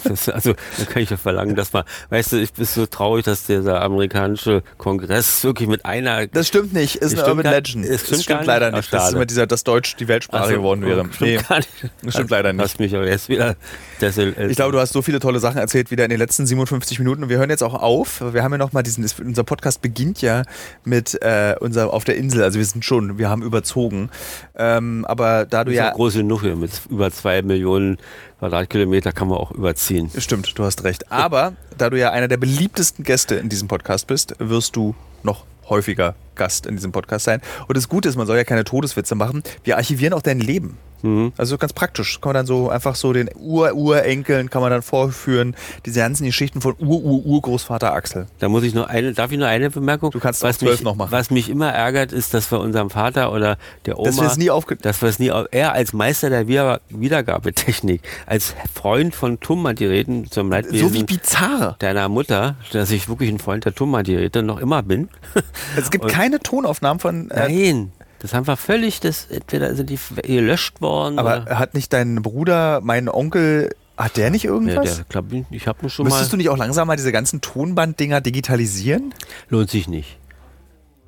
Das, 0.07 0.30
also, 0.30 0.53
da 0.78 0.86
kann 0.86 1.01
ich 1.01 1.09
ja 1.09 1.18
verlangen, 1.18 1.55
dass 1.55 1.74
man, 1.74 1.84
weißt 2.11 2.34
du, 2.34 2.38
ich 2.39 2.53
bin 2.53 2.63
so 2.66 2.86
traurig, 2.86 3.26
dass 3.26 3.47
dieser 3.47 3.82
amerikanische 3.82 4.61
Kongress 4.78 5.43
wirklich 5.43 5.68
mit 5.68 5.84
einer. 5.84 6.28
Das 6.28 6.47
stimmt 6.47 6.74
nicht, 6.74 6.97
ist 6.97 7.13
Das 7.13 7.13
eine 7.13 7.22
stimmt 7.24 7.38
Urban 7.39 7.51
Legend. 7.53 7.86
es 7.86 8.01
stimmt 8.01 8.11
das 8.11 8.24
stimmt 8.24 8.39
gar 8.41 8.45
leider 8.45 8.72
nicht? 8.72 8.93
Das 8.93 9.01
schade. 9.01 9.16
immer 9.16 9.26
dieser, 9.26 9.47
dass 9.47 9.63
Deutsch 9.63 9.95
die 9.95 10.07
Weltsprache 10.07 10.43
Also, 10.43 10.55
geworden 10.57 10.86
wäre. 10.86 11.05
Stimmt 11.11 11.22
Nee, 11.22 11.38
gar 11.38 11.57
nicht. 11.57 11.70
das 12.03 12.13
stimmt 12.13 12.30
leider 12.30 12.53
nicht. 12.53 12.61
Hast 12.63 12.80
mich 12.80 12.95
aber 12.95 13.07
jetzt 13.07 13.30
wieder. 13.30 13.55
Das, 13.99 14.17
Ich 14.17 14.55
glaube, 14.55 14.71
du 14.71 14.79
hast 14.79 14.93
so 14.93 15.01
viele 15.01 15.19
tolle 15.19 15.39
Sachen 15.39 15.57
erzählt 15.57 15.89
wieder 15.91 16.03
in 16.03 16.09
den 16.09 16.19
letzten 16.19 16.45
57 16.45 16.99
Minuten 16.99 17.23
und 17.23 17.29
wir 17.29 17.37
hören 17.37 17.49
jetzt 17.49 17.63
auch 17.63 17.73
auf. 17.73 18.21
Wir 18.33 18.43
haben 18.43 18.51
ja 18.51 18.57
noch 18.57 18.73
mal 18.73 18.83
diesen, 18.83 19.03
es- 19.03 19.19
unser 19.19 19.43
Podcast 19.43 19.81
beginnt 19.81 20.21
ja 20.21 20.43
mit 20.83 21.21
äh, 21.21 21.55
unser 21.59 21.93
auf 21.93 22.03
der 22.03 22.17
Insel. 22.17 22.43
Also 22.43 22.57
wir 22.59 22.65
sind 22.65 22.83
schon, 22.83 23.17
wir 23.17 23.29
haben 23.29 23.41
überzogen. 23.41 24.09
Ähm, 24.55 25.05
aber 25.07 25.45
da 25.45 25.63
du 25.63 25.73
ja 25.73 25.85
ja, 25.85 25.91
groß 25.93 26.15
genug 26.15 26.41
hier 26.41 26.55
mit 26.55 26.71
über 26.89 27.11
zwei 27.11 27.41
Millionen 27.41 27.97
Quadratkilometer 28.39 29.11
kann 29.11 29.27
man 29.29 29.37
auch 29.37 29.51
überziehen. 29.51 30.11
stimmt, 30.17 30.57
du 30.57 30.63
hast 30.63 30.83
recht. 30.83 31.11
Aber 31.11 31.53
da 31.77 31.89
du 31.89 31.97
ja 31.97 32.11
einer 32.11 32.27
der 32.27 32.37
beliebtesten 32.37 33.03
Gäste 33.05 33.35
in 33.35 33.49
diesem 33.49 33.67
Podcast 33.67 34.07
bist, 34.07 34.35
wirst 34.39 34.75
du 34.75 34.93
noch 35.26 35.45
häufiger 35.69 36.15
Gast 36.36 36.65
in 36.65 36.76
diesem 36.76 36.91
Podcast 36.91 37.26
sein. 37.26 37.41
Und 37.67 37.76
das 37.78 37.89
Gute 37.89 38.07
ist, 38.09 38.15
man 38.17 38.28
soll 38.28 38.38
ja 38.38 38.43
keine 38.43 38.63
Todeswitze 38.65 39.15
machen. 39.15 39.41
Wir 39.63 39.78
archivieren 39.78 40.13
auch 40.13 40.21
dein 40.21 40.39
Leben. 40.39 40.78
Mhm. 41.01 41.34
Also 41.38 41.57
ganz 41.57 41.71
praktisch. 41.73 42.19
Kann 42.19 42.30
man 42.30 42.34
dann 42.36 42.45
so 42.45 42.69
einfach 42.69 42.95
so 42.95 43.13
den 43.13 43.30
Ur-Urenkeln 43.36 44.49
kann 44.49 44.61
man 44.61 44.71
dann 44.71 44.82
vorführen, 44.82 45.55
diese 45.86 45.99
ganzen 45.99 46.26
Geschichten 46.26 46.61
von 46.61 46.76
Ur-Ur-Urgroßvater 46.80 47.93
Axel. 47.93 48.28
Da 48.39 48.49
muss 48.49 48.63
ich 48.63 48.73
nur 48.73 48.89
eine, 48.89 49.13
darf 49.13 49.32
ich 49.32 49.38
nur 49.38 49.47
eine 49.47 49.69
Bemerkung? 49.69 50.11
Du 50.11 50.19
kannst 50.19 50.43
was 50.43 50.57
zwölf 50.59 50.73
mich, 50.73 50.84
noch 50.84 50.95
machen. 50.95 51.11
Was 51.11 51.30
mich 51.32 51.49
immer 51.49 51.71
ärgert, 51.71 52.11
ist, 52.11 52.34
dass 52.34 52.51
wir 52.51 52.59
unserem 52.59 52.89
Vater 52.89 53.32
oder 53.32 53.57
der 53.86 53.97
Oma, 53.99 54.07
Dass 54.07 54.17
wir 54.19 54.28
es 54.28 54.38
nie 54.38 54.49
aufge... 54.49 54.76
dass 54.78 55.01
wir 55.01 55.09
es 55.09 55.19
nie, 55.19 55.32
au- 55.32 55.45
er 55.51 55.73
als 55.73 55.93
Meister 55.93 56.30
der 56.30 56.47
Wieder 56.47 56.82
Wiedergabetechnik, 56.89 58.01
als 58.26 58.55
Freund 58.73 59.15
von 59.15 59.39
Tummann-Geräten 59.39 60.30
zum 60.30 60.49
Leidwesen 60.49 60.89
So 60.89 60.93
wie 60.93 61.03
bizarr. 61.03 61.76
deiner 61.80 62.09
Mutter, 62.09 62.55
dass 62.73 62.91
ich 62.91 63.07
wirklich 63.09 63.30
ein 63.30 63.39
Freund 63.39 63.65
der 63.65 63.73
Tummann-Geräte 63.76 64.43
noch 64.43 64.59
immer 64.59 64.84
bin. 64.84 65.09
Es 65.78 65.91
gibt 65.91 66.05
Und- 66.05 66.11
keine 66.11 66.39
Tonaufnahmen 66.39 66.99
von... 66.99 67.30
Äh, 67.32 67.49
Nein, 67.49 67.91
das 68.20 68.34
haben 68.34 68.47
wir 68.47 68.57
völlig, 68.57 68.99
das, 69.01 69.26
entweder 69.30 69.76
sind 69.76 69.89
die 69.89 69.99
gelöscht 70.24 70.82
worden 70.82 71.20
aber 71.20 71.43
oder, 71.43 71.59
hat 71.59 71.74
nicht 71.74 71.93
dein 71.93 72.22
Bruder, 72.22 72.82
mein 72.82 73.07
Onkel, 73.09 73.76
hat 73.97 74.18
der 74.18 74.30
nicht 74.32 74.43
ja, 74.45 74.51
irgendwas? 74.51 74.97
der, 74.97 75.05
glaub, 75.07 75.26
ich, 75.51 75.68
habe 75.68 75.89
schon 75.89 76.05
Müsstest 76.05 76.30
mal, 76.30 76.32
du 76.32 76.38
nicht 76.38 76.49
auch 76.49 76.57
langsam 76.57 76.88
mal 76.88 76.95
diese 76.95 77.11
ganzen 77.11 77.41
Tonbanddinger 77.41 78.22
digitalisieren? 78.22 79.13
lohnt 79.49 79.70
sich 79.70 79.88
nicht. 79.88 80.18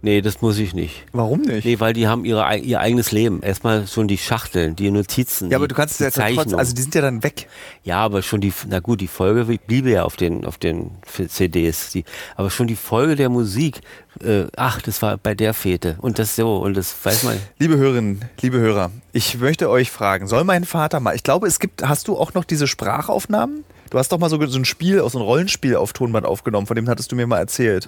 Nee, 0.01 0.21
das 0.21 0.41
muss 0.41 0.59
ich 0.59 0.75
nicht. 0.75 1.05
Warum 1.11 1.41
nicht? 1.41 1.65
Nee, 1.65 1.79
weil 1.79 1.93
die 1.93 2.07
haben 2.07 2.23
ihre, 2.23 2.55
ihr 2.57 2.79
eigenes 2.79 3.11
Leben. 3.11 3.41
Erstmal 3.41 3.87
schon 3.87 4.07
die 4.07 4.19
Schachteln, 4.19 4.75
die 4.75 4.91
Notizen. 4.91 5.49
ja, 5.49 5.57
aber 5.57 5.67
du 5.67 5.73
kannst 5.73 5.99
es 5.99 6.15
ja 6.15 6.33
trotzdem, 6.33 6.59
also 6.59 6.75
die 6.75 6.81
sind 6.83 6.93
ja 6.93 7.01
dann 7.01 7.23
weg. 7.23 7.47
Ja, 7.83 7.97
aber 7.97 8.21
schon 8.21 8.39
die, 8.39 8.53
na 8.69 8.79
gut, 8.79 9.01
die 9.01 9.07
Folge 9.07 9.45
bliebe 9.57 9.89
ja 9.89 10.03
auf 10.03 10.15
den, 10.15 10.45
auf 10.45 10.57
den 10.59 10.91
CDs. 11.27 11.91
Die, 11.91 12.05
aber 12.35 12.51
schon 12.51 12.67
die 12.67 12.75
Folge 12.75 13.15
der 13.15 13.29
Musik, 13.29 13.81
äh, 14.23 14.45
ach, 14.55 14.81
das 14.81 15.01
war 15.01 15.17
bei 15.17 15.33
der 15.33 15.55
Fete. 15.55 15.95
Und 15.99 16.19
das 16.19 16.35
so, 16.35 16.57
und 16.57 16.77
das 16.77 16.95
weiß 17.03 17.23
man. 17.23 17.37
Liebe 17.57 17.77
Hörerinnen, 17.77 18.23
liebe 18.41 18.59
Hörer, 18.59 18.91
ich 19.13 19.39
möchte 19.39 19.67
euch 19.69 19.89
fragen, 19.89 20.27
soll 20.27 20.43
mein 20.43 20.65
Vater 20.65 20.99
mal, 20.99 21.15
ich 21.15 21.23
glaube, 21.23 21.47
es 21.47 21.59
gibt, 21.59 21.81
hast 21.81 22.07
du 22.07 22.17
auch 22.17 22.35
noch 22.35 22.43
diese 22.43 22.67
Sprachaufnahmen? 22.67 23.63
Du 23.89 23.97
hast 23.97 24.11
doch 24.11 24.19
mal 24.19 24.29
so, 24.29 24.45
so 24.47 24.59
ein 24.59 24.65
Spiel, 24.65 24.99
aus 24.99 25.13
so 25.13 25.19
ein 25.19 25.23
Rollenspiel 25.23 25.75
auf 25.75 25.93
Tonband 25.93 26.25
aufgenommen, 26.25 26.67
von 26.67 26.75
dem 26.75 26.89
hattest 26.89 27.11
du 27.11 27.15
mir 27.15 27.27
mal 27.27 27.37
erzählt. 27.37 27.87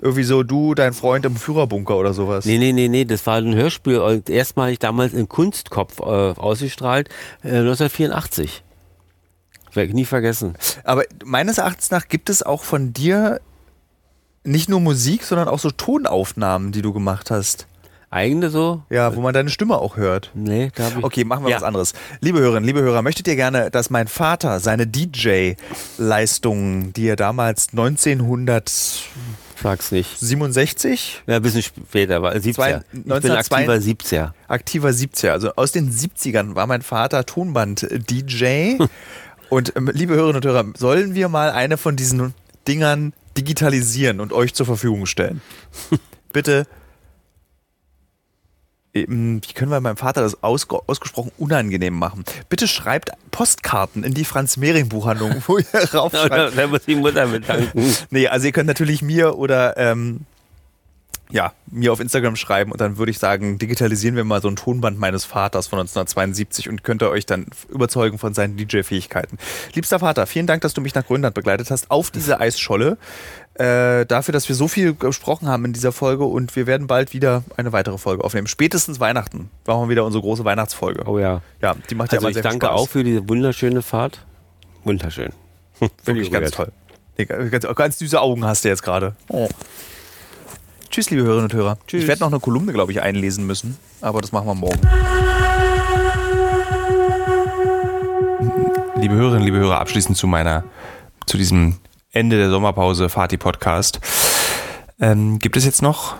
Irgendwie 0.00 0.24
so 0.24 0.42
du, 0.42 0.74
dein 0.74 0.92
Freund 0.92 1.24
im 1.24 1.36
Führerbunker 1.36 1.96
oder 1.96 2.12
sowas. 2.12 2.44
Nee, 2.44 2.58
nee, 2.58 2.72
nee, 2.72 2.88
nee, 2.88 3.04
das 3.04 3.26
war 3.26 3.36
ein 3.36 3.54
Hörspiel, 3.54 3.98
und 3.98 4.28
erstmalig 4.28 4.78
damals 4.78 5.12
in 5.12 5.28
Kunstkopf 5.28 6.00
äh, 6.00 6.02
ausgestrahlt, 6.02 7.08
äh, 7.42 7.58
1984. 7.58 8.64
Werd 9.72 9.88
ich 9.88 9.94
nie 9.94 10.04
vergessen. 10.04 10.54
Aber 10.84 11.04
meines 11.24 11.58
Erachtens 11.58 11.90
nach 11.90 12.08
gibt 12.08 12.30
es 12.30 12.42
auch 12.42 12.64
von 12.64 12.92
dir 12.92 13.40
nicht 14.44 14.68
nur 14.68 14.80
Musik, 14.80 15.24
sondern 15.24 15.48
auch 15.48 15.58
so 15.58 15.70
Tonaufnahmen, 15.70 16.72
die 16.72 16.82
du 16.82 16.92
gemacht 16.92 17.30
hast. 17.30 17.67
Eigene 18.10 18.48
so? 18.48 18.82
Ja, 18.88 19.14
wo 19.14 19.20
man 19.20 19.34
deine 19.34 19.50
Stimme 19.50 19.76
auch 19.76 19.98
hört. 19.98 20.30
Nee, 20.34 20.70
da 20.74 20.84
hab 20.84 20.96
ich. 20.98 21.04
Okay, 21.04 21.24
machen 21.24 21.44
wir 21.44 21.50
Ja. 21.50 21.56
was 21.56 21.62
anderes. 21.62 21.92
Liebe 22.20 22.38
Hörerinnen, 22.40 22.64
liebe 22.64 22.80
Hörer, 22.80 23.02
möchtet 23.02 23.28
ihr 23.28 23.36
gerne, 23.36 23.70
dass 23.70 23.90
mein 23.90 24.08
Vater 24.08 24.60
seine 24.60 24.86
DJ-Leistungen, 24.86 26.94
die 26.94 27.06
er 27.08 27.16
damals 27.16 27.68
1967, 27.72 29.10
Sag's 29.60 29.90
nicht. 29.90 30.22
Ja, 31.26 31.34
ein 31.36 31.42
bisschen 31.42 31.64
später, 31.64 32.22
war 32.22 32.32
70er. 32.32 32.54
Zwei- 32.54 32.80
ich 32.92 33.02
bin 33.02 33.12
1902 33.12 33.56
aktiver 33.56 33.80
70er. 33.80 34.32
aktiver 34.46 34.88
70er, 34.90 35.32
also 35.32 35.50
aus 35.56 35.72
den 35.72 35.90
70ern 35.90 36.54
war 36.54 36.68
mein 36.68 36.80
Vater 36.82 37.26
Tonband-DJ. 37.26 38.78
und 39.50 39.72
ähm, 39.76 39.90
liebe 39.92 40.14
Hörerinnen 40.14 40.36
und 40.36 40.44
Hörer, 40.46 40.64
sollen 40.76 41.14
wir 41.16 41.28
mal 41.28 41.50
eine 41.50 41.76
von 41.76 41.96
diesen 41.96 42.34
Dingern 42.68 43.12
digitalisieren 43.36 44.20
und 44.20 44.32
euch 44.32 44.54
zur 44.54 44.64
Verfügung 44.66 45.06
stellen? 45.06 45.40
Bitte. 46.32 46.66
Ähm, 48.94 49.40
Wie 49.46 49.52
können 49.52 49.70
wir 49.70 49.80
meinem 49.80 49.96
Vater 49.96 50.22
das 50.22 50.42
ausge 50.42 50.78
ausgesprochen 50.86 51.32
unangenehm 51.38 51.94
machen? 51.94 52.24
Bitte 52.48 52.68
schreibt 52.68 53.10
Postkarten 53.30 54.04
in 54.04 54.14
die 54.14 54.24
Franz-Mehring-Buchhandlung, 54.24 55.42
wo 55.46 55.58
ihr 55.58 55.64
raufschreibt. 55.94 56.56
Da 56.56 56.66
muss 56.66 56.84
die 56.86 56.96
Mutter 56.96 57.26
bedanken. 57.26 57.94
Nee, 58.10 58.28
also 58.28 58.46
ihr 58.46 58.52
könnt 58.52 58.66
natürlich 58.66 59.02
mir 59.02 59.36
oder 59.38 59.76
ähm, 59.76 60.20
ja, 61.30 61.52
mir 61.70 61.92
auf 61.92 62.00
Instagram 62.00 62.36
schreiben 62.36 62.72
und 62.72 62.80
dann 62.80 62.96
würde 62.96 63.10
ich 63.10 63.18
sagen, 63.18 63.58
digitalisieren 63.58 64.16
wir 64.16 64.24
mal 64.24 64.40
so 64.40 64.48
ein 64.48 64.56
Tonband 64.56 64.98
meines 64.98 65.24
Vaters 65.24 65.66
von 65.66 65.78
1972 65.78 66.68
und 66.68 66.84
könnt 66.84 67.02
ihr 67.02 67.10
euch 67.10 67.26
dann 67.26 67.46
überzeugen 67.68 68.18
von 68.18 68.32
seinen 68.32 68.56
DJ-Fähigkeiten. 68.56 69.36
Liebster 69.74 69.98
Vater, 69.98 70.26
vielen 70.26 70.46
Dank, 70.46 70.62
dass 70.62 70.74
du 70.74 70.80
mich 70.80 70.94
nach 70.94 71.06
Grönland 71.06 71.34
begleitet 71.34 71.70
hast 71.70 71.90
auf 71.90 72.10
diese 72.10 72.40
Eisscholle. 72.40 72.96
Äh, 73.58 74.06
dafür, 74.06 74.32
dass 74.32 74.48
wir 74.48 74.54
so 74.54 74.68
viel 74.68 74.94
gesprochen 74.94 75.48
haben 75.48 75.64
in 75.64 75.72
dieser 75.72 75.90
Folge 75.90 76.24
und 76.24 76.54
wir 76.54 76.68
werden 76.68 76.86
bald 76.86 77.12
wieder 77.12 77.42
eine 77.56 77.72
weitere 77.72 77.98
Folge 77.98 78.22
aufnehmen. 78.22 78.46
Spätestens 78.46 79.00
Weihnachten 79.00 79.50
machen 79.66 79.82
wir 79.82 79.88
wieder 79.88 80.04
unsere 80.04 80.22
große 80.22 80.44
Weihnachtsfolge. 80.44 81.02
Oh 81.06 81.18
ja. 81.18 81.42
Ja, 81.60 81.74
die 81.90 81.96
macht 81.96 82.12
ja 82.12 82.18
Also 82.18 82.26
immer 82.26 82.30
ich 82.30 82.34
sehr 82.34 82.42
viel 82.44 82.50
danke 82.52 82.66
Spaß. 82.66 82.80
auch 82.80 82.88
für 82.88 83.02
diese 83.02 83.28
wunderschöne 83.28 83.82
Fahrt. 83.82 84.24
Wunderschön. 84.84 85.32
Wirklich 86.04 86.30
ganz 86.30 86.52
toll. 86.52 86.70
Nee, 87.16 87.24
ganz, 87.24 87.66
ganz 87.74 87.98
süße 87.98 88.20
Augen 88.20 88.44
hast 88.44 88.64
du 88.64 88.68
jetzt 88.68 88.84
gerade. 88.84 89.16
Oh. 89.28 89.48
Tschüss, 90.90 91.10
liebe 91.10 91.22
Hörerinnen 91.24 91.50
und 91.50 91.52
Hörer. 91.54 91.78
Tschüss. 91.88 92.02
Ich 92.02 92.08
werde 92.08 92.20
noch 92.20 92.28
eine 92.28 92.38
Kolumne, 92.38 92.72
glaube 92.72 92.92
ich, 92.92 93.02
einlesen 93.02 93.44
müssen, 93.44 93.76
aber 94.00 94.20
das 94.20 94.30
machen 94.30 94.46
wir 94.46 94.54
morgen. 94.54 94.80
Liebe 99.00 99.14
Hörerinnen, 99.14 99.42
liebe 99.44 99.58
Hörer, 99.58 99.80
abschließend 99.80 100.16
zu 100.16 100.26
meiner, 100.28 100.62
zu 101.26 101.36
diesem 101.36 101.76
Ende 102.12 102.38
der 102.38 102.48
Sommerpause 102.48 103.10
Fati 103.10 103.36
Podcast 103.36 104.00
ähm, 104.98 105.38
gibt 105.38 105.58
es 105.58 105.66
jetzt 105.66 105.82
noch 105.82 106.14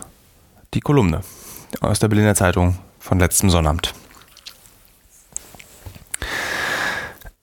die 0.75 0.81
Kolumne 0.81 1.21
aus 1.81 1.97
der 1.97 2.09
Berliner 2.09 2.35
Zeitung 2.35 2.77
von 2.99 3.17
letztem 3.17 3.49
Sonnabend. 3.49 3.95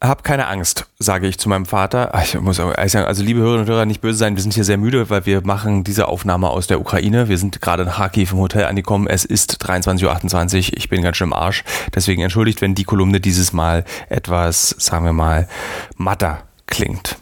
Hab 0.00 0.22
keine 0.22 0.46
Angst, 0.46 0.86
sage 1.00 1.26
ich 1.26 1.38
zu 1.38 1.48
meinem 1.48 1.66
Vater. 1.66 2.12
Ich 2.22 2.38
muss 2.38 2.56
sagen, 2.56 2.72
also 2.76 3.24
liebe 3.24 3.40
Hörerinnen 3.40 3.66
und 3.66 3.72
Hörer, 3.72 3.84
nicht 3.84 4.00
böse 4.00 4.18
sein, 4.18 4.36
wir 4.36 4.42
sind 4.42 4.54
hier 4.54 4.62
sehr 4.62 4.76
müde, 4.76 5.10
weil 5.10 5.26
wir 5.26 5.44
machen 5.44 5.82
diese 5.82 6.06
Aufnahme 6.06 6.48
aus 6.48 6.68
der 6.68 6.80
Ukraine. 6.80 7.28
Wir 7.28 7.38
sind 7.38 7.60
gerade 7.60 7.82
in 7.82 7.88
Kharkiv 7.88 8.30
im 8.30 8.38
Hotel 8.38 8.66
angekommen. 8.66 9.08
Es 9.08 9.24
ist 9.24 9.60
23.28 9.66 10.68
Uhr. 10.70 10.76
Ich 10.76 10.88
bin 10.88 11.02
ganz 11.02 11.16
schön 11.16 11.28
im 11.28 11.32
Arsch. 11.32 11.64
Deswegen 11.92 12.22
entschuldigt, 12.22 12.60
wenn 12.60 12.76
die 12.76 12.84
Kolumne 12.84 13.20
dieses 13.20 13.52
Mal 13.52 13.84
etwas, 14.08 14.76
sagen 14.78 15.04
wir 15.04 15.12
mal, 15.12 15.48
matter 15.96 16.44
klingt. 16.66 17.16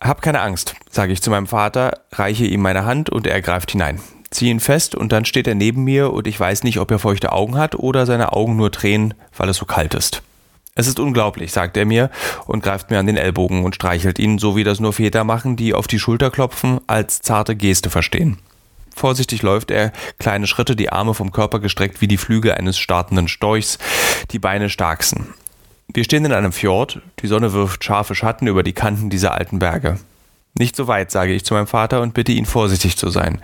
Hab 0.00 0.22
keine 0.22 0.40
Angst, 0.40 0.76
sage 0.90 1.12
ich 1.12 1.22
zu 1.22 1.30
meinem 1.30 1.48
Vater, 1.48 2.00
reiche 2.12 2.46
ihm 2.46 2.62
meine 2.62 2.84
Hand 2.84 3.10
und 3.10 3.26
er 3.26 3.42
greift 3.42 3.72
hinein. 3.72 4.00
Zieh 4.30 4.48
ihn 4.48 4.60
fest 4.60 4.94
und 4.94 5.10
dann 5.10 5.24
steht 5.24 5.48
er 5.48 5.56
neben 5.56 5.82
mir 5.82 6.12
und 6.12 6.26
ich 6.26 6.38
weiß 6.38 6.62
nicht, 6.62 6.78
ob 6.78 6.90
er 6.90 7.00
feuchte 7.00 7.32
Augen 7.32 7.56
hat 7.56 7.74
oder 7.74 8.06
seine 8.06 8.32
Augen 8.32 8.56
nur 8.56 8.70
tränen, 8.70 9.14
weil 9.36 9.48
es 9.48 9.56
so 9.56 9.64
kalt 9.64 9.94
ist. 9.94 10.22
Es 10.76 10.86
ist 10.86 11.00
unglaublich, 11.00 11.50
sagt 11.50 11.76
er 11.76 11.84
mir 11.84 12.10
und 12.46 12.62
greift 12.62 12.90
mir 12.90 13.00
an 13.00 13.06
den 13.06 13.16
Ellbogen 13.16 13.64
und 13.64 13.74
streichelt 13.74 14.20
ihn, 14.20 14.38
so 14.38 14.54
wie 14.54 14.62
das 14.62 14.78
nur 14.78 14.92
Väter 14.92 15.24
machen, 15.24 15.56
die 15.56 15.74
auf 15.74 15.88
die 15.88 15.98
Schulter 15.98 16.30
klopfen, 16.30 16.80
als 16.86 17.20
zarte 17.20 17.56
Geste 17.56 17.90
verstehen. 17.90 18.38
Vorsichtig 18.94 19.42
läuft 19.42 19.72
er, 19.72 19.92
kleine 20.20 20.46
Schritte, 20.46 20.76
die 20.76 20.90
Arme 20.92 21.14
vom 21.14 21.32
Körper 21.32 21.58
gestreckt 21.58 22.00
wie 22.00 22.08
die 22.08 22.16
Flügel 22.16 22.52
eines 22.52 22.78
startenden 22.78 23.26
Storchs, 23.26 23.78
die 24.30 24.38
Beine 24.38 24.70
starksen. 24.70 25.34
Wir 25.94 26.04
stehen 26.04 26.26
in 26.26 26.32
einem 26.32 26.52
Fjord, 26.52 27.00
die 27.20 27.26
Sonne 27.26 27.54
wirft 27.54 27.82
scharfe 27.82 28.14
Schatten 28.14 28.46
über 28.46 28.62
die 28.62 28.74
Kanten 28.74 29.08
dieser 29.08 29.32
alten 29.32 29.58
Berge. 29.58 29.98
Nicht 30.58 30.76
so 30.76 30.86
weit, 30.86 31.10
sage 31.10 31.32
ich 31.32 31.46
zu 31.46 31.54
meinem 31.54 31.66
Vater 31.66 32.02
und 32.02 32.12
bitte 32.12 32.32
ihn 32.32 32.44
vorsichtig 32.44 32.98
zu 32.98 33.08
sein, 33.08 33.40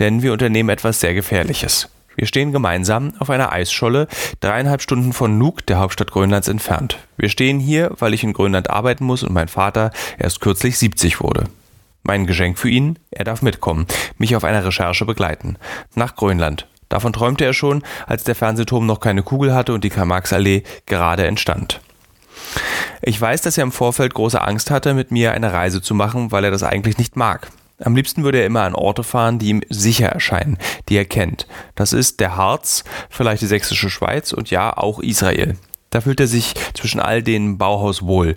denn 0.00 0.20
wir 0.20 0.32
unternehmen 0.32 0.70
etwas 0.70 0.98
sehr 0.98 1.14
Gefährliches. 1.14 1.88
Wir 2.16 2.26
stehen 2.26 2.50
gemeinsam 2.50 3.12
auf 3.20 3.30
einer 3.30 3.52
Eisscholle, 3.52 4.08
dreieinhalb 4.40 4.82
Stunden 4.82 5.12
von 5.12 5.38
Nuuk, 5.38 5.66
der 5.66 5.78
Hauptstadt 5.78 6.10
Grönlands, 6.10 6.48
entfernt. 6.48 6.98
Wir 7.16 7.28
stehen 7.28 7.60
hier, 7.60 7.92
weil 7.98 8.12
ich 8.12 8.24
in 8.24 8.32
Grönland 8.32 8.70
arbeiten 8.70 9.04
muss 9.04 9.22
und 9.22 9.32
mein 9.32 9.48
Vater 9.48 9.92
erst 10.18 10.40
kürzlich 10.40 10.76
70 10.78 11.20
wurde. 11.20 11.44
Mein 12.02 12.26
Geschenk 12.26 12.58
für 12.58 12.68
ihn, 12.68 12.98
er 13.12 13.24
darf 13.24 13.40
mitkommen, 13.40 13.86
mich 14.18 14.34
auf 14.34 14.42
einer 14.42 14.64
Recherche 14.64 15.04
begleiten. 15.04 15.58
Nach 15.94 16.16
Grönland. 16.16 16.66
Davon 16.88 17.12
träumte 17.12 17.44
er 17.44 17.52
schon, 17.52 17.82
als 18.06 18.24
der 18.24 18.34
Fernsehturm 18.34 18.86
noch 18.86 19.00
keine 19.00 19.22
Kugel 19.22 19.54
hatte 19.54 19.74
und 19.74 19.84
die 19.84 19.90
Karl-Marx-Allee 19.90 20.62
gerade 20.86 21.26
entstand. 21.26 21.80
Ich 23.02 23.20
weiß, 23.20 23.42
dass 23.42 23.58
er 23.58 23.64
im 23.64 23.72
Vorfeld 23.72 24.14
große 24.14 24.40
Angst 24.40 24.70
hatte, 24.70 24.94
mit 24.94 25.10
mir 25.10 25.32
eine 25.32 25.52
Reise 25.52 25.82
zu 25.82 25.94
machen, 25.94 26.32
weil 26.32 26.44
er 26.44 26.50
das 26.50 26.62
eigentlich 26.62 26.98
nicht 26.98 27.16
mag. 27.16 27.50
Am 27.82 27.96
liebsten 27.96 28.22
würde 28.22 28.38
er 28.38 28.46
immer 28.46 28.62
an 28.62 28.74
Orte 28.74 29.02
fahren, 29.02 29.38
die 29.38 29.48
ihm 29.48 29.62
sicher 29.68 30.08
erscheinen, 30.08 30.58
die 30.88 30.96
er 30.96 31.04
kennt. 31.04 31.46
Das 31.74 31.92
ist 31.92 32.20
der 32.20 32.36
Harz, 32.36 32.84
vielleicht 33.10 33.42
die 33.42 33.46
sächsische 33.46 33.90
Schweiz 33.90 34.32
und 34.32 34.50
ja, 34.50 34.76
auch 34.76 35.00
Israel. 35.00 35.56
Da 35.90 36.00
fühlt 36.00 36.20
er 36.20 36.26
sich 36.26 36.54
zwischen 36.74 37.00
all 37.00 37.22
den 37.22 37.58
Bauhaus 37.58 38.02
wohl. 38.02 38.36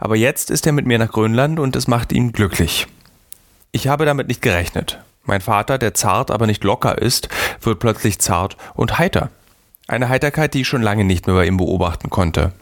Aber 0.00 0.16
jetzt 0.16 0.50
ist 0.50 0.66
er 0.66 0.72
mit 0.72 0.86
mir 0.86 0.98
nach 0.98 1.12
Grönland 1.12 1.60
und 1.60 1.76
es 1.76 1.88
macht 1.88 2.12
ihn 2.12 2.32
glücklich. 2.32 2.86
Ich 3.70 3.88
habe 3.88 4.06
damit 4.06 4.28
nicht 4.28 4.42
gerechnet. 4.42 4.98
Mein 5.24 5.40
Vater, 5.40 5.78
der 5.78 5.94
zart, 5.94 6.30
aber 6.30 6.46
nicht 6.46 6.64
locker 6.64 6.98
ist, 6.98 7.28
wird 7.60 7.78
plötzlich 7.78 8.18
zart 8.18 8.56
und 8.74 8.98
heiter. 8.98 9.30
Eine 9.86 10.08
Heiterkeit, 10.08 10.54
die 10.54 10.62
ich 10.62 10.68
schon 10.68 10.82
lange 10.82 11.04
nicht 11.04 11.26
mehr 11.26 11.36
bei 11.36 11.46
ihm 11.46 11.56
beobachten 11.56 12.10
konnte. 12.10 12.52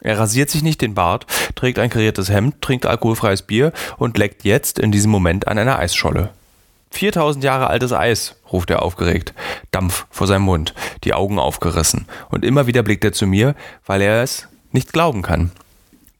Er 0.00 0.18
rasiert 0.18 0.50
sich 0.50 0.62
nicht 0.62 0.80
den 0.80 0.94
Bart, 0.94 1.26
trägt 1.54 1.78
ein 1.78 1.90
kariertes 1.90 2.28
Hemd, 2.28 2.60
trinkt 2.60 2.86
alkoholfreies 2.86 3.42
Bier 3.42 3.72
und 3.98 4.18
leckt 4.18 4.44
jetzt 4.44 4.78
in 4.78 4.90
diesem 4.90 5.10
Moment 5.10 5.48
an 5.48 5.58
einer 5.58 5.78
Eisscholle. 5.78 6.30
4000 6.90 7.44
Jahre 7.44 7.68
altes 7.68 7.92
Eis, 7.92 8.36
ruft 8.52 8.70
er 8.70 8.82
aufgeregt, 8.82 9.32
Dampf 9.70 10.06
vor 10.10 10.26
seinem 10.26 10.42
Mund, 10.42 10.74
die 11.04 11.14
Augen 11.14 11.38
aufgerissen. 11.38 12.06
Und 12.30 12.44
immer 12.44 12.66
wieder 12.66 12.82
blickt 12.82 13.04
er 13.04 13.12
zu 13.12 13.26
mir, 13.26 13.54
weil 13.86 14.02
er 14.02 14.22
es 14.22 14.48
nicht 14.72 14.92
glauben 14.92 15.22
kann. 15.22 15.52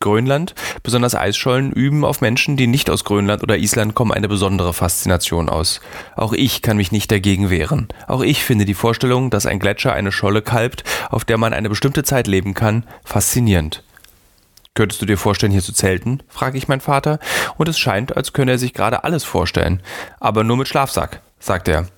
Grönland, 0.02 0.54
besonders 0.82 1.14
Eisschollen, 1.14 1.72
üben 1.72 2.04
auf 2.04 2.20
Menschen, 2.20 2.58
die 2.58 2.66
nicht 2.66 2.90
aus 2.90 3.04
Grönland 3.04 3.42
oder 3.42 3.56
Island 3.56 3.94
kommen, 3.94 4.12
eine 4.12 4.28
besondere 4.28 4.74
Faszination 4.74 5.48
aus. 5.48 5.80
Auch 6.14 6.34
ich 6.34 6.60
kann 6.60 6.76
mich 6.76 6.92
nicht 6.92 7.10
dagegen 7.10 7.48
wehren. 7.48 7.88
Auch 8.06 8.20
ich 8.20 8.44
finde 8.44 8.66
die 8.66 8.74
Vorstellung, 8.74 9.30
dass 9.30 9.46
ein 9.46 9.58
Gletscher 9.58 9.94
eine 9.94 10.12
Scholle 10.12 10.42
kalbt, 10.42 10.84
auf 11.10 11.24
der 11.24 11.38
man 11.38 11.54
eine 11.54 11.70
bestimmte 11.70 12.02
Zeit 12.02 12.26
leben 12.26 12.52
kann, 12.52 12.84
faszinierend. 13.04 13.82
Könntest 14.74 15.02
du 15.02 15.06
dir 15.06 15.18
vorstellen, 15.18 15.52
hier 15.52 15.62
zu 15.62 15.72
zelten? 15.72 16.22
frage 16.28 16.58
ich 16.58 16.68
meinen 16.68 16.80
Vater, 16.80 17.18
und 17.56 17.68
es 17.68 17.78
scheint, 17.78 18.16
als 18.16 18.32
könne 18.32 18.52
er 18.52 18.58
sich 18.58 18.72
gerade 18.72 19.04
alles 19.04 19.22
vorstellen. 19.22 19.82
Aber 20.18 20.44
nur 20.44 20.56
mit 20.56 20.68
Schlafsack, 20.68 21.20
sagt 21.38 21.68
er. 21.68 21.88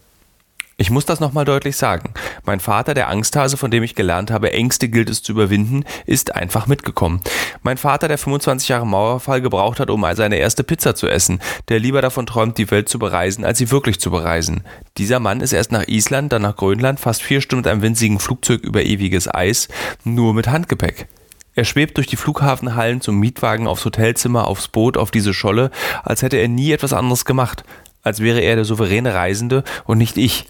Ich 0.76 0.90
muss 0.90 1.06
das 1.06 1.20
nochmal 1.20 1.44
deutlich 1.44 1.76
sagen. 1.76 2.12
Mein 2.44 2.59
Vater, 2.59 2.94
der 2.94 3.09
Angsthase, 3.09 3.56
von 3.56 3.70
dem 3.70 3.84
ich 3.84 3.94
gelernt 3.94 4.32
habe, 4.32 4.52
Ängste 4.52 4.88
gilt 4.88 5.09
es 5.09 5.22
zu 5.22 5.30
überwinden, 5.30 5.84
ist 6.05 6.34
einfach 6.34 6.66
mitgekommen. 6.66 7.20
Mein 7.62 7.76
Vater, 7.76 8.09
der 8.09 8.18
25 8.18 8.68
Jahre 8.70 8.86
Mauerfall 8.86 9.40
gebraucht 9.40 9.78
hat, 9.78 9.88
um 9.88 10.05
seine 10.14 10.36
erste 10.36 10.64
Pizza 10.64 10.96
zu 10.96 11.06
essen, 11.06 11.40
der 11.68 11.78
lieber 11.78 12.02
davon 12.02 12.26
träumt, 12.26 12.59
die 12.59 12.70
Welt 12.72 12.88
zu 12.88 12.98
bereisen, 12.98 13.44
als 13.44 13.59
sie 13.59 13.70
wirklich 13.70 14.01
zu 14.01 14.10
bereisen. 14.10 14.64
Dieser 14.98 15.20
Mann 15.20 15.40
ist 15.40 15.52
erst 15.52 15.70
nach 15.70 15.86
Island, 15.86 16.32
dann 16.32 16.42
nach 16.42 16.56
Grönland, 16.56 16.98
fast 16.98 17.22
vier 17.22 17.40
Stunden 17.40 17.62
mit 17.62 17.68
einem 17.68 17.82
winzigen 17.82 18.18
Flugzeug 18.18 18.62
über 18.62 18.82
ewiges 18.82 19.32
Eis, 19.32 19.68
nur 20.02 20.34
mit 20.34 20.48
Handgepäck. 20.48 21.06
Er 21.55 21.64
schwebt 21.64 21.96
durch 21.98 22.09
die 22.09 22.16
Flughafenhallen 22.16 23.01
zum 23.01 23.20
Mietwagen, 23.20 23.68
aufs 23.68 23.84
Hotelzimmer, 23.84 24.48
aufs 24.48 24.66
Boot, 24.66 24.96
auf 24.96 25.12
diese 25.12 25.34
Scholle, 25.34 25.70
als 26.02 26.22
hätte 26.22 26.36
er 26.36 26.48
nie 26.48 26.72
etwas 26.72 26.92
anderes 26.92 27.24
gemacht, 27.24 27.62
als 28.02 28.20
wäre 28.20 28.40
er 28.40 28.56
der 28.56 28.64
souveräne 28.64 29.14
Reisende 29.14 29.62
und 29.84 29.98
nicht 29.98 30.16
ich, 30.16 30.46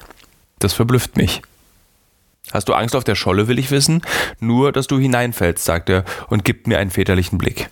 das 0.58 0.72
verblüfft 0.72 1.16
mich. 1.16 1.42
Hast 2.52 2.68
du 2.68 2.74
Angst 2.74 2.94
auf 2.94 3.04
der 3.04 3.14
Scholle, 3.14 3.48
will 3.48 3.58
ich 3.58 3.70
wissen? 3.70 4.02
Nur, 4.38 4.72
dass 4.72 4.86
du 4.86 4.98
hineinfällst, 4.98 5.64
sagt 5.64 5.88
er 5.88 6.04
und 6.28 6.44
gibt 6.44 6.66
mir 6.66 6.78
einen 6.78 6.90
väterlichen 6.90 7.38
Blick. 7.38 7.70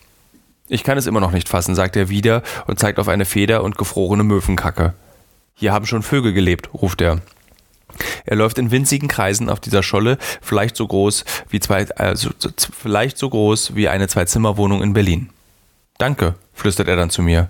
Ich 0.69 0.85
kann 0.85 0.97
es 0.97 1.07
immer 1.07 1.21
noch 1.21 1.33
nicht 1.33 1.49
fassen, 1.49 1.75
sagt 1.75 1.97
er 1.97 2.09
wieder 2.09 2.43
und 2.67 2.79
zeigt 2.79 2.99
auf 2.99 3.09
eine 3.09 3.27
Feder 3.27 3.63
und 3.63 3.77
gefrorene 3.77 4.25
Möwenkacke. 4.25 4.95
Hier 5.55 5.73
haben 5.73 5.87
schon 5.87 6.03
Vögel 6.03 6.33
gelebt, 6.33 6.73
ruft 6.73 7.03
er. 7.03 7.21
Er 8.25 8.37
läuft 8.37 8.59
in 8.59 8.71
winzigen 8.71 9.09
Kreisen 9.09 9.51
auf 9.51 9.61
dieser 9.61 9.83
Scholle, 9.83 10.17
vielleicht 10.41 10.77
so 10.77 10.87
groß 10.87 11.25
wie 11.51 11.61
zwei, 11.61 11.87
also, 11.91 12.31
vielleicht 12.81 13.19
so 13.19 13.29
groß 13.29 13.75
wie 13.75 13.89
eine 13.89 14.09
Zwei-Zimmer-Wohnung 14.09 14.83
in 14.83 14.95
Berlin. 14.95 15.29
Danke, 15.99 16.35
flüstert 16.53 16.89
er 16.89 16.97
dann 16.97 17.11
zu 17.11 17.23
mir. 17.23 17.49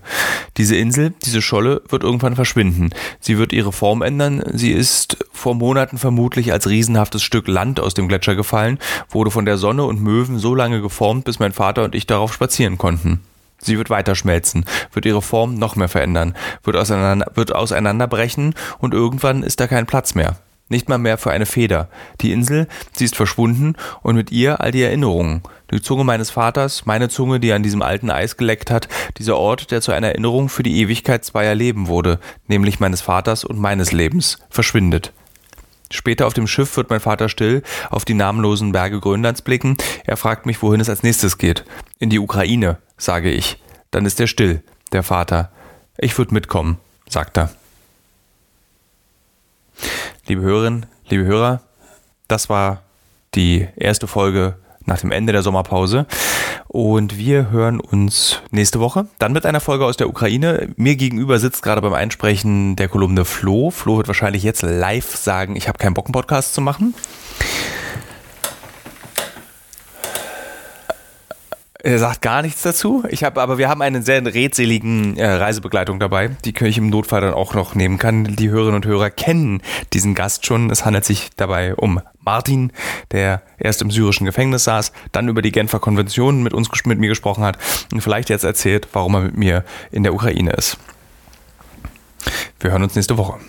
Diese 0.56 0.76
Insel, 0.76 1.14
diese 1.24 1.40
Scholle 1.40 1.82
wird 1.88 2.02
irgendwann 2.02 2.36
verschwinden. 2.36 2.90
Sie 3.20 3.38
wird 3.38 3.52
ihre 3.52 3.72
Form 3.72 4.02
ändern. 4.02 4.42
Sie 4.52 4.72
ist 4.72 5.24
vor 5.32 5.54
Monaten 5.54 5.96
vermutlich 5.96 6.52
als 6.52 6.68
riesenhaftes 6.68 7.22
Stück 7.22 7.48
Land 7.48 7.80
aus 7.80 7.94
dem 7.94 8.08
Gletscher 8.08 8.34
gefallen, 8.34 8.78
wurde 9.08 9.30
von 9.30 9.44
der 9.44 9.56
Sonne 9.56 9.84
und 9.84 10.02
Möwen 10.02 10.38
so 10.38 10.54
lange 10.54 10.82
geformt, 10.82 11.24
bis 11.24 11.38
mein 11.38 11.52
Vater 11.52 11.84
und 11.84 11.94
ich 11.94 12.06
darauf 12.06 12.34
spazieren 12.34 12.78
konnten. 12.78 13.20
Sie 13.58 13.78
wird 13.78 13.90
weiterschmelzen, 13.90 14.66
wird 14.92 15.06
ihre 15.06 15.22
Form 15.22 15.54
noch 15.54 15.76
mehr 15.76 15.88
verändern, 15.88 16.34
wird, 16.64 16.76
auseinander, 16.76 17.30
wird 17.34 17.54
auseinanderbrechen 17.54 18.54
und 18.78 18.92
irgendwann 18.92 19.44
ist 19.44 19.60
da 19.60 19.68
kein 19.68 19.86
Platz 19.86 20.14
mehr. 20.14 20.36
Nicht 20.68 20.88
mal 20.88 20.98
mehr 20.98 21.18
für 21.18 21.30
eine 21.30 21.46
Feder. 21.46 21.88
Die 22.22 22.32
Insel, 22.32 22.66
sie 22.92 23.04
ist 23.04 23.14
verschwunden 23.14 23.74
und 24.02 24.16
mit 24.16 24.32
ihr 24.32 24.60
all 24.60 24.72
die 24.72 24.82
Erinnerungen. 24.82 25.42
Die 25.72 25.80
Zunge 25.80 26.04
meines 26.04 26.30
Vaters, 26.30 26.84
meine 26.84 27.08
Zunge, 27.08 27.40
die 27.40 27.52
an 27.54 27.62
diesem 27.62 27.80
alten 27.80 28.10
Eis 28.10 28.36
geleckt 28.36 28.70
hat, 28.70 28.88
dieser 29.16 29.38
Ort, 29.38 29.70
der 29.70 29.80
zu 29.80 29.90
einer 29.90 30.08
Erinnerung 30.08 30.50
für 30.50 30.62
die 30.62 30.78
Ewigkeit 30.80 31.24
zweier 31.24 31.54
Leben 31.54 31.88
wurde, 31.88 32.20
nämlich 32.46 32.78
meines 32.78 33.00
Vaters 33.00 33.42
und 33.42 33.58
meines 33.58 33.90
Lebens, 33.90 34.38
verschwindet. 34.50 35.14
Später 35.90 36.26
auf 36.26 36.34
dem 36.34 36.46
Schiff 36.46 36.76
wird 36.76 36.90
mein 36.90 37.00
Vater 37.00 37.30
still 37.30 37.62
auf 37.90 38.04
die 38.04 38.12
namenlosen 38.12 38.72
Berge 38.72 39.00
Grönlands 39.00 39.40
blicken. 39.40 39.78
Er 40.04 40.18
fragt 40.18 40.44
mich, 40.44 40.62
wohin 40.62 40.80
es 40.80 40.90
als 40.90 41.02
nächstes 41.02 41.38
geht. 41.38 41.64
In 41.98 42.10
die 42.10 42.18
Ukraine, 42.18 42.76
sage 42.98 43.30
ich. 43.30 43.58
Dann 43.90 44.04
ist 44.04 44.20
er 44.20 44.26
still, 44.26 44.62
der 44.92 45.02
Vater. 45.02 45.50
Ich 45.96 46.16
würde 46.18 46.34
mitkommen, 46.34 46.78
sagt 47.08 47.38
er. 47.38 47.50
Liebe 50.26 50.42
Hörerinnen, 50.42 50.86
liebe 51.08 51.24
Hörer, 51.24 51.62
das 52.28 52.50
war 52.50 52.82
die 53.34 53.68
erste 53.76 54.06
Folge 54.06 54.56
nach 54.86 55.00
dem 55.00 55.12
Ende 55.12 55.32
der 55.32 55.42
Sommerpause. 55.42 56.06
Und 56.68 57.18
wir 57.18 57.50
hören 57.50 57.80
uns 57.80 58.40
nächste 58.50 58.80
Woche. 58.80 59.06
Dann 59.18 59.32
mit 59.32 59.44
einer 59.44 59.60
Folge 59.60 59.84
aus 59.84 59.96
der 59.96 60.08
Ukraine. 60.08 60.68
Mir 60.76 60.96
gegenüber 60.96 61.38
sitzt 61.38 61.62
gerade 61.62 61.82
beim 61.82 61.92
Einsprechen 61.92 62.76
der 62.76 62.88
Kolumne 62.88 63.24
Flo. 63.24 63.70
Flo 63.70 63.98
wird 63.98 64.08
wahrscheinlich 64.08 64.42
jetzt 64.42 64.62
live 64.62 65.16
sagen, 65.16 65.56
ich 65.56 65.68
habe 65.68 65.78
keinen 65.78 65.94
Bock, 65.94 66.06
einen 66.06 66.12
Podcast 66.12 66.54
zu 66.54 66.60
machen. 66.60 66.94
Er 71.84 71.98
sagt 71.98 72.22
gar 72.22 72.42
nichts 72.42 72.62
dazu. 72.62 73.02
Ich 73.08 73.24
habe, 73.24 73.42
aber 73.42 73.58
wir 73.58 73.68
haben 73.68 73.82
einen 73.82 74.04
sehr 74.04 74.24
redseligen 74.24 75.16
äh, 75.16 75.26
Reisebegleitung 75.26 75.98
dabei, 75.98 76.28
die 76.44 76.54
ich 76.56 76.78
im 76.78 76.90
Notfall 76.90 77.22
dann 77.22 77.34
auch 77.34 77.54
noch 77.54 77.74
nehmen 77.74 77.98
kann. 77.98 78.36
Die 78.36 78.50
Hörerinnen 78.50 78.76
und 78.76 78.86
Hörer 78.86 79.10
kennen 79.10 79.62
diesen 79.92 80.14
Gast 80.14 80.46
schon. 80.46 80.70
Es 80.70 80.84
handelt 80.84 81.04
sich 81.04 81.30
dabei 81.36 81.74
um 81.74 82.00
Martin, 82.20 82.72
der 83.10 83.42
erst 83.58 83.82
im 83.82 83.90
syrischen 83.90 84.26
Gefängnis 84.26 84.62
saß, 84.62 84.92
dann 85.10 85.26
über 85.26 85.42
die 85.42 85.50
Genfer 85.50 85.80
Konvention 85.80 86.44
mit 86.44 86.54
uns, 86.54 86.68
mit 86.84 87.00
mir 87.00 87.08
gesprochen 87.08 87.42
hat 87.42 87.58
und 87.92 88.00
vielleicht 88.00 88.28
jetzt 88.28 88.44
erzählt, 88.44 88.86
warum 88.92 89.16
er 89.16 89.20
mit 89.22 89.36
mir 89.36 89.64
in 89.90 90.04
der 90.04 90.14
Ukraine 90.14 90.52
ist. 90.52 90.78
Wir 92.60 92.70
hören 92.70 92.84
uns 92.84 92.94
nächste 92.94 93.18
Woche. 93.18 93.40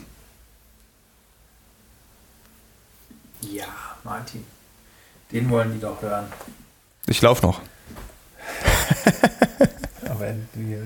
Ja, 3.41 3.65
Martin. 4.03 4.43
Den 5.31 5.51
wollen 5.51 5.71
die 5.71 5.79
doch 5.79 6.01
hören. 6.01 6.25
Ich 7.05 7.21
laufe 7.21 7.45
noch. 7.45 7.61
Aber 10.09 10.27
wir, 10.53 10.79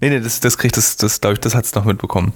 Nee, 0.00 0.10
nee, 0.10 0.20
das, 0.20 0.40
das 0.40 0.58
kriegt 0.58 0.76
das, 0.76 0.96
das 0.96 1.20
glaube 1.20 1.34
ich, 1.34 1.40
das 1.40 1.54
hat 1.54 1.64
es 1.64 1.74
noch 1.74 1.84
mitbekommen. 1.84 2.32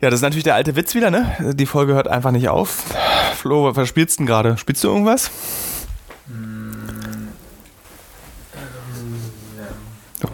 Ja, 0.00 0.10
das 0.10 0.18
ist 0.18 0.22
natürlich 0.22 0.44
der 0.44 0.54
alte 0.54 0.76
Witz 0.76 0.94
wieder, 0.94 1.10
ne? 1.10 1.54
Die 1.54 1.66
Folge 1.66 1.94
hört 1.94 2.06
einfach 2.08 2.30
nicht 2.30 2.48
auf. 2.48 2.84
Flo, 3.36 3.74
was 3.74 3.88
spielst 3.88 4.16
du 4.16 4.20
denn 4.20 4.26
gerade? 4.26 4.58
Spielst 4.58 4.84
du 4.84 4.88
irgendwas? 4.88 5.30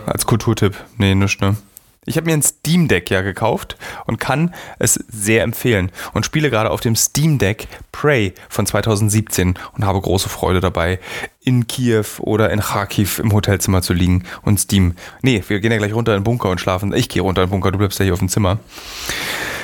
Als 0.06 0.26
Kulturtipp. 0.26 0.76
Nee, 0.98 1.14
nichts, 1.14 1.40
ne? 1.40 1.56
Ich 2.04 2.16
habe 2.16 2.26
mir 2.26 2.32
ein 2.32 2.42
Steam 2.42 2.88
Deck 2.88 3.10
ja 3.10 3.20
gekauft 3.20 3.76
und 4.06 4.18
kann 4.18 4.52
es 4.80 4.94
sehr 5.08 5.44
empfehlen 5.44 5.92
und 6.14 6.26
spiele 6.26 6.50
gerade 6.50 6.70
auf 6.70 6.80
dem 6.80 6.96
Steam 6.96 7.38
Deck 7.38 7.68
Prey 7.92 8.34
von 8.48 8.66
2017 8.66 9.54
und 9.74 9.86
habe 9.86 10.00
große 10.00 10.28
Freude 10.28 10.58
dabei, 10.60 10.98
in 11.40 11.68
Kiew 11.68 12.04
oder 12.18 12.50
in 12.50 12.58
Kharkiv 12.58 13.20
im 13.20 13.32
Hotelzimmer 13.32 13.82
zu 13.82 13.92
liegen 13.92 14.24
und 14.42 14.58
Steam. 14.58 14.96
Nee, 15.22 15.44
wir 15.46 15.60
gehen 15.60 15.70
ja 15.70 15.78
gleich 15.78 15.94
runter 15.94 16.12
in 16.14 16.18
den 16.20 16.24
Bunker 16.24 16.50
und 16.50 16.60
schlafen. 16.60 16.92
Ich 16.92 17.08
gehe 17.08 17.22
runter 17.22 17.42
in 17.42 17.46
den 17.48 17.52
Bunker, 17.52 17.70
du 17.70 17.78
bleibst 17.78 18.00
ja 18.00 18.04
hier 18.04 18.14
auf 18.14 18.18
dem 18.18 18.28
Zimmer. 18.28 18.58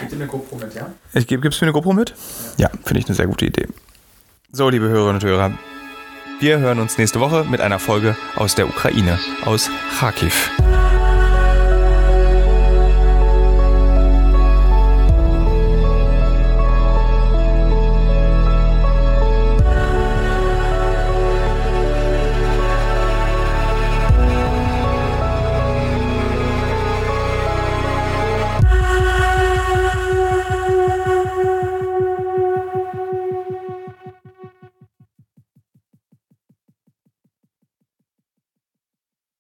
Gib 0.01 0.11
dir 0.11 0.15
eine 0.17 0.27
GoPro 0.29 0.57
mit, 0.59 0.75
ja? 0.75 0.87
Ich, 1.15 1.27
gib- 1.27 1.43
gibst 1.43 1.61
du 1.61 1.65
mir 1.65 1.71
eine 1.71 1.73
GoPro 1.73 1.93
mit? 1.93 2.15
Ja, 2.57 2.71
finde 2.85 3.01
ich 3.01 3.07
eine 3.07 3.17
sehr 3.17 3.27
gute 3.27 3.47
Idee. 3.47 3.67
So, 4.53 4.69
liebe 4.71 4.89
Hörerinnen 4.89 5.17
und 5.21 5.25
Hörer, 5.25 5.53
wir 6.39 6.61
hören 6.61 6.79
uns 6.79 6.99
nächste 6.99 7.19
Woche 7.19 7.45
mit 7.51 7.61
einer 7.61 7.81
Folge 7.81 8.17
aus 8.37 8.55
der 8.55 8.69
Ukraine, 8.69 9.19
aus 9.45 9.69
Kharkiv. 9.99 10.51